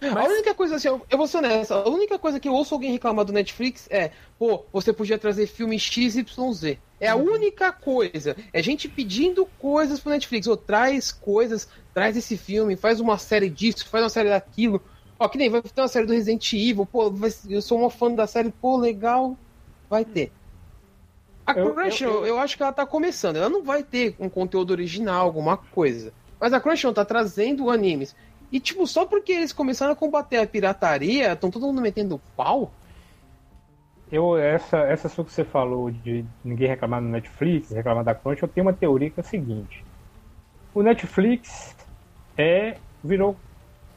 Mas... 0.00 0.16
A 0.16 0.28
única 0.28 0.54
coisa 0.54 0.76
assim, 0.76 0.88
eu, 0.88 1.02
eu 1.10 1.18
vou 1.18 1.26
ser 1.26 1.38
honesto, 1.38 1.74
a 1.74 1.88
única 1.88 2.18
coisa 2.18 2.40
que 2.40 2.48
eu 2.48 2.54
ouço 2.54 2.74
alguém 2.74 2.92
reclamar 2.92 3.24
do 3.24 3.32
Netflix 3.32 3.86
é, 3.90 4.12
pô, 4.38 4.64
você 4.72 4.92
podia 4.92 5.18
trazer 5.18 5.46
filme 5.46 5.78
XYZ. 5.78 6.24
É 6.98 7.08
a 7.08 7.16
uhum. 7.16 7.32
única 7.34 7.72
coisa. 7.72 8.36
É 8.52 8.62
gente 8.62 8.88
pedindo 8.88 9.46
coisas 9.58 10.00
pro 10.00 10.12
Netflix. 10.12 10.46
Ou 10.46 10.56
traz 10.56 11.10
coisas, 11.10 11.68
traz 11.94 12.16
esse 12.16 12.36
filme, 12.36 12.76
faz 12.76 13.00
uma 13.00 13.18
série 13.18 13.48
disso, 13.48 13.88
faz 13.88 14.04
uma 14.04 14.10
série 14.10 14.28
daquilo. 14.28 14.82
Ó, 15.18 15.28
que 15.28 15.38
nem 15.38 15.48
vai 15.48 15.62
ter 15.62 15.80
uma 15.80 15.88
série 15.88 16.06
do 16.06 16.12
Resident 16.12 16.52
Evil, 16.52 16.86
pô, 16.86 17.12
eu 17.48 17.60
sou 17.60 17.78
uma 17.78 17.90
fã 17.90 18.10
da 18.10 18.26
série, 18.26 18.50
pô, 18.50 18.76
legal, 18.78 19.36
vai 19.88 20.04
ter. 20.04 20.32
A 21.46 21.52
Crunchyroll, 21.52 22.16
eu, 22.16 22.20
eu, 22.20 22.26
eu, 22.26 22.38
acho 22.38 22.56
que 22.56 22.62
ela 22.62 22.72
tá 22.72 22.86
começando. 22.86 23.36
Ela 23.36 23.48
não 23.48 23.62
vai 23.62 23.82
ter 23.82 24.14
um 24.18 24.28
conteúdo 24.28 24.70
original, 24.70 25.26
alguma 25.26 25.56
coisa. 25.56 26.12
Mas 26.38 26.52
a 26.52 26.60
Crunchyroll 26.60 26.94
tá 26.94 27.04
trazendo 27.04 27.68
animes. 27.70 28.14
E, 28.50 28.58
tipo, 28.58 28.86
só 28.86 29.06
porque 29.06 29.32
eles 29.32 29.52
começaram 29.52 29.92
a 29.92 29.96
combater 29.96 30.38
a 30.38 30.46
pirataria, 30.46 31.32
estão 31.32 31.50
todo 31.50 31.66
mundo 31.66 31.80
metendo 31.80 32.20
pau. 32.36 32.72
Eu, 34.10 34.36
essa, 34.36 34.78
essa 34.78 35.08
sua 35.08 35.24
que 35.24 35.32
você 35.32 35.44
falou 35.44 35.90
de 35.90 36.24
ninguém 36.44 36.66
reclamar 36.66 37.00
no 37.00 37.08
Netflix, 37.08 37.70
reclamar 37.70 38.02
da 38.02 38.14
Crunchyroll, 38.14 38.48
eu 38.48 38.54
tenho 38.54 38.66
uma 38.66 38.72
teoria 38.72 39.08
que 39.08 39.20
é 39.20 39.22
a 39.22 39.24
seguinte. 39.24 39.84
O 40.74 40.82
Netflix 40.82 41.76
é 42.36 42.76
virou 43.04 43.36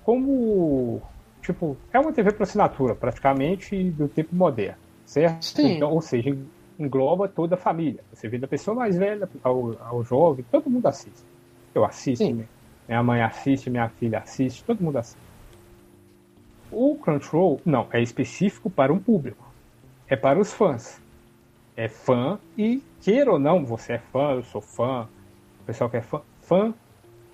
como 0.03 1.01
Tipo, 1.43 1.75
é 1.91 1.99
uma 1.99 2.13
TV 2.13 2.31
por 2.31 2.43
assinatura, 2.43 2.95
praticamente, 2.95 3.91
do 3.91 4.07
tempo 4.07 4.33
moderno, 4.33 4.77
certo? 5.05 5.43
Sim. 5.43 5.75
Então, 5.75 5.91
ou 5.91 5.99
seja, 5.99 6.35
engloba 6.79 7.27
toda 7.27 7.55
a 7.55 7.57
família. 7.57 8.01
Você 8.13 8.29
vê 8.29 8.37
da 8.37 8.47
pessoa 8.47 8.73
mais 8.73 8.97
velha 8.97 9.29
ao, 9.43 9.75
ao 9.85 10.03
jovem, 10.05 10.45
todo 10.49 10.69
mundo 10.69 10.87
assiste. 10.87 11.21
Eu 11.75 11.83
assisto, 11.83 12.23
Sim. 12.23 12.47
Minha 12.93 13.03
mãe 13.03 13.21
assiste, 13.23 13.71
minha 13.71 13.89
filha 13.89 14.19
assiste, 14.19 14.63
todo 14.63 14.83
mundo 14.83 14.97
assiste. 14.97 15.19
O 16.71 16.95
Crunchyroll, 16.95 17.59
não, 17.65 17.87
é 17.91 18.01
específico 18.01 18.69
para 18.69 18.93
um 18.93 18.99
público. 18.99 19.51
É 20.07 20.15
para 20.15 20.39
os 20.39 20.53
fãs. 20.53 21.01
É 21.75 21.87
fã 21.87 22.37
e, 22.55 22.83
queira 23.01 23.31
ou 23.31 23.39
não, 23.39 23.65
você 23.65 23.93
é 23.93 23.97
fã, 23.97 24.33
eu 24.33 24.43
sou 24.43 24.61
fã, 24.61 25.07
o 25.61 25.65
pessoal 25.65 25.89
que 25.89 25.97
é 25.97 26.01
fã, 26.01 26.21
fã 26.41 26.73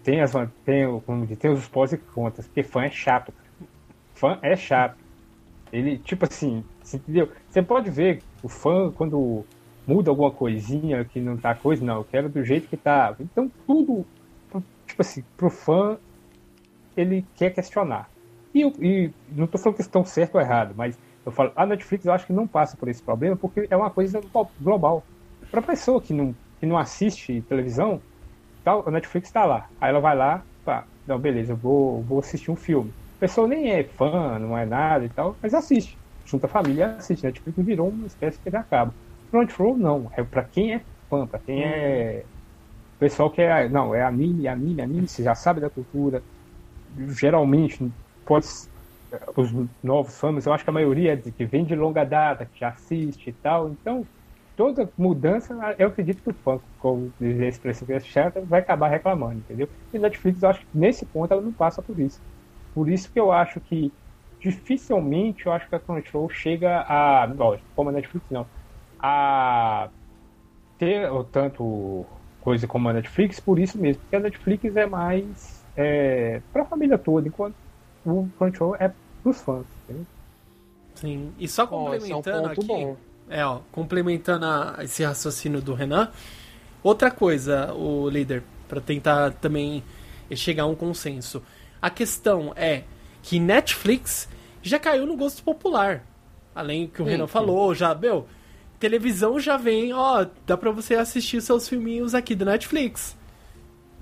tem, 0.02 0.22
as, 0.22 0.32
tem, 0.64 1.00
como 1.02 1.28
tem 1.28 1.52
os 1.52 1.68
pós 1.68 1.92
e 1.92 1.98
contras, 1.98 2.48
porque 2.48 2.64
fã 2.64 2.84
é 2.84 2.90
chato. 2.90 3.34
Fã 4.14 4.40
é 4.42 4.56
chato. 4.56 4.98
Ele, 5.74 5.98
tipo 5.98 6.26
assim, 6.26 6.64
entendeu? 6.94 7.30
Você 7.50 7.62
pode 7.62 7.90
ver 7.90 8.22
o 8.42 8.48
fã 8.48 8.92
quando 8.92 9.46
muda 9.86 10.10
alguma 10.10 10.32
coisinha 10.32 11.04
que 11.04 11.20
não 11.20 11.36
tá 11.36 11.54
coisa, 11.54 11.84
não, 11.84 11.98
eu 11.98 12.04
quero 12.06 12.30
do 12.30 12.44
jeito 12.46 12.70
que 12.70 12.78
tá. 12.78 13.14
Então 13.20 13.52
tudo, 13.68 14.06
tipo 14.90 15.02
assim, 15.02 15.24
pro 15.38 15.50
fã, 15.50 15.98
ele 16.98 17.26
quer 17.36 17.52
questionar. 17.52 18.10
E, 18.54 18.62
e 18.64 19.12
não 19.32 19.48
tô 19.48 19.58
falando 19.58 19.76
que 19.76 19.82
estão 19.82 20.04
certo 20.04 20.36
ou 20.36 20.42
errado, 20.42 20.74
mas 20.76 20.98
eu 21.26 21.32
falo, 21.32 21.52
a 21.56 21.66
Netflix 21.66 22.06
eu 22.06 22.12
acho 22.12 22.26
que 22.26 22.34
não 22.34 22.48
passa 22.48 22.76
por 22.76 22.90
esse 22.90 23.02
problema 23.02 23.36
porque 23.36 23.68
é 23.70 23.78
uma 23.78 23.90
coisa 23.90 24.22
global. 24.60 25.04
Pra 25.52 25.62
pessoa 25.62 26.02
que 26.02 26.14
não, 26.14 26.36
que 26.60 26.66
não 26.66 26.78
assiste 26.78 27.42
televisão, 27.48 28.02
tal, 28.64 28.84
a 28.88 28.92
Netflix 28.92 29.30
está 29.30 29.46
lá. 29.46 29.70
Aí 29.80 29.90
ela 29.90 30.00
vai 30.00 30.16
lá, 30.16 30.44
pá, 30.66 30.86
não, 31.08 31.20
beleza, 31.20 31.54
eu 31.54 31.58
vou, 31.58 32.02
vou 32.04 32.20
assistir 32.20 32.52
um 32.52 32.56
filme. 32.56 32.92
A 33.18 33.20
pessoa 33.20 33.48
nem 33.48 33.72
é 33.72 33.84
fã, 33.84 34.40
não 34.40 34.58
é 34.58 34.66
nada 34.66 35.06
e 35.06 35.10
tal, 35.10 35.36
mas 35.42 35.54
assiste. 35.54 35.98
Junta 36.26 36.46
a 36.46 36.50
família 36.50 36.96
assiste. 36.98 37.24
Netflix 37.24 37.58
virou 37.66 37.90
uma 37.90 38.08
espécie 38.08 38.38
de 38.38 38.44
TV 38.44 38.58
a 38.58 38.64
cabo. 38.64 38.94
Crunchyroll 39.30 39.78
não, 39.78 40.12
é 40.16 40.24
para 40.24 40.44
quem 40.44 40.74
é 40.74 40.82
fã, 41.10 41.28
para 41.28 41.40
quem 41.40 41.64
é 41.64 42.24
pessoal 43.00 43.32
que 43.32 43.42
é, 43.42 43.70
não, 43.70 43.96
é 43.96 44.04
anime, 44.04 44.48
anime, 44.48 44.82
anime, 44.82 45.08
você 45.10 45.24
já 45.24 45.36
sabe 45.36 45.62
da 45.62 45.70
cultura. 45.70 46.26
Geralmente, 47.20 47.94
pode 48.26 48.48
os 49.36 49.52
novos 49.84 50.18
fãs, 50.20 50.46
eu 50.46 50.54
acho 50.54 50.64
que 50.64 50.70
a 50.70 50.74
maioria 50.74 51.14
é 51.14 51.16
de 51.16 51.32
que 51.32 51.46
vem 51.46 51.66
de 51.66 51.76
longa 51.76 52.04
data, 52.06 52.46
que 52.46 52.60
já 52.60 52.70
assiste 52.70 53.30
e 53.30 53.34
tal. 53.34 53.72
Então, 53.74 54.08
toda 54.56 54.92
mudança, 54.98 55.54
eu 55.78 55.88
acredito 55.90 56.22
que 56.24 56.30
o 56.30 56.34
fã, 56.34 56.62
como 56.78 57.14
dizer 57.20 57.46
a 57.46 57.50
expressão 57.50 57.88
que 57.88 57.94
é 57.94 58.32
vai 58.46 58.62
acabar 58.62 58.90
reclamando, 58.90 59.40
entendeu? 59.42 59.70
E 59.92 60.00
Netflix, 60.00 60.42
eu 60.44 60.50
acho 60.50 60.62
que 60.62 60.68
nesse 60.74 61.06
ponto 61.08 61.32
ela 61.34 61.42
não 61.42 61.54
passa 61.54 61.82
por 61.82 62.00
isso. 62.00 62.22
Por 62.74 62.90
isso 62.90 63.12
que 63.12 63.20
eu 63.20 63.32
acho 63.32 63.60
que 63.62 63.96
dificilmente 64.40 65.46
eu 65.46 65.52
acho 65.52 65.68
que 65.70 65.76
a 65.76 65.80
Crunchyroll 65.80 66.30
chega 66.30 66.82
a, 66.82 67.26
lógico, 67.26 67.68
como 67.76 67.90
a 67.90 67.92
Netflix 67.94 68.26
não, 68.30 68.50
a 69.00 69.92
ter 70.78 71.10
tanto 71.32 72.19
coisa 72.42 72.68
como 72.68 72.90
a 72.90 72.94
Netflix 72.94 73.40
por 73.40 73.60
isso 73.60 73.78
mesmo, 73.78 74.02
porque 74.02 74.16
a 74.16 74.20
Netflix 74.20 74.76
é 74.76 74.86
mais 74.86 75.64
é, 75.76 76.42
para 76.52 76.64
a 76.64 76.66
família 76.66 76.98
toda, 76.98 77.28
enquanto 77.28 77.56
o 78.06 78.28
Crunchyroll 78.38 78.76
é 78.76 78.90
para 78.90 79.30
os 79.30 79.42
fãs, 79.42 79.66
entendeu? 79.84 80.06
Sim, 80.96 81.34
e 81.40 81.48
só 81.48 81.66
complementando 81.66 82.38
oh, 82.38 82.42
é 82.42 82.42
um 82.42 82.52
aqui, 82.52 82.66
bom. 82.66 82.98
É, 83.30 83.46
ó, 83.46 83.60
complementando 83.72 84.46
a, 84.46 84.78
esse 84.82 85.04
raciocínio 85.04 85.62
do 85.62 85.74
Renan. 85.74 86.10
Outra 86.84 87.12
coisa, 87.12 87.74
o 87.74 88.10
líder, 88.10 88.44
para 88.68 88.82
tentar 88.82 89.32
também 89.34 89.84
chegar 90.36 90.64
a 90.64 90.66
um 90.66 90.76
consenso. 90.76 91.42
A 91.82 91.90
questão 91.90 92.54
é 92.56 92.84
que 93.22 93.40
Netflix 93.40 94.28
já 94.62 94.80
caiu 94.80 95.06
no 95.06 95.16
gosto 95.16 95.44
popular. 95.44 96.04
Além 96.54 96.88
que 96.88 97.02
o 97.02 97.06
sim, 97.06 97.12
Renan 97.12 97.28
sim. 97.28 97.32
falou, 97.32 97.74
já, 97.74 97.94
meu, 97.96 98.28
televisão 98.80 99.40
já 99.40 99.58
vem, 99.58 99.94
ó, 99.94 100.26
dá 100.48 100.56
pra 100.56 100.72
você 100.72 100.96
assistir 100.96 101.42
seus 101.42 101.68
filminhos 101.68 102.16
aqui 102.16 102.34
do 102.34 102.46
Netflix. 102.46 103.18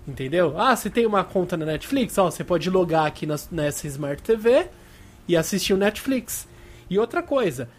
Entendeu? 0.08 0.54
Ah, 0.58 0.76
você 0.76 0.90
tem 0.90 1.06
uma 1.06 1.24
conta 1.24 1.58
na 1.58 1.66
Netflix? 1.66 2.18
Ó, 2.18 2.32
você 2.32 2.44
pode 2.44 2.70
logar 2.70 3.06
aqui 3.06 3.26
na, 3.26 3.36
nessa 3.52 3.88
Smart 3.88 4.22
TV 4.22 4.68
e 5.28 5.36
assistir 5.36 5.74
o 5.74 5.78
Netflix. 5.78 6.48
E 6.90 6.98
outra 6.98 7.22
coisa, 7.22 7.70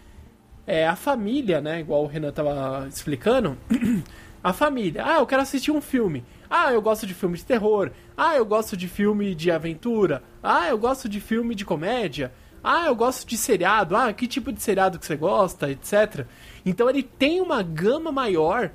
é, 0.67 0.87
a 0.87 0.95
família, 0.95 1.59
né? 1.59 1.79
Igual 1.79 2.03
o 2.03 2.07
Renan 2.07 2.31
tava 2.31 2.87
explicando. 2.87 3.57
a 4.43 4.53
família. 4.53 5.03
Ah, 5.05 5.17
eu 5.17 5.25
quero 5.25 5.41
assistir 5.41 5.71
um 5.71 5.81
filme. 5.81 6.23
Ah, 6.47 6.71
eu 6.71 6.81
gosto 6.81 7.07
de 7.07 7.13
filme 7.15 7.37
de 7.37 7.45
terror. 7.45 7.91
Ah, 8.15 8.35
eu 8.35 8.45
gosto 8.45 8.77
de 8.77 8.87
filme 8.87 9.33
de 9.33 9.49
aventura. 9.49 10.21
Ah, 10.43 10.67
eu 10.67 10.77
gosto 10.77 11.09
de 11.09 11.19
filme 11.19 11.55
de 11.55 11.65
comédia. 11.65 12.31
Ah, 12.63 12.87
eu 12.87 12.95
gosto 12.95 13.27
de 13.27 13.37
seriado. 13.37 13.95
Ah, 13.95 14.11
que 14.13 14.27
tipo 14.27 14.51
de 14.51 14.61
seriado 14.61 14.99
que 14.99 15.05
você 15.05 15.15
gosta, 15.15 15.69
etc. 15.69 16.25
Então 16.65 16.89
ele 16.89 17.03
tem 17.03 17.41
uma 17.41 17.61
gama 17.61 18.11
maior 18.11 18.71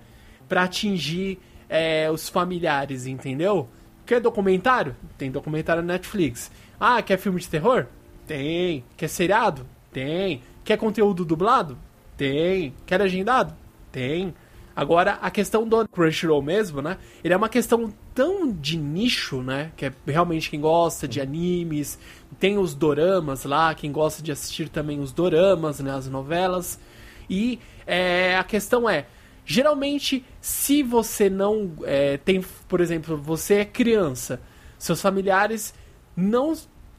para 0.48 0.62
atingir 0.64 1.38
é, 1.68 2.10
os 2.10 2.28
familiares, 2.28 3.06
entendeu? 3.06 3.68
Quer 4.06 4.20
documentário? 4.20 4.94
Tem 5.16 5.30
documentário 5.30 5.82
na 5.82 5.94
Netflix. 5.94 6.50
Ah, 6.78 7.00
quer 7.02 7.18
filme 7.18 7.40
de 7.40 7.48
terror? 7.48 7.86
Tem. 8.26 8.84
Quer 8.96 9.08
seriado? 9.08 9.66
Tem. 9.92 10.42
Quer 10.62 10.76
conteúdo 10.76 11.24
dublado? 11.24 11.78
Tem. 12.16 12.74
Quer 12.86 13.00
agendado? 13.00 13.54
Tem. 13.90 14.34
Agora, 14.76 15.18
a 15.22 15.30
questão 15.30 15.66
do 15.68 15.86
Crunchyroll 15.88 16.42
mesmo, 16.42 16.82
né? 16.82 16.98
Ele 17.22 17.32
é 17.32 17.36
uma 17.36 17.48
questão 17.48 17.92
tão 18.12 18.50
de 18.50 18.76
nicho, 18.76 19.40
né? 19.40 19.70
Que 19.76 19.86
é 19.86 19.92
realmente 20.06 20.50
quem 20.50 20.60
gosta 20.60 21.06
de 21.06 21.20
animes. 21.20 21.98
Tem 22.38 22.58
os 22.58 22.74
doramas 22.74 23.44
lá, 23.44 23.74
quem 23.74 23.92
gosta 23.92 24.22
de 24.22 24.32
assistir 24.32 24.68
também 24.68 25.00
os 25.00 25.12
doramas, 25.12 25.80
né? 25.80 25.92
As 25.92 26.08
novelas. 26.08 26.78
E 27.28 27.58
é, 27.86 28.36
a 28.36 28.44
questão 28.44 28.88
é, 28.88 29.06
geralmente, 29.44 30.24
se 30.40 30.82
você 30.82 31.28
não 31.28 31.72
é, 31.84 32.16
tem, 32.18 32.44
por 32.68 32.80
exemplo, 32.80 33.16
você 33.16 33.54
é 33.56 33.64
criança, 33.64 34.40
seus 34.78 35.00
familiares 35.00 35.74
não 36.16 36.54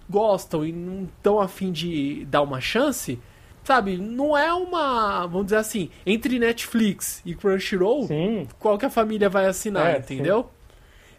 gostam 0.10 0.66
e 0.66 0.72
não 0.72 1.04
estão 1.04 1.40
afim 1.40 1.72
de 1.72 2.26
dar 2.26 2.42
uma 2.42 2.62
chance, 2.62 3.20
sabe, 3.64 3.98
não 3.98 4.38
é 4.38 4.54
uma, 4.54 5.26
vamos 5.26 5.46
dizer 5.46 5.58
assim, 5.58 5.90
entre 6.06 6.38
Netflix 6.38 7.22
e 7.26 7.34
Crunchyroll, 7.34 8.08
sim. 8.08 8.48
qual 8.60 8.78
que 8.78 8.86
a 8.86 8.90
família 8.90 9.30
vai 9.30 9.48
assinar, 9.48 9.96
é, 9.96 9.98
entendeu? 9.98 10.44
Sim. 10.44 10.50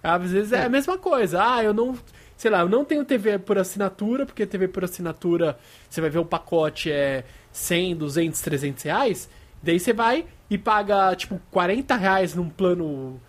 Às 0.02 0.30
vezes 0.30 0.52
é 0.52 0.64
a 0.64 0.68
mesma 0.68 0.96
coisa. 0.96 1.42
Ah, 1.42 1.64
eu 1.64 1.74
não, 1.74 1.98
sei 2.36 2.50
lá, 2.50 2.60
eu 2.60 2.68
não 2.68 2.84
tenho 2.84 3.04
TV 3.04 3.38
por 3.38 3.58
assinatura, 3.58 4.26
porque 4.26 4.46
TV 4.46 4.68
por 4.68 4.84
assinatura, 4.84 5.58
você 5.88 6.00
vai 6.00 6.10
ver 6.10 6.18
o 6.18 6.24
pacote 6.24 6.90
é 6.90 7.24
100, 7.52 7.96
200, 7.96 8.40
300 8.40 8.82
reais, 8.84 9.28
daí 9.62 9.80
você 9.80 9.92
vai 9.92 10.26
e 10.50 10.58
paga, 10.58 11.14
tipo, 11.16 11.40
40 11.50 11.96
reais 11.96 12.34
num 12.34 12.48
plano 12.48 13.20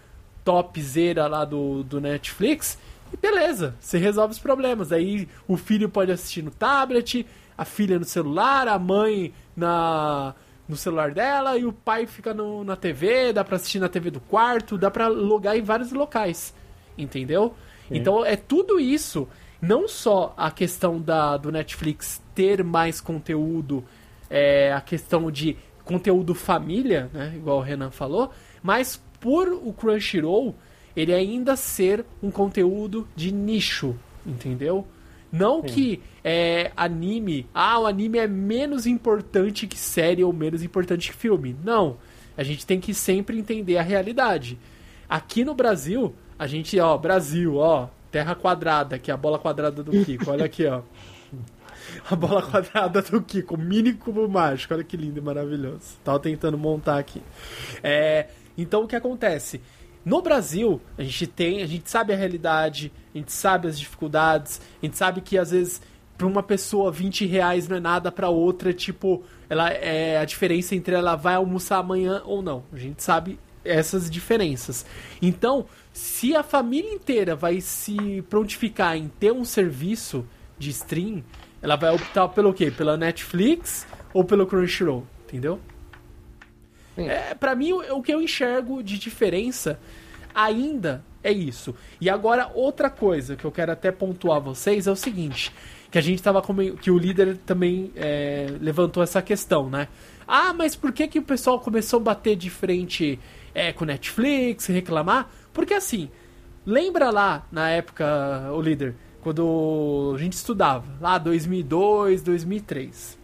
topzera 0.43 1.27
lá 1.27 1.45
do, 1.45 1.83
do 1.83 1.99
Netflix, 2.01 2.77
e 3.11 3.17
beleza, 3.17 3.75
você 3.79 3.97
resolve 3.97 4.33
os 4.33 4.39
problemas. 4.39 4.91
Aí 4.91 5.27
o 5.47 5.55
filho 5.55 5.87
pode 5.87 6.11
assistir 6.11 6.41
no 6.41 6.51
tablet, 6.51 7.25
a 7.57 7.65
filha 7.65 7.97
no 7.97 8.05
celular, 8.05 8.67
a 8.67 8.77
mãe 8.77 9.33
na 9.55 10.35
no 10.67 10.75
celular 10.75 11.11
dela 11.11 11.57
e 11.57 11.65
o 11.65 11.71
pai 11.71 12.05
fica 12.05 12.33
no, 12.33 12.61
na 12.61 12.75
TV, 12.75 13.31
dá 13.31 13.41
pra 13.41 13.55
assistir 13.55 13.79
na 13.79 13.87
TV 13.87 14.11
do 14.11 14.19
quarto, 14.19 14.77
dá 14.77 14.91
pra 14.91 15.07
logar 15.07 15.57
em 15.57 15.61
vários 15.61 15.93
locais. 15.93 16.53
Entendeu? 16.97 17.55
Sim. 17.87 17.97
Então 17.97 18.25
é 18.25 18.35
tudo 18.35 18.79
isso. 18.79 19.27
Não 19.61 19.87
só 19.87 20.33
a 20.37 20.51
questão 20.51 21.01
da, 21.01 21.35
do 21.37 21.51
Netflix 21.51 22.21
ter 22.35 22.63
mais 22.63 23.01
conteúdo, 23.01 23.83
é, 24.29 24.71
a 24.71 24.81
questão 24.81 25.31
de 25.31 25.57
conteúdo 25.83 26.35
família, 26.35 27.09
né? 27.13 27.33
Igual 27.35 27.57
o 27.57 27.61
Renan 27.61 27.89
falou, 27.89 28.31
mas 28.61 29.01
por 29.19 29.47
o 29.49 29.73
Crunchyroll 29.73 30.55
ele 30.95 31.13
ainda 31.13 31.55
ser 31.55 32.05
um 32.21 32.29
conteúdo 32.29 33.07
de 33.15 33.31
nicho, 33.31 33.95
entendeu? 34.25 34.85
Não 35.31 35.61
Sim. 35.61 35.67
que 35.67 36.01
é, 36.23 36.71
anime, 36.75 37.47
ah, 37.53 37.79
o 37.79 37.85
anime 37.85 38.17
é 38.17 38.27
menos 38.27 38.87
importante 38.87 39.67
que 39.67 39.77
série 39.77 40.23
ou 40.23 40.33
menos 40.33 40.63
importante 40.63 41.11
que 41.11 41.17
filme. 41.17 41.55
Não. 41.63 41.97
A 42.35 42.43
gente 42.43 42.65
tem 42.65 42.79
que 42.79 42.93
sempre 42.93 43.37
entender 43.37 43.77
a 43.77 43.81
realidade. 43.81 44.57
Aqui 45.09 45.45
no 45.45 45.53
Brasil, 45.53 46.15
a 46.37 46.47
gente, 46.47 46.79
ó, 46.79 46.97
Brasil, 46.97 47.55
ó, 47.55 47.87
terra 48.11 48.35
quadrada, 48.35 48.97
que 48.99 49.11
é 49.11 49.13
a 49.13 49.17
bola 49.17 49.39
quadrada 49.39 49.83
do 49.83 49.91
Kiko. 50.03 50.31
Olha 50.31 50.45
aqui, 50.45 50.65
ó. 50.65 50.81
A 52.11 52.15
bola 52.15 52.41
quadrada 52.41 53.01
do 53.01 53.21
Kiko, 53.21 53.57
mini 53.57 53.93
cubo 53.93 54.27
mágico. 54.27 54.73
Olha 54.73 54.83
que 54.83 54.97
lindo 54.97 55.19
e 55.19 55.21
maravilhoso. 55.21 55.97
Tava 56.03 56.19
tentando 56.19 56.57
montar 56.57 56.97
aqui. 56.97 57.21
É, 57.81 58.27
então 58.57 58.83
o 58.83 58.87
que 58.87 58.95
acontece? 58.95 59.61
No 60.03 60.21
Brasil, 60.21 60.81
a 60.97 61.03
gente 61.03 61.27
tem, 61.27 61.61
a 61.61 61.65
gente 61.65 61.89
sabe 61.89 62.13
a 62.13 62.15
realidade, 62.15 62.91
a 63.13 63.17
gente 63.17 63.31
sabe 63.31 63.67
as 63.67 63.79
dificuldades, 63.79 64.61
a 64.81 64.85
gente 64.85 64.97
sabe 64.97 65.21
que 65.21 65.37
às 65.37 65.51
vezes 65.51 65.81
para 66.17 66.25
uma 66.25 66.41
pessoa 66.41 66.91
20 66.91 67.25
reais 67.25 67.67
não 67.67 67.77
é 67.77 67.79
nada, 67.79 68.11
para 68.11 68.29
outra, 68.29 68.73
tipo, 68.73 69.23
ela 69.49 69.69
é 69.69 70.17
a 70.17 70.25
diferença 70.25 70.75
entre 70.75 70.95
ela 70.95 71.15
vai 71.15 71.35
almoçar 71.35 71.77
amanhã 71.77 72.21
ou 72.25 72.41
não. 72.41 72.63
A 72.73 72.77
gente 72.77 73.03
sabe 73.03 73.39
essas 73.63 74.09
diferenças. 74.09 74.85
Então, 75.21 75.65
se 75.97 76.35
a 76.35 76.43
família 76.43 76.93
inteira 76.93 77.35
vai 77.35 77.59
se 77.59 78.21
prontificar 78.29 78.95
em 78.95 79.07
ter 79.07 79.31
um 79.31 79.43
serviço 79.43 80.23
de 80.55 80.69
stream, 80.69 81.23
ela 81.59 81.75
vai 81.75 81.91
optar 81.91 82.27
pelo 82.27 82.53
quê? 82.53 82.69
Pela 82.69 82.95
Netflix 82.95 83.87
ou 84.13 84.23
pelo 84.23 84.45
Crunchyroll, 84.45 85.07
entendeu? 85.25 85.59
É, 86.95 87.33
para 87.33 87.55
mim, 87.55 87.71
o, 87.71 87.97
o 87.97 88.03
que 88.03 88.13
eu 88.13 88.21
enxergo 88.21 88.83
de 88.83 88.99
diferença 88.99 89.79
ainda 90.35 91.03
é 91.23 91.31
isso. 91.31 91.73
E 91.99 92.11
agora, 92.11 92.51
outra 92.53 92.91
coisa 92.91 93.35
que 93.35 93.43
eu 93.43 93.51
quero 93.51 93.71
até 93.71 93.91
pontuar 93.91 94.39
vocês 94.39 94.85
é 94.85 94.91
o 94.91 94.95
seguinte: 94.95 95.51
que 95.89 95.97
a 95.97 96.01
gente 96.01 96.21
tava 96.21 96.43
com... 96.43 96.75
que 96.75 96.91
o 96.91 96.97
líder 96.99 97.37
também 97.37 97.91
é, 97.95 98.53
levantou 98.61 99.01
essa 99.01 99.19
questão, 99.19 99.67
né? 99.67 99.87
Ah, 100.27 100.53
mas 100.53 100.75
por 100.75 100.91
que, 100.91 101.07
que 101.07 101.17
o 101.17 101.23
pessoal 101.23 101.59
começou 101.59 101.99
a 101.99 102.03
bater 102.03 102.35
de 102.35 102.51
frente 102.51 103.19
é, 103.55 103.73
com 103.73 103.83
Netflix, 103.83 104.67
reclamar? 104.67 105.27
Porque 105.57 105.73
assim, 105.73 106.07
lembra 106.63 107.09
lá 107.09 107.47
na 107.51 107.67
época, 107.67 108.05
o 108.53 108.61
líder, 108.61 108.93
quando 109.21 110.13
a 110.15 110.19
gente 110.19 110.33
estudava, 110.33 110.85
lá 111.01 111.17
2002, 111.17 112.21
2003. 112.21 113.17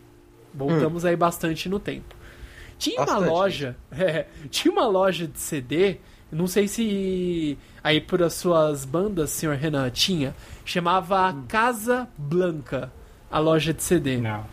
Voltamos 0.51 1.03
hum. 1.03 1.07
aí 1.07 1.15
bastante 1.15 1.69
no 1.69 1.77
tempo. 1.77 2.15
Tinha 2.79 2.97
bastante. 2.97 3.21
uma 3.21 3.31
loja, 3.31 3.77
é, 3.95 4.25
tinha 4.49 4.71
uma 4.71 4.87
loja 4.87 5.27
de 5.27 5.39
CD, 5.39 5.97
não 6.31 6.47
sei 6.47 6.67
se 6.67 7.55
aí 7.83 8.01
por 8.01 8.23
as 8.23 8.33
suas 8.33 8.83
bandas, 8.83 9.29
senhor 9.29 9.55
Renan, 9.55 9.87
tinha, 9.91 10.35
chamava 10.65 11.29
hum. 11.29 11.43
Casa 11.47 12.07
Blanca, 12.17 12.91
a 13.29 13.37
loja 13.37 13.75
de 13.75 13.83
CD. 13.83 14.17
Não. 14.17 14.43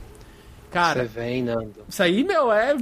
Cara, 0.70 1.00
Você 1.00 1.08
vem, 1.08 1.42
Nando. 1.44 1.82
Isso 1.88 2.02
aí, 2.02 2.22
meu, 2.22 2.52
é 2.52 2.76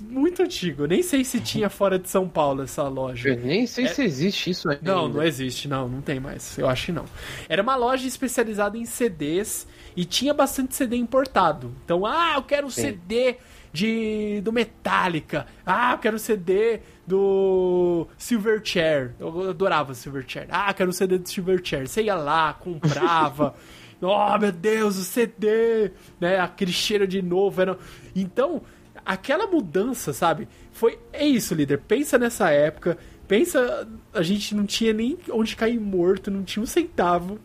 muito 0.00 0.42
antigo. 0.42 0.86
Nem 0.86 1.02
sei 1.02 1.24
se 1.24 1.40
tinha 1.40 1.68
fora 1.68 1.98
de 1.98 2.08
São 2.08 2.28
Paulo 2.28 2.62
essa 2.62 2.82
loja. 2.84 3.30
Eu 3.30 3.36
nem 3.36 3.66
sei 3.66 3.86
é... 3.86 3.88
se 3.88 4.02
existe 4.02 4.50
isso 4.50 4.68
ainda. 4.68 4.94
Não, 4.94 5.08
não 5.08 5.22
existe, 5.22 5.68
não, 5.68 5.88
não 5.88 6.00
tem 6.00 6.20
mais. 6.20 6.56
Eu 6.58 6.68
acho 6.68 6.86
que 6.86 6.92
não. 6.92 7.04
Era 7.48 7.62
uma 7.62 7.76
loja 7.76 8.06
especializada 8.06 8.76
em 8.76 8.84
CDs 8.84 9.66
e 9.96 10.04
tinha 10.04 10.34
bastante 10.34 10.74
CD 10.74 10.96
importado. 10.96 11.74
Então, 11.84 12.04
ah, 12.04 12.34
eu 12.36 12.42
quero 12.42 12.66
um 12.66 12.70
Sim. 12.70 12.82
CD 12.82 13.36
de 13.72 14.40
do 14.42 14.52
Metallica. 14.52 15.46
Ah, 15.64 15.92
eu 15.92 15.98
quero 15.98 16.16
um 16.16 16.18
CD 16.18 16.80
do 17.06 18.06
Silverchair. 18.16 19.14
Eu 19.18 19.50
adorava 19.50 19.94
Silverchair. 19.94 20.46
Ah, 20.50 20.72
quero 20.72 20.90
um 20.90 20.92
CD 20.92 21.18
do 21.18 21.28
Silverchair. 21.28 21.88
Você 21.88 22.02
ia 22.02 22.14
lá, 22.14 22.54
comprava. 22.54 23.54
oh, 24.00 24.38
meu 24.38 24.52
Deus, 24.52 24.96
o 24.96 25.04
CD, 25.04 25.92
né? 26.20 26.40
Aquele 26.40 26.72
cheiro 26.72 27.06
de 27.06 27.20
novo. 27.20 27.60
Era... 27.60 27.78
Então, 28.14 28.62
aquela 29.06 29.46
mudança, 29.46 30.12
sabe? 30.12 30.48
Foi. 30.72 30.98
É 31.12 31.24
isso, 31.24 31.54
líder. 31.54 31.78
Pensa 31.78 32.18
nessa 32.18 32.50
época. 32.50 32.98
Pensa, 33.28 33.88
a 34.12 34.22
gente 34.22 34.54
não 34.54 34.66
tinha 34.66 34.92
nem 34.92 35.16
onde 35.30 35.56
cair 35.56 35.80
morto, 35.80 36.30
não 36.30 36.42
tinha 36.42 36.62
um 36.62 36.66
centavo. 36.66 37.38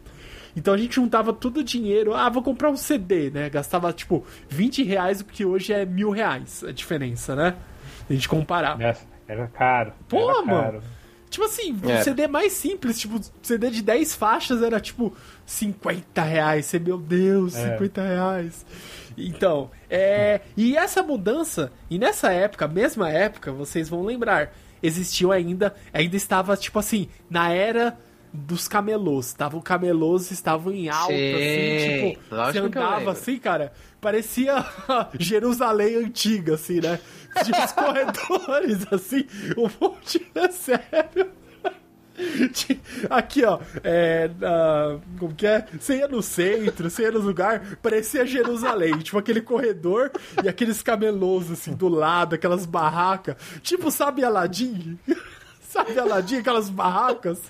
Então 0.56 0.74
a 0.74 0.78
gente 0.78 0.96
juntava 0.96 1.32
todo 1.32 1.58
o 1.58 1.64
dinheiro. 1.64 2.14
Ah, 2.14 2.30
vou 2.30 2.44
comprar 2.44 2.70
um 2.70 2.76
CD, 2.76 3.30
né? 3.30 3.50
Gastava 3.50 3.92
tipo 3.94 4.26
20 4.50 4.84
reais, 4.84 5.22
o 5.22 5.26
que 5.26 5.46
hoje 5.46 5.72
é 5.72 5.86
mil 5.86 6.10
reais 6.10 6.64
a 6.64 6.72
diferença, 6.72 7.36
né? 7.36 7.56
A 8.10 8.14
gente 8.14 8.28
comparar. 8.28 8.78
Era 9.28 9.48
caro. 9.48 9.94
Pô, 10.10 10.30
era 10.30 10.42
mano. 10.42 10.62
Caro. 10.64 10.84
Tipo 11.32 11.46
assim, 11.46 11.80
o 11.82 11.90
é. 11.90 12.04
CD 12.04 12.28
mais 12.28 12.52
simples, 12.52 13.00
tipo, 13.00 13.18
CD 13.42 13.70
de 13.70 13.82
10 13.82 14.16
faixas 14.16 14.62
era 14.62 14.82
tipo 14.82 15.16
50 15.46 16.22
reais. 16.22 16.66
Você, 16.66 16.78
meu 16.78 16.98
Deus, 16.98 17.56
é. 17.56 17.72
50 17.72 18.02
reais. 18.04 18.66
Então, 19.18 19.72
é. 19.90 20.42
E 20.58 20.76
essa 20.76 21.02
mudança, 21.02 21.72
e 21.90 21.98
nessa 21.98 22.34
época, 22.34 22.68
mesma 22.68 23.10
época, 23.10 23.50
vocês 23.50 23.88
vão 23.88 24.04
lembrar, 24.04 24.54
existiu 24.84 25.32
ainda, 25.32 25.74
ainda 25.94 26.18
estava, 26.18 26.58
tipo 26.58 26.78
assim, 26.78 27.08
na 27.30 27.50
era 27.50 27.98
dos 28.34 28.68
camelôs. 28.68 29.34
Tava, 29.34 29.56
o 29.56 29.62
camelôs 29.62 30.32
estavam 30.32 30.74
em 30.74 30.90
alta, 30.90 31.14
Sim, 31.14 31.34
assim, 31.34 32.12
tipo, 32.12 32.36
você 32.36 32.60
andava 32.60 33.12
assim, 33.12 33.38
cara, 33.38 33.72
parecia 34.02 34.66
Jerusalém 35.18 35.96
antiga, 35.96 36.56
assim, 36.56 36.82
né? 36.82 37.00
de 37.46 37.52
os 37.52 37.72
corredores, 37.72 38.86
assim, 38.92 39.26
um 39.58 39.70
monte 39.80 40.20
de 40.20 40.52
sério. 40.52 41.32
Aqui, 43.10 43.44
ó, 43.46 43.60
é, 43.84 44.30
uh, 44.30 45.02
como 45.18 45.34
que 45.34 45.48
é? 45.48 45.66
Você 45.80 45.98
ia 45.98 46.08
no 46.08 46.22
centro, 46.22 46.90
você 46.90 47.04
ia 47.04 47.12
no 47.12 47.20
lugar, 47.20 47.78
parecia 47.78 48.26
Jerusalém, 48.26 48.98
tipo 49.00 49.18
aquele 49.18 49.42
corredor 49.42 50.12
e 50.44 50.50
aqueles 50.50 50.84
camelôs, 50.84 51.50
assim, 51.50 51.74
do 51.74 51.88
lado, 51.88 52.36
aquelas 52.36 52.66
barracas, 52.66 53.38
tipo, 53.64 53.90
sabe 53.90 54.24
Aladim? 54.24 55.00
sabe 55.62 55.98
Aladim, 55.98 56.38
aquelas 56.40 56.70
barracas? 56.70 57.42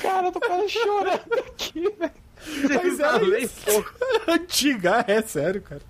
Cara, 0.00 0.28
eu 0.28 0.32
tô 0.32 0.40
quase 0.40 0.70
chorando 0.70 1.38
aqui, 1.46 1.90
velho. 1.90 2.23
Mas 2.46 3.00
é 3.00 3.38
isso. 3.40 3.84
Antiga, 4.28 5.04
é 5.06 5.22
sério, 5.22 5.62
cara 5.62 5.82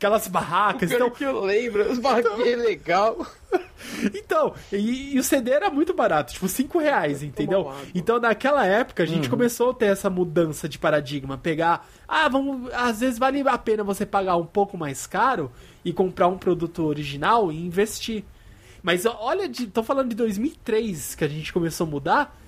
aquelas 0.00 0.26
barracas. 0.26 0.90
Então, 0.90 1.10
que 1.10 1.22
eu 1.22 1.44
lembro, 1.44 1.92
os 1.92 1.98
barraquinhos 1.98 2.48
então... 2.48 2.64
legal. 2.64 3.26
Então, 4.14 4.54
e, 4.70 5.14
e, 5.14 5.18
o 5.18 5.24
CD 5.24 5.50
era 5.50 5.70
muito 5.70 5.94
barato, 5.94 6.34
tipo 6.34 6.46
5 6.46 6.78
reais, 6.78 7.22
entendeu? 7.22 7.72
Então 7.94 8.20
naquela 8.20 8.64
época 8.64 9.02
a 9.02 9.06
gente 9.06 9.24
uhum. 9.24 9.30
começou 9.30 9.70
a 9.70 9.74
ter 9.74 9.86
essa 9.86 10.08
mudança 10.08 10.68
de 10.68 10.78
paradigma, 10.78 11.36
pegar, 11.36 11.88
ah, 12.06 12.28
vamos, 12.28 12.72
às 12.72 13.00
vezes 13.00 13.18
vale 13.18 13.40
a 13.40 13.58
pena 13.58 13.82
você 13.82 14.04
pagar 14.04 14.36
um 14.36 14.44
pouco 14.44 14.76
mais 14.76 15.06
caro 15.06 15.50
e 15.82 15.92
comprar 15.92 16.28
um 16.28 16.36
produto 16.36 16.84
original 16.84 17.50
e 17.50 17.58
investir. 17.58 18.22
Mas 18.82 19.06
olha, 19.06 19.48
de, 19.48 19.66
tô 19.66 19.82
falando 19.82 20.10
de 20.10 20.16
2003 20.16 21.14
que 21.14 21.24
a 21.24 21.28
gente 21.28 21.52
começou 21.52 21.86
a 21.86 21.90
mudar, 21.90 22.40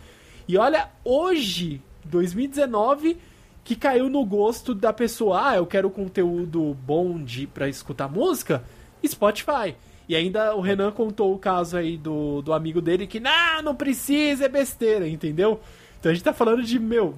e 0.47 0.57
olha 0.59 0.91
hoje, 1.03 1.81
2019, 2.05 3.19
que 3.65 3.77
caiu 3.77 4.09
no 4.09 4.25
gosto 4.25 4.75
da 4.75 4.93
pessoa. 4.93 5.51
Ah, 5.51 5.57
eu 5.57 5.67
quero 5.67 5.91
conteúdo 5.91 6.77
bom 6.85 7.23
de 7.23 7.47
para 7.47 7.69
escutar 7.69 8.09
música, 8.09 8.65
Spotify. 9.07 9.75
E 10.09 10.17
ainda 10.17 10.55
o 10.55 10.61
Renan 10.61 10.91
contou 10.91 11.35
o 11.35 11.39
caso 11.39 11.77
aí 11.77 11.97
do, 11.97 12.43
do 12.43 12.53
amigo 12.53 12.81
dele 12.81 13.07
que, 13.07 13.21
não, 13.21 13.63
não 13.63 13.75
precisa, 13.75 14.47
é 14.47 14.49
besteira, 14.49 15.09
entendeu? 15.09 15.61
Então 15.99 16.11
a 16.11 16.15
gente 16.15 16.25
tá 16.25 16.33
falando 16.33 16.63
de, 16.63 16.79
meu, 16.79 17.15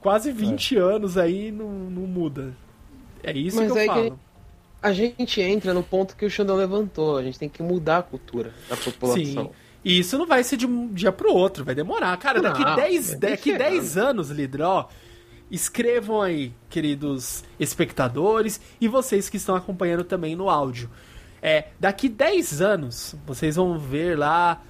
quase 0.00 0.32
20 0.32 0.76
é. 0.76 0.80
anos 0.80 1.16
aí 1.16 1.52
não, 1.52 1.70
não 1.70 2.02
muda. 2.02 2.54
É 3.22 3.32
isso 3.32 3.56
Mas 3.56 3.72
que 3.72 3.78
eu 3.78 3.82
é 3.82 3.86
falo. 3.86 4.10
Que 4.10 4.16
a 4.82 4.92
gente 4.92 5.40
entra 5.40 5.72
no 5.72 5.82
ponto 5.82 6.14
que 6.14 6.26
o 6.26 6.30
Xandão 6.30 6.56
levantou. 6.56 7.16
A 7.16 7.22
gente 7.22 7.38
tem 7.38 7.48
que 7.48 7.62
mudar 7.62 7.98
a 7.98 8.02
cultura 8.02 8.52
da 8.68 8.76
população. 8.76 9.24
Sim. 9.24 9.50
E 9.82 9.98
isso 9.98 10.18
não 10.18 10.26
vai 10.26 10.42
ser 10.42 10.56
de 10.56 10.66
um 10.66 10.88
dia 10.88 11.12
pro 11.12 11.32
outro, 11.32 11.64
vai 11.64 11.74
demorar. 11.74 12.16
Cara, 12.18 12.40
daqui 12.40 12.62
10 12.62 13.18
daqui 13.18 13.56
10 13.56 13.96
anos, 13.96 14.30
líder, 14.30 14.62
ó, 14.62 14.88
Escrevam 15.54 16.20
aí, 16.20 16.52
queridos 16.68 17.44
espectadores 17.60 18.60
e 18.80 18.88
vocês 18.88 19.28
que 19.28 19.36
estão 19.36 19.54
acompanhando 19.54 20.02
também 20.02 20.34
no 20.34 20.50
áudio. 20.50 20.90
É, 21.40 21.68
daqui 21.78 22.08
10 22.08 22.60
anos, 22.60 23.14
vocês 23.24 23.54
vão 23.54 23.78
ver 23.78 24.18
lá, 24.18 24.60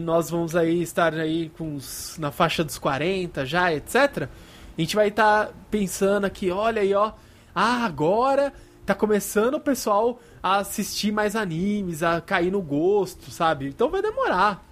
nós 0.00 0.30
vamos 0.30 0.56
aí 0.56 0.82
estar 0.82 1.14
aí 1.14 1.50
com 1.50 1.76
os, 1.76 2.16
na 2.18 2.32
faixa 2.32 2.64
dos 2.64 2.78
40 2.78 3.46
já, 3.46 3.72
etc. 3.72 4.28
A 4.76 4.80
gente 4.80 4.96
vai 4.96 5.06
estar 5.06 5.46
tá 5.46 5.52
pensando 5.70 6.24
aqui, 6.24 6.50
olha 6.50 6.82
aí, 6.82 6.92
ó, 6.94 7.12
ah, 7.54 7.84
agora 7.84 8.52
tá 8.84 8.92
começando 8.92 9.54
o 9.54 9.60
pessoal 9.60 10.20
a 10.42 10.56
assistir 10.56 11.12
mais 11.12 11.36
animes, 11.36 12.02
a 12.02 12.20
cair 12.20 12.50
no 12.50 12.60
gosto, 12.60 13.30
sabe? 13.30 13.68
Então 13.68 13.88
vai 13.88 14.02
demorar. 14.02 14.66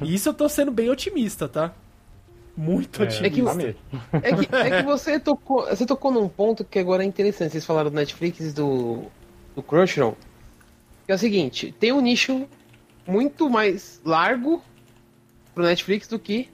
E 0.00 0.14
isso 0.14 0.28
eu 0.28 0.34
tô 0.34 0.48
sendo 0.48 0.70
bem 0.70 0.88
otimista, 0.88 1.48
tá? 1.48 1.74
Muito 2.60 3.02
é, 3.02 3.06
otimista. 3.06 3.74
É 4.12 4.20
que, 4.20 4.44
é, 4.44 4.44
que, 4.44 4.54
é 4.54 4.76
que 4.76 4.82
você 4.82 5.18
tocou, 5.18 5.64
você 5.64 5.86
tocou 5.86 6.12
num 6.12 6.28
ponto 6.28 6.62
que 6.62 6.78
agora 6.78 7.02
é 7.02 7.06
interessante. 7.06 7.52
Vocês 7.52 7.64
falaram 7.64 7.88
do 7.88 7.96
Netflix 7.96 8.38
e 8.40 8.52
do, 8.52 9.04
do 9.56 9.62
Crunchyroll. 9.62 10.14
Que 11.06 11.12
é 11.12 11.14
o 11.14 11.18
seguinte, 11.18 11.74
tem 11.80 11.90
um 11.90 12.02
nicho 12.02 12.46
muito 13.06 13.48
mais 13.48 13.98
largo 14.04 14.62
pro 15.54 15.64
Netflix 15.64 16.06
do 16.06 16.18
que 16.18 16.50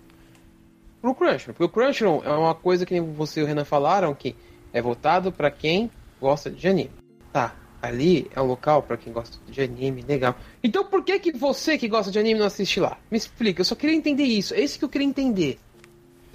pro 1.02 1.12
Crunchyroll. 1.12 1.54
Porque 1.54 1.64
o 1.64 1.68
Crunchyroll 1.68 2.22
é 2.24 2.30
uma 2.30 2.54
coisa 2.54 2.86
que 2.86 3.00
você 3.00 3.40
e 3.40 3.42
o 3.42 3.46
Renan 3.46 3.64
falaram 3.64 4.14
que 4.14 4.36
é 4.72 4.80
voltado 4.80 5.32
para 5.32 5.50
quem 5.50 5.90
gosta 6.20 6.48
de 6.48 6.68
anime. 6.68 6.92
Tá, 7.32 7.52
ali 7.82 8.30
é 8.32 8.40
um 8.40 8.46
local 8.46 8.80
para 8.80 8.96
quem 8.96 9.12
gosta 9.12 9.38
de 9.50 9.60
anime, 9.60 10.02
legal. 10.02 10.36
Então 10.62 10.84
por 10.84 11.02
que 11.02 11.18
que 11.18 11.32
você 11.32 11.76
que 11.76 11.88
gosta 11.88 12.12
de 12.12 12.18
anime 12.20 12.38
não 12.38 12.46
assiste 12.46 12.78
lá? 12.78 12.96
Me 13.10 13.18
explica, 13.18 13.60
eu 13.60 13.64
só 13.64 13.74
queria 13.74 13.96
entender 13.96 14.22
isso. 14.22 14.54
É 14.54 14.60
isso 14.60 14.78
que 14.78 14.84
eu 14.84 14.88
queria 14.88 15.08
entender. 15.08 15.58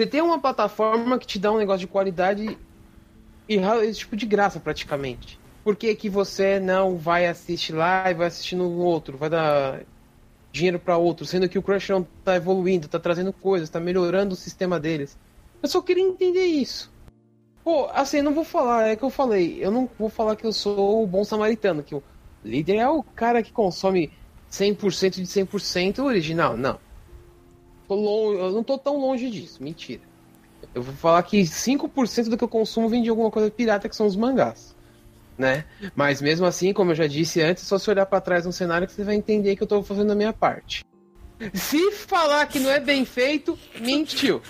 Você 0.02 0.08
tem 0.08 0.20
uma 0.20 0.40
plataforma 0.40 1.20
que 1.20 1.28
te 1.28 1.38
dá 1.38 1.52
um 1.52 1.60
negócio 1.60 1.82
de 1.82 1.88
qualidade 1.88 2.58
e 3.48 3.92
tipo 3.94 4.16
de 4.16 4.26
graça 4.26 4.60
praticamente. 4.60 5.40
Por 5.64 5.76
que, 5.76 5.94
que 5.94 6.10
você 6.10 6.60
não 6.60 6.98
vai 6.98 7.28
assistir 7.28 7.74
lá 7.74 8.10
e 8.10 8.16
vai 8.16 8.26
assistir 8.26 8.56
no 8.56 8.80
outro? 8.80 9.16
Vai 9.16 9.30
dar 9.30 9.82
dinheiro 10.52 10.80
para 10.80 10.98
outro, 10.98 11.24
sendo 11.24 11.48
que 11.48 11.60
o 11.60 11.62
Crunchyroll 11.62 12.08
tá 12.24 12.36
evoluindo, 12.36 12.88
tá 12.88 12.98
trazendo 12.98 13.32
coisas, 13.32 13.70
tá 13.70 13.80
melhorando 13.80 14.34
o 14.34 14.36
sistema 14.36 14.80
deles. 14.80 15.16
Eu 15.62 15.70
só 15.70 15.84
queria 15.84 16.04
entender 16.04 16.46
isso. 16.46 16.92
Pô, 17.64 17.88
assim, 17.94 18.24
não 18.24 18.34
vou 18.34 18.44
falar, 18.44 18.88
é 18.88 18.96
que 18.96 19.04
eu 19.04 19.12
falei, 19.12 19.64
eu 19.64 19.70
não 19.70 19.88
vou 20.00 20.10
falar 20.10 20.36
que 20.36 20.48
eu 20.48 20.52
sou 20.52 21.04
o 21.04 21.06
bom 21.06 21.24
samaritano, 21.24 21.84
que 21.84 21.94
o 21.94 22.02
líder 22.44 22.78
é 22.78 22.90
o 22.90 23.04
cara 23.04 23.44
que 23.44 23.52
consome 23.52 24.12
100% 24.52 25.12
de 25.12 25.28
100% 25.28 26.00
original. 26.00 26.58
Não 26.58 26.80
tô 27.92 27.96
longe, 27.96 28.40
eu 28.40 28.52
não 28.52 28.64
tô 28.64 28.78
tão 28.78 28.98
longe 28.98 29.30
disso, 29.30 29.62
mentira. 29.62 30.02
Eu 30.74 30.82
vou 30.82 30.94
falar 30.94 31.22
que 31.24 31.42
5% 31.42 32.30
do 32.30 32.38
que 32.38 32.44
eu 32.44 32.48
consumo 32.48 32.88
vem 32.88 33.04
de 33.04 33.10
alguma 33.10 33.30
coisa 33.30 33.52
pirata, 33.52 33.90
que 33.90 33.96
são 33.96 34.06
os 34.06 34.16
mangás. 34.16 34.74
né? 35.38 35.66
Mas 35.94 36.22
mesmo 36.22 36.46
assim, 36.46 36.72
como 36.72 36.92
eu 36.92 36.96
já 36.96 37.08
disse 37.08 37.42
antes, 37.42 37.64
só 37.64 37.78
se 37.78 37.90
olhar 37.90 38.06
para 38.06 38.22
trás 38.22 38.46
no 38.46 38.54
cenário 38.54 38.88
que 38.88 38.94
você 38.94 39.04
vai 39.04 39.16
entender 39.16 39.58
que 39.58 39.64
eu 39.64 39.68
tô 39.68 39.84
fazendo 39.84 40.12
a 40.12 40.16
minha 40.16 40.32
parte. 40.32 40.86
Se 41.54 41.92
falar 41.92 42.46
que 42.46 42.60
não 42.60 42.70
é 42.70 42.80
bem 42.80 43.04
feito, 43.04 43.58
mentiu. 43.80 44.42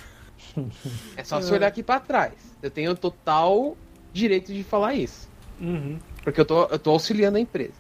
É 1.16 1.24
só 1.24 1.42
se 1.42 1.52
olhar 1.52 1.68
aqui 1.68 1.82
para 1.82 2.00
trás. 2.00 2.34
Eu 2.62 2.70
tenho 2.70 2.94
total 2.94 3.78
direito 4.12 4.54
de 4.54 4.64
falar 4.64 4.94
isso. 4.94 5.30
Uhum. 5.60 5.98
Porque 6.24 6.42
eu 6.42 6.46
tô, 6.46 6.66
eu 6.66 6.78
tô 6.78 6.92
auxiliando 6.92 7.38
a 7.38 7.42
empresa. 7.42 7.74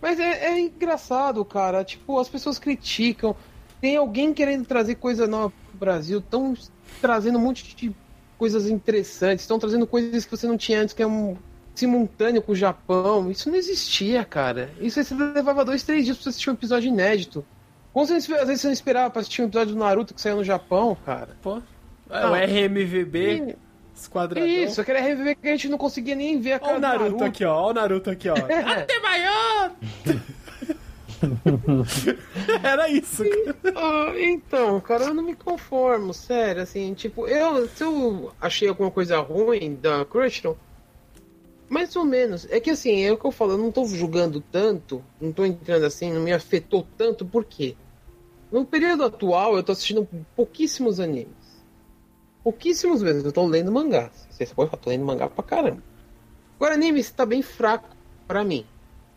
Mas 0.00 0.18
é, 0.18 0.46
é 0.46 0.58
engraçado, 0.58 1.44
cara. 1.44 1.84
Tipo, 1.84 2.18
as 2.18 2.28
pessoas 2.28 2.58
criticam. 2.58 3.36
Tem 3.80 3.96
alguém 3.96 4.32
querendo 4.32 4.66
trazer 4.66 4.96
coisa 4.96 5.26
nova 5.26 5.52
pro 5.70 5.78
Brasil, 5.78 6.18
estão 6.18 6.54
trazendo 7.00 7.38
um 7.38 7.42
monte 7.42 7.74
de 7.74 7.94
coisas 8.38 8.68
interessantes, 8.68 9.42
estão 9.42 9.58
trazendo 9.58 9.86
coisas 9.86 10.24
que 10.24 10.30
você 10.30 10.46
não 10.46 10.56
tinha 10.56 10.80
antes, 10.80 10.94
que 10.94 11.02
é 11.02 11.06
um 11.06 11.36
simultâneo 11.74 12.42
com 12.42 12.52
o 12.52 12.56
Japão. 12.56 13.30
Isso 13.30 13.48
não 13.50 13.56
existia, 13.56 14.24
cara. 14.24 14.70
Isso 14.80 14.98
aí 14.98 15.04
você 15.04 15.14
levava 15.14 15.64
dois, 15.64 15.82
três 15.82 16.04
dias 16.04 16.16
pra 16.16 16.24
você 16.24 16.28
assistir 16.30 16.50
um 16.50 16.54
episódio 16.54 16.88
inédito. 16.88 17.44
Como 17.92 18.06
você, 18.06 18.14
às 18.14 18.26
vezes 18.26 18.60
você 18.60 18.66
não 18.66 18.74
esperava 18.74 19.10
pra 19.10 19.20
assistir 19.20 19.42
um 19.42 19.46
episódio 19.46 19.74
do 19.74 19.78
Naruto 19.78 20.14
que 20.14 20.20
saiu 20.20 20.36
no 20.36 20.44
Japão, 20.44 20.96
cara? 21.04 21.36
Pô. 21.42 21.62
É, 22.10 22.26
o 22.26 22.34
RMVB, 22.34 23.56
esquadradão. 23.94 24.46
Isso, 24.46 24.80
aquele 24.80 24.98
RMVB 25.00 25.34
que 25.36 25.48
a 25.48 25.50
gente 25.52 25.68
não 25.68 25.78
conseguia 25.78 26.14
nem 26.14 26.38
ver 26.40 26.52
a 26.52 26.58
cara 26.58 26.72
Olha 26.74 26.78
o 26.78 26.80
do 26.80 26.86
Naruto, 26.86 27.24
aqui, 27.24 27.44
ó. 27.44 27.56
Olha 27.56 27.70
o 27.70 27.74
Naruto 27.74 28.10
aqui, 28.10 28.28
ó. 28.28 28.34
Até 28.36 29.00
maior! 29.00 29.72
Era 32.62 32.88
isso. 32.88 33.22
Ah, 33.74 34.12
então, 34.16 34.80
cara, 34.80 35.04
eu 35.04 35.14
não 35.14 35.22
me 35.22 35.34
conformo, 35.34 36.12
sério, 36.14 36.62
assim, 36.62 36.94
tipo, 36.94 37.26
eu, 37.26 37.68
se 37.68 37.82
eu 37.84 38.32
achei 38.40 38.68
alguma 38.68 38.90
coisa 38.90 39.18
ruim 39.20 39.74
da 39.74 40.04
Crunchyroll, 40.04 40.56
mais 41.68 41.96
ou 41.96 42.04
menos, 42.04 42.46
é 42.50 42.60
que 42.60 42.70
assim, 42.70 43.04
é 43.04 43.12
o 43.12 43.18
que 43.18 43.24
eu 43.24 43.32
falo, 43.32 43.52
eu 43.52 43.58
não 43.58 43.72
tô 43.72 43.84
julgando 43.86 44.40
tanto, 44.40 45.02
não 45.20 45.32
tô 45.32 45.44
entrando 45.44 45.84
assim, 45.84 46.12
não 46.12 46.20
me 46.20 46.32
afetou 46.32 46.86
tanto, 46.96 47.24
por 47.24 47.44
quê? 47.44 47.76
No 48.50 48.64
período 48.64 49.04
atual, 49.04 49.56
eu 49.56 49.62
tô 49.62 49.72
assistindo 49.72 50.08
pouquíssimos 50.36 51.00
animes. 51.00 51.34
Pouquíssimos 52.44 53.02
mesmo, 53.02 53.28
eu 53.28 53.32
tô 53.32 53.44
lendo 53.44 53.72
mangá. 53.72 54.10
Você 54.30 54.46
pode 54.46 54.70
falar, 54.70 54.80
tô 54.80 54.90
lendo 54.90 55.04
mangá 55.04 55.28
pra 55.28 55.42
caramba. 55.42 55.82
Agora, 56.54 56.74
anime 56.74 57.00
está 57.00 57.26
bem 57.26 57.42
fraco 57.42 57.88
pra 58.26 58.44
mim. 58.44 58.64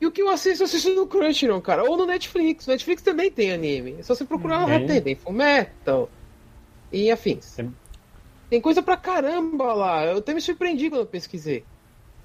E 0.02 0.06
o 0.06 0.12
que 0.12 0.22
eu 0.22 0.30
assisto, 0.30 0.64
eu 0.64 0.66
assisto 0.66 0.90
no 0.96 1.06
Crunchyroll, 1.08 1.62
cara. 1.62 1.84
Ou 1.84 1.98
no 1.98 2.06
Netflix. 2.06 2.66
No 2.66 2.72
Netflix 2.74 3.02
também 3.02 3.30
tem 3.30 3.52
anime. 3.52 3.98
É 4.00 4.04
só 4.04 4.16
você 4.16 4.24
procurar 4.24 4.60
lá, 4.66 4.78
Tem. 4.80 4.88
tem. 4.88 5.02
Tem 5.02 5.16
Fullmetal 5.16 6.10
e 6.92 7.12
afins. 7.12 7.52
Tem- 7.56 7.74
Tem 8.50 8.62
coisa 8.62 8.82
pra 8.82 8.96
caramba 8.98 9.74
lá. 9.74 10.06
Eu 10.06 10.18
até 10.20 10.34
me 10.34 10.42
surpreendi 10.42 10.90
quando 10.90 11.02
eu 11.02 11.06
pesquisei. 11.06 11.64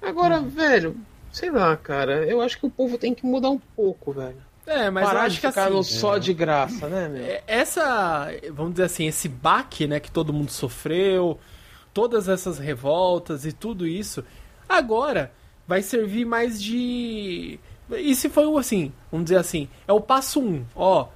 Agora, 0.01 0.39
velho, 0.39 0.95
sei 1.31 1.51
lá, 1.51 1.75
cara. 1.75 2.25
Eu 2.25 2.41
acho 2.41 2.57
que 2.59 2.65
o 2.65 2.69
povo 2.69 2.97
tem 2.97 3.13
que 3.13 3.25
mudar 3.25 3.49
um 3.49 3.59
pouco, 3.75 4.13
velho. 4.13 4.37
É, 4.65 4.89
mas 4.89 5.03
eu 5.03 5.09
Parar 5.09 5.25
acho 5.25 5.35
de 5.35 5.41
que 5.41 5.47
ficar 5.47 5.65
assim... 5.65 5.73
no 5.75 5.83
só 5.83 6.17
de 6.17 6.33
graça, 6.33 6.87
né, 6.87 7.07
meu? 7.07 7.23
É, 7.23 7.43
essa, 7.45 8.31
vamos 8.51 8.71
dizer 8.73 8.85
assim, 8.85 9.05
esse 9.05 9.29
baque, 9.29 9.85
né, 9.85 9.99
que 9.99 10.09
todo 10.09 10.33
mundo 10.33 10.49
sofreu, 10.49 11.39
todas 11.93 12.27
essas 12.27 12.57
revoltas 12.57 13.45
e 13.45 13.51
tudo 13.53 13.85
isso, 13.85 14.23
agora 14.67 15.31
vai 15.67 15.81
servir 15.81 16.25
mais 16.25 16.61
de 16.61 17.59
e 17.89 18.15
se 18.15 18.29
foi 18.29 18.45
assim, 18.57 18.91
vamos 19.11 19.25
dizer 19.25 19.37
assim, 19.37 19.67
é 19.87 19.93
o 19.93 20.01
passo 20.01 20.39
um, 20.39 20.65
ó, 20.75 21.07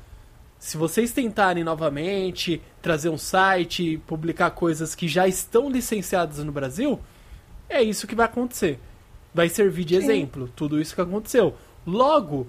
se 0.59 0.77
vocês 0.77 1.11
tentarem 1.11 1.63
novamente 1.63 2.61
trazer 2.81 3.09
um 3.09 3.17
site, 3.17 3.99
publicar 4.05 4.51
coisas 4.51 4.93
que 4.93 5.07
já 5.07 5.27
estão 5.27 5.69
licenciadas 5.69 6.43
no 6.43 6.51
Brasil, 6.51 6.99
é 7.67 7.81
isso 7.81 8.05
que 8.05 8.15
vai 8.15 8.26
acontecer. 8.26 8.77
Vai 9.34 9.47
servir 9.47 9.85
de 9.85 9.95
Sim. 9.95 10.03
exemplo, 10.03 10.49
tudo 10.55 10.80
isso 10.80 10.93
que 10.93 11.01
aconteceu. 11.01 11.55
Logo, 11.88 12.45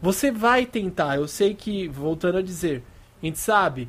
você 0.00 0.30
vai 0.30 0.66
tentar. 0.66 1.16
Eu 1.16 1.28
sei 1.28 1.54
que, 1.54 1.86
voltando 1.88 2.38
a 2.38 2.42
dizer, 2.42 2.82
a 3.22 3.26
gente 3.26 3.38
sabe, 3.38 3.88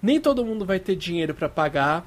nem 0.00 0.18
todo 0.18 0.44
mundo 0.44 0.64
vai 0.64 0.80
ter 0.80 0.96
dinheiro 0.96 1.34
para 1.34 1.48
pagar, 1.48 2.06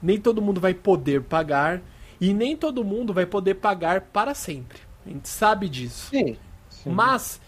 nem 0.00 0.20
todo 0.20 0.40
mundo 0.40 0.60
vai 0.60 0.72
poder 0.72 1.22
pagar, 1.22 1.82
e 2.22 2.32
nem 2.32 2.56
todo 2.56 2.84
mundo 2.84 3.12
vai 3.12 3.26
poder 3.26 3.54
pagar 3.54 4.00
para 4.00 4.32
sempre. 4.32 4.78
A 5.04 5.08
gente 5.08 5.28
sabe 5.28 5.68
disso. 5.68 6.10
Sim. 6.10 6.36
Sim. 6.70 6.90
Mas 6.90 7.40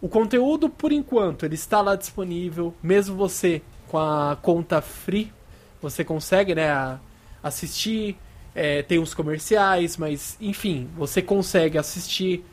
o 0.00 0.08
conteúdo, 0.08 0.68
por 0.68 0.90
enquanto, 0.90 1.46
ele 1.46 1.54
está 1.54 1.80
lá 1.80 1.94
disponível. 1.94 2.74
Mesmo 2.82 3.14
você 3.14 3.62
com 3.86 3.98
a 3.98 4.36
conta 4.42 4.80
free, 4.82 5.32
você 5.80 6.04
consegue, 6.04 6.56
né, 6.56 6.98
assistir. 7.40 8.16
É, 8.52 8.82
tem 8.82 8.98
os 8.98 9.14
comerciais, 9.14 9.96
mas 9.96 10.36
enfim, 10.40 10.88
você 10.96 11.22
consegue 11.22 11.78
assistir. 11.78 12.44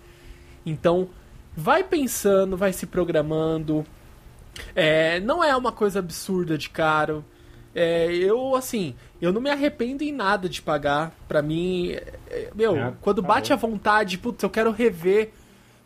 Então, 0.64 1.10
vai 1.56 1.84
pensando, 1.84 2.56
vai 2.56 2.72
se 2.72 2.86
programando. 2.86 3.84
É, 4.76 5.20
não 5.22 5.44
é 5.44 5.56
uma 5.58 5.72
coisa 5.72 5.98
absurda 5.98 6.56
de 6.56 6.70
caro. 6.70 7.26
É, 7.80 8.12
eu, 8.12 8.56
assim, 8.56 8.96
eu 9.22 9.32
não 9.32 9.40
me 9.40 9.52
arrependo 9.52 10.04
em 10.04 10.12
nada 10.12 10.50
de 10.50 10.64
pagar. 10.64 11.14
Pra 11.28 11.44
mim, 11.44 11.92
é, 11.92 12.14
é, 12.28 12.52
meu, 12.56 12.76
É, 12.76 12.94
quando 13.02 13.22
tá 13.22 13.28
bate 13.28 13.50
bom. 13.50 13.54
a 13.54 13.58
vontade, 13.58 14.18
putz, 14.18 14.42
eu 14.42 14.50
quero 14.50 14.72
rever 14.72 15.32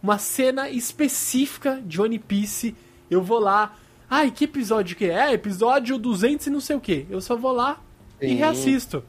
uma 0.01 0.17
cena 0.17 0.69
específica 0.69 1.81
de 1.85 2.01
One 2.01 2.17
Piece, 2.17 2.73
eu 3.09 3.21
vou 3.21 3.39
lá. 3.39 3.75
Ai, 4.09 4.31
que 4.31 4.45
episódio 4.45 4.95
que 4.95 5.03
é? 5.05 5.31
É, 5.31 5.33
Episódio 5.33 5.97
200 5.97 6.47
e 6.47 6.49
não 6.49 6.61
sei 6.61 6.77
o 6.77 6.79
que. 6.79 7.05
Eu 7.09 7.19
só 7.19 7.35
vou 7.35 7.51
lá 7.51 7.77
e 8.21 8.29
Sim. 8.29 8.35
reassisto. 8.35 9.03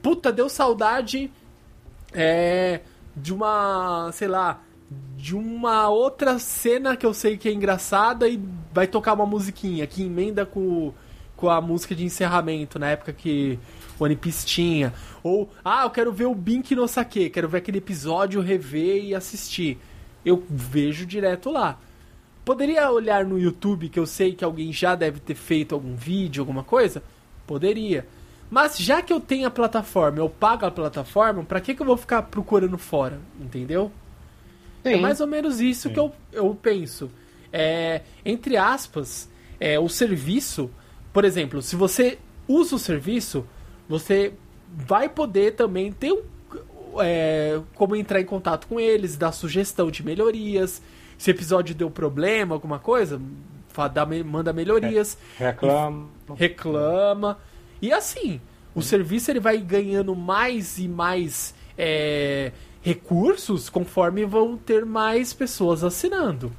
Puta, 0.00 0.30
deu 0.30 0.48
saudade 0.48 1.32
é, 2.12 2.80
de 3.16 3.34
uma, 3.34 4.10
sei 4.12 4.28
lá, 4.28 4.60
de 5.16 5.34
uma 5.34 5.88
outra 5.88 6.38
cena 6.38 6.96
que 6.96 7.04
eu 7.04 7.12
sei 7.12 7.36
que 7.36 7.48
é 7.48 7.52
engraçada 7.52 8.28
e 8.28 8.40
vai 8.72 8.86
tocar 8.86 9.14
uma 9.14 9.26
musiquinha 9.26 9.84
que 9.86 10.04
emenda 10.04 10.46
com, 10.46 10.92
com 11.40 11.48
a 11.48 11.60
música 11.60 11.94
de 11.94 12.04
encerramento 12.04 12.78
na 12.78 12.90
época 12.90 13.14
que 13.14 13.58
One 13.98 14.14
Piece 14.14 14.44
tinha. 14.46 14.92
Ou, 15.22 15.50
ah, 15.64 15.84
eu 15.84 15.90
quero 15.90 16.12
ver 16.12 16.26
o 16.26 16.34
Bink 16.34 16.74
no 16.74 16.86
Sake, 16.86 17.30
quero 17.30 17.48
ver 17.48 17.58
aquele 17.58 17.78
episódio, 17.78 18.42
rever 18.42 19.02
e 19.02 19.14
assistir. 19.14 19.78
Eu 20.24 20.44
vejo 20.48 21.06
direto 21.06 21.50
lá. 21.50 21.78
Poderia 22.44 22.90
olhar 22.90 23.24
no 23.24 23.38
YouTube, 23.38 23.88
que 23.88 23.98
eu 23.98 24.06
sei 24.06 24.34
que 24.34 24.44
alguém 24.44 24.70
já 24.70 24.94
deve 24.94 25.18
ter 25.18 25.34
feito 25.34 25.74
algum 25.74 25.94
vídeo, 25.94 26.42
alguma 26.42 26.62
coisa? 26.62 27.02
Poderia. 27.46 28.06
Mas 28.50 28.76
já 28.78 29.00
que 29.00 29.12
eu 29.12 29.20
tenho 29.20 29.46
a 29.46 29.50
plataforma, 29.50 30.18
eu 30.18 30.28
pago 30.28 30.66
a 30.66 30.70
plataforma, 30.70 31.42
pra 31.42 31.60
que, 31.60 31.74
que 31.74 31.80
eu 31.80 31.86
vou 31.86 31.96
ficar 31.96 32.22
procurando 32.22 32.76
fora? 32.76 33.18
Entendeu? 33.40 33.90
É 34.84 34.94
Sim. 34.94 35.00
mais 35.00 35.20
ou 35.20 35.26
menos 35.26 35.60
isso 35.60 35.88
Sim. 35.88 35.94
que 35.94 36.00
eu, 36.00 36.12
eu 36.32 36.54
penso. 36.54 37.10
É, 37.52 38.02
entre 38.24 38.56
aspas, 38.56 39.28
é, 39.58 39.78
o 39.78 39.88
serviço, 39.88 40.70
por 41.12 41.24
exemplo, 41.24 41.60
se 41.62 41.76
você 41.76 42.18
usa 42.46 42.76
o 42.76 42.78
serviço, 42.78 43.46
você 43.88 44.32
vai 44.68 45.08
poder 45.08 45.54
também 45.54 45.92
ter 45.92 46.12
um, 46.12 46.22
é, 47.00 47.60
como 47.74 47.96
entrar 47.96 48.20
em 48.20 48.24
contato 48.24 48.66
com 48.66 48.78
eles, 48.78 49.16
dar 49.16 49.32
sugestão 49.32 49.90
de 49.90 50.04
melhorias. 50.04 50.82
Se 51.18 51.30
o 51.30 51.32
episódio 51.32 51.74
deu 51.74 51.90
problema, 51.90 52.54
alguma 52.54 52.78
coisa, 52.78 53.20
dá 53.92 54.06
manda 54.24 54.52
melhorias 54.52 55.16
Reclamo. 55.38 56.08
reclama. 56.36 57.38
E 57.80 57.92
assim, 57.92 58.40
o 58.74 58.82
serviço 58.82 59.30
ele 59.30 59.40
vai 59.40 59.58
ganhando 59.58 60.14
mais 60.14 60.78
e 60.78 60.88
mais 60.88 61.54
é, 61.76 62.52
recursos 62.82 63.68
conforme 63.68 64.24
vão 64.24 64.56
ter 64.56 64.84
mais 64.84 65.32
pessoas 65.32 65.82
assinando. 65.84 66.52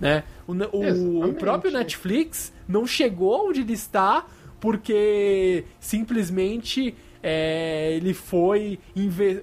Né? 0.00 0.24
O, 0.46 0.52
o- 0.52 1.24
o 1.28 1.34
próprio 1.34 1.70
Netflix 1.70 2.52
não 2.66 2.86
chegou 2.86 3.48
onde 3.50 3.60
ele 3.60 3.74
está 3.74 4.24
porque 4.58 5.64
simplesmente 5.78 6.94
é, 7.22 7.92
ele 7.94 8.14
foi 8.14 8.78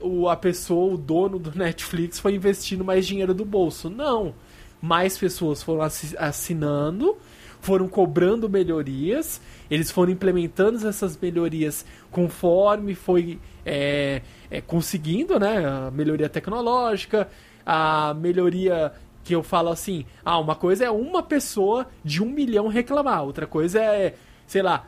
o, 0.02 0.28
a 0.28 0.36
pessoa, 0.36 0.94
o 0.94 0.98
dono 0.98 1.38
do 1.38 1.58
Netflix 1.58 2.20
foi 2.20 2.34
investindo 2.36 2.84
mais 2.84 3.06
dinheiro 3.06 3.34
do 3.34 3.46
bolso. 3.46 3.90
Não. 3.90 4.34
Mais 4.82 5.18
pessoas 5.18 5.62
foram 5.64 5.82
assi- 5.82 6.16
assinando, 6.18 7.18
foram 7.60 7.88
cobrando 7.88 8.48
melhorias, 8.50 9.42
eles 9.70 9.90
foram 9.92 10.12
implementando 10.12 10.88
essas 10.88 11.18
melhorias 11.20 11.84
conforme 12.12 12.94
foi 12.96 13.40
é, 13.66 14.22
é, 14.50 14.62
conseguindo, 14.62 15.40
né? 15.40 15.66
A 15.66 15.92
melhoria 15.92 16.30
tecnológica, 16.30 17.28
a 17.66 18.14
melhoria 18.20 18.92
que 19.28 19.36
eu 19.36 19.44
falo 19.44 19.68
assim, 19.68 20.06
ah, 20.24 20.40
uma 20.40 20.56
coisa 20.56 20.86
é 20.86 20.90
uma 20.90 21.22
pessoa 21.22 21.86
de 22.02 22.24
um 22.24 22.30
milhão 22.30 22.70
reclamar, 22.70 23.24
outra 23.26 23.46
coisa 23.46 23.82
é, 23.82 24.16
sei 24.46 24.62
lá, 24.62 24.88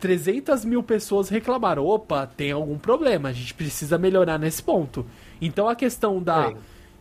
300 0.00 0.64
mil 0.64 0.82
pessoas 0.82 1.28
reclamaram. 1.28 1.84
Opa, 1.84 2.26
tem 2.26 2.50
algum 2.50 2.78
problema, 2.78 3.28
a 3.28 3.32
gente 3.32 3.52
precisa 3.52 3.98
melhorar 3.98 4.38
nesse 4.38 4.62
ponto. 4.62 5.04
Então 5.38 5.68
a 5.68 5.76
questão 5.76 6.22
da 6.22 6.54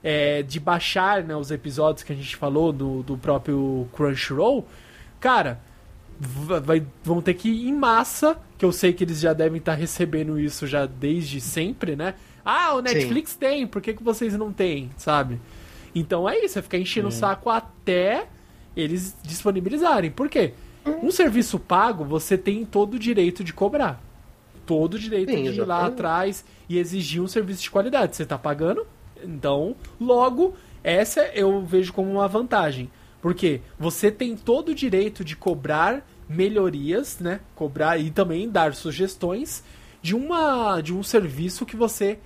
é, 0.04 0.44
de 0.44 0.60
baixar 0.60 1.24
né, 1.24 1.38
os 1.38 1.52
episódios 1.52 2.04
que 2.04 2.12
a 2.12 2.16
gente 2.16 2.36
falou 2.36 2.74
do, 2.74 3.02
do 3.02 3.18
próprio 3.18 3.88
Crunchyroll, 3.94 4.68
cara, 5.22 5.62
va- 6.20 6.60
vai, 6.60 6.86
vão 7.02 7.22
ter 7.22 7.36
que 7.36 7.48
ir 7.48 7.70
em 7.70 7.74
massa 7.74 8.38
que 8.58 8.66
eu 8.66 8.74
sei 8.74 8.92
que 8.92 9.06
eles 9.06 9.22
já 9.22 9.32
devem 9.32 9.60
estar 9.60 9.74
recebendo 9.74 10.38
isso 10.38 10.68
já 10.68 10.86
desde 10.86 11.40
sempre, 11.40 11.96
né? 11.96 12.14
Ah, 12.44 12.74
o 12.76 12.82
Netflix 12.82 13.32
Sim. 13.32 13.38
tem, 13.40 13.68
por 13.68 13.82
que, 13.82 13.94
que 13.94 14.04
vocês 14.04 14.34
não 14.36 14.52
têm, 14.52 14.90
sabe? 14.98 15.40
Então 15.98 16.30
é 16.30 16.46
isso, 16.46 16.60
é 16.60 16.62
ficar 16.62 16.78
enchendo 16.78 17.08
o 17.08 17.12
saco 17.12 17.50
até 17.50 18.28
eles 18.76 19.18
disponibilizarem. 19.24 20.12
Por 20.12 20.30
quê? 20.30 20.54
Um 21.02 21.10
serviço 21.10 21.60
pago, 21.60 22.06
você 22.06 22.38
tem 22.38 22.64
todo 22.64 22.94
o 22.94 23.00
direito 23.00 23.44
de 23.44 23.52
cobrar. 23.52 24.00
Todo 24.66 24.94
o 24.94 25.00
direito 25.00 25.32
Sim, 25.32 25.44
de 25.44 25.60
ir 25.60 25.66
lá 25.66 25.86
atrás 25.86 26.46
e 26.70 26.78
exigir 26.78 27.22
um 27.22 27.28
serviço 27.28 27.64
de 27.64 27.72
qualidade. 27.72 28.16
Você 28.16 28.24
está 28.24 28.38
pagando, 28.38 28.86
então, 29.24 29.76
logo, 30.00 30.54
essa 30.84 31.22
eu 31.34 31.64
vejo 31.66 31.92
como 31.94 32.12
uma 32.12 32.28
vantagem. 32.28 32.90
Porque 33.22 33.62
você 33.80 34.12
tem 34.12 34.36
todo 34.36 34.70
o 34.70 34.76
direito 34.76 35.24
de 35.24 35.36
cobrar 35.36 36.08
melhorias, 36.30 37.20
né? 37.20 37.40
Cobrar 37.56 37.98
e 37.98 38.12
também 38.12 38.50
dar 38.50 38.76
sugestões 38.76 39.64
de 40.02 40.16
uma 40.16 40.80
de 40.82 40.94
um 40.94 41.02
serviço 41.02 41.66
que 41.66 41.76
você 41.76 42.20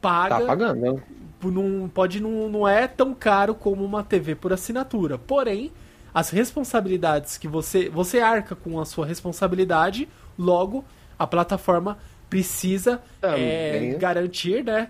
paga. 0.00 0.40
Tá 0.40 0.46
pagando. 0.46 1.02
Não, 1.42 1.88
pode 1.88 2.20
não, 2.20 2.48
não 2.48 2.66
é 2.66 2.88
tão 2.88 3.14
caro 3.14 3.54
como 3.54 3.84
uma 3.84 4.02
TV 4.02 4.34
por 4.34 4.52
assinatura. 4.52 5.18
Porém, 5.18 5.70
as 6.14 6.30
responsabilidades 6.30 7.36
que 7.36 7.46
você 7.46 7.88
você 7.88 8.20
arca 8.20 8.56
com 8.56 8.80
a 8.80 8.86
sua 8.86 9.04
responsabilidade, 9.04 10.08
logo 10.38 10.84
a 11.18 11.26
plataforma 11.26 11.98
precisa 12.28 13.00
é, 13.22 13.96
garantir, 13.98 14.64
né, 14.64 14.88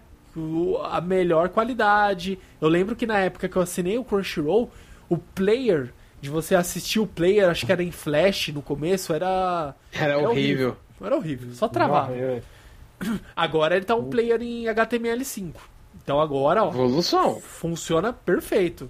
a 0.90 1.00
melhor 1.00 1.48
qualidade. 1.48 2.38
Eu 2.60 2.68
lembro 2.68 2.94
que 2.94 3.06
na 3.06 3.18
época 3.18 3.48
que 3.48 3.56
eu 3.56 3.62
assinei 3.62 3.98
o 3.98 4.04
Crunchyroll, 4.04 4.70
o 5.08 5.18
player 5.18 5.92
de 6.20 6.30
você 6.30 6.54
assistir 6.54 7.00
o 7.00 7.06
player, 7.06 7.48
acho 7.48 7.66
que 7.66 7.72
era 7.72 7.82
em 7.82 7.90
flash 7.90 8.48
no 8.48 8.62
começo, 8.62 9.12
era 9.12 9.74
era, 9.92 10.14
era 10.14 10.18
horrível. 10.18 10.68
horrível. 10.68 10.76
Era 11.00 11.16
horrível, 11.16 11.54
só 11.54 11.68
travava. 11.68 12.12
Agora 13.34 13.76
ele 13.76 13.84
tá 13.84 13.94
um 13.94 14.08
player 14.08 14.40
em 14.40 14.64
HTML5. 14.64 15.54
Então 16.06 16.20
agora, 16.20 16.62
ó, 16.62 16.68
Evolução. 16.68 17.40
funciona 17.40 18.12
perfeito. 18.12 18.88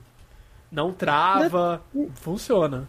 Não 0.70 0.92
trava, 0.92 1.82
Na... 1.94 2.06
funciona. 2.12 2.86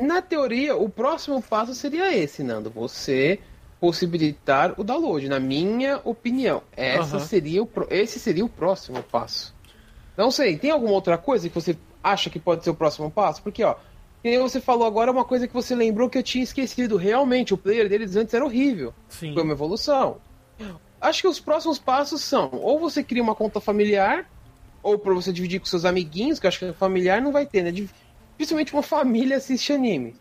Na 0.00 0.20
teoria, 0.20 0.74
o 0.74 0.88
próximo 0.88 1.40
passo 1.40 1.72
seria 1.72 2.12
esse, 2.12 2.42
Nando. 2.42 2.70
Você 2.70 3.38
possibilitar 3.80 4.74
o 4.76 4.82
download, 4.82 5.28
na 5.28 5.38
minha 5.38 6.00
opinião. 6.02 6.60
Essa 6.76 7.18
uhum. 7.18 7.24
seria 7.24 7.62
o, 7.62 7.70
esse 7.88 8.18
seria 8.18 8.44
o 8.44 8.48
próximo 8.48 9.00
passo. 9.00 9.54
Não 10.16 10.32
sei, 10.32 10.56
tem 10.56 10.72
alguma 10.72 10.94
outra 10.94 11.16
coisa 11.16 11.48
que 11.48 11.54
você 11.54 11.78
acha 12.02 12.28
que 12.28 12.40
pode 12.40 12.64
ser 12.64 12.70
o 12.70 12.74
próximo 12.74 13.12
passo? 13.12 13.40
Porque, 13.44 13.62
ó, 13.62 13.76
que 14.24 14.38
você 14.40 14.60
falou 14.60 14.88
agora 14.88 15.12
uma 15.12 15.24
coisa 15.24 15.46
que 15.46 15.54
você 15.54 15.72
lembrou 15.76 16.10
que 16.10 16.18
eu 16.18 16.22
tinha 16.24 16.42
esquecido. 16.42 16.96
Realmente, 16.96 17.54
o 17.54 17.56
player 17.56 17.88
deles 17.88 18.16
antes 18.16 18.34
era 18.34 18.44
horrível. 18.44 18.92
Sim. 19.08 19.34
Foi 19.34 19.44
uma 19.44 19.52
evolução. 19.52 20.16
Acho 21.02 21.22
que 21.22 21.28
os 21.28 21.40
próximos 21.40 21.80
passos 21.80 22.22
são: 22.22 22.48
ou 22.52 22.78
você 22.78 23.02
cria 23.02 23.22
uma 23.22 23.34
conta 23.34 23.60
familiar, 23.60 24.30
ou 24.80 24.96
para 24.96 25.12
você 25.12 25.32
dividir 25.32 25.58
com 25.58 25.66
seus 25.66 25.84
amiguinhos, 25.84 26.38
que 26.38 26.46
eu 26.46 26.48
acho 26.48 26.60
que 26.60 26.72
familiar 26.72 27.20
não 27.20 27.32
vai 27.32 27.44
ter, 27.44 27.62
né? 27.62 27.72
Dificilmente 27.72 28.72
uma 28.72 28.82
família 28.84 29.36
assiste 29.36 29.72
anime. 29.72 30.14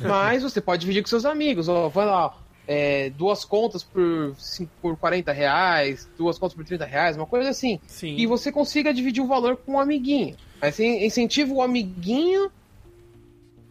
Mas 0.00 0.42
você 0.42 0.60
pode 0.60 0.80
dividir 0.80 1.02
com 1.02 1.08
seus 1.08 1.24
amigos. 1.24 1.68
Ó, 1.68 1.88
vai 1.88 2.06
lá, 2.06 2.34
é, 2.66 3.10
duas 3.10 3.44
contas 3.44 3.84
por, 3.84 4.34
por 4.80 4.96
40 4.96 5.30
reais, 5.30 6.08
duas 6.16 6.38
contas 6.38 6.54
por 6.54 6.64
30 6.64 6.84
reais, 6.84 7.16
uma 7.16 7.26
coisa 7.26 7.50
assim. 7.50 7.78
Sim. 7.86 8.16
E 8.16 8.26
você 8.26 8.50
consiga 8.50 8.92
dividir 8.92 9.22
o 9.22 9.26
valor 9.26 9.58
com 9.58 9.72
um 9.72 9.80
amiguinho. 9.80 10.36
Assim, 10.60 11.04
incentiva 11.04 11.52
o 11.52 11.62
amiguinho 11.62 12.50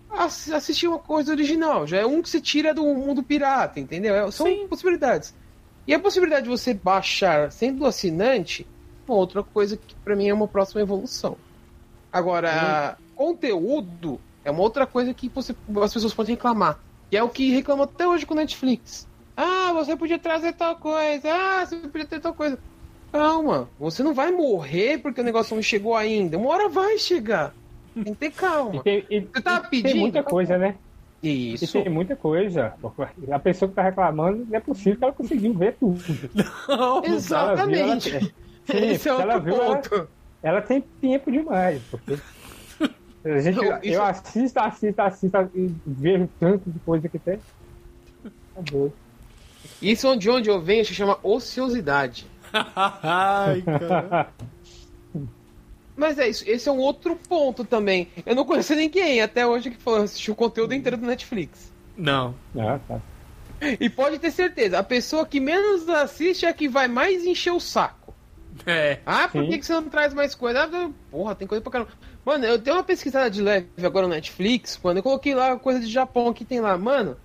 a 0.09 0.25
assistir 0.25 0.87
uma 0.87 0.99
coisa 0.99 1.31
original. 1.31 1.85
Já 1.85 1.97
é 1.97 2.05
um 2.05 2.21
que 2.21 2.29
se 2.29 2.39
tira 2.39 2.73
do 2.73 2.83
mundo 2.83 3.23
pirata, 3.23 3.79
entendeu? 3.79 4.15
É, 4.15 4.31
são 4.31 4.47
Sim. 4.47 4.67
possibilidades. 4.67 5.33
E 5.89 5.93
a 5.95 5.99
possibilidade 5.99 6.43
de 6.43 6.49
você 6.49 6.71
baixar 6.71 7.51
sendo 7.51 7.83
assinante 7.83 8.67
outra 9.07 9.41
coisa 9.41 9.75
que 9.75 9.95
para 9.95 10.15
mim 10.15 10.29
é 10.29 10.33
uma 10.35 10.47
próxima 10.47 10.81
evolução. 10.81 11.35
Agora, 12.13 12.95
hum. 12.99 13.03
conteúdo 13.15 14.21
é 14.45 14.51
uma 14.51 14.61
outra 14.61 14.85
coisa 14.85 15.15
que 15.15 15.27
você, 15.29 15.55
as 15.81 15.91
pessoas 15.91 16.13
podem 16.13 16.35
reclamar. 16.35 16.77
E 17.11 17.17
é 17.17 17.23
o 17.23 17.27
que 17.27 17.49
reclamam 17.49 17.85
até 17.85 18.07
hoje 18.07 18.23
com 18.23 18.35
Netflix. 18.35 19.07
Ah, 19.35 19.73
você 19.73 19.97
podia 19.97 20.19
trazer 20.19 20.53
tal 20.53 20.75
coisa. 20.75 21.27
Ah, 21.33 21.65
você 21.65 21.77
podia 21.77 22.05
ter 22.05 22.19
tal 22.19 22.35
coisa. 22.35 22.59
Calma, 23.11 23.67
você 23.79 24.03
não 24.03 24.13
vai 24.13 24.29
morrer 24.29 24.99
porque 24.99 25.21
o 25.21 25.23
negócio 25.23 25.55
não 25.55 25.63
chegou 25.63 25.95
ainda. 25.95 26.37
Uma 26.37 26.51
hora 26.51 26.69
vai 26.69 26.99
chegar. 26.99 27.51
Tem 27.95 28.03
que 28.03 28.15
ter 28.15 28.31
calma. 28.31 28.75
E 28.75 28.83
tem, 28.83 29.05
e, 29.09 29.21
você 29.21 29.41
tá 29.41 29.59
pedindo. 29.61 29.91
Tem 29.91 29.99
muita 29.99 30.21
coisa, 30.21 30.55
né? 30.55 30.75
Isso. 31.21 31.77
E 31.77 31.83
tem 31.83 31.91
muita 31.91 32.15
coisa. 32.15 32.73
A 33.31 33.39
pessoa 33.39 33.67
que 33.67 33.75
tá 33.75 33.81
reclamando, 33.81 34.45
não 34.45 34.57
é 34.57 34.59
possível 34.59 34.97
que 34.97 35.03
ela 35.03 35.13
conseguiu 35.13 35.53
ver 35.53 35.75
tudo. 35.75 36.01
Não, 36.67 37.03
exatamente. 37.03 38.33
Sim, 38.65 38.85
Esse 38.91 39.09
é 39.09 39.11
ela 39.11 39.37
viu, 39.39 39.55
ponto. 39.55 39.95
Ela, 39.95 40.07
ela, 40.43 40.61
tem 40.61 40.81
tempo 41.01 41.31
demais. 41.31 41.81
Porque 41.89 42.17
a 43.25 43.39
gente, 43.41 43.57
Não, 43.57 43.79
eu 43.83 44.03
assisto, 44.03 44.59
assisto, 44.59 45.01
assisto 45.01 45.49
e 45.55 45.73
vejo 45.85 46.29
tanto 46.39 46.69
de 46.69 46.79
coisa 46.79 47.09
que 47.09 47.19
tem. 47.19 47.39
Acabou. 48.55 48.93
Isso 49.81 50.07
é 50.07 50.15
de 50.15 50.29
onde 50.29 50.49
eu 50.49 50.61
venho 50.61 50.85
se 50.85 50.93
chama 50.93 51.17
ociosidade. 51.23 52.25
Ai, 52.53 53.61
cara. 53.61 54.29
Mas 55.99 56.17
é 56.17 56.29
isso, 56.29 56.45
esse 56.47 56.69
é 56.69 56.71
um 56.71 56.77
outro 56.77 57.13
ponto 57.27 57.65
também. 57.65 58.07
Eu 58.25 58.33
não 58.33 58.45
conheço 58.45 58.73
ninguém 58.73 59.21
até 59.21 59.45
hoje 59.45 59.69
que 59.69 59.75
falou 59.75 60.03
assistiu 60.03 60.33
o 60.33 60.37
conteúdo 60.37 60.73
inteiro 60.73 60.95
do 60.95 61.05
Netflix. 61.05 61.73
Não. 61.97 62.33
Ah, 62.57 62.79
tá. 62.87 63.01
E 63.77 63.89
pode 63.89 64.17
ter 64.17 64.31
certeza, 64.31 64.79
a 64.79 64.83
pessoa 64.83 65.25
que 65.25 65.41
menos 65.41 65.89
assiste 65.89 66.45
é 66.45 66.49
a 66.49 66.53
que 66.53 66.69
vai 66.69 66.87
mais 66.87 67.25
encher 67.25 67.51
o 67.51 67.59
saco. 67.59 68.13
É. 68.65 68.99
Ah, 69.05 69.27
por 69.27 69.45
que, 69.45 69.57
que 69.57 69.65
você 69.65 69.73
não 69.73 69.89
traz 69.89 70.13
mais 70.13 70.33
coisa? 70.33 70.63
Ah, 70.63 70.89
porra, 71.11 71.35
tem 71.35 71.45
coisa 71.45 71.61
pra 71.61 71.71
caramba. 71.71 71.91
Mano, 72.23 72.45
eu 72.45 72.57
tenho 72.57 72.77
uma 72.77 72.83
pesquisada 72.83 73.29
de 73.29 73.41
leve 73.41 73.67
agora 73.83 74.07
no 74.07 74.13
Netflix, 74.13 74.77
quando 74.77 74.97
eu 74.97 75.03
coloquei 75.03 75.35
lá 75.35 75.59
coisa 75.59 75.81
de 75.81 75.87
Japão 75.87 76.33
que 76.33 76.45
tem 76.45 76.61
lá. 76.61 76.77
Mano, 76.77 77.17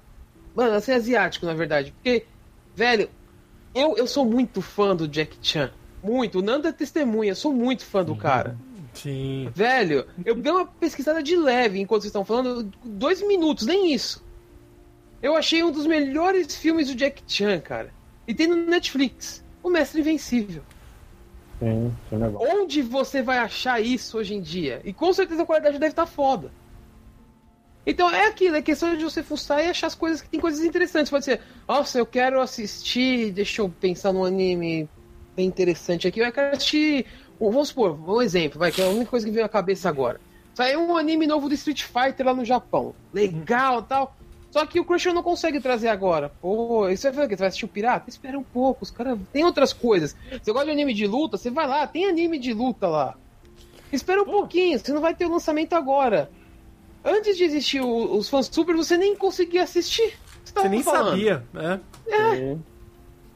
mano, 0.52 0.74
assim, 0.74 0.90
asiático, 0.90 1.46
na 1.46 1.54
verdade. 1.54 1.92
Porque, 1.92 2.26
velho, 2.74 3.08
eu, 3.72 3.96
eu 3.96 4.06
sou 4.08 4.24
muito 4.24 4.60
fã 4.60 4.96
do 4.96 5.06
Jack 5.06 5.36
Chan. 5.40 5.70
Muito. 6.04 6.40
O 6.40 6.42
Nando 6.42 6.68
é 6.68 6.72
testemunha, 6.72 7.34
sou 7.34 7.52
muito 7.52 7.84
fã 7.84 8.04
do 8.04 8.14
cara. 8.14 8.56
Sim. 8.92 9.50
Velho, 9.54 10.06
eu 10.24 10.34
dei 10.34 10.52
uma 10.52 10.66
pesquisada 10.66 11.22
de 11.22 11.34
leve 11.34 11.80
enquanto 11.80 12.02
vocês 12.02 12.10
estão 12.10 12.24
falando, 12.24 12.70
dois 12.84 13.26
minutos, 13.26 13.66
nem 13.66 13.92
isso. 13.92 14.22
Eu 15.22 15.34
achei 15.34 15.64
um 15.64 15.72
dos 15.72 15.86
melhores 15.86 16.54
filmes 16.54 16.88
do 16.88 16.94
Jack 16.94 17.22
Chan, 17.26 17.58
cara. 17.60 17.90
E 18.28 18.34
tem 18.34 18.46
no 18.46 18.54
Netflix. 18.54 19.42
O 19.62 19.70
Mestre 19.70 20.02
Invencível. 20.02 20.62
Sim, 21.58 21.90
sim 22.10 22.22
é 22.22 22.52
Onde 22.52 22.82
você 22.82 23.22
vai 23.22 23.38
achar 23.38 23.80
isso 23.80 24.18
hoje 24.18 24.34
em 24.34 24.42
dia? 24.42 24.82
E 24.84 24.92
com 24.92 25.10
certeza 25.14 25.42
a 25.42 25.46
qualidade 25.46 25.78
deve 25.78 25.92
estar 25.92 26.04
tá 26.04 26.10
foda. 26.10 26.52
Então 27.86 28.10
é 28.10 28.26
aquilo, 28.26 28.56
é 28.56 28.62
questão 28.62 28.96
de 28.96 29.04
você 29.04 29.22
fuçar 29.22 29.64
e 29.64 29.68
achar 29.68 29.86
as 29.86 29.94
coisas 29.94 30.20
que 30.20 30.28
tem 30.28 30.40
coisas 30.40 30.62
interessantes. 30.64 31.10
Pode 31.10 31.24
ser, 31.24 31.40
nossa, 31.66 31.98
eu 31.98 32.06
quero 32.06 32.40
assistir, 32.40 33.32
deixa 33.32 33.62
eu 33.62 33.68
pensar 33.68 34.12
num 34.12 34.24
anime 34.24 34.88
bem 35.34 35.46
interessante 35.46 36.06
aqui. 36.08 36.20
Eu 36.20 36.32
quero 36.32 36.56
assistir, 36.56 37.06
vamos 37.38 37.68
supor, 37.68 37.98
um 38.08 38.22
exemplo, 38.22 38.58
vai, 38.58 38.70
que 38.70 38.80
é 38.80 38.86
a 38.86 38.88
única 38.88 39.10
coisa 39.10 39.26
que 39.26 39.32
veio 39.32 39.46
à 39.46 39.48
cabeça 39.48 39.88
agora. 39.88 40.20
Saiu 40.54 40.80
um 40.80 40.96
anime 40.96 41.26
novo 41.26 41.48
do 41.48 41.54
Street 41.54 41.82
Fighter 41.82 42.24
lá 42.24 42.34
no 42.34 42.44
Japão. 42.44 42.94
Legal 43.12 43.82
tal. 43.82 44.16
Só 44.52 44.64
que 44.64 44.78
o 44.78 44.84
Crunchyroll 44.84 45.16
não 45.16 45.22
consegue 45.22 45.60
trazer 45.60 45.88
agora. 45.88 46.30
Pô, 46.40 46.88
isso 46.88 47.02
vai 47.02 47.12
fazer 47.12 47.26
o 47.26 47.28
quê? 47.28 47.36
Você 47.36 47.40
vai 47.40 47.48
assistir 47.48 47.64
o 47.64 47.68
Pirata? 47.68 48.08
Espera 48.08 48.38
um 48.38 48.44
pouco, 48.44 48.84
os 48.84 48.90
caras. 48.90 49.18
Tem 49.32 49.44
outras 49.44 49.72
coisas. 49.72 50.14
Você 50.40 50.52
gosta 50.52 50.66
de 50.66 50.70
anime 50.70 50.94
de 50.94 51.08
luta? 51.08 51.36
Você 51.36 51.50
vai 51.50 51.66
lá, 51.66 51.84
tem 51.88 52.06
anime 52.06 52.38
de 52.38 52.52
luta 52.54 52.86
lá. 52.86 53.16
Espera 53.92 54.22
um 54.22 54.24
Pô. 54.24 54.30
pouquinho, 54.30 54.78
você 54.78 54.92
não 54.92 55.00
vai 55.00 55.12
ter 55.12 55.26
o 55.26 55.30
lançamento 55.30 55.72
agora. 55.72 56.30
Antes 57.04 57.36
de 57.36 57.42
existir 57.42 57.80
o, 57.80 58.16
os 58.16 58.28
fãs 58.28 58.46
super, 58.46 58.76
você 58.76 58.96
nem 58.96 59.16
conseguia 59.16 59.64
assistir. 59.64 60.16
Você, 60.44 60.52
você 60.54 60.68
nem 60.68 60.84
falando. 60.84 61.10
sabia, 61.10 61.44
né? 61.52 61.80
É. 62.06 62.56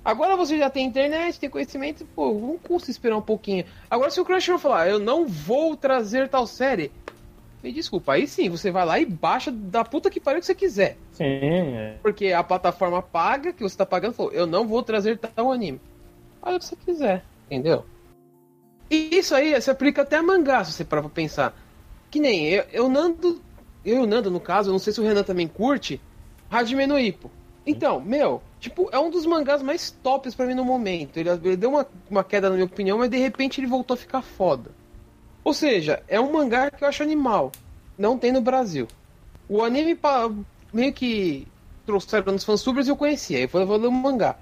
Agora 0.08 0.38
você 0.38 0.56
já 0.56 0.70
tem 0.70 0.86
internet, 0.86 1.38
tem 1.38 1.50
conhecimento, 1.50 2.02
pô, 2.16 2.32
não 2.32 2.56
custa 2.56 2.90
esperar 2.90 3.18
um 3.18 3.20
pouquinho. 3.20 3.66
Agora, 3.90 4.10
se 4.10 4.18
o 4.18 4.24
Crunchyroll 4.24 4.58
falar, 4.58 4.88
eu 4.88 4.98
não 4.98 5.26
vou 5.26 5.76
trazer 5.76 6.30
tal 6.30 6.46
série, 6.46 6.90
me 7.62 7.70
desculpa, 7.70 8.14
aí 8.14 8.26
sim, 8.26 8.48
você 8.48 8.70
vai 8.70 8.86
lá 8.86 8.98
e 8.98 9.04
baixa 9.04 9.52
da 9.52 9.84
puta 9.84 10.08
que 10.08 10.18
pariu 10.18 10.40
que 10.40 10.46
você 10.46 10.54
quiser. 10.54 10.96
Sim. 11.12 11.24
É. 11.24 11.98
Porque 12.00 12.32
a 12.32 12.42
plataforma 12.42 13.02
paga, 13.02 13.52
que 13.52 13.62
você 13.62 13.76
tá 13.76 13.84
pagando, 13.84 14.14
falou, 14.14 14.32
eu 14.32 14.46
não 14.46 14.66
vou 14.66 14.82
trazer 14.82 15.18
tal 15.18 15.52
anime. 15.52 15.78
Olha 16.40 16.56
o 16.56 16.58
que 16.58 16.64
você 16.64 16.76
quiser, 16.76 17.22
entendeu? 17.44 17.84
E 18.90 19.14
isso 19.14 19.34
aí 19.34 19.60
se 19.60 19.70
aplica 19.70 20.00
até 20.00 20.16
a 20.16 20.22
mangá, 20.22 20.64
se 20.64 20.72
você 20.72 20.86
parar 20.86 21.02
pra 21.02 21.10
pensar. 21.10 21.54
Que 22.10 22.18
nem 22.18 22.48
eu, 22.48 22.64
eu 22.72 22.88
Nando. 22.88 23.42
Eu 23.84 23.96
e 23.96 23.98
o 23.98 24.06
Nando, 24.06 24.30
no 24.30 24.40
caso, 24.40 24.70
eu 24.70 24.72
não 24.72 24.78
sei 24.78 24.90
se 24.90 25.00
o 25.02 25.04
Renan 25.04 25.22
também 25.22 25.46
curte, 25.46 26.00
Hajime 26.50 26.86
no. 26.86 26.94
Então, 27.66 28.00
meu, 28.00 28.40
tipo, 28.58 28.88
é 28.92 28.98
um 28.98 29.10
dos 29.10 29.26
mangás 29.26 29.62
mais 29.62 29.90
tops 29.90 30.34
para 30.34 30.46
mim 30.46 30.54
no 30.54 30.64
momento. 30.64 31.16
Ele, 31.16 31.30
ele 31.30 31.56
deu 31.56 31.70
uma, 31.70 31.86
uma 32.10 32.24
queda 32.24 32.48
na 32.48 32.54
minha 32.54 32.66
opinião, 32.66 32.98
mas 32.98 33.10
de 33.10 33.18
repente 33.18 33.60
ele 33.60 33.66
voltou 33.66 33.94
a 33.94 33.98
ficar 33.98 34.22
foda. 34.22 34.70
Ou 35.44 35.54
seja, 35.54 36.02
é 36.08 36.20
um 36.20 36.32
mangá 36.32 36.70
que 36.70 36.84
eu 36.84 36.88
acho 36.88 37.02
animal. 37.02 37.52
Não 37.96 38.18
tem 38.18 38.32
no 38.32 38.40
Brasil. 38.40 38.86
O 39.48 39.62
anime 39.62 39.98
meio 40.72 40.92
que 40.92 41.46
trouxeram 41.86 42.32
nos 42.32 42.44
fansubers 42.44 42.86
e 42.86 42.90
eu 42.90 42.96
conhecia. 42.96 43.40
Eu 43.40 43.66
vou 43.66 43.76
ler 43.76 43.88
o 43.88 43.92
mangá. 43.92 44.36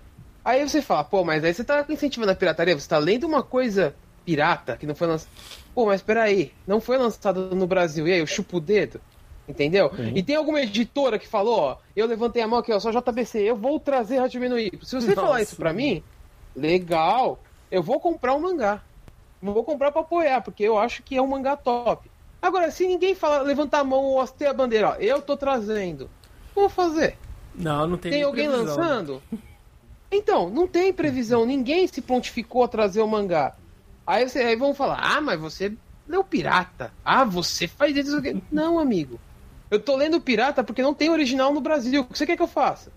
Aí 0.45 0.69
você 0.69 0.83
fala, 0.83 1.05
pô, 1.05 1.25
mas 1.25 1.45
aí 1.45 1.53
você 1.53 1.65
tá 1.65 1.85
incentivando 1.89 2.33
a 2.33 2.35
pirataria, 2.35 2.79
você 2.79 2.89
tá 2.89 2.99
lendo 2.99 3.25
uma 3.25 3.43
coisa 3.43 3.95
pirata 4.25 4.77
que 4.77 4.87
não 4.87 4.95
foi 4.95 5.07
lançada. 5.07 5.31
Pô, 5.75 5.87
mas 5.87 6.03
peraí, 6.03 6.53
não 6.67 6.81
foi 6.81 6.99
lançada 6.99 7.41
no 7.41 7.67
Brasil, 7.67 8.07
e 8.07 8.13
aí 8.13 8.19
eu 8.19 8.27
chupo 8.27 8.57
o 8.57 8.61
dedo? 8.61 9.01
Entendeu? 9.49 9.91
Uhum. 9.97 10.13
E 10.15 10.23
tem 10.23 10.35
alguma 10.35 10.61
editora 10.61 11.19
que 11.19 11.29
falou, 11.29 11.59
ó, 11.59 11.77
eu 11.95 12.07
levantei 12.07 12.43
a 12.43 12.49
mão 12.49 12.59
aqui, 12.59 12.73
ó, 12.73 12.81
só 12.81 12.91
JBC, 12.91 13.41
eu 13.41 13.57
vou 13.57 13.79
trazer 13.79 14.19
Hajime 14.19 14.71
Se 14.83 14.97
você 14.97 15.09
Nossa. 15.09 15.21
falar 15.21 15.43
isso 15.43 15.57
pra 15.57 15.73
mim, 15.73 16.03
legal, 16.55 17.39
eu 17.71 17.83
vou 17.83 18.01
comprar 18.01 18.35
um 18.35 18.41
mangá. 18.41 18.83
Vou 19.41 19.63
comprar 19.63 19.93
pra 19.93 20.01
apoiar, 20.01 20.41
porque 20.41 20.65
eu 20.65 20.77
acho 20.79 21.03
que 21.03 21.17
é 21.17 21.23
um 21.23 21.27
mangá 21.27 21.57
top. 21.57 22.11
Agora, 22.43 22.71
se 22.71 22.87
ninguém 22.87 23.15
fala, 23.15 23.43
levantar 23.43 23.81
a 23.81 23.85
mão 23.85 24.03
ou 24.03 24.21
hastear 24.21 24.51
a 24.51 24.55
bandeira, 24.55 24.91
ó, 24.91 24.95
eu 24.97 25.23
tô 25.23 25.37
trazendo, 25.37 26.11
vou 26.55 26.69
fazer. 26.69 27.17
Não, 27.55 27.87
não 27.87 27.97
tem 27.97 28.13
Tem 28.13 28.23
alguém 28.23 28.49
previsão. 28.49 28.77
lançando? 28.77 29.23
Então, 30.11 30.51
não 30.51 30.67
tem 30.67 30.93
previsão, 30.93 31.45
ninguém 31.47 31.87
se 31.87 32.01
prontificou 32.01 32.65
a 32.65 32.69
trazer 32.69 33.01
o 33.01 33.09
mangá. 33.09 33.55
Aí, 34.07 34.29
você, 34.29 34.41
aí 34.41 34.57
vão 34.57 34.75
falar, 34.75 34.99
ah, 35.01 35.21
mas 35.21 35.41
você 35.41 35.73
leu 36.07 36.23
pirata. 36.23 36.93
Ah, 37.05 37.25
você 37.25 37.67
faz 37.67 37.97
isso. 37.97 38.21
Não, 38.51 38.79
amigo. 38.79 39.19
Eu 39.71 39.81
tô 39.81 39.97
lendo 39.97 40.21
pirata 40.21 40.63
porque 40.63 40.83
não 40.83 40.95
tem 40.95 41.11
original 41.11 41.53
no 41.53 41.61
Brasil. 41.61 42.03
O 42.03 42.05
que 42.05 42.19
você 42.19 42.27
quer 42.27 42.37
que 42.37 42.43
eu 42.43 42.47
faça? 42.47 42.93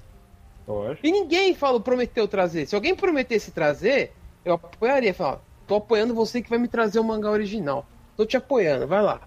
Pode. 0.65 0.99
E 1.03 1.11
ninguém 1.11 1.55
falou, 1.55 1.79
prometeu 1.81 2.27
trazer. 2.27 2.67
Se 2.67 2.75
alguém 2.75 2.95
prometesse 2.95 3.51
trazer, 3.51 4.13
eu 4.45 4.53
apoiaria. 4.53 5.13
Falar, 5.13 5.41
tô 5.67 5.75
apoiando 5.75 6.13
você 6.13 6.41
que 6.41 6.49
vai 6.49 6.59
me 6.59 6.67
trazer 6.67 6.99
o 6.99 7.03
mangá 7.03 7.31
original. 7.31 7.85
Tô 8.15 8.25
te 8.25 8.37
apoiando, 8.37 8.85
vai 8.85 9.01
lá. 9.01 9.21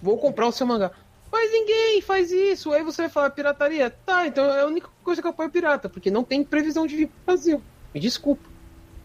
Vou 0.00 0.16
comprar 0.18 0.46
o 0.46 0.52
seu 0.52 0.66
mangá. 0.66 0.92
Mas 1.32 1.50
ninguém 1.50 2.00
faz 2.00 2.30
isso. 2.30 2.72
Aí 2.72 2.84
você 2.84 3.02
vai 3.02 3.10
falar 3.10 3.30
pirataria. 3.30 3.90
Tá, 3.90 4.26
então 4.26 4.44
é 4.44 4.60
a 4.60 4.66
única 4.66 4.88
coisa 5.02 5.20
que 5.20 5.26
eu 5.26 5.32
apoio 5.32 5.50
pirata, 5.50 5.88
porque 5.88 6.10
não 6.10 6.22
tem 6.22 6.44
previsão 6.44 6.86
de 6.86 6.94
vir 6.94 7.08
pro 7.08 7.16
Brasil. 7.26 7.62
Me 7.92 8.00
desculpa. 8.00 8.48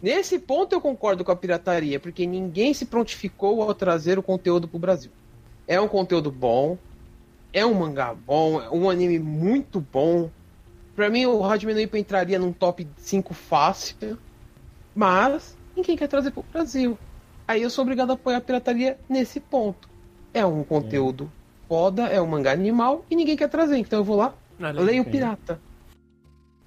Nesse 0.02 0.40
ponto 0.40 0.74
eu 0.74 0.82
concordo 0.82 1.24
com 1.24 1.32
a 1.32 1.36
pirataria, 1.36 2.00
porque 2.00 2.26
ninguém 2.26 2.74
se 2.74 2.86
prontificou 2.86 3.62
ao 3.62 3.74
trazer 3.74 4.20
o 4.20 4.24
conteúdo 4.24 4.68
pro 4.68 4.80
Brasil. 4.80 5.12
É 5.68 5.80
um 5.80 5.88
conteúdo 5.88 6.32
bom, 6.32 6.78
é 7.54 7.66
um 7.66 7.74
mangá 7.74 8.14
bom, 8.14 8.62
é 8.62 8.70
um 8.70 8.90
anime 8.90 9.20
muito 9.20 9.80
bom. 9.80 10.30
Pra 10.96 11.10
mim 11.10 11.26
o 11.26 11.44
Hajime 11.44 11.74
no 11.74 11.80
Ippo 11.80 11.98
entraria 11.98 12.40
num 12.40 12.52
top 12.52 12.88
5 12.98 13.34
fácil, 13.34 14.18
mas 14.96 15.58
ninguém 15.76 15.98
quer 15.98 16.08
trazer 16.08 16.32
pro 16.32 16.46
Brasil. 16.52 16.98
Aí 17.48 17.62
eu 17.62 17.70
sou 17.70 17.84
obrigado 17.84 18.12
a 18.12 18.14
apoiar 18.14 18.38
a 18.38 18.42
pirataria 18.42 18.98
nesse 19.10 19.40
ponto. 19.40 19.90
É 20.34 20.46
um 20.46 20.64
conteúdo 20.64 21.26
é. 21.26 21.68
foda, 21.68 22.04
é 22.04 22.22
um 22.22 22.28
mangá 22.28 22.52
animal 22.52 23.06
e 23.10 23.16
ninguém 23.16 23.36
quer 23.36 23.50
trazer, 23.50 23.78
então 23.78 24.00
eu 24.00 24.04
vou 24.04 24.18
lá, 24.18 24.34
Olha 24.60 24.82
leio 24.82 25.04
pirata. 25.06 25.60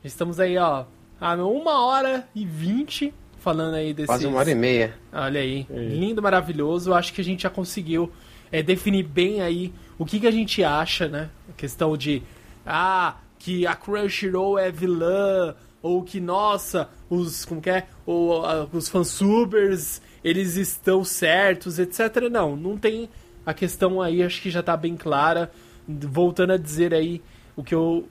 Estamos 0.02 0.38
aí, 0.38 0.58
ó, 0.58 0.84
a 1.20 1.34
uma 1.36 1.86
hora 1.86 2.28
e 2.34 2.44
vinte 2.44 3.14
falando 3.38 3.74
aí 3.74 3.92
desse. 3.92 4.06
Quase 4.06 4.26
uma 4.26 4.38
hora 4.38 4.50
e 4.50 4.54
meia. 4.54 4.94
Olha 5.12 5.40
aí. 5.40 5.66
É. 5.70 5.78
Lindo, 5.78 6.22
maravilhoso. 6.22 6.94
Acho 6.94 7.12
que 7.12 7.20
a 7.20 7.24
gente 7.24 7.42
já 7.42 7.50
conseguiu 7.50 8.10
é, 8.50 8.62
definir 8.62 9.04
bem 9.04 9.42
aí 9.42 9.72
o 9.98 10.04
que, 10.04 10.20
que 10.20 10.26
a 10.26 10.30
gente 10.30 10.62
acha, 10.62 11.08
né? 11.08 11.30
A 11.48 11.52
questão 11.52 11.96
de. 11.96 12.22
Ah, 12.66 13.16
que 13.38 13.66
a 13.66 13.74
Crunchyroll 13.74 14.58
é 14.58 14.70
vilã. 14.70 15.54
Ou 15.82 16.02
que, 16.02 16.20
nossa, 16.20 16.88
os. 17.08 17.44
Como 17.44 17.60
que 17.60 17.70
é? 17.70 17.86
Ou, 18.06 18.42
os 18.72 18.88
fansubers, 18.88 20.00
eles 20.22 20.56
estão 20.56 21.04
certos, 21.04 21.78
etc. 21.78 22.28
Não, 22.30 22.56
não 22.56 22.76
tem. 22.76 23.08
A 23.46 23.52
questão 23.52 24.00
aí 24.00 24.22
acho 24.22 24.40
que 24.40 24.50
já 24.50 24.62
tá 24.62 24.76
bem 24.76 24.96
clara. 24.96 25.50
Voltando 25.86 26.52
a 26.52 26.56
dizer 26.56 26.94
aí 26.94 27.22
o 27.54 27.62
que 27.62 27.74
eu 27.74 28.08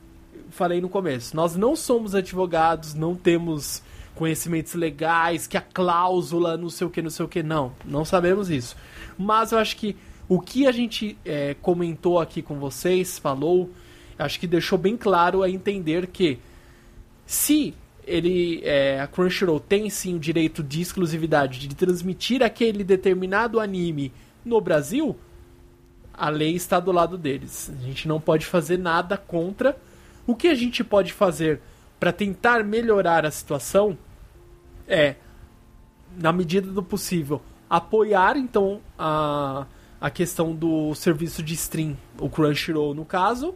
falei 0.51 0.79
no 0.79 0.87
começo. 0.87 1.35
Nós 1.35 1.55
não 1.55 1.75
somos 1.75 2.13
advogados, 2.13 2.93
não 2.93 3.15
temos 3.15 3.81
conhecimentos 4.15 4.75
legais, 4.75 5.47
que 5.47 5.57
a 5.57 5.61
cláusula, 5.61 6.55
não 6.55 6.69
sei 6.69 6.85
o 6.85 6.89
que, 6.89 7.01
não 7.01 7.09
sei 7.09 7.25
o 7.25 7.29
que. 7.29 7.41
Não, 7.41 7.73
não 7.83 8.05
sabemos 8.05 8.49
isso. 8.49 8.75
Mas 9.17 9.51
eu 9.51 9.57
acho 9.57 9.75
que 9.75 9.97
o 10.33 10.39
que 10.39 10.65
a 10.65 10.71
gente 10.71 11.15
é, 11.23 11.55
comentou 11.61 12.19
aqui 12.19 12.41
com 12.41 12.57
vocês, 12.59 13.19
falou, 13.19 13.69
acho 14.17 14.39
que 14.39 14.47
deixou 14.47 14.79
bem 14.79 14.97
claro 14.97 15.43
a 15.43 15.49
entender 15.49 16.07
que 16.07 16.39
se 17.23 17.75
ele 18.03 18.59
é, 18.63 18.99
a 18.99 19.05
Crunchyroll 19.05 19.59
tem 19.59 19.91
sim 19.91 20.15
o 20.15 20.19
direito 20.19 20.63
de 20.63 20.81
exclusividade 20.81 21.59
de 21.59 21.75
transmitir 21.75 22.41
aquele 22.41 22.83
determinado 22.83 23.59
anime 23.59 24.11
no 24.43 24.59
Brasil, 24.59 25.15
a 26.11 26.29
lei 26.29 26.55
está 26.55 26.79
do 26.79 26.91
lado 26.91 27.15
deles. 27.15 27.71
A 27.79 27.85
gente 27.85 28.07
não 28.07 28.19
pode 28.19 28.47
fazer 28.47 28.79
nada 28.79 29.15
contra. 29.15 29.77
O 30.25 30.35
que 30.35 30.47
a 30.47 30.55
gente 30.55 30.83
pode 30.83 31.13
fazer 31.13 31.61
para 31.99 32.11
tentar 32.11 32.63
melhorar 32.63 33.23
a 33.23 33.29
situação 33.29 33.95
é, 34.87 35.15
na 36.17 36.33
medida 36.33 36.71
do 36.71 36.81
possível, 36.81 37.39
apoiar 37.69 38.35
então 38.35 38.81
a, 38.97 39.67
a 40.03 40.09
questão 40.09 40.53
do 40.53 40.93
serviço 40.93 41.41
de 41.41 41.53
stream, 41.53 41.95
o 42.19 42.27
Crunchyroll 42.29 42.93
no 42.93 43.05
caso. 43.05 43.55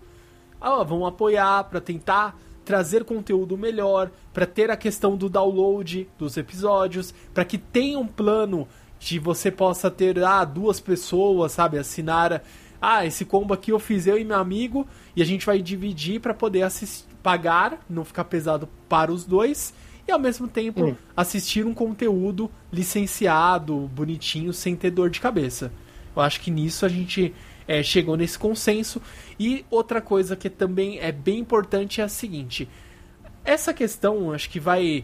Ah, 0.62 0.82
vamos 0.82 1.06
apoiar 1.06 1.66
para 1.66 1.82
tentar 1.82 2.40
trazer 2.64 3.04
conteúdo 3.04 3.58
melhor, 3.58 4.10
para 4.34 4.46
ter 4.46 4.72
a 4.72 4.78
questão 4.78 5.18
do 5.18 5.28
download 5.28 6.08
dos 6.18 6.38
episódios, 6.38 7.14
para 7.34 7.44
que 7.44 7.58
tenha 7.58 8.00
um 8.00 8.08
plano 8.08 8.66
de 8.98 9.20
você 9.20 9.52
possa 9.52 9.92
ter 9.92 10.24
ah, 10.24 10.46
duas 10.46 10.80
pessoas, 10.80 11.52
sabe, 11.52 11.78
assinar 11.78 12.42
ah, 12.82 13.06
esse 13.06 13.26
combo 13.26 13.54
aqui 13.54 13.74
eu 13.74 13.80
fiz 13.80 14.08
eu 14.08 14.18
e 14.18 14.24
meu 14.24 14.38
amigo 14.38 14.88
e 15.18 15.22
a 15.22 15.26
gente 15.26 15.46
vai 15.46 15.62
dividir 15.62 16.22
para 16.22 16.34
poder 16.34 16.62
assistir 16.62 17.06
pagar, 17.22 17.84
não 17.90 18.06
ficar 18.06 18.24
pesado 18.24 18.70
para 18.88 19.12
os 19.12 19.26
dois, 19.26 19.74
e 20.08 20.12
ao 20.14 20.20
mesmo 20.20 20.48
tempo 20.48 20.86
hum. 20.86 20.96
assistir 21.14 21.66
um 21.66 21.74
conteúdo 21.74 22.50
licenciado, 22.72 23.76
bonitinho, 23.94 24.54
sem 24.54 24.78
ter 24.78 24.92
dor 24.92 25.10
de 25.10 25.20
cabeça. 25.20 25.74
Eu 26.20 26.24
acho 26.24 26.42
que 26.42 26.52
nisso 26.52 26.86
a 26.86 26.90
gente 26.90 27.34
é, 27.68 27.84
chegou 27.84 28.18
nesse 28.18 28.40
consenso. 28.40 29.02
E 29.40 29.66
outra 29.70 30.02
coisa 30.02 30.36
que 30.36 30.50
também 30.50 31.00
é 31.00 31.12
bem 31.12 31.40
importante 31.40 32.02
é 32.02 32.04
a 32.04 32.10
seguinte: 32.10 32.68
essa 33.44 33.74
questão, 33.74 34.32
acho 34.32 34.50
que 34.50 34.60
vai. 34.60 35.04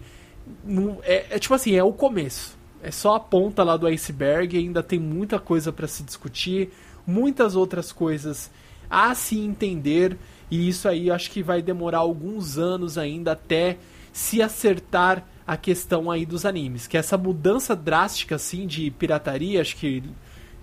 É, 1.03 1.35
é 1.35 1.39
tipo 1.39 1.53
assim, 1.53 1.75
é 1.75 1.83
o 1.83 1.93
começo. 1.93 2.57
É 2.81 2.91
só 2.91 3.15
a 3.15 3.19
ponta 3.19 3.63
lá 3.63 3.77
do 3.77 3.87
iceberg, 3.87 4.57
ainda 4.57 4.83
tem 4.83 4.99
muita 4.99 5.39
coisa 5.39 5.71
para 5.71 5.87
se 5.87 6.03
discutir, 6.03 6.69
muitas 7.07 7.55
outras 7.55 7.93
coisas 7.93 8.51
a 8.89 9.15
se 9.15 9.39
entender. 9.39 10.17
E 10.51 10.67
isso 10.67 10.87
aí 10.87 11.09
acho 11.09 11.31
que 11.31 11.41
vai 11.41 11.61
demorar 11.61 11.99
alguns 11.99 12.57
anos 12.57 12.97
ainda 12.97 13.31
até 13.31 13.77
se 14.11 14.41
acertar 14.41 15.25
a 15.47 15.55
questão 15.55 16.11
aí 16.11 16.25
dos 16.25 16.45
animes. 16.45 16.85
Que 16.85 16.97
essa 16.97 17.17
mudança 17.17 17.75
drástica 17.75 18.35
assim 18.35 18.67
de 18.67 18.91
pirataria, 18.91 19.61
acho 19.61 19.77
que 19.77 20.03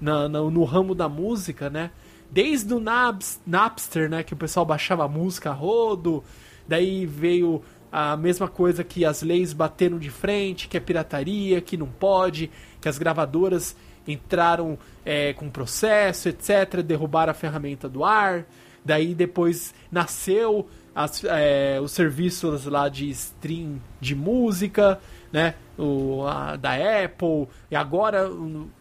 na, 0.00 0.28
na, 0.28 0.40
no 0.42 0.64
ramo 0.64 0.94
da 0.94 1.08
música, 1.08 1.68
né? 1.68 1.90
Desde 2.30 2.72
o 2.72 2.80
Naps, 2.80 3.40
Napster, 3.46 4.08
né? 4.08 4.22
Que 4.22 4.34
o 4.34 4.36
pessoal 4.36 4.64
baixava 4.64 5.06
música 5.08 5.50
a 5.50 5.52
rodo. 5.52 6.22
Daí 6.66 7.04
veio 7.04 7.62
a 7.90 8.16
mesma 8.16 8.48
coisa 8.48 8.84
que 8.84 9.04
as 9.04 9.22
leis 9.22 9.52
bateram 9.52 9.98
de 9.98 10.10
frente, 10.10 10.68
que 10.68 10.76
é 10.76 10.80
pirataria, 10.80 11.60
que 11.60 11.76
não 11.76 11.88
pode, 11.88 12.50
que 12.80 12.88
as 12.88 12.98
gravadoras 12.98 13.76
entraram 14.06 14.78
é, 15.04 15.32
com 15.32 15.50
processo, 15.50 16.28
etc., 16.28 16.82
derrubaram 16.82 17.32
a 17.32 17.34
ferramenta 17.34 17.88
do 17.88 18.04
ar. 18.04 18.44
Daí 18.84 19.14
depois 19.14 19.74
nasceu 19.90 20.68
as, 20.94 21.22
é, 21.24 21.80
os 21.80 21.92
serviços 21.92 22.64
lá 22.66 22.88
de 22.88 23.10
stream 23.10 23.80
de 24.00 24.14
música, 24.14 25.00
né? 25.32 25.54
O, 25.78 26.24
a, 26.26 26.56
da 26.56 26.72
Apple, 26.74 27.48
e 27.70 27.76
agora 27.76 28.30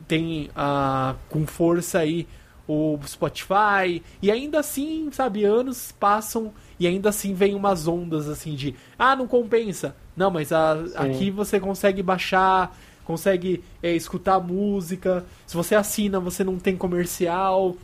tem 0.08 0.50
a, 0.56 1.16
com 1.30 1.46
força 1.46 2.00
aí 2.00 2.28
o 2.68 3.00
Spotify, 3.04 4.04
e 4.22 4.30
ainda 4.30 4.60
assim, 4.60 5.10
sabe, 5.12 5.44
anos 5.44 5.92
passam 5.92 6.54
e 6.80 6.86
ainda 6.86 7.10
assim 7.10 7.34
vem 7.34 7.56
umas 7.56 7.88
ondas 7.88 8.30
assim 8.30 8.54
de 8.54 8.76
ah, 8.98 9.16
não 9.16 9.28
compensa. 9.28 9.96
Não, 10.16 10.30
mas 10.30 10.52
a, 10.52 10.74
aqui 10.96 11.32
você 11.32 11.60
consegue 11.60 12.04
baixar, 12.04 12.78
consegue 13.04 13.64
é, 13.82 13.96
escutar 13.96 14.40
música. 14.40 15.26
Se 15.48 15.56
você 15.56 15.74
assina, 15.74 16.20
você 16.20 16.44
não 16.44 16.60
tem 16.60 16.78
comercial 16.78 17.76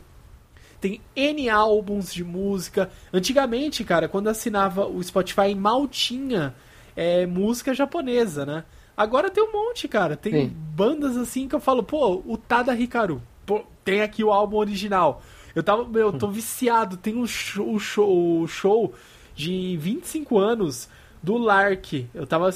tem 0.78 1.00
N 1.16 1.48
álbuns 1.48 2.12
de 2.12 2.22
música. 2.22 2.90
Antigamente, 3.12 3.82
cara, 3.82 4.08
quando 4.08 4.28
assinava 4.28 4.86
o 4.86 5.02
Spotify, 5.02 5.54
mal 5.54 5.88
tinha 5.88 6.54
é, 6.96 7.26
música 7.26 7.74
japonesa, 7.74 8.46
né? 8.46 8.64
Agora 8.96 9.30
tem 9.30 9.44
um 9.44 9.52
monte, 9.52 9.86
cara. 9.86 10.16
Tem 10.16 10.32
Sim. 10.32 10.56
bandas 10.74 11.16
assim 11.16 11.46
que 11.46 11.54
eu 11.54 11.60
falo, 11.60 11.82
pô, 11.82 12.22
o 12.26 12.36
Tada 12.36 12.74
Hikaru. 12.74 13.20
Pô, 13.44 13.62
tem 13.84 14.00
aqui 14.00 14.24
o 14.24 14.32
álbum 14.32 14.56
original. 14.56 15.22
Eu 15.54 15.62
tava, 15.62 15.84
meu, 15.84 16.12
tô 16.12 16.28
viciado. 16.32 16.96
Tem 16.96 17.14
um 17.14 17.26
show, 17.26 17.68
um 17.68 17.78
show, 17.78 18.42
um 18.42 18.46
show 18.46 18.94
de 19.34 19.76
25 19.76 20.38
anos 20.38 20.88
do 21.22 21.36
Lark. 21.36 22.06
Eu 22.14 22.26
tava 22.26 22.48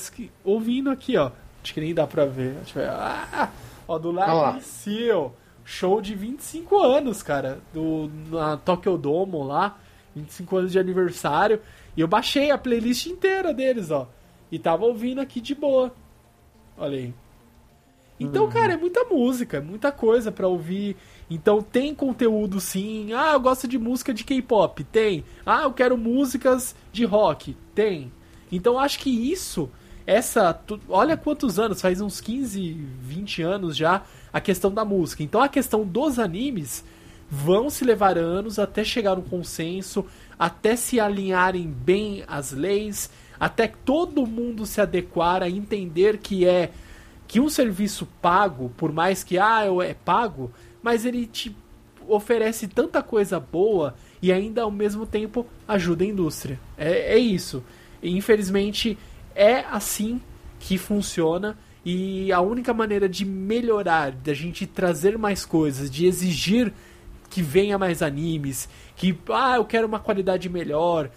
ouvindo 0.42 0.90
aqui, 0.90 1.16
ó. 1.16 1.30
Acho 1.62 1.74
que 1.74 1.80
nem 1.80 1.94
dá 1.94 2.06
pra 2.06 2.24
ver. 2.24 2.56
Ah, 2.78 3.50
ó, 3.86 3.98
do 3.98 4.10
Lark 4.10 4.62
Seal 4.62 5.34
show 5.70 6.00
de 6.00 6.16
25 6.16 6.78
anos, 6.78 7.22
cara, 7.22 7.60
do, 7.72 8.10
na 8.28 8.56
Tokyo 8.56 8.98
Domo 8.98 9.44
lá. 9.44 9.78
25 10.16 10.56
anos 10.56 10.72
de 10.72 10.78
aniversário. 10.78 11.60
E 11.96 12.00
eu 12.00 12.08
baixei 12.08 12.50
a 12.50 12.58
playlist 12.58 13.06
inteira 13.06 13.54
deles, 13.54 13.92
ó. 13.92 14.08
E 14.50 14.58
tava 14.58 14.84
ouvindo 14.84 15.20
aqui 15.20 15.40
de 15.40 15.54
boa. 15.54 15.94
Olha 16.76 16.98
aí. 16.98 17.14
Então, 18.18 18.44
uhum. 18.44 18.50
cara, 18.50 18.74
é 18.74 18.76
muita 18.76 19.04
música, 19.04 19.56
é 19.56 19.60
muita 19.60 19.90
coisa 19.90 20.30
para 20.30 20.46
ouvir. 20.46 20.94
Então 21.30 21.62
tem 21.62 21.94
conteúdo 21.94 22.60
sim. 22.60 23.14
Ah, 23.14 23.32
eu 23.32 23.40
gosto 23.40 23.66
de 23.66 23.78
música 23.78 24.12
de 24.12 24.24
K-pop. 24.24 24.84
Tem. 24.84 25.24
Ah, 25.46 25.62
eu 25.62 25.72
quero 25.72 25.96
músicas 25.96 26.74
de 26.92 27.04
rock. 27.06 27.56
Tem. 27.74 28.12
Então 28.52 28.78
acho 28.78 28.98
que 28.98 29.08
isso, 29.08 29.70
essa. 30.06 30.52
Tu, 30.52 30.78
olha 30.88 31.16
quantos 31.16 31.58
anos, 31.58 31.80
faz 31.80 32.00
uns 32.02 32.20
15, 32.20 32.72
20 33.00 33.42
anos 33.42 33.76
já, 33.76 34.02
a 34.30 34.40
questão 34.40 34.70
da 34.70 34.84
música. 34.84 35.22
Então 35.22 35.40
a 35.40 35.48
questão 35.48 35.86
dos 35.86 36.18
animes 36.18 36.84
vão 37.30 37.70
se 37.70 37.84
levar 37.84 38.18
anos 38.18 38.58
até 38.58 38.82
chegar 38.82 39.14
no 39.14 39.22
consenso, 39.22 40.04
até 40.38 40.74
se 40.74 40.98
alinharem 40.98 41.66
bem 41.68 42.24
as 42.26 42.50
leis, 42.50 43.08
até 43.40 43.66
todo 43.66 44.26
mundo 44.26 44.66
se 44.66 44.80
adequar 44.80 45.42
a 45.42 45.48
entender 45.48 46.18
que 46.18 46.46
é 46.46 46.70
que 47.26 47.40
um 47.40 47.48
serviço 47.48 48.06
pago, 48.20 48.70
por 48.76 48.92
mais 48.92 49.24
que 49.24 49.38
ah, 49.38 49.62
é 49.82 49.94
pago, 49.94 50.52
mas 50.82 51.04
ele 51.04 51.26
te 51.26 51.56
oferece 52.06 52.68
tanta 52.68 53.02
coisa 53.02 53.40
boa 53.40 53.94
e 54.20 54.32
ainda 54.32 54.62
ao 54.62 54.70
mesmo 54.70 55.06
tempo 55.06 55.46
ajuda 55.66 56.04
a 56.04 56.08
indústria. 56.08 56.60
É, 56.76 57.14
é 57.14 57.18
isso. 57.18 57.62
E, 58.02 58.10
infelizmente 58.16 58.98
é 59.34 59.60
assim 59.70 60.20
que 60.58 60.76
funciona 60.76 61.56
e 61.84 62.30
a 62.32 62.40
única 62.40 62.74
maneira 62.74 63.08
de 63.08 63.24
melhorar, 63.24 64.12
da 64.12 64.34
gente 64.34 64.66
trazer 64.66 65.16
mais 65.16 65.46
coisas, 65.46 65.90
de 65.90 66.04
exigir 66.04 66.72
que 67.30 67.40
venha 67.40 67.78
mais 67.78 68.02
animes, 68.02 68.68
que 68.96 69.16
ah, 69.30 69.56
eu 69.56 69.64
quero 69.64 69.86
uma 69.86 70.00
qualidade 70.00 70.48
melhor. 70.48 71.08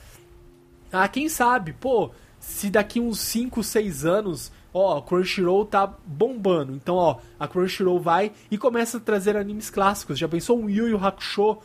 Ah, 0.93 1.07
quem 1.07 1.27
sabe, 1.27 1.73
pô, 1.73 2.11
se 2.39 2.69
daqui 2.69 2.99
uns 2.99 3.19
5, 3.19 3.61
6 3.63 4.05
anos 4.05 4.51
ó, 4.73 5.01
Crunchyroll 5.01 5.65
tá 5.65 5.93
bombando. 6.05 6.73
Então, 6.73 6.95
ó, 6.95 7.17
a 7.39 7.47
Crunchyroll 7.47 7.99
vai 7.99 8.31
e 8.49 8.57
começa 8.57 8.97
a 8.97 8.99
trazer 8.99 9.37
animes 9.37 9.69
clássicos. 9.69 10.17
Já 10.17 10.27
pensou 10.27 10.59
um 10.59 10.69
Yu 10.69 10.89
Yu 10.89 10.97
Hakusho 10.97 11.57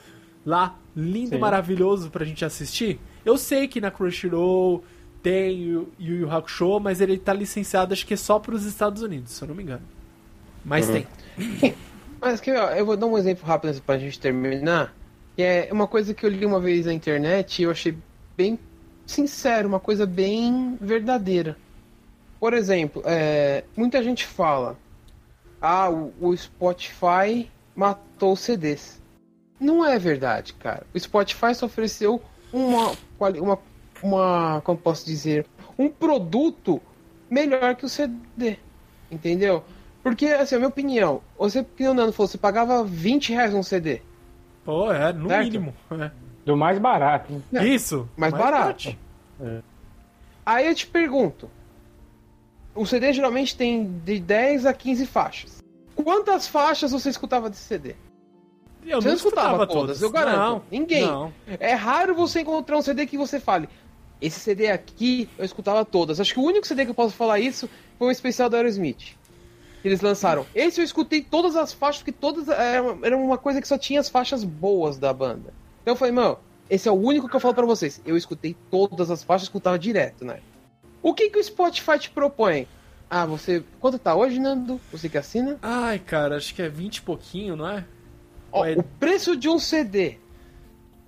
lá, 0.45 0.77
lindo, 0.95 1.31
Sim. 1.31 1.39
maravilhoso 1.39 2.11
pra 2.11 2.25
gente 2.25 2.45
assistir? 2.45 3.01
Eu 3.25 3.39
sei 3.39 3.67
que 3.67 3.81
na 3.81 3.91
Crunchyroll 3.91 4.85
tem 5.23 5.63
Yu 5.63 5.89
Yu 5.99 6.31
Hakusho, 6.31 6.79
mas 6.79 7.01
ele 7.01 7.19
tá 7.19 7.33
licenciado 7.33 7.93
acho 7.93 8.07
que 8.07 8.15
é 8.15 8.17
só 8.17 8.39
pros 8.39 8.65
Estados 8.65 9.03
Unidos, 9.03 9.33
se 9.33 9.43
eu 9.43 9.49
não 9.49 9.55
me 9.55 9.63
engano. 9.63 9.83
Mas 10.65 10.89
uhum. 10.89 11.03
tem. 11.39 11.75
Mas 12.21 12.41
que, 12.41 12.51
ó, 12.51 12.71
eu 12.71 12.85
vou 12.85 12.97
dar 12.97 13.07
um 13.07 13.17
exemplo 13.17 13.47
rápido 13.47 13.81
pra 13.81 13.97
gente 13.97 14.19
terminar. 14.19 14.93
Que 15.37 15.43
é 15.43 15.69
uma 15.71 15.87
coisa 15.87 16.13
que 16.13 16.27
eu 16.27 16.31
li 16.31 16.45
uma 16.45 16.59
vez 16.59 16.87
na 16.87 16.93
internet 16.93 17.61
e 17.61 17.63
eu 17.63 17.71
achei 17.71 17.97
bem 18.37 18.59
sincero, 19.09 19.69
uma 19.69 19.81
coisa 19.81 20.07
bem 20.07 20.77
verdadeira. 20.81 21.57
Por 22.39 22.53
exemplo, 22.53 23.03
é, 23.05 23.65
muita 23.77 24.03
gente 24.03 24.25
fala: 24.25 24.77
ah, 25.61 25.91
o, 25.91 26.13
o 26.21 26.37
Spotify 26.37 27.51
matou 27.75 28.35
os 28.35 28.41
CDs. 28.41 29.03
Não 29.59 29.85
é 29.85 29.99
verdade, 29.99 30.53
cara. 30.53 30.87
O 30.95 31.01
Spotify 31.01 31.55
só 31.55 31.67
ofereceu 31.67 32.23
uma, 32.53 32.93
uma, 33.19 33.59
uma, 34.03 34.61
como 34.63 34.79
posso 34.79 35.05
dizer, 35.05 35.47
um 35.77 35.89
produto 35.89 36.81
melhor 37.29 37.75
que 37.75 37.85
o 37.85 37.89
CD, 37.89 38.57
entendeu? 39.11 39.65
Porque, 40.03 40.27
assim, 40.27 40.55
a 40.55 40.59
minha 40.59 40.69
opinião, 40.69 41.21
você, 41.37 41.65
que 41.65 41.87
o 41.89 41.93
Nando 41.93 42.13
falou, 42.13 42.29
você 42.29 42.39
pagava 42.39 42.85
20 42.85 43.33
reais 43.33 43.53
um 43.53 43.63
CD. 43.65 44.01
Pô, 44.65 44.93
é, 44.93 45.13
no 45.13 45.29
certo? 45.29 45.45
mínimo. 45.45 45.75
É. 45.91 46.11
Do 46.49 46.57
mais 46.57 46.79
barato. 46.79 47.43
Né? 47.53 47.69
Isso. 47.69 48.09
Mais, 48.17 48.33
mais 48.33 48.43
barato. 48.43 48.97
É. 49.39 49.61
Aí 50.47 50.67
eu 50.67 50.75
te 50.75 50.87
pergunto, 50.87 51.51
o 52.75 52.87
CD 52.87 53.13
geralmente 53.13 53.55
tem 53.55 54.01
de 54.03 54.19
10 54.19 54.65
a 54.65 54.73
15 54.73 55.05
faixas. 55.05 55.63
Quantas 55.95 56.49
faixas 56.49 56.91
você 56.91 57.11
escutava 57.11 57.51
desse 57.51 57.65
CD? 57.65 57.97
Eu 58.87 59.03
você 59.03 59.09
não 59.09 59.17
escutava, 59.17 59.49
escutava 59.49 59.67
todas, 59.67 60.01
eu 60.01 60.11
garanto. 60.11 60.39
Não, 60.39 60.63
Ninguém. 60.71 61.07
Não. 61.07 61.31
É 61.61 61.75
raro 61.75 62.15
você 62.15 62.41
encontrar 62.41 62.79
um 62.79 62.83
CD 62.83 63.05
que 63.05 63.19
você 63.19 63.39
fale. 63.39 63.69
Esse 64.19 64.41
CD 64.41 64.71
aqui 64.71 65.29
eu 65.37 65.45
escutava 65.45 65.85
todas. 65.85 66.19
Acho 66.19 66.33
que 66.33 66.41
o 66.41 66.45
único 66.45 66.67
CD 66.67 66.87
que 66.87 66.93
eu 66.93 66.95
posso 66.95 67.15
falar 67.15 67.39
isso 67.39 67.69
foi 67.99 68.09
o 68.09 68.11
especial 68.11 68.49
do 68.49 68.57
Aerosmith. 68.57 69.19
Eles 69.85 70.01
lançaram. 70.01 70.47
Esse 70.55 70.81
eu 70.81 70.85
escutei 70.85 71.21
todas 71.21 71.57
as 71.57 71.75
faixas, 71.75 72.01
porque 72.01 72.13
todas 72.13 72.49
eram, 72.49 73.01
era 73.03 73.15
uma 73.15 73.37
coisa 73.37 73.61
que 73.61 73.69
só 73.69 73.77
tinha 73.77 74.01
as 74.01 74.09
faixas 74.09 74.43
boas 74.45 74.97
da 74.97 75.13
banda. 75.13 75.53
Então 75.89 75.95
eu 75.95 75.99
falei, 75.99 76.13
mano, 76.13 76.39
esse 76.69 76.87
é 76.87 76.93
o 76.93 76.95
único 76.95 77.31
que 77.31 77.35
eu 77.35 77.41
falo 77.41 77.55
para 77.55 77.65
vocês. 77.65 77.99
Eu 78.05 78.15
escutei 78.15 78.55
todas 78.71 79.11
as 79.11 79.25
faixas, 79.25 79.45
escutava 79.45 79.79
direto, 79.79 80.23
né? 80.23 80.41
O 81.03 81.15
que, 81.15 81.31
que 81.31 81.39
o 81.39 81.43
Spotify 81.43 81.99
te 81.99 82.11
propõe? 82.11 82.69
Ah, 83.09 83.25
você. 83.25 83.65
Quanto 83.81 83.99
tá 83.99 84.15
hoje, 84.15 84.39
Nando? 84.39 84.79
Você 84.93 85.09
que 85.09 85.17
assina? 85.17 85.59
Ai, 85.63 85.99
cara, 85.99 86.37
acho 86.37 86.55
que 86.55 86.61
é 86.61 86.69
20 86.69 86.99
e 86.99 87.01
pouquinho, 87.01 87.57
não 87.57 87.67
é? 87.67 87.87
Ó, 88.53 88.67
é... 88.67 88.75
O 88.75 88.83
preço 88.83 89.35
de 89.35 89.49
um 89.49 89.59
CD. 89.59 90.19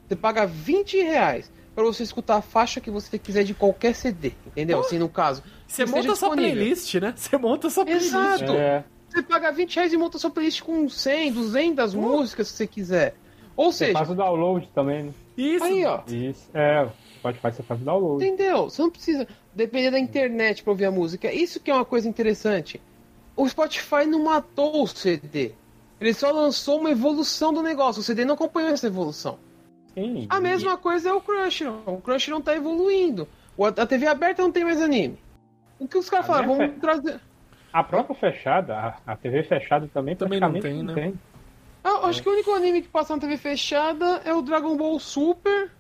Você 0.09 0.17
paga 0.17 0.47
20 0.47 0.97
reais 1.03 1.53
para 1.75 1.85
você 1.85 2.03
escutar 2.03 2.37
a 2.37 2.43
faixa 2.43 2.81
que 2.81 2.91
você 2.91 3.19
quiser 3.19 3.45
de 3.45 3.53
qualquer 3.53 3.95
CD, 3.95 4.33
entendeu? 4.47 4.79
Oh. 4.79 4.81
Assim, 4.81 4.99
no 4.99 5.11
caso. 5.11 5.43
Você 5.67 5.85
monta 5.85 6.17
sua 6.17 6.31
playlist, 6.31 6.95
né? 6.95 7.13
Você 7.15 7.37
monta 7.37 7.69
sua 7.69 7.85
playlist. 7.85 8.07
Exato. 8.07 8.53
É. 8.53 8.83
Você 9.11 9.23
paga 9.23 9.53
20 9.53 9.77
reais 9.77 9.93
e 9.93 9.99
monta 9.99 10.19
sua 10.19 10.31
playlist 10.31 10.63
com 10.63 10.89
100, 10.89 11.33
200 11.33 11.95
oh. 11.95 12.01
músicas 12.01 12.51
que 12.51 12.57
você 12.57 12.67
quiser. 12.67 13.15
Ou 13.61 13.71
você 13.71 13.87
seja. 13.87 13.99
Faz 13.99 14.11
o 14.11 14.15
download 14.15 14.67
também, 14.75 15.03
né? 15.03 15.13
Isso. 15.37 15.65
Aí, 15.65 15.85
ó. 15.85 16.01
Isso. 16.09 16.49
É, 16.55 16.89
Spotify 17.17 17.53
você 17.53 17.63
faz 17.63 17.83
o 17.83 17.85
download. 17.85 18.25
Entendeu? 18.25 18.71
Você 18.71 18.81
não 18.81 18.89
precisa 18.89 19.29
depender 19.55 19.91
da 19.91 19.99
internet 19.99 20.63
para 20.63 20.71
ouvir 20.71 20.87
a 20.87 20.91
música. 20.91 21.31
Isso 21.31 21.61
que 21.61 21.71
é 21.71 21.75
uma 21.75 21.85
coisa 21.85 22.09
interessante. 22.09 22.81
O 23.37 23.47
Spotify 23.47 24.07
não 24.07 24.25
matou 24.25 24.83
o 24.83 24.87
CD. 24.87 25.53
Ele 26.01 26.15
só 26.15 26.31
lançou 26.31 26.81
uma 26.81 26.91
evolução 26.91 27.53
do 27.53 27.63
negócio. 27.63 28.01
O 28.01 28.03
CD 28.03 28.25
não 28.25 28.35
acompanhou 28.35 28.71
essa 28.71 28.87
evolução. 28.87 29.39
Sim. 29.93 30.27
A 30.31 30.41
mesma 30.41 30.79
coisa 30.79 31.11
é 31.11 31.13
o 31.13 31.21
Crunchyroll. 31.21 31.83
O 31.87 32.01
Crunchyroll 32.01 32.41
tá 32.41 32.57
evoluindo. 32.57 33.29
A 33.77 33.85
TV 33.85 34.07
aberta 34.07 34.41
não 34.41 34.51
tem 34.51 34.65
mais 34.65 34.81
anime. 34.81 35.19
O 35.79 35.87
que 35.87 35.99
os 35.99 36.09
caras 36.09 36.27
falaram? 36.27 36.57
Vamos 36.57 36.75
fe... 36.75 36.81
trazer. 36.81 37.21
A 37.71 37.85
própria 37.85 38.17
fechada, 38.17 38.97
a, 39.07 39.17
TV 39.17 39.43
fechada 39.43 39.87
também, 39.93 40.17
também 40.17 40.41
não 40.41 40.53
tem, 40.55 40.83
né? 40.83 40.95
Tem. 40.95 41.15
Ah, 41.83 42.09
acho 42.09 42.21
é. 42.21 42.23
que 42.23 42.29
o 42.29 42.33
único 42.33 42.53
anime 42.53 42.83
que 42.83 42.89
passa 42.89 43.15
na 43.15 43.21
TV 43.21 43.37
fechada 43.37 44.23
é 44.25 44.33
o 44.33 44.43
Dragon 44.43 44.77
Ball 44.77 44.99
Super 44.99 45.71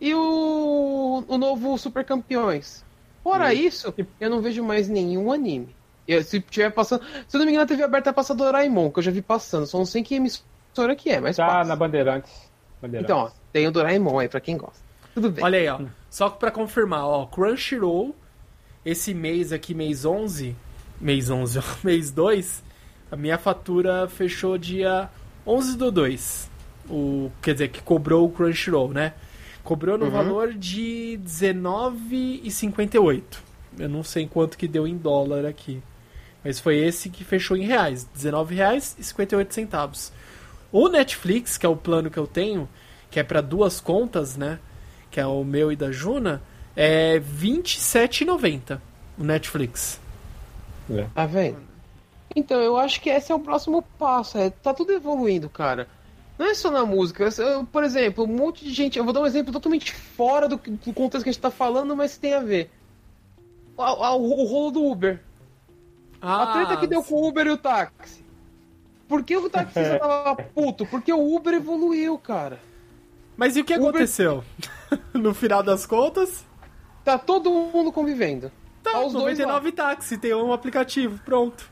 e 0.00 0.14
o, 0.14 1.24
o 1.26 1.38
novo 1.38 1.78
Super 1.78 2.04
Campeões. 2.04 2.84
Fora 3.22 3.52
isso, 3.52 3.92
eu 4.20 4.30
não 4.30 4.40
vejo 4.40 4.62
mais 4.62 4.88
nenhum 4.88 5.32
anime. 5.32 5.74
Eu, 6.06 6.22
se 6.22 6.40
tiver 6.40 6.70
passando. 6.70 7.02
Se 7.26 7.36
eu 7.36 7.38
não 7.40 7.46
me 7.46 7.50
engano, 7.50 7.64
a 7.64 7.66
TV 7.66 7.82
aberta 7.82 8.12
passa 8.12 8.34
Doraemon, 8.34 8.90
que 8.90 9.00
eu 9.00 9.02
já 9.02 9.10
vi 9.10 9.20
passando. 9.20 9.66
Só 9.66 9.78
não 9.78 9.84
sei 9.84 10.02
que 10.02 10.14
emissora 10.14 10.94
que 10.96 11.10
é, 11.10 11.20
mas. 11.20 11.36
Tá 11.36 11.46
passa. 11.46 11.68
na 11.68 11.74
Bandeirantes. 11.74 12.32
Bandeirantes. 12.80 13.10
Então, 13.10 13.24
ó, 13.26 13.30
tem 13.52 13.66
o 13.66 13.72
Doraemon 13.72 14.20
aí 14.20 14.28
pra 14.28 14.40
quem 14.40 14.56
gosta. 14.56 14.84
Tudo 15.12 15.30
bem. 15.30 15.44
Olha 15.44 15.58
aí, 15.58 15.68
ó. 15.68 15.80
Só 16.08 16.30
pra 16.30 16.50
confirmar, 16.50 17.04
ó. 17.04 17.26
Crunchyroll, 17.26 18.14
esse 18.84 19.12
mês 19.12 19.52
aqui, 19.52 19.74
mês 19.74 20.04
11. 20.04 20.54
Mês 21.00 21.28
11, 21.28 21.58
ó. 21.58 21.62
Mês 21.82 22.12
2. 22.12 22.62
A 23.10 23.16
minha 23.16 23.38
fatura 23.38 24.08
fechou 24.08 24.56
dia 24.56 25.10
11 25.46 25.76
do 25.76 25.90
2. 25.90 26.50
O, 26.88 27.30
quer 27.42 27.54
dizer, 27.54 27.68
que 27.68 27.82
cobrou 27.82 28.26
o 28.26 28.30
Crunchyroll, 28.30 28.92
né? 28.92 29.14
Cobrou 29.62 29.98
no 29.98 30.06
uhum. 30.06 30.10
valor 30.10 30.54
de 30.54 31.16
R$19,58. 31.16 33.22
Eu 33.78 33.88
não 33.88 34.02
sei 34.02 34.26
quanto 34.26 34.56
que 34.56 34.68
deu 34.68 34.86
em 34.86 34.96
dólar 34.96 35.44
aqui. 35.44 35.82
Mas 36.44 36.60
foi 36.60 36.78
esse 36.78 37.10
que 37.10 37.24
fechou 37.24 37.56
em 37.56 37.64
reais. 37.64 38.08
R$19,58. 38.14 40.12
O 40.70 40.88
Netflix, 40.88 41.58
que 41.58 41.66
é 41.66 41.68
o 41.68 41.76
plano 41.76 42.10
que 42.10 42.18
eu 42.18 42.26
tenho, 42.26 42.68
que 43.10 43.18
é 43.18 43.22
para 43.22 43.40
duas 43.40 43.80
contas, 43.80 44.36
né? 44.36 44.58
Que 45.10 45.20
é 45.20 45.26
o 45.26 45.44
meu 45.44 45.72
e 45.72 45.76
da 45.76 45.90
Juna, 45.90 46.42
é 46.76 47.14
R$27,90 47.14 48.78
o 49.18 49.24
Netflix. 49.24 49.98
É. 50.90 51.06
Tá 51.14 51.26
vendo? 51.26 51.58
Então, 52.36 52.60
eu 52.60 52.76
acho 52.76 53.00
que 53.00 53.08
esse 53.08 53.32
é 53.32 53.34
o 53.34 53.40
próximo 53.40 53.80
passo. 53.98 54.36
É, 54.36 54.50
tá 54.50 54.74
tudo 54.74 54.92
evoluindo, 54.92 55.48
cara. 55.48 55.88
Não 56.38 56.44
é 56.44 56.54
só 56.54 56.70
na 56.70 56.84
música. 56.84 57.30
Por 57.72 57.82
exemplo, 57.82 58.24
um 58.24 58.26
monte 58.26 58.62
de 58.62 58.74
gente. 58.74 58.98
Eu 58.98 59.04
vou 59.04 59.12
dar 59.14 59.22
um 59.22 59.26
exemplo 59.26 59.50
totalmente 59.50 59.94
fora 59.94 60.46
do, 60.46 60.56
do 60.56 60.92
contexto 60.92 61.24
que 61.24 61.30
a 61.30 61.32
gente 61.32 61.40
tá 61.40 61.50
falando, 61.50 61.96
mas 61.96 62.18
tem 62.18 62.34
a 62.34 62.40
ver. 62.40 62.70
O, 63.74 63.82
o, 63.82 64.42
o 64.42 64.44
rolo 64.44 64.70
do 64.70 64.84
Uber. 64.84 65.18
Ah, 66.20 66.42
a 66.42 66.52
treta 66.52 66.76
que 66.76 66.86
deu 66.86 67.02
com 67.02 67.14
o 67.14 67.26
Uber 67.26 67.46
e 67.46 67.50
o 67.50 67.56
táxi. 67.56 68.22
Por 69.08 69.24
que 69.24 69.34
o 69.34 69.48
taxista 69.48 69.98
tava 69.98 70.36
puto? 70.54 70.84
Porque 70.84 71.12
o 71.12 71.34
Uber 71.34 71.54
evoluiu, 71.54 72.18
cara. 72.18 72.60
Mas 73.34 73.56
e 73.56 73.60
o 73.60 73.64
que 73.64 73.74
Uber... 73.74 73.88
aconteceu? 73.88 74.44
no 75.14 75.32
final 75.32 75.62
das 75.62 75.86
contas? 75.86 76.44
Tá 77.02 77.18
todo 77.18 77.50
mundo 77.50 77.90
convivendo. 77.90 78.52
Tá, 78.82 79.00
os 79.00 79.14
99 79.14 79.72
táxi, 79.72 80.18
tem 80.18 80.34
um 80.34 80.52
aplicativo, 80.52 81.18
pronto. 81.24 81.70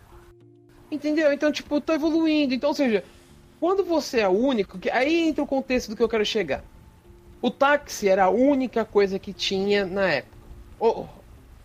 Entendeu? 0.91 1.33
Então, 1.33 1.51
tipo, 1.51 1.81
tá 1.81 1.95
evoluindo. 1.95 2.55
Então, 2.55 2.71
ou 2.71 2.75
seja, 2.75 3.05
quando 3.59 3.85
você 3.85 4.21
é 4.21 4.29
único, 4.29 4.79
que 4.79 4.91
aí 4.91 5.29
entra 5.29 5.43
o 5.43 5.47
contexto 5.47 5.89
do 5.89 5.97
que 5.97 6.03
eu 6.03 6.09
quero 6.09 6.25
chegar. 6.25 6.65
O 7.41 7.51
táxi 7.51 8.09
era 8.09 8.25
a 8.25 8.31
única 8.31 8.85
coisa 8.85 9.19
que 9.19 9.33
tinha 9.33 9.85
na 9.85 10.09
época. 10.09 10.35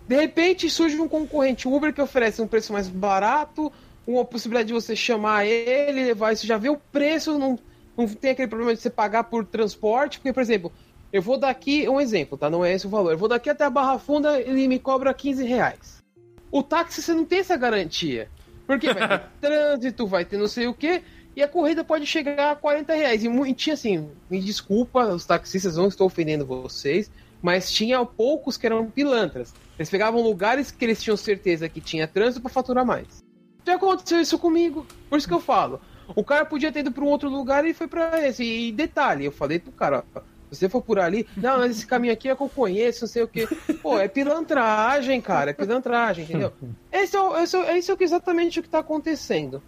De 0.07 0.15
repente 0.15 0.69
surge 0.69 0.99
um 0.99 1.07
concorrente 1.07 1.67
Uber 1.67 1.93
que 1.93 2.01
oferece 2.01 2.41
um 2.41 2.47
preço 2.47 2.73
mais 2.73 2.87
barato, 2.87 3.71
uma 4.07 4.25
possibilidade 4.25 4.67
de 4.67 4.73
você 4.73 4.95
chamar 4.95 5.45
ele, 5.45 6.03
levar 6.03 6.33
isso, 6.33 6.47
já 6.47 6.57
vê 6.57 6.69
o 6.69 6.77
preço, 6.77 7.37
não, 7.37 7.59
não 7.95 8.07
tem 8.07 8.31
aquele 8.31 8.47
problema 8.47 8.73
de 8.73 8.81
você 8.81 8.89
pagar 8.89 9.25
por 9.25 9.45
transporte, 9.45 10.19
porque, 10.19 10.33
por 10.33 10.41
exemplo, 10.41 10.71
eu 11.13 11.21
vou 11.21 11.37
daqui, 11.37 11.87
um 11.87 11.99
exemplo, 11.99 12.37
tá? 12.37 12.49
Não 12.49 12.63
é 12.63 12.73
esse 12.73 12.87
o 12.87 12.89
valor. 12.89 13.11
Eu 13.11 13.17
vou 13.17 13.27
daqui 13.29 13.49
até 13.49 13.65
a 13.65 13.69
Barra 13.69 13.99
Funda, 13.99 14.39
ele 14.39 14.67
me 14.67 14.79
cobra 14.79 15.13
15 15.13 15.45
reais. 15.45 16.03
O 16.51 16.63
táxi 16.63 17.01
você 17.01 17.13
não 17.13 17.25
tem 17.25 17.39
essa 17.39 17.55
garantia. 17.55 18.29
Porque 18.69 18.93
vai 18.93 19.07
ter 19.07 19.25
trânsito, 19.41 20.05
vai 20.05 20.23
ter 20.23 20.37
não 20.37 20.47
sei 20.47 20.67
o 20.67 20.75
quê, 20.75 21.01
e 21.35 21.41
a 21.41 21.47
corrida 21.47 21.83
pode 21.83 22.05
chegar 22.05 22.51
a 22.51 22.55
40 22.55 22.93
reais. 22.93 23.23
E, 23.23 23.53
tinha 23.55 23.73
assim, 23.73 24.07
me 24.29 24.39
desculpa, 24.39 25.07
os 25.07 25.25
taxistas 25.25 25.75
não 25.75 25.87
estou 25.87 26.05
ofendendo 26.05 26.45
vocês, 26.45 27.09
mas 27.41 27.71
tinha 27.71 28.05
poucos 28.05 28.57
que 28.57 28.67
eram 28.67 28.85
pilantras. 28.85 29.55
Eles 29.75 29.89
pegavam 29.89 30.21
lugares 30.21 30.69
que 30.69 30.85
eles 30.85 31.01
tinham 31.01 31.17
certeza 31.17 31.67
que 31.67 31.81
tinha 31.81 32.07
trânsito 32.07 32.41
para 32.41 32.51
faturar 32.51 32.85
mais. 32.85 33.23
Já 33.65 33.73
aconteceu 33.73 34.21
isso 34.21 34.37
comigo. 34.37 34.85
Por 35.09 35.17
isso 35.17 35.27
que 35.27 35.33
eu 35.33 35.41
falo. 35.41 35.81
O 36.15 36.23
cara 36.23 36.45
podia 36.45 36.71
ter 36.71 36.81
ido 36.81 36.91
para 36.91 37.03
um 37.03 37.07
outro 37.07 37.27
lugar 37.27 37.65
e 37.65 37.73
foi 37.73 37.87
para 37.87 38.27
esse. 38.27 38.43
E 38.43 38.71
detalhe, 38.71 39.25
eu 39.25 39.31
falei 39.31 39.57
pro 39.57 39.71
cara, 39.71 40.05
se 40.51 40.59
você 40.59 40.69
for 40.69 40.81
por 40.81 40.99
ali, 40.99 41.27
não, 41.38 41.59
mas 41.59 41.71
esse 41.77 41.88
caminho 41.88 42.13
aqui 42.13 42.30
é 42.30 42.35
que 42.35 42.41
eu 42.41 42.49
conheço, 42.49 43.01
não 43.01 43.07
sei 43.07 43.23
o 43.23 43.27
que. 43.27 43.47
Pô, 43.81 43.99
é 43.99 44.07
pilantragem, 44.07 45.21
cara, 45.21 45.51
é 45.51 45.53
pilantragem, 45.53 46.23
entendeu? 46.23 46.51
Esse 46.91 47.15
é, 47.15 47.43
esse 47.43 47.57
é, 47.57 47.77
esse 47.77 47.91
é 47.91 47.95
exatamente 47.99 48.59
o 48.59 48.63
que 48.63 48.69
tá 48.69 48.80
acontecendo. 48.80 49.61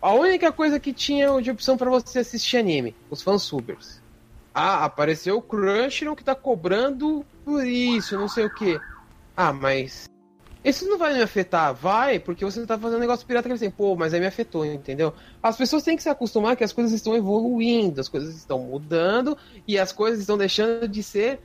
A 0.00 0.12
única 0.12 0.50
coisa 0.50 0.80
que 0.80 0.92
tinha 0.92 1.40
de 1.40 1.50
opção 1.50 1.76
para 1.76 1.88
você 1.88 2.18
assistir 2.18 2.56
anime, 2.56 2.94
os 3.08 3.22
fansubers. 3.22 4.02
Ah, 4.54 4.84
apareceu 4.84 5.38
o 5.38 5.42
Crunchyroll 5.42 6.16
que 6.16 6.24
tá 6.24 6.34
cobrando 6.34 7.24
por 7.44 7.64
isso, 7.66 8.18
não 8.18 8.28
sei 8.28 8.44
o 8.44 8.54
que. 8.54 8.78
Ah, 9.36 9.52
mas 9.52 10.10
isso 10.64 10.86
não 10.86 10.96
vai 10.96 11.14
me 11.14 11.22
afetar? 11.22 11.74
Vai, 11.74 12.18
porque 12.18 12.44
você 12.44 12.64
tá 12.64 12.78
fazendo 12.78 12.98
um 12.98 13.00
negócio 13.00 13.26
pirata 13.26 13.48
que 13.48 13.54
assim, 13.54 13.70
pô, 13.70 13.96
mas 13.96 14.14
aí 14.14 14.20
me 14.20 14.26
afetou, 14.26 14.64
entendeu? 14.64 15.12
As 15.42 15.56
pessoas 15.56 15.82
têm 15.82 15.96
que 15.96 16.02
se 16.02 16.08
acostumar 16.08 16.56
que 16.56 16.62
as 16.62 16.72
coisas 16.72 16.92
estão 16.92 17.16
evoluindo, 17.16 18.00
as 18.00 18.08
coisas 18.08 18.36
estão 18.36 18.60
mudando 18.60 19.36
e 19.66 19.78
as 19.78 19.90
coisas 19.90 20.20
estão 20.20 20.38
deixando 20.38 20.86
de 20.86 21.02
ser 21.02 21.40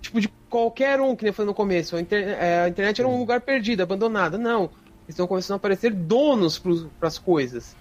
tipo 0.00 0.20
de 0.20 0.28
qualquer 0.48 1.00
um, 1.00 1.16
que 1.16 1.24
nem 1.24 1.32
foi 1.32 1.44
no 1.44 1.54
começo. 1.54 1.96
A, 1.96 2.00
inter 2.00 2.28
é, 2.28 2.60
a 2.60 2.68
internet 2.68 3.00
era 3.00 3.08
um 3.08 3.18
lugar 3.18 3.40
perdido, 3.40 3.82
abandonado. 3.82 4.38
Não. 4.38 4.70
Estão 5.08 5.26
começando 5.26 5.54
a 5.54 5.56
aparecer 5.56 5.92
donos 5.92 6.58
para 6.58 7.08
as 7.08 7.18
coisas. 7.18 7.74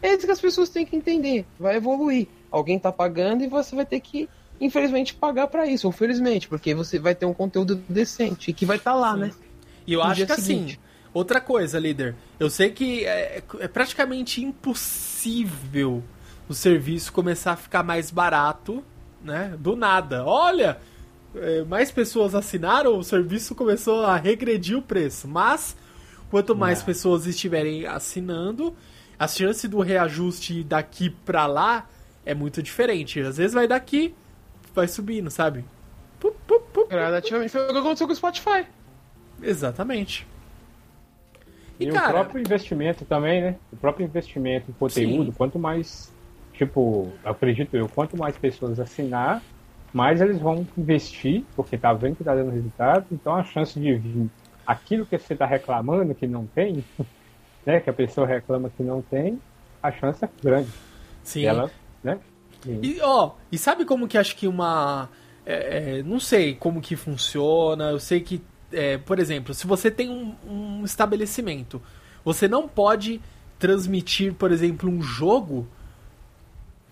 É 0.00 0.14
isso 0.14 0.26
que 0.26 0.32
as 0.32 0.40
pessoas 0.40 0.68
têm 0.68 0.86
que 0.86 0.94
entender. 0.94 1.44
Vai 1.58 1.76
evoluir. 1.76 2.28
Alguém 2.50 2.78
tá 2.78 2.92
pagando 2.92 3.42
e 3.42 3.48
você 3.48 3.74
vai 3.74 3.84
ter 3.84 4.00
que, 4.00 4.28
infelizmente, 4.60 5.14
pagar 5.14 5.48
para 5.48 5.66
isso. 5.66 5.86
Ou 5.86 5.92
felizmente, 5.92 6.46
porque 6.46 6.74
você 6.74 6.98
vai 6.98 7.14
ter 7.14 7.26
um 7.26 7.34
conteúdo 7.34 7.76
decente 7.88 8.50
e 8.50 8.54
que 8.54 8.64
vai 8.64 8.76
estar 8.76 8.92
tá 8.92 8.96
lá, 8.96 9.14
Sim. 9.14 9.20
né? 9.20 9.30
E 9.86 9.92
eu 9.92 10.02
acho 10.02 10.26
que 10.26 10.32
assim, 10.32 10.42
seguinte. 10.42 10.80
assim, 10.82 11.08
outra 11.12 11.40
coisa, 11.40 11.78
líder. 11.78 12.14
Eu 12.38 12.50
sei 12.50 12.70
que 12.70 13.04
é, 13.04 13.42
é, 13.60 13.68
praticamente 13.68 14.42
impossível 14.42 16.02
o 16.48 16.54
serviço 16.54 17.12
começar 17.12 17.52
a 17.52 17.56
ficar 17.56 17.82
mais 17.82 18.10
barato, 18.10 18.84
né? 19.22 19.54
Do 19.58 19.76
nada. 19.76 20.24
Olha, 20.24 20.78
é, 21.34 21.62
mais 21.64 21.90
pessoas 21.90 22.34
assinaram, 22.34 22.98
o 22.98 23.04
serviço 23.04 23.54
começou 23.54 24.04
a 24.04 24.16
regredir 24.16 24.76
o 24.76 24.82
preço. 24.82 25.26
Mas, 25.26 25.76
quanto 26.30 26.54
mais 26.54 26.82
pessoas 26.82 27.26
estiverem 27.26 27.86
assinando, 27.86 28.74
a 29.18 29.26
chance 29.28 29.66
do 29.68 29.80
reajuste 29.80 30.62
daqui 30.62 31.10
pra 31.10 31.46
lá 31.46 31.88
é 32.24 32.34
muito 32.34 32.62
diferente. 32.62 33.20
Às 33.20 33.36
vezes 33.36 33.54
vai 33.54 33.66
daqui, 33.66 34.14
vai 34.74 34.88
subindo, 34.88 35.30
sabe? 35.30 35.64
Pup, 36.18 36.34
pup, 36.46 36.64
pup, 36.72 36.88
Gradativamente 36.88 37.52
foi 37.52 37.62
o 37.62 37.72
que 37.72 37.78
aconteceu 37.78 38.06
com 38.06 38.12
o 38.12 38.16
Spotify. 38.16 38.66
Exatamente. 39.44 40.26
E, 41.78 41.84
e 41.84 41.92
cara... 41.92 42.08
o 42.08 42.12
próprio 42.12 42.40
investimento 42.40 43.04
também, 43.04 43.42
né? 43.42 43.56
O 43.72 43.76
próprio 43.76 44.04
investimento 44.04 44.70
em 44.70 44.74
conteúdo, 44.74 45.26
Sim. 45.26 45.36
quanto 45.36 45.58
mais, 45.58 46.12
tipo, 46.52 47.12
acredito 47.24 47.76
eu, 47.76 47.88
quanto 47.88 48.16
mais 48.16 48.36
pessoas 48.36 48.78
assinar, 48.78 49.42
mais 49.92 50.20
eles 50.20 50.38
vão 50.38 50.66
investir, 50.76 51.44
porque 51.54 51.76
tá 51.76 51.92
vendo 51.92 52.16
que 52.16 52.24
tá 52.24 52.34
dando 52.34 52.50
resultado, 52.50 53.06
então 53.12 53.34
a 53.34 53.44
chance 53.44 53.78
de 53.78 53.94
vir 53.94 54.30
aquilo 54.66 55.04
que 55.06 55.18
você 55.18 55.34
tá 55.34 55.46
reclamando 55.46 56.14
que 56.14 56.26
não 56.26 56.46
tem, 56.46 56.84
né? 57.66 57.80
Que 57.80 57.90
a 57.90 57.94
pessoa 57.94 58.26
reclama 58.26 58.70
que 58.70 58.82
não 58.82 59.02
tem, 59.02 59.40
a 59.82 59.92
chance 59.92 60.24
é 60.24 60.28
grande. 60.42 60.70
Sim. 61.22 61.44
Ela, 61.44 61.70
né? 62.02 62.18
E, 62.66 62.98
ó, 63.02 63.32
e 63.52 63.58
sabe 63.58 63.84
como 63.84 64.08
que 64.08 64.16
acho 64.16 64.36
que 64.36 64.48
uma. 64.48 65.08
É, 65.44 65.98
é, 65.98 66.02
não 66.02 66.18
sei 66.18 66.54
como 66.54 66.80
que 66.80 66.96
funciona, 66.96 67.90
eu 67.90 68.00
sei 68.00 68.20
que 68.20 68.42
é, 68.74 68.98
por 68.98 69.18
exemplo, 69.18 69.54
se 69.54 69.66
você 69.66 69.90
tem 69.90 70.10
um, 70.10 70.34
um, 70.46 70.84
estabelecimento, 70.84 71.80
você 72.24 72.46
não 72.48 72.68
pode 72.68 73.20
transmitir, 73.58 74.34
por 74.34 74.52
exemplo, 74.52 74.90
um 74.90 75.02
jogo 75.02 75.66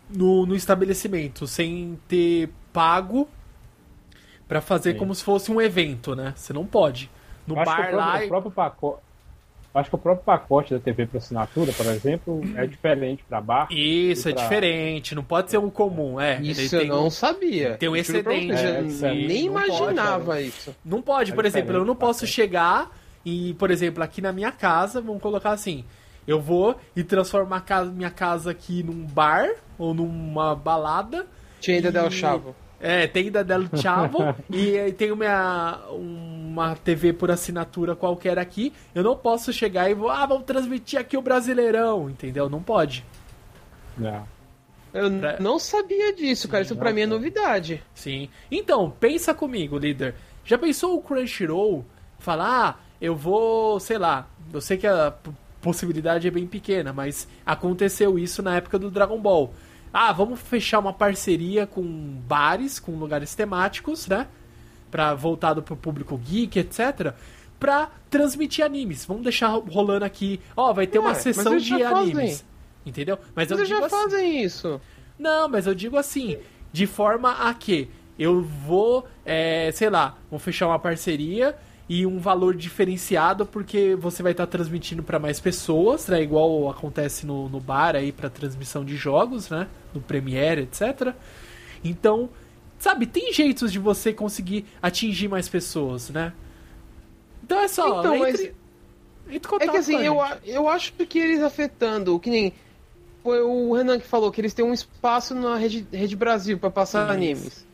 no, 0.08 0.46
no 0.46 0.54
estabelecimento 0.54 1.46
sem 1.46 1.98
ter 2.08 2.50
pago 2.72 3.28
para 4.48 4.60
fazer 4.60 4.92
Sim. 4.92 4.98
como 4.98 5.14
se 5.14 5.24
fosse 5.24 5.50
um 5.50 5.60
evento, 5.60 6.14
né? 6.14 6.32
Você 6.36 6.52
não 6.52 6.66
pode. 6.66 7.10
No 7.46 7.54
bar 7.54 7.64
lá. 7.64 7.74
O 7.74 7.90
próprio, 7.90 8.24
o 8.24 8.28
próprio 8.28 8.52
pacote 8.52 9.11
Acho 9.74 9.88
que 9.88 9.96
o 9.96 9.98
próprio 9.98 10.24
pacote 10.24 10.74
da 10.74 10.80
TV 10.80 11.06
por 11.06 11.16
assinatura, 11.16 11.72
por 11.72 11.86
exemplo, 11.86 12.42
é 12.56 12.66
diferente 12.66 13.24
para 13.26 13.40
bar. 13.40 13.68
Isso, 13.70 14.28
é 14.28 14.32
diferente. 14.32 15.14
Não 15.14 15.24
pode 15.24 15.50
ser 15.50 15.58
um 15.58 15.70
comum, 15.70 16.20
é. 16.20 16.40
Isso 16.42 16.76
eu 16.76 16.86
não 16.86 17.08
sabia. 17.08 17.76
Tem 17.78 17.88
um 17.88 17.96
excedente. 17.96 18.52
É, 18.52 18.82
nem 19.14 19.46
imaginava 19.46 20.34
pode, 20.34 20.46
isso. 20.46 20.76
Não 20.84 21.00
pode, 21.00 21.32
é 21.32 21.34
por 21.34 21.46
exemplo, 21.46 21.74
eu 21.74 21.84
não 21.86 21.96
posso 21.96 22.26
chegar 22.26 22.90
e, 23.24 23.54
por 23.54 23.70
exemplo, 23.70 24.02
aqui 24.02 24.20
na 24.20 24.32
minha 24.32 24.52
casa, 24.52 25.00
vamos 25.00 25.22
colocar 25.22 25.52
assim, 25.52 25.84
eu 26.26 26.40
vou 26.40 26.76
e 26.94 27.02
transformar 27.02 27.64
a 27.68 27.84
minha 27.84 28.10
casa 28.10 28.50
aqui 28.50 28.82
num 28.82 29.06
bar 29.06 29.48
ou 29.78 29.94
numa 29.94 30.54
balada. 30.54 31.26
Tinha 31.60 31.78
ainda 31.78 31.88
e... 31.88 31.92
Del 31.92 32.10
Chavo. 32.10 32.54
É, 32.84 33.06
tem 33.06 33.30
da 33.30 33.44
Del 33.44 33.68
Chavo 33.76 34.34
e 34.50 34.92
tem 34.94 35.12
uma, 35.12 35.78
uma 35.90 36.74
TV 36.74 37.12
por 37.12 37.30
assinatura 37.30 37.94
qualquer 37.94 38.40
aqui. 38.40 38.72
Eu 38.92 39.04
não 39.04 39.16
posso 39.16 39.52
chegar 39.52 39.88
e 39.88 39.94
vou, 39.94 40.10
ah, 40.10 40.26
vamos 40.26 40.44
transmitir 40.44 40.98
aqui 40.98 41.16
o 41.16 41.22
Brasileirão, 41.22 42.10
entendeu? 42.10 42.50
Não 42.50 42.60
pode. 42.60 43.04
Não. 43.96 44.26
Eu 44.92 45.08
pra... 45.16 45.38
não 45.38 45.60
sabia 45.60 46.12
disso, 46.12 46.48
cara. 46.48 46.64
Isso 46.64 46.74
pra 46.74 46.92
mim 46.92 47.02
é 47.02 47.06
novidade. 47.06 47.80
Sim. 47.94 48.28
Então, 48.50 48.90
pensa 48.90 49.32
comigo, 49.32 49.78
líder. 49.78 50.16
Já 50.44 50.58
pensou 50.58 50.96
o 50.96 51.00
Crunchyroll 51.00 51.84
falar, 52.18 52.68
ah, 52.68 52.82
eu 53.00 53.14
vou, 53.14 53.78
sei 53.78 53.96
lá, 53.96 54.28
eu 54.52 54.60
sei 54.60 54.76
que 54.76 54.88
a 54.88 55.14
possibilidade 55.60 56.26
é 56.26 56.30
bem 56.32 56.48
pequena, 56.48 56.92
mas 56.92 57.28
aconteceu 57.46 58.18
isso 58.18 58.42
na 58.42 58.56
época 58.56 58.76
do 58.76 58.90
Dragon 58.90 59.20
Ball 59.20 59.54
ah, 59.92 60.12
vamos 60.12 60.40
fechar 60.40 60.78
uma 60.78 60.92
parceria 60.92 61.66
com 61.66 61.82
bares, 62.26 62.78
com 62.78 62.92
lugares 62.92 63.34
temáticos, 63.34 64.06
né? 64.06 64.26
Pra, 64.90 65.14
voltado 65.14 65.62
pro 65.62 65.76
público 65.76 66.16
geek, 66.16 66.58
etc. 66.58 67.14
Pra 67.60 67.90
transmitir 68.08 68.64
animes. 68.64 69.04
Vamos 69.04 69.22
deixar 69.22 69.48
rolando 69.48 70.04
aqui. 70.04 70.40
Ó, 70.56 70.72
vai 70.72 70.86
ter 70.86 70.98
é, 70.98 71.00
uma 71.00 71.14
sessão 71.14 71.56
de 71.56 71.82
animes. 71.82 72.40
Fazem. 72.40 72.46
Entendeu? 72.86 73.18
Mas, 73.34 73.50
mas 73.50 73.50
eu 73.50 73.56
digo 73.58 73.68
já 73.68 73.86
assim, 73.86 73.96
fazem 73.96 74.42
isso. 74.42 74.80
Não, 75.18 75.48
mas 75.48 75.66
eu 75.66 75.74
digo 75.74 75.96
assim, 75.96 76.38
de 76.72 76.86
forma 76.86 77.48
a 77.48 77.54
que 77.54 77.88
eu 78.18 78.42
vou, 78.42 79.06
é, 79.24 79.70
sei 79.72 79.90
lá, 79.90 80.16
vou 80.30 80.38
fechar 80.38 80.66
uma 80.66 80.78
parceria 80.78 81.56
e 81.88 82.06
um 82.06 82.18
valor 82.18 82.54
diferenciado 82.56 83.44
porque 83.44 83.94
você 83.94 84.22
vai 84.22 84.32
estar 84.32 84.46
tá 84.46 84.52
transmitindo 84.52 85.02
para 85.02 85.18
mais 85.18 85.38
pessoas, 85.38 86.06
né? 86.08 86.22
Igual 86.22 86.70
acontece 86.70 87.26
no, 87.26 87.48
no 87.48 87.60
bar 87.60 87.94
aí 87.94 88.10
para 88.10 88.30
transmissão 88.30 88.84
de 88.84 88.96
jogos, 88.96 89.50
né? 89.50 89.68
No 89.94 90.00
Premiere, 90.00 90.62
etc. 90.62 91.14
Então, 91.84 92.30
sabe, 92.78 93.06
tem 93.06 93.32
jeitos 93.32 93.72
de 93.72 93.78
você 93.78 94.12
conseguir 94.12 94.64
atingir 94.80 95.28
mais 95.28 95.48
pessoas, 95.48 96.10
né? 96.10 96.32
Então 97.44 97.60
é 97.60 97.68
só. 97.68 98.00
Então, 98.00 98.14
entre, 98.26 98.54
mas... 99.26 99.34
entre 99.34 99.56
é 99.60 99.68
que 99.68 99.76
assim, 99.76 100.00
eu, 100.00 100.16
eu 100.44 100.68
acho 100.68 100.92
que 100.92 101.18
eles 101.18 101.42
afetando, 101.42 102.18
que 102.18 102.30
nem 102.30 102.52
foi 103.22 103.40
o 103.40 103.72
Renan 103.72 103.98
que 103.98 104.06
falou 104.06 104.32
que 104.32 104.40
eles 104.40 104.52
têm 104.52 104.64
um 104.64 104.72
espaço 104.72 105.34
na 105.34 105.56
Rede, 105.56 105.86
Rede 105.92 106.16
Brasil 106.16 106.58
para 106.58 106.70
passar 106.70 107.06
Sim, 107.06 107.12
animes. 107.12 107.66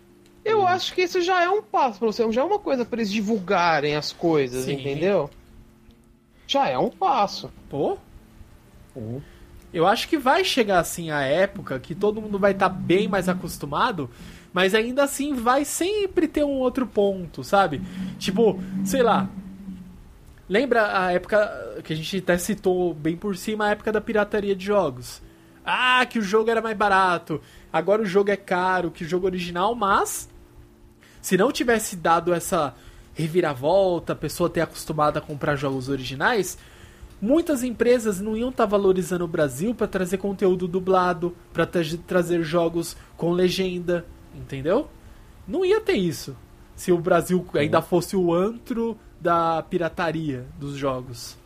Eu 0.44 0.66
acho 0.66 0.94
que 0.94 1.02
isso 1.02 1.20
já 1.20 1.42
é 1.42 1.48
um 1.48 1.62
passo 1.62 1.98
pra 1.98 2.06
você, 2.06 2.30
já 2.32 2.40
é 2.40 2.44
uma 2.44 2.58
coisa 2.58 2.84
para 2.84 2.98
eles 2.98 3.10
divulgarem 3.10 3.96
as 3.96 4.12
coisas, 4.12 4.64
Sim. 4.64 4.74
entendeu? 4.74 5.28
Já 6.46 6.68
é 6.68 6.78
um 6.78 6.90
passo. 6.90 7.50
Pô? 7.68 7.98
Uhum. 8.94 9.20
Eu 9.72 9.86
acho 9.86 10.08
que 10.08 10.16
vai 10.16 10.44
chegar 10.44 10.78
assim 10.78 11.10
a 11.10 11.20
época 11.20 11.78
que 11.78 11.94
todo 11.94 12.22
mundo 12.22 12.38
vai 12.38 12.52
estar 12.52 12.70
tá 12.70 12.74
bem 12.74 13.06
mais 13.06 13.28
acostumado, 13.28 14.08
mas 14.52 14.74
ainda 14.74 15.04
assim 15.04 15.34
vai 15.34 15.64
sempre 15.64 16.26
ter 16.26 16.44
um 16.44 16.58
outro 16.58 16.86
ponto, 16.86 17.44
sabe? 17.44 17.82
Tipo, 18.18 18.58
sei 18.84 19.02
lá. 19.02 19.28
Lembra 20.48 20.98
a 20.98 21.12
época 21.12 21.82
que 21.84 21.92
a 21.92 21.96
gente 21.96 22.16
até 22.16 22.38
citou 22.38 22.94
bem 22.94 23.16
por 23.16 23.36
cima 23.36 23.66
a 23.66 23.70
época 23.70 23.92
da 23.92 24.00
pirataria 24.00 24.56
de 24.56 24.64
jogos? 24.64 25.20
Ah, 25.64 26.06
que 26.06 26.18
o 26.18 26.22
jogo 26.22 26.50
era 26.50 26.62
mais 26.62 26.76
barato, 26.76 27.42
agora 27.70 28.00
o 28.00 28.06
jogo 28.06 28.30
é 28.30 28.36
caro, 28.36 28.90
que 28.90 29.04
o 29.04 29.08
jogo 29.08 29.26
original, 29.26 29.74
mas 29.74 30.30
se 31.20 31.36
não 31.36 31.52
tivesse 31.52 31.94
dado 31.94 32.32
essa 32.32 32.74
reviravolta, 33.12 34.14
a 34.14 34.16
pessoa 34.16 34.48
ter 34.48 34.62
acostumado 34.62 35.18
a 35.18 35.20
comprar 35.20 35.56
jogos 35.56 35.90
originais, 35.90 36.56
muitas 37.20 37.62
empresas 37.62 38.20
não 38.20 38.36
iam 38.36 38.50
estar 38.50 38.64
tá 38.64 38.70
valorizando 38.70 39.24
o 39.24 39.28
Brasil 39.28 39.74
para 39.74 39.86
trazer 39.86 40.18
conteúdo 40.18 40.68
dublado, 40.68 41.34
para 41.52 41.66
trazer 41.66 42.42
jogos 42.42 42.96
com 43.16 43.32
legenda, 43.32 44.06
entendeu? 44.34 44.88
Não 45.46 45.64
ia 45.64 45.80
ter 45.80 45.94
isso 45.94 46.36
se 46.76 46.92
o 46.92 46.98
Brasil 46.98 47.44
ainda 47.54 47.82
fosse 47.82 48.16
o 48.16 48.32
antro 48.32 48.96
da 49.20 49.62
pirataria 49.62 50.46
dos 50.58 50.76
jogos. 50.76 51.36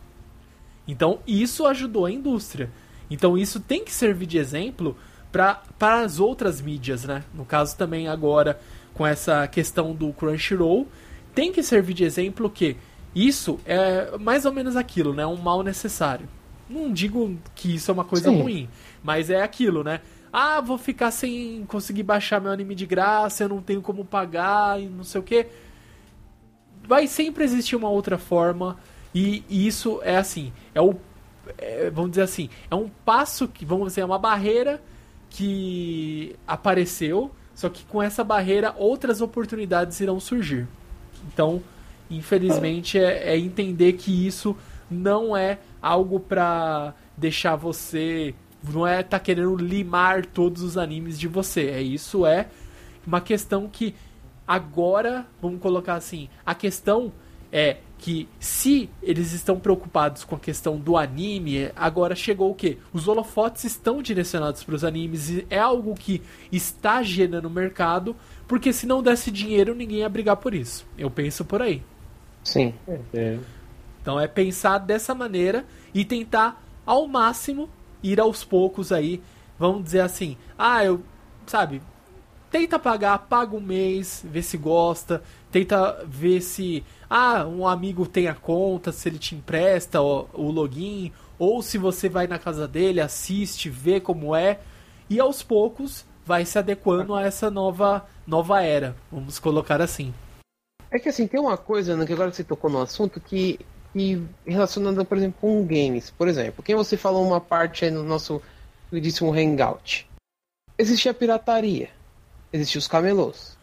Então 0.87 1.21
isso 1.27 1.67
ajudou 1.67 2.07
a 2.07 2.11
indústria. 2.11 2.71
Então 3.11 3.39
isso 3.39 3.61
tem 3.61 3.85
que 3.85 3.93
servir 3.93 4.27
de 4.27 4.39
exemplo 4.39 4.97
para 5.31 5.63
as 5.81 6.21
outras 6.21 6.61
mídias, 6.61 7.05
né? 7.05 7.25
No 7.33 7.45
caso 7.45 7.77
também 7.77 8.09
agora 8.09 8.61
com 8.93 9.07
essa 9.07 9.47
questão 9.49 9.95
do 9.95 10.13
Crunchyroll, 10.13 10.87
tem 11.35 11.51
que 11.51 11.63
servir 11.63 11.95
de 11.95 12.05
exemplo 12.05 12.51
que 12.51 12.77
isso 13.15 13.61
é 13.67 14.17
mais 14.19 14.45
ou 14.45 14.53
menos 14.53 14.77
aquilo, 14.77 15.13
né? 15.13 15.27
Um 15.27 15.37
mal 15.37 15.63
necessário. 15.63 16.29
Não 16.69 16.93
digo 16.93 17.37
que 17.55 17.75
isso 17.75 17.91
é 17.91 17.95
uma 17.95 18.05
coisa 18.05 18.31
Sim. 18.31 18.41
ruim, 18.41 18.69
mas 19.03 19.29
é 19.29 19.43
aquilo, 19.43 19.85
né? 19.85 20.01
Ah, 20.33 20.61
vou 20.61 20.79
ficar 20.79 21.11
sem 21.11 21.65
conseguir 21.67 22.03
baixar 22.03 22.41
meu 22.41 22.51
anime 22.51 22.75
de 22.75 22.87
graça, 22.87 23.45
eu 23.45 23.49
não 23.49 23.61
tenho 23.61 23.83
como 23.83 24.05
pagar 24.05 24.81
e 24.81 24.87
não 24.87 25.05
sei 25.05 25.21
o 25.21 25.25
que. 25.25 25.47
Vai 26.89 27.07
sempre 27.07 27.45
existir 27.45 27.77
uma 27.77 27.91
outra 27.91 28.17
forma 28.17 28.79
e, 29.15 29.45
e 29.49 29.67
isso 29.67 30.01
é 30.03 30.17
assim, 30.17 30.53
é 30.75 30.81
o 30.81 30.95
é, 31.59 31.91
vamos 31.91 32.13
dizer 32.13 32.23
assim, 32.23 32.49
é 32.71 32.75
um 32.75 32.89
passo 33.05 33.49
que 33.49 33.65
vamos 33.65 33.89
dizer 33.89 34.03
é 34.03 34.05
uma 34.05 34.19
barreira 34.19 34.81
que 35.29 36.37
apareceu, 36.47 37.31
só 37.55 37.69
que 37.69 37.85
com 37.85 38.03
essa 38.03 38.23
barreira 38.23 38.75
outras 38.79 39.21
oportunidades 39.21 40.01
irão 40.01 40.21
surgir. 40.21 40.67
Então, 41.27 41.63
infelizmente, 42.17 42.99
é, 42.99 43.35
é 43.35 43.39
entender 43.39 43.95
que 43.95 44.27
isso 44.27 44.57
não 44.91 45.37
é 45.37 45.59
algo 45.81 46.21
para 46.21 46.95
deixar 47.17 47.57
você. 47.57 48.35
Não 48.63 48.87
é 48.87 49.03
tá 49.03 49.19
querendo 49.19 49.57
limar 49.57 50.27
todos 50.27 50.63
os 50.63 50.79
animes 50.79 51.19
de 51.19 51.27
você. 51.27 51.71
É 51.71 51.83
isso 51.83 52.25
é 52.27 52.49
uma 53.07 53.21
questão 53.21 53.69
que 53.69 53.95
agora, 54.47 55.27
vamos 55.41 55.61
colocar 55.61 55.95
assim, 55.95 56.29
a 56.45 56.55
questão 56.55 57.13
é 57.51 57.79
que 57.99 58.29
se 58.41 58.91
eles 59.03 59.33
estão 59.33 59.61
preocupados 59.61 60.25
com 60.25 60.35
a 60.35 60.39
questão 60.39 60.77
do 60.77 60.97
anime, 60.97 61.71
agora 61.77 62.17
chegou 62.17 62.51
o 62.51 62.55
que? 62.55 62.79
Os 62.93 63.07
holofotes 63.07 63.63
estão 63.63 64.03
direcionados 64.03 64.65
para 64.65 64.75
os 64.75 64.83
animes 64.83 65.31
e 65.31 65.47
é 65.49 65.59
algo 65.59 65.95
que 65.95 66.21
está 66.51 67.03
gerando 67.03 67.49
mercado, 67.49 68.17
porque 68.49 68.73
se 68.73 68.87
não 68.87 69.03
desse 69.03 69.31
dinheiro, 69.31 69.75
ninguém 69.75 69.99
ia 69.99 70.09
brigar 70.09 70.37
por 70.37 70.53
isso. 70.53 70.85
Eu 70.99 71.11
penso 71.11 71.45
por 71.45 71.63
aí. 71.63 71.83
Sim. 72.45 72.75
É. 73.15 73.39
Então 74.01 74.19
é 74.19 74.27
pensar 74.27 74.79
dessa 74.79 75.15
maneira 75.15 75.65
e 75.95 76.05
tentar 76.05 76.63
ao 76.85 77.07
máximo 77.07 77.69
ir 78.03 78.21
aos 78.21 78.45
poucos 78.45 78.91
aí. 78.93 79.23
Vamos 79.59 79.85
dizer 79.85 80.01
assim, 80.01 80.37
ah, 80.59 80.85
eu, 80.85 81.03
sabe, 81.47 81.81
tenta 82.51 82.79
pagar, 82.79 83.19
paga 83.19 83.57
um 83.57 83.61
mês, 83.61 84.25
vê 84.29 84.43
se 84.43 84.57
gosta, 84.57 85.23
tenta 85.51 86.05
ver 86.05 86.41
se 86.41 86.85
ah, 87.09 87.47
um 87.47 87.67
amigo 87.67 88.07
tem 88.07 88.27
a 88.27 88.35
conta, 88.35 88.91
se 88.91 89.09
ele 89.09 89.19
te 89.19 89.35
empresta 89.35 90.01
o, 90.01 90.29
o 90.35 90.51
login, 90.51 91.13
ou 91.39 91.63
se 91.63 91.79
você 91.79 92.09
vai 92.09 92.27
na 92.27 92.39
casa 92.39 92.67
dele, 92.67 93.01
assiste, 93.01 93.71
vê 93.71 94.01
como 94.01 94.35
é, 94.35 94.61
e 95.09 95.21
aos 95.21 95.43
poucos 95.43 96.05
vai 96.25 96.45
se 96.45 96.59
adequando 96.59 97.15
a 97.15 97.23
essa 97.23 97.51
nova 97.51 98.07
nova 98.27 98.63
era, 98.63 98.97
vamos 99.11 99.39
colocar 99.39 99.81
assim. 99.81 100.13
É 100.93 100.99
que 100.99 101.09
assim, 101.09 101.27
tem 101.27 101.41
uma 101.41 101.57
coisa, 101.57 101.97
né, 101.97 102.05
que 102.05 102.13
agora 102.13 102.31
você 102.31 102.45
tocou 102.45 102.69
no 102.69 102.83
assunto, 102.83 103.19
que, 103.19 103.59
que 103.95 104.23
relacionada, 104.47 105.03
por 105.07 105.17
exemplo, 105.17 105.41
com 105.41 105.65
games. 105.65 106.11
Por 106.11 106.29
exemplo, 106.29 106.63
quem 106.63 106.77
você 106.77 106.99
falou 106.99 107.27
uma 107.27 107.41
parte 107.41 107.87
aí 107.87 107.91
no 107.91 108.05
nosso 108.05 108.43
queridíssimo 108.91 109.33
Hangout. 109.33 110.07
Existia 110.77 111.15
pirataria. 111.15 111.89
Existia 112.53 112.79
os 112.79 112.87
camelôs. 112.87 113.57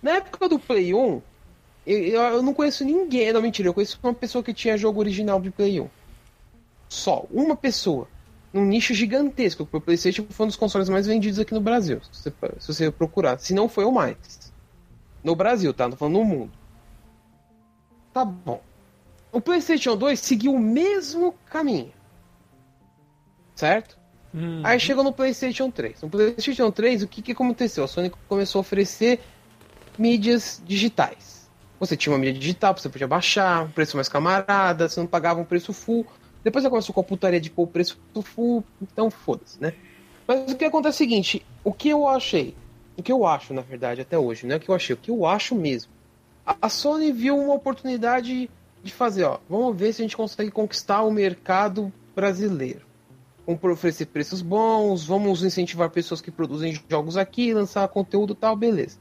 Na 0.00 0.12
época 0.12 0.48
do 0.48 0.60
Play 0.60 0.94
1, 0.94 1.20
eu, 1.84 1.98
eu, 2.22 2.42
não 2.42 2.54
conheço 2.54 2.84
ninguém, 2.84 3.32
não 3.32 3.42
mentira, 3.42 3.68
eu 3.68 3.74
conheço 3.74 3.98
uma 4.00 4.14
pessoa 4.14 4.44
que 4.44 4.54
tinha 4.54 4.78
jogo 4.78 5.00
original 5.00 5.40
de 5.40 5.50
Play 5.50 5.80
1. 5.80 5.88
Só, 6.88 7.26
uma 7.28 7.56
pessoa. 7.56 8.06
Num 8.52 8.64
nicho 8.64 8.94
gigantesco, 8.94 9.68
o 9.70 9.80
PlayStation 9.80 10.24
foi 10.30 10.44
um 10.44 10.48
dos 10.48 10.56
consoles 10.56 10.88
mais 10.88 11.06
vendidos 11.06 11.40
aqui 11.40 11.52
no 11.52 11.60
Brasil, 11.60 12.00
se 12.12 12.22
você, 12.22 12.32
se 12.60 12.72
você 12.72 12.90
procurar. 12.90 13.38
Se 13.40 13.52
não 13.52 13.68
foi 13.68 13.84
o 13.84 13.90
mais. 13.90 14.52
No 15.24 15.34
Brasil, 15.34 15.74
tá? 15.74 15.88
Não 15.88 15.96
falando 15.96 16.14
no 16.14 16.24
mundo. 16.24 16.57
Tá 18.12 18.24
bom. 18.24 18.62
O 19.30 19.40
PlayStation 19.40 19.96
2 19.96 20.18
seguiu 20.18 20.54
o 20.54 20.58
mesmo 20.58 21.34
caminho. 21.50 21.92
Certo? 23.54 23.98
Uhum. 24.32 24.62
Aí 24.64 24.78
chegou 24.78 25.04
no 25.04 25.12
PlayStation 25.12 25.70
3. 25.70 26.02
No 26.02 26.08
PlayStation 26.08 26.70
3, 26.70 27.02
o 27.02 27.08
que, 27.08 27.22
que 27.22 27.32
aconteceu? 27.32 27.84
A 27.84 27.88
Sony 27.88 28.10
começou 28.28 28.60
a 28.60 28.62
oferecer 28.62 29.20
mídias 29.98 30.62
digitais. 30.64 31.48
Você 31.80 31.96
tinha 31.96 32.12
uma 32.12 32.18
mídia 32.18 32.40
digital, 32.40 32.76
você 32.76 32.88
podia 32.88 33.06
baixar, 33.06 33.64
um 33.64 33.70
preço 33.70 33.96
mais 33.96 34.08
camarada, 34.08 34.88
você 34.88 34.98
não 34.98 35.06
pagava 35.06 35.40
um 35.40 35.44
preço 35.44 35.72
full. 35.72 36.06
Depois 36.42 36.62
você 36.62 36.70
começou 36.70 36.94
com 36.94 37.00
a 37.00 37.04
putaria 37.04 37.40
de 37.40 37.50
pôr 37.50 37.64
o 37.64 37.66
preço 37.66 37.98
full, 38.22 38.64
então 38.80 39.10
foda-se, 39.10 39.60
né? 39.60 39.74
Mas 40.26 40.52
o 40.52 40.56
que 40.56 40.64
acontece 40.64 41.02
é 41.02 41.06
o 41.06 41.08
seguinte: 41.08 41.46
o 41.62 41.72
que 41.72 41.88
eu 41.88 42.08
achei, 42.08 42.54
o 42.96 43.02
que 43.02 43.12
eu 43.12 43.26
acho, 43.26 43.52
na 43.52 43.60
verdade, 43.60 44.00
até 44.00 44.18
hoje, 44.18 44.46
não 44.46 44.54
é 44.54 44.56
o 44.56 44.60
que 44.60 44.68
eu 44.68 44.74
achei, 44.74 44.94
o 44.94 44.96
que 44.96 45.10
eu 45.10 45.26
acho 45.26 45.54
mesmo 45.54 45.97
a 46.60 46.68
Sony 46.68 47.12
viu 47.12 47.36
uma 47.36 47.54
oportunidade 47.54 48.50
de 48.82 48.92
fazer, 48.92 49.24
ó, 49.24 49.38
vamos 49.48 49.76
ver 49.76 49.92
se 49.92 50.00
a 50.00 50.04
gente 50.04 50.16
consegue 50.16 50.50
conquistar 50.50 51.02
o 51.02 51.10
mercado 51.10 51.92
brasileiro. 52.14 52.86
Vamos 53.46 53.62
oferecer 53.62 54.06
preços 54.06 54.42
bons, 54.42 55.06
vamos 55.06 55.42
incentivar 55.42 55.90
pessoas 55.90 56.20
que 56.20 56.30
produzem 56.30 56.78
jogos 56.88 57.16
aqui, 57.16 57.52
lançar 57.52 57.88
conteúdo 57.88 58.34
tal, 58.34 58.54
beleza. 58.54 58.98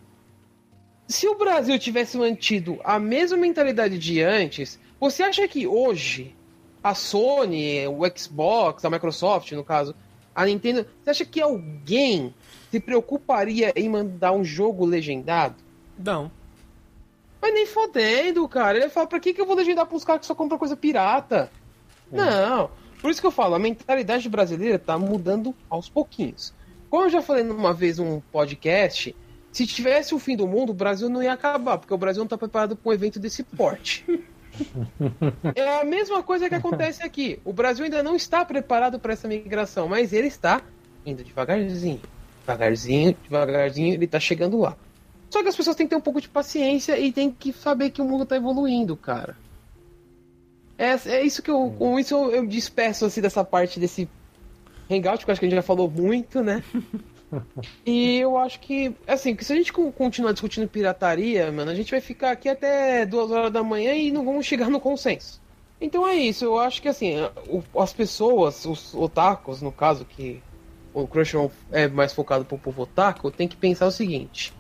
Se 1.08 1.28
o 1.28 1.38
Brasil 1.38 1.78
tivesse 1.80 2.18
mantido 2.18 2.80
a 2.84 3.00
mesma 3.00 3.38
mentalidade 3.38 3.98
de 3.98 4.22
antes, 4.22 4.80
você 5.00 5.24
acha 5.24 5.48
que 5.48 5.68
hoje 5.68 6.36
a 6.84 6.94
Sony, 6.94 7.88
o 7.88 8.00
Xbox, 8.18 8.84
a 8.84 8.90
Microsoft, 8.90 9.52
no 9.54 9.64
caso, 9.64 9.96
a 10.36 10.46
Nintendo, 10.46 10.86
você 11.04 11.10
acha 11.10 11.26
que 11.26 11.42
alguém 11.42 12.34
se 12.72 12.80
preocuparia 12.80 13.74
em 13.76 13.90
mandar 13.90 14.32
um 14.32 14.44
jogo 14.44 14.86
legendado? 14.86 15.56
Não. 15.98 16.32
Mas 17.48 17.54
nem 17.54 17.66
fodendo, 17.66 18.46
cara. 18.50 18.78
Ele 18.78 18.90
fala, 18.90 19.08
pra 19.08 19.22
que, 19.22 19.34
que 19.34 19.40
eu 19.40 19.46
vou 19.46 19.56
legendar 19.56 19.86
pros 19.86 20.04
caras 20.04 20.20
que 20.20 20.28
só 20.28 20.36
compram 20.36 20.58
coisa 20.58 20.76
pirata? 20.76 21.50
É. 22.12 22.18
Não. 22.18 22.70
Por 23.02 23.10
isso 23.10 23.22
que 23.22 23.28
eu 23.28 23.32
falo, 23.32 23.56
a 23.56 23.60
mentalidade 23.60 24.28
brasileira 24.28 24.78
tá 24.78 24.98
mudando 24.98 25.56
aos 25.70 25.88
pouquinhos. 25.88 26.54
Como 26.90 27.06
eu 27.06 27.10
já 27.10 27.22
falei 27.22 27.44
numa 27.44 27.74
vez 27.74 28.00
num 28.00 28.20
podcast, 28.20 29.16
se 29.52 29.66
tivesse 29.66 30.14
o 30.14 30.20
fim 30.20 30.36
do 30.36 30.46
mundo, 30.46 30.72
o 30.72 30.74
Brasil 30.74 31.08
não 31.08 31.24
ia 31.24 31.32
acabar, 31.32 31.78
porque 31.78 31.94
o 31.94 31.98
Brasil 31.98 32.22
não 32.22 32.28
tá 32.28 32.38
preparado 32.38 32.76
para 32.76 32.90
um 32.90 32.94
evento 32.94 33.18
desse 33.18 33.44
porte. 33.44 34.04
é 35.56 35.80
a 35.80 35.86
mesma 35.86 36.22
coisa 36.22 36.50
que 36.50 36.56
acontece 36.56 37.04
aqui. 37.04 37.40
O 37.46 37.54
Brasil 37.54 37.86
ainda 37.86 38.04
não 38.04 38.16
está 38.16 38.44
preparado 38.44 39.00
para 39.00 39.14
essa 39.14 39.28
migração, 39.28 39.88
mas 39.88 40.12
ele 40.12 40.28
está 40.28 40.62
indo 41.06 41.24
devagarzinho. 41.24 42.02
Devagarzinho, 42.42 43.16
devagarzinho, 43.24 43.94
ele 43.94 44.06
está 44.06 44.20
chegando 44.20 44.60
lá. 44.60 44.76
Só 45.30 45.42
que 45.42 45.50
as 45.50 45.56
pessoas 45.56 45.76
têm 45.76 45.86
que 45.86 45.90
ter 45.90 45.98
um 45.98 46.02
pouco 46.02 46.22
de 46.22 46.30
paciência 46.30 46.98
e 46.98 47.12
tem 47.12 47.32
que 47.32 47.52
saber 47.52 47.90
que 47.90 48.02
o 48.02 48.06
mundo 48.06 48.26
tá 48.26 48.36
evoluindo, 48.36 48.96
cara. 48.96 49.38
É, 50.78 50.92
é 51.10 51.24
isso 51.24 51.42
que 51.42 51.52
eu. 51.52 51.74
Com 51.78 52.00
isso 52.00 52.14
eu, 52.16 52.32
eu 52.32 52.48
despeço 52.48 53.06
assim 53.06 53.20
dessa 53.20 53.44
parte 53.44 53.80
desse 53.80 54.08
hangout, 54.90 55.26
que 55.26 55.30
eu 55.30 55.34
acho 55.34 55.40
que 55.40 55.46
a 55.46 55.50
gente 55.50 55.56
já 55.58 55.64
falou 55.64 55.90
muito, 55.90 56.42
né? 56.42 56.64
e 57.86 58.20
eu 58.20 58.38
acho 58.38 58.60
que, 58.60 58.96
assim, 59.06 59.36
que 59.36 59.44
se 59.44 59.52
a 59.52 59.56
gente 59.56 59.74
continuar 59.74 60.32
discutindo 60.32 60.68
pirataria, 60.68 61.52
mano, 61.52 61.72
a 61.72 61.76
gente 61.76 61.92
vai 61.92 62.00
ficar 62.00 62.32
aqui 62.32 62.48
até 62.48 63.06
duas 63.06 63.32
horas 63.32 63.52
da 63.52 63.64
manhã 63.64 63.94
e 63.94 64.12
não 64.12 64.24
vamos 64.24 64.46
chegar 64.46 64.70
no 64.70 64.80
consenso. 64.80 65.42
Então 65.82 66.08
é 66.08 66.16
isso, 66.16 66.46
eu 66.46 66.58
acho 66.58 66.82
que 66.82 66.88
assim, 66.88 67.16
as 67.78 67.94
pessoas, 67.94 68.66
os 68.66 68.96
otakus, 68.96 69.62
no 69.62 69.72
caso, 69.72 70.06
que 70.06 70.42
o 70.92 71.06
Crunchyroll 71.06 71.52
é 71.72 71.88
mais 71.88 72.14
focado 72.14 72.46
pro 72.46 72.58
povo 72.58 72.84
otaku, 72.84 73.30
tem 73.30 73.48
que 73.48 73.56
pensar 73.56 73.86
o 73.86 73.92
seguinte 73.92 74.54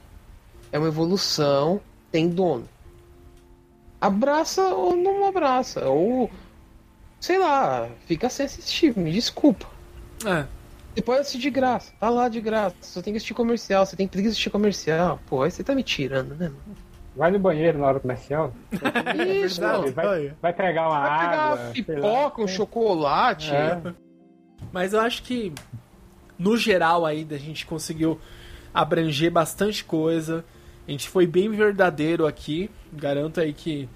é 0.71 0.77
uma 0.77 0.87
evolução, 0.87 1.81
tem 2.11 2.27
dono. 2.29 2.67
Abraça 3.99 4.61
ou 4.69 4.95
não 4.95 5.27
abraça, 5.27 5.87
ou 5.87 6.29
sei 7.19 7.39
lá, 7.39 7.89
fica 8.05 8.29
sem 8.29 8.45
assistir, 8.45 8.95
me 8.97 9.11
desculpa. 9.11 9.65
É. 10.25 10.45
Você 10.93 11.01
pode 11.01 11.19
assistir 11.21 11.39
de 11.39 11.49
graça, 11.49 11.93
tá 11.99 12.09
lá 12.09 12.27
de 12.27 12.41
graça. 12.41 12.75
Você 12.81 13.01
tem 13.01 13.13
que 13.13 13.17
assistir 13.17 13.33
comercial, 13.33 13.85
você 13.85 13.95
tem 13.95 14.07
que 14.07 14.19
assistir 14.19 14.49
comercial. 14.49 15.19
Pô, 15.27 15.43
aí 15.43 15.51
você 15.51 15.63
tá 15.63 15.75
me 15.75 15.83
tirando, 15.83 16.35
né, 16.35 16.49
mano? 16.49 16.77
Vai 17.15 17.31
no 17.31 17.39
banheiro 17.39 17.79
na 17.79 17.87
hora 17.87 17.99
comercial. 17.99 18.53
Isso, 19.43 19.63
é 19.63 19.91
vai, 19.91 20.33
vai 20.41 20.53
pegar 20.53 20.87
uma 20.87 21.01
vai 21.01 21.09
água. 21.09 21.57
Pegar 21.57 21.71
pipoca, 21.71 22.41
um 22.41 22.47
chocolate. 22.47 23.53
É. 23.53 23.81
Mas 24.71 24.93
eu 24.93 24.99
acho 24.99 25.23
que 25.23 25.53
no 26.37 26.55
geral 26.55 27.05
aí 27.05 27.27
a 27.29 27.37
gente 27.37 27.65
conseguiu 27.65 28.19
abranger 28.73 29.31
bastante 29.31 29.83
coisa. 29.83 30.45
A 30.87 30.91
gente 30.91 31.09
foi 31.09 31.27
bem 31.27 31.49
verdadeiro 31.49 32.25
aqui. 32.25 32.69
Garanto 32.93 33.41
aí 33.41 33.51
que 33.53 33.89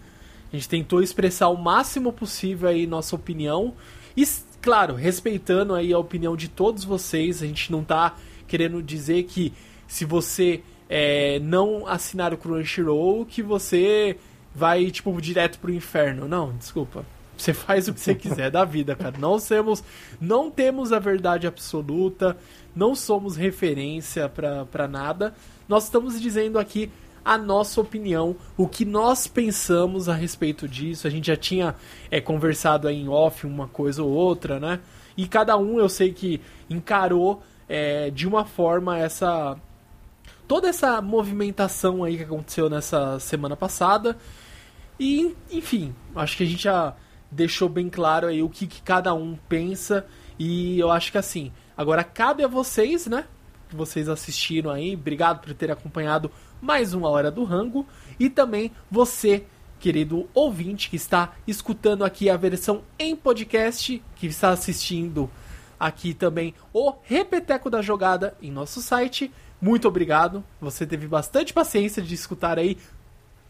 a 0.51 0.55
gente 0.55 0.67
tentou 0.67 1.01
expressar 1.01 1.47
o 1.47 1.55
máximo 1.55 2.11
possível 2.11 2.67
aí 2.67 2.85
nossa 2.85 3.15
opinião. 3.15 3.73
E, 4.15 4.27
claro, 4.61 4.95
respeitando 4.95 5.73
aí 5.73 5.93
a 5.93 5.97
opinião 5.97 6.35
de 6.35 6.49
todos 6.49 6.83
vocês. 6.83 7.41
A 7.41 7.47
gente 7.47 7.71
não 7.71 7.83
tá 7.83 8.15
querendo 8.47 8.83
dizer 8.83 9.23
que 9.23 9.53
se 9.87 10.03
você 10.03 10.61
é, 10.89 11.39
não 11.39 11.87
assinar 11.87 12.33
o 12.33 12.37
Crunchyroll, 12.37 13.25
que 13.25 13.41
você 13.41 14.17
vai, 14.53 14.91
tipo, 14.91 15.19
direto 15.21 15.57
pro 15.59 15.73
inferno. 15.73 16.27
Não, 16.27 16.51
desculpa. 16.57 17.05
Você 17.41 17.55
faz 17.55 17.87
o 17.87 17.93
que 17.93 17.99
você 17.99 18.13
quiser 18.13 18.51
da 18.51 18.63
vida, 18.63 18.95
cara. 18.95 19.15
Não 19.17 19.39
temos, 19.39 19.83
não 20.19 20.51
temos 20.51 20.93
a 20.93 20.99
verdade 20.99 21.47
absoluta, 21.47 22.37
não 22.75 22.93
somos 22.93 23.35
referência 23.35 24.29
para 24.29 24.87
nada. 24.87 25.33
Nós 25.67 25.85
estamos 25.85 26.21
dizendo 26.21 26.59
aqui 26.59 26.91
a 27.25 27.39
nossa 27.39 27.81
opinião, 27.81 28.35
o 28.55 28.67
que 28.67 28.85
nós 28.85 29.25
pensamos 29.25 30.07
a 30.07 30.13
respeito 30.13 30.67
disso. 30.67 31.07
A 31.07 31.09
gente 31.09 31.27
já 31.27 31.35
tinha 31.35 31.75
é, 32.11 32.21
conversado 32.21 32.87
aí 32.87 33.01
em 33.01 33.09
off 33.09 33.47
uma 33.47 33.67
coisa 33.67 34.03
ou 34.03 34.11
outra, 34.11 34.59
né? 34.59 34.79
E 35.17 35.27
cada 35.27 35.57
um 35.57 35.79
eu 35.79 35.89
sei 35.89 36.13
que 36.13 36.39
encarou 36.69 37.41
é, 37.67 38.11
de 38.11 38.27
uma 38.27 38.45
forma 38.45 38.99
essa. 38.99 39.57
toda 40.47 40.69
essa 40.69 41.01
movimentação 41.01 42.03
aí 42.03 42.17
que 42.17 42.23
aconteceu 42.23 42.69
nessa 42.69 43.19
semana 43.19 43.57
passada. 43.57 44.15
E, 44.99 45.35
enfim, 45.51 45.95
acho 46.15 46.37
que 46.37 46.43
a 46.43 46.45
gente 46.45 46.63
já 46.63 46.95
deixou 47.31 47.69
bem 47.69 47.89
claro 47.89 48.27
aí 48.27 48.43
o 48.43 48.49
que, 48.49 48.67
que 48.67 48.81
cada 48.81 49.13
um 49.13 49.37
pensa. 49.47 50.05
E 50.37 50.77
eu 50.79 50.91
acho 50.91 51.11
que 51.11 51.17
assim, 51.17 51.51
agora 51.77 52.03
cabe 52.03 52.43
a 52.43 52.47
vocês, 52.47 53.07
né? 53.07 53.25
Que 53.69 53.75
vocês 53.75 54.09
assistiram 54.09 54.71
aí. 54.71 54.95
Obrigado 54.95 55.39
por 55.39 55.53
ter 55.53 55.71
acompanhado 55.71 56.29
mais 56.61 56.93
uma 56.93 57.09
hora 57.09 57.31
do 57.31 57.43
rango. 57.43 57.85
E 58.19 58.29
também 58.29 58.71
você, 58.89 59.45
querido 59.79 60.27
ouvinte, 60.33 60.89
que 60.89 60.95
está 60.95 61.33
escutando 61.47 62.03
aqui 62.03 62.29
a 62.29 62.35
versão 62.35 62.83
em 62.99 63.15
podcast, 63.15 64.03
que 64.15 64.27
está 64.27 64.49
assistindo 64.49 65.29
aqui 65.79 66.13
também 66.13 66.53
o 66.71 66.93
Repeteco 67.01 67.69
da 67.69 67.81
Jogada 67.81 68.35
em 68.41 68.51
nosso 68.51 68.81
site. 68.81 69.31
Muito 69.59 69.87
obrigado. 69.87 70.43
Você 70.59 70.85
teve 70.85 71.07
bastante 71.07 71.53
paciência 71.53 72.01
de 72.01 72.13
escutar 72.13 72.59
aí 72.59 72.77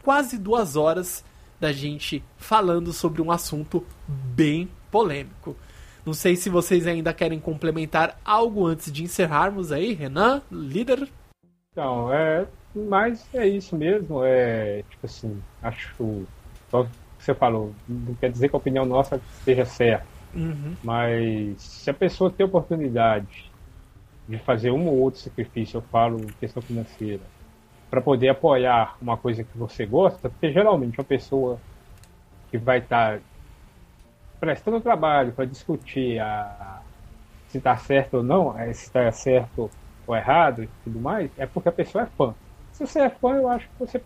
quase 0.03 0.38
duas 0.38 0.76
horas 0.76 1.24
da 1.62 1.72
gente 1.72 2.24
falando 2.38 2.92
sobre 2.92 3.22
um 3.22 3.32
assunto 3.32 3.86
bem 4.08 4.68
polêmico. 4.90 5.56
Não 6.04 6.14
sei 6.14 6.36
se 6.36 6.50
vocês 6.50 6.88
ainda 6.88 7.14
querem 7.14 7.40
complementar 7.40 8.20
algo 8.26 8.66
antes 8.66 8.92
de 8.92 9.04
encerrarmos 9.04 9.72
aí, 9.72 9.94
Renan, 9.94 10.42
líder. 10.52 11.08
Então, 11.72 12.12
é, 12.12 12.48
mas 12.74 13.24
é 13.32 13.48
isso 13.48 13.78
mesmo. 13.78 14.24
É 14.24 14.84
tipo 14.90 15.06
assim, 15.06 15.40
acho. 15.62 16.26
Só 16.72 16.84
que 16.84 16.90
você 17.20 17.36
falou, 17.36 17.76
não 17.88 18.16
quer 18.16 18.32
dizer 18.32 18.50
que 18.50 18.56
a 18.56 18.58
opinião 18.58 18.84
nossa 18.84 19.22
esteja 19.38 19.64
certa. 19.64 20.08
Uhum. 20.34 20.76
Mas 20.84 21.62
se 21.62 21.90
a 21.92 21.94
pessoa 21.94 22.32
tem 22.32 22.44
oportunidade 22.46 23.52
de 24.28 24.40
fazer 24.40 24.72
um 24.72 24.88
ou 24.88 24.98
outro 24.98 25.20
sacrifício, 25.20 25.78
eu 25.78 25.82
falo 25.84 26.26
questão 26.40 26.64
financeira, 26.64 27.22
para 27.92 28.02
poder 28.02 28.30
apoiar 28.30 28.98
uma 29.00 29.16
coisa 29.16 29.44
que 29.44 29.56
você 29.56 29.86
gosta, 29.86 30.30
porque 30.30 30.52
geralmente 30.52 30.98
uma 30.98 31.06
pessoa 31.06 31.60
que 32.50 32.58
vai 32.58 32.80
estar 32.80 33.18
tá 33.18 33.24
prestando 34.40 34.82
trabalho 34.82 35.32
para 35.34 35.46
discutir 35.46 36.20
a, 36.20 36.82
se 37.50 37.60
está 37.60 37.78
certo 37.78 38.16
ou 38.16 38.24
não, 38.24 38.58
é, 38.58 38.74
se 38.74 38.86
está 38.86 39.12
certo 39.12 39.70
ou 40.08 40.16
errado 40.16 40.64
e 40.64 40.70
tudo 40.84 41.00
mais, 41.00 41.30
é 41.38 41.46
porque 41.46 41.70
a 41.70 41.72
pessoa 41.72 42.06
é 42.06 42.08
fã 42.08 42.34
se 42.82 42.88
você 42.88 43.00
é 43.00 43.10
fã, 43.10 43.36
eu 43.36 43.48
acho 43.48 43.68
que 43.68 43.80
você 43.80 44.02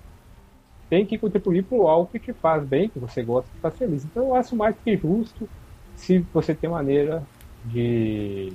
tem 0.90 1.06
que 1.06 1.18
contribuir 1.18 1.64
para 1.64 1.78
algo 1.78 2.10
que 2.12 2.20
te 2.20 2.34
faz 2.34 2.64
bem, 2.64 2.90
que 2.90 3.00
você 3.00 3.24
gosta, 3.24 3.50
que 3.50 3.58
está 3.58 3.72
feliz. 3.72 4.04
Então 4.06 4.24
eu 4.24 4.36
acho 4.36 4.56
mais 4.56 4.76
que 4.84 4.98
justo 4.98 5.48
se 5.96 6.20
você 6.34 6.54
tem 6.54 6.70
maneira 6.70 7.24
de 7.64 8.52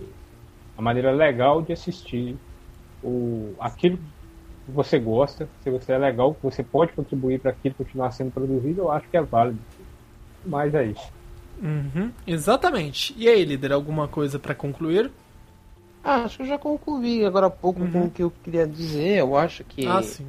uma 0.77 0.85
maneira 0.85 1.11
legal 1.11 1.62
de 1.62 1.73
assistir 1.73 2.36
o 3.02 3.55
aquilo 3.59 3.98
que 4.70 4.76
você 4.76 4.98
gosta, 4.98 5.48
se 5.62 5.70
você 5.70 5.92
é 5.92 5.98
legal, 5.98 6.34
que 6.34 6.42
você 6.42 6.62
pode 6.62 6.92
contribuir 6.92 7.40
para 7.40 7.51
aquilo 7.51 7.74
continuar 7.74 8.10
sendo 8.12 8.30
produzido, 8.30 8.82
eu 8.82 8.90
acho 8.90 9.09
que 9.09 9.16
é 9.16 9.22
válido. 9.22 9.59
Mas 10.44 10.74
é 10.74 10.86
isso. 10.86 11.12
Uhum, 11.62 12.10
exatamente. 12.26 13.14
E 13.18 13.28
aí, 13.28 13.44
líder, 13.44 13.72
alguma 13.72 14.09
coisa 14.09 14.38
para 14.38 14.55
concluir? 14.55 15.10
Ah, 16.02 16.24
acho 16.24 16.38
que 16.38 16.42
eu 16.44 16.47
já 16.47 16.59
concluí 16.59 17.24
agora 17.26 17.47
há 17.47 17.51
pouco 17.51 17.82
uhum. 17.82 17.92
com 17.92 18.05
o 18.05 18.10
que 18.10 18.22
eu 18.22 18.32
queria 18.42 18.66
dizer. 18.66 19.18
Eu 19.18 19.36
acho 19.36 19.62
que 19.64 19.86
ah, 19.86 20.02
sim. 20.02 20.26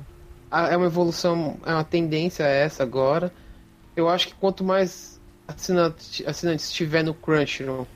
é 0.52 0.76
uma 0.76 0.88
evolução, 0.88 1.58
é 1.66 1.72
uma 1.74 1.84
tendência 1.84 2.44
essa 2.44 2.84
agora. 2.84 3.32
Eu 3.96 4.10
acho 4.10 4.28
que 4.28 4.34
quanto 4.36 4.64
mais 4.64 5.20
assinantes, 5.48 6.22
assinantes 6.28 6.72
tiver 6.74 7.04
no 7.04 7.14
Crunchyroll, 7.14 7.88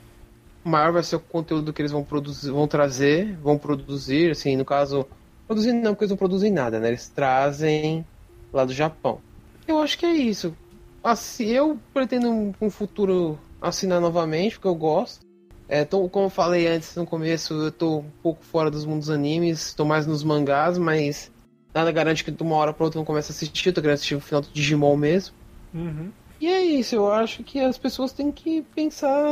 maior 0.64 0.92
vai 0.92 1.02
ser 1.02 1.16
o 1.16 1.20
conteúdo 1.20 1.72
que 1.72 1.80
eles 1.80 1.92
vão 1.92 2.02
produzir, 2.02 2.50
vão 2.50 2.66
trazer, 2.66 3.36
vão 3.36 3.58
produzir, 3.58 4.30
assim, 4.30 4.56
no 4.56 4.64
caso, 4.64 5.06
produzir 5.46 5.72
não, 5.72 5.92
porque 5.92 6.04
eles 6.04 6.10
não 6.10 6.16
produzem 6.16 6.50
nada, 6.50 6.78
né? 6.78 6.88
Eles 6.88 7.08
trazem 7.08 8.04
lá 8.52 8.64
do 8.64 8.72
Japão. 8.72 9.20
Eu 9.66 9.78
acho 9.78 9.98
que 9.98 10.06
é 10.06 10.14
isso. 10.14 10.56
Assim, 11.02 11.46
eu 11.46 11.78
pretendo 11.94 12.54
um, 12.60 12.70
futuro 12.70 13.38
assinar 13.60 14.00
novamente, 14.00 14.56
porque 14.56 14.68
eu 14.68 14.74
gosto. 14.74 15.24
É, 15.68 15.84
tô, 15.84 16.08
como 16.08 16.26
eu 16.26 16.30
falei 16.30 16.66
antes 16.66 16.94
no 16.94 17.06
começo, 17.06 17.54
eu 17.54 17.72
tô 17.72 17.98
um 17.98 18.10
pouco 18.22 18.44
fora 18.44 18.70
dos 18.70 18.84
mundos 18.84 19.10
animes, 19.10 19.74
tô 19.74 19.84
mais 19.84 20.06
nos 20.06 20.22
mangás, 20.22 20.78
mas 20.78 21.30
nada 21.74 21.90
garante 21.90 22.24
que 22.24 22.30
de 22.30 22.42
uma 22.42 22.54
hora 22.56 22.72
pra 22.72 22.84
outra 22.84 22.98
eu 22.98 23.00
não 23.00 23.06
comece 23.06 23.32
a 23.32 23.34
assistir, 23.34 23.72
tô 23.72 23.80
querendo 23.80 23.94
assistir 23.94 24.14
o 24.14 24.20
final 24.20 24.40
do 24.40 24.48
Digimon 24.52 24.96
mesmo. 24.96 25.34
Uhum. 25.74 26.10
E 26.40 26.46
é 26.46 26.62
isso, 26.62 26.94
eu 26.94 27.10
acho 27.10 27.42
que 27.42 27.58
as 27.58 27.78
pessoas 27.78 28.12
têm 28.12 28.30
que 28.30 28.62
pensar 28.74 29.26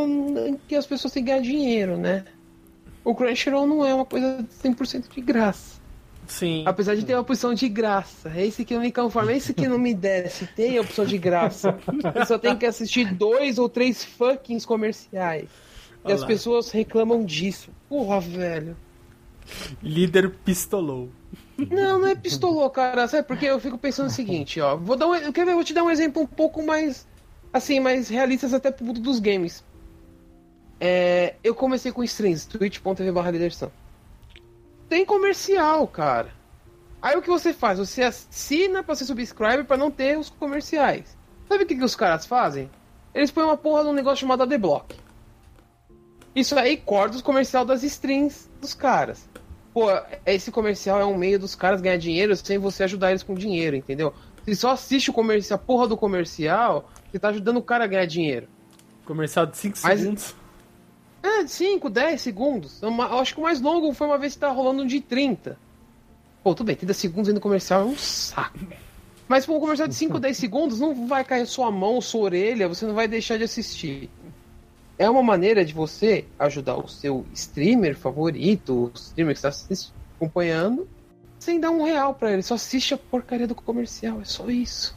que 0.66 0.74
as 0.74 0.86
pessoas 0.86 1.12
têm 1.12 1.23
que 1.23 1.31
ganhar 1.31 1.43
dinheiro, 1.43 1.97
né? 1.97 2.24
O 3.05 3.15
Crunchyroll 3.15 3.66
não 3.66 3.85
é 3.85 3.95
uma 3.95 4.07
coisa 4.07 4.45
100% 4.62 5.15
de 5.15 5.20
graça. 5.20 5.81
Sim. 6.27 6.65
Apesar 6.67 6.95
de 6.95 7.05
ter 7.05 7.15
uma 7.15 7.21
opção 7.21 7.55
de 7.55 7.69
graça. 7.69 8.33
É 8.35 8.47
esse 8.47 8.65
que 8.65 8.75
não 8.75 8.83
me 8.83 8.93
conforma, 8.93 9.33
é 9.33 9.37
esse 9.37 9.53
que 9.53 9.69
não 9.69 9.79
me 9.79 9.95
desce. 9.95 10.47
Tem 10.47 10.79
a 10.79 10.81
opção 10.81 11.05
de 11.05 11.19
graça. 11.19 11.79
Eu 12.15 12.27
só 12.27 12.39
tenho 12.39 12.57
que 12.57 12.67
assistir 12.67 13.13
dois 13.13 13.59
ou 13.59 13.69
três 13.69 14.05
fucking 14.05 14.61
comerciais. 14.61 15.49
E 16.07 16.13
as 16.13 16.25
pessoas 16.25 16.71
reclamam 16.71 17.25
disso. 17.25 17.71
Porra, 17.89 18.21
velho. 18.21 18.77
Líder 19.83 20.31
pistolou. 20.45 21.11
Não, 21.57 21.99
não 21.99 22.09
é 22.09 22.15
pistolou, 22.15 22.69
cara. 22.71 23.07
Sabe 23.09 23.27
porque 23.27 23.47
eu 23.47 23.61
fico 23.61 23.79
pensando 23.79 24.07
o 24.07 24.11
seguinte, 24.11 24.61
ó. 24.61 24.77
Vou 24.77 24.97
dar 24.97 25.07
um, 25.07 25.15
eu 25.15 25.33
quero 25.33 25.47
ver, 25.47 25.55
vou 25.55 25.65
te 25.65 25.75
dar 25.75 25.83
um 25.83 25.91
exemplo 25.91 26.23
um 26.23 26.27
pouco 26.27 26.65
mais 26.65 27.07
assim, 27.53 27.79
mais 27.79 28.09
realistas 28.09 28.53
até 28.53 28.71
pro 28.71 28.85
mundo 28.85 29.01
dos 29.01 29.21
games. 29.21 29.65
É, 30.81 31.37
eu 31.43 31.55
comecei 31.55 31.93
com 31.93 32.03
streams, 32.03 32.49
twitch.tv 32.49 33.13
barra. 33.13 33.31
Tem 34.89 35.05
comercial, 35.05 35.86
cara. 35.86 36.31
Aí 37.01 37.16
o 37.16 37.23
que 37.23 37.28
você 37.28 37.52
faz? 37.52 37.78
Você 37.78 38.02
assina 38.02 38.82
pra 38.82 38.94
ser 38.94 39.05
subscriber 39.05 39.65
para 39.65 39.77
não 39.77 39.90
ter 39.90 40.19
os 40.19 40.31
comerciais. 40.31 41.16
Sabe 41.48 41.65
o 41.65 41.66
que, 41.66 41.77
que 41.77 41.85
os 41.85 41.94
caras 41.94 42.24
fazem? 42.24 42.70
Eles 43.15 43.31
põem 43.31 43.44
uma 43.44 43.56
porra 43.56 43.85
num 43.85 43.93
negócio 43.93 44.20
chamado 44.20 44.43
ADBlock. 44.43 44.97
Isso 46.35 46.59
aí 46.59 46.77
corta 46.77 47.19
o 47.19 47.23
comercial 47.23 47.65
das 47.65 47.82
strings 47.82 48.51
dos 48.61 48.74
caras. 48.74 49.28
Pô, 49.73 49.86
esse 50.24 50.51
comercial 50.51 51.01
é 51.01 51.05
um 51.05 51.16
meio 51.16 51.39
dos 51.39 51.55
caras 51.55 51.81
ganhar 51.81 51.97
dinheiro 51.97 52.35
sem 52.36 52.59
você 52.59 52.85
ajudar 52.85 53.11
eles 53.11 53.23
com 53.23 53.35
dinheiro, 53.35 53.77
entendeu? 53.77 54.15
Se 54.44 54.56
só 54.56 54.70
assiste 54.70 55.11
o 55.11 55.12
comercial, 55.12 55.56
a 55.56 55.62
porra 55.62 55.89
do 55.89 55.97
comercial, 55.97 56.90
você 57.11 57.19
tá 57.19 57.28
ajudando 57.28 57.59
o 57.59 57.62
cara 57.62 57.85
a 57.85 57.86
ganhar 57.86 58.06
dinheiro. 58.06 58.48
Comercial 59.05 59.47
de 59.47 59.56
5 59.56 59.78
segundos. 59.78 60.35
É, 61.25 61.43
de 61.43 61.51
5, 61.51 61.89
10 61.89 62.21
segundos. 62.21 62.83
Eu 62.83 63.01
acho 63.01 63.35
que 63.35 63.41
o 63.41 63.43
mais 63.43 63.61
longo 63.61 63.93
foi 63.95 64.07
uma 64.07 64.19
vez 64.19 64.35
que 64.35 64.41
tá 64.41 64.51
rolando 64.51 64.83
um 64.83 64.87
de 64.87 65.01
30. 65.01 65.59
Pô, 66.43 66.55
tudo 66.55 66.67
bem, 66.67 66.77
30 66.77 66.93
segundos 66.93 67.31
indo 67.31 67.41
comercial 67.41 67.81
é 67.81 67.85
um 67.85 67.97
saco. 67.97 68.59
Mas 69.27 69.47
pô, 69.47 69.57
um 69.57 69.61
comercial 69.61 69.89
de 69.89 69.95
5, 69.95 70.21
10 70.21 70.37
segundos 70.37 70.79
não 70.79 71.07
vai 71.07 71.25
cair 71.25 71.47
sua 71.47 71.71
mão, 71.71 72.01
sua 72.01 72.23
orelha, 72.23 72.69
você 72.69 72.87
não 72.87 72.95
vai 72.95 73.09
deixar 73.09 73.39
de 73.39 73.45
assistir 73.45 74.11
é 74.99 75.09
uma 75.11 75.23
maneira 75.23 75.65
de 75.65 75.73
você 75.73 76.25
ajudar 76.39 76.77
o 76.77 76.89
seu 76.89 77.27
streamer 77.33 77.97
favorito, 77.97 78.85
o 78.85 78.93
streamer 78.95 79.35
que 79.35 79.47
está 79.47 79.77
acompanhando, 80.17 80.89
sem 81.39 81.59
dar 81.59 81.71
um 81.71 81.83
real 81.83 82.15
para 82.15 82.33
ele. 82.33 82.43
Só 82.43 82.55
assiste 82.55 82.95
a 82.95 82.99
porcaria 82.99 83.47
do 83.47 83.55
comercial, 83.55 84.21
é 84.21 84.25
só 84.25 84.49
isso. 84.49 84.97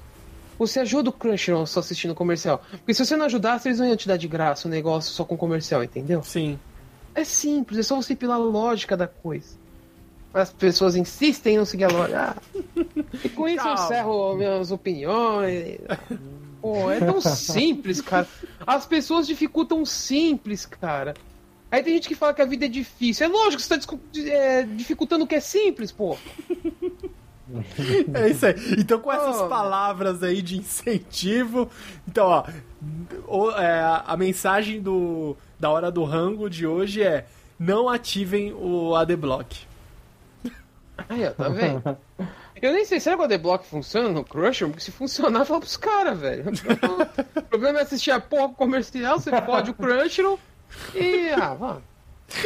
Você 0.57 0.79
ajuda 0.79 1.09
o 1.09 1.13
Crunchyroll 1.13 1.65
só 1.65 1.79
assistindo 1.79 2.11
o 2.11 2.15
comercial. 2.15 2.61
Porque 2.71 2.93
se 2.93 3.05
você 3.05 3.15
não 3.15 3.25
ajudasse, 3.25 3.67
eles 3.67 3.79
não 3.79 3.88
iam 3.88 3.95
te 3.95 4.07
dar 4.07 4.17
de 4.17 4.27
graça 4.27 4.67
o 4.67 4.71
negócio 4.71 5.11
só 5.11 5.23
com 5.23 5.38
comercial, 5.38 5.84
entendeu? 5.84 6.23
Sim. 6.23 6.59
É 7.13 7.23
simples, 7.23 7.79
é 7.79 7.84
só 7.84 7.95
você 7.95 8.15
pilar 8.15 8.38
a 8.38 8.39
lógica 8.39 8.95
da 8.95 9.07
coisa. 9.07 9.55
As 10.34 10.51
pessoas 10.51 10.95
insistem 10.95 11.55
em 11.55 11.57
não 11.57 11.65
seguir 11.65 11.85
a 11.85 11.89
lógica. 11.89 12.38
Ah, 12.38 12.61
e 13.23 13.29
com 13.29 13.47
isso 13.47 13.67
eu 13.67 13.73
encerro 13.73 14.35
minhas 14.35 14.71
opiniões. 14.71 15.79
Pô, 16.61 16.91
é 16.91 16.99
tão 16.99 17.21
simples, 17.21 18.01
cara. 18.01 18.27
As 18.65 18.85
pessoas 18.85 19.25
dificultam 19.25 19.85
simples, 19.85 20.65
cara. 20.65 21.13
Aí 21.71 21.84
tem 21.84 21.95
gente 21.95 22.07
que 22.07 22.15
fala 22.15 22.34
que 22.34 22.41
a 22.41 22.45
vida 22.45 22.65
é 22.65 22.69
difícil. 22.69 23.25
É 23.25 23.29
lógico 23.29 23.61
que 23.61 23.67
você 23.67 23.77
tá 23.77 23.97
é, 24.31 24.63
dificultando 24.63 25.25
o 25.25 25.27
que 25.27 25.35
é 25.35 25.39
simples, 25.39 25.91
pô. 25.91 26.17
É 28.14 28.30
isso 28.30 28.45
aí. 28.45 28.56
Então, 28.78 28.99
com 28.99 29.11
essas 29.11 29.41
Oh. 29.41 29.48
palavras 29.48 30.22
aí 30.24 30.41
de 30.41 30.57
incentivo. 30.57 31.69
Então, 32.07 32.26
ó. 32.28 32.44
o- 33.28 33.52
é, 33.52 34.02
a 34.06 34.15
mensagem 34.18 34.82
do, 34.82 35.36
da 35.60 35.69
hora 35.69 35.90
do 35.91 36.03
rango 36.03 36.49
de 36.49 36.65
hoje 36.68 37.02
é: 37.03 37.26
não 37.60 37.88
ativem 37.90 38.53
o 38.53 38.95
ADBlock. 38.95 39.65
Aí, 41.10 41.26
ó, 41.28 41.32
tá 41.32 41.48
vendo? 41.49 41.98
Eu 42.60 42.74
nem 42.74 42.84
sei, 42.86 42.99
será 42.99 43.15
que 43.15 43.22
o 43.22 43.26
ADBlock 43.26 43.68
funciona 43.68 44.10
no 44.10 44.24
Crusher? 44.24 44.68
Porque 44.68 44.82
se 44.84 44.91
funcionar, 44.91 45.45
fala 45.45 45.60
pros 45.60 45.78
caras, 45.78 46.18
velho. 46.19 46.45
O 47.36 47.41
problema 47.44 47.80
é 47.80 47.82
assistir 47.84 48.10
a 48.11 48.19
porra 48.19 48.49
comercial, 48.49 49.19
você 49.19 49.30
pode 49.41 49.69
o 49.72 49.74
Crunchyroll 49.76 50.40
e. 50.95 51.30
Ah, 51.30 51.53
vá. 51.53 51.78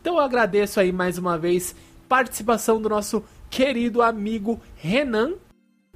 Então 0.02 0.16
eu 0.16 0.20
agradeço 0.20 0.80
aí 0.80 0.92
mais 0.92 1.18
uma 1.18 1.38
vez 1.38 1.76
participação 2.10 2.82
do 2.82 2.90
nosso 2.90 3.24
querido 3.50 4.02
amigo 4.02 4.60
Renan. 4.76 5.36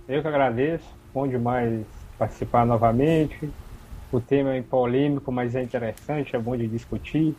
Eu 0.07 0.22
que 0.22 0.27
agradeço. 0.27 0.85
Bom 1.13 1.27
demais 1.27 1.85
participar 2.17 2.65
novamente. 2.65 3.49
O 4.11 4.22
tema 4.22 4.53
é 4.53 4.61
polêmico, 4.61 5.31
mas 5.31 5.55
é 5.55 5.63
interessante, 5.63 6.35
é 6.35 6.39
bom 6.39 6.55
de 6.55 6.67
discutir. 6.67 7.35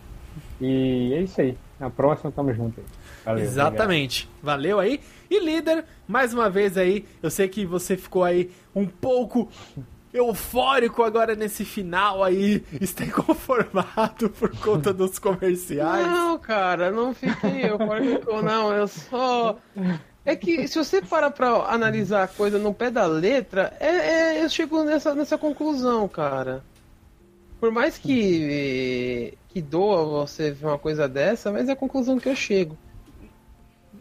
E 0.61 1.15
é 1.15 1.23
isso 1.23 1.41
aí. 1.41 1.57
Na 1.79 1.91
próxima, 1.91 2.33
tamo 2.33 2.53
junto 2.55 2.81
aí. 2.81 2.87
Valeu, 3.25 3.45
Exatamente. 3.45 4.29
Valeu 4.43 4.79
aí. 4.81 5.01
E 5.31 5.39
líder, 5.41 5.85
mais 6.07 6.33
uma 6.33 6.49
vez 6.49 6.77
aí, 6.79 7.05
eu 7.23 7.31
sei 7.31 7.49
que 7.49 7.67
você 7.67 7.97
ficou 7.97 8.25
aí 8.25 8.51
um 8.75 8.87
pouco 8.87 9.49
eufórico 10.13 11.03
agora 11.03 11.35
nesse 11.35 11.65
final 11.65 12.25
aí, 12.25 12.65
está 12.81 13.05
inconformado 13.05 14.31
por 14.31 14.51
conta 14.59 14.93
dos 14.93 15.19
comerciais. 15.21 16.07
Não, 16.07 16.39
cara, 16.39 16.91
não 16.91 17.13
fiquei 17.13 17.63
eu, 17.69 18.43
não, 18.43 18.73
eu 18.73 18.89
só. 18.89 19.59
É 20.25 20.35
que 20.35 20.67
se 20.67 20.79
você 20.79 21.03
parar 21.03 21.31
pra 21.31 21.51
analisar 21.73 22.25
a 22.25 22.29
coisa 22.29 22.59
no 22.59 22.73
pé 22.73 22.91
da 22.91 23.07
letra, 23.07 23.73
é, 23.79 23.89
é- 24.39 24.45
eu 24.45 24.49
chego 24.49 24.83
nessa, 24.83 25.15
nessa 25.15 25.37
conclusão, 25.39 26.09
cara. 26.09 26.65
Por 27.67 27.73
mais 27.73 27.99
que, 27.99 29.37
que 29.49 29.61
doa 29.61 30.05
você 30.25 30.53
ver 30.53 30.67
uma 30.67 30.79
coisa 30.79 31.09
dessa, 31.09 31.51
mas 31.51 31.69
é 31.69 31.73
a 31.73 31.77
conclusão 31.77 32.17
que 32.17 32.29
eu 32.29 32.37
chego. 32.37 32.79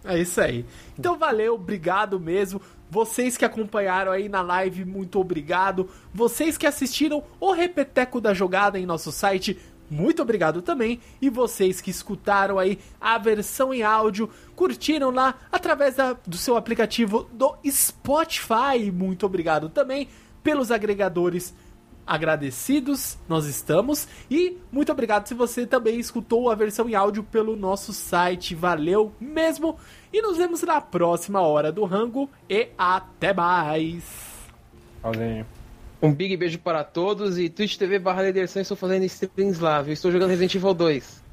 É 0.03 0.19
isso 0.19 0.39
aí. 0.39 0.63
Então 0.99 1.17
valeu, 1.17 1.55
obrigado 1.55 2.19
mesmo. 2.19 2.61
Vocês 2.91 3.35
que 3.35 3.43
acompanharam 3.43 4.11
aí 4.11 4.29
na 4.29 4.43
live, 4.43 4.85
muito 4.85 5.19
obrigado. 5.19 5.89
Vocês 6.13 6.59
que 6.59 6.67
assistiram 6.67 7.23
o 7.39 7.51
Repeteco 7.53 8.21
da 8.21 8.35
Jogada 8.35 8.77
em 8.77 8.85
nosso 8.85 9.11
site, 9.11 9.57
muito 9.89 10.21
obrigado 10.21 10.61
também. 10.61 10.99
E 11.19 11.27
vocês 11.27 11.81
que 11.81 11.89
escutaram 11.89 12.59
aí 12.59 12.77
a 13.01 13.17
versão 13.17 13.73
em 13.73 13.81
áudio, 13.81 14.29
curtiram 14.55 15.09
lá 15.09 15.39
através 15.51 15.95
da- 15.95 16.13
do 16.13 16.37
seu 16.37 16.55
aplicativo 16.55 17.27
do 17.33 17.55
Spotify, 17.67 18.91
muito 18.93 19.25
obrigado 19.25 19.69
também 19.69 20.07
pelos 20.43 20.69
agregadores 20.69 21.51
agradecidos, 22.05 23.17
nós 23.27 23.45
estamos. 23.45 24.07
E 24.29 24.57
muito 24.71 24.91
obrigado 24.91 25.27
se 25.27 25.33
você 25.33 25.65
também 25.65 25.99
escutou 25.99 26.49
a 26.49 26.55
versão 26.55 26.87
em 26.89 26.95
áudio 26.95 27.23
pelo 27.23 27.55
nosso 27.55 27.93
site. 27.93 28.55
Valeu 28.55 29.11
mesmo. 29.19 29.77
E 30.13 30.21
nos 30.21 30.37
vemos 30.37 30.61
na 30.63 30.79
próxima 30.79 31.41
hora 31.41 31.71
do 31.71 31.83
rango. 31.85 32.29
E 32.49 32.69
até 32.77 33.33
mais. 33.33 34.03
Tchauzinho. 35.01 35.45
Um 36.01 36.13
big 36.13 36.37
beijo 36.37 36.59
para 36.59 36.83
todos 36.83 37.39
e 37.39 37.49
Twitch 37.49 37.77
TV 37.77 37.97
barra 37.97 38.29
estou 38.29 38.77
fazendo 38.77 39.03
streams 39.05 39.59
lá, 39.59 39.81
viu? 39.81 39.93
Estou 39.93 40.11
jogando 40.11 40.29
Resident 40.29 40.53
Evil 40.55 40.73
2. 40.73 41.23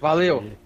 Valeu! 0.00 0.63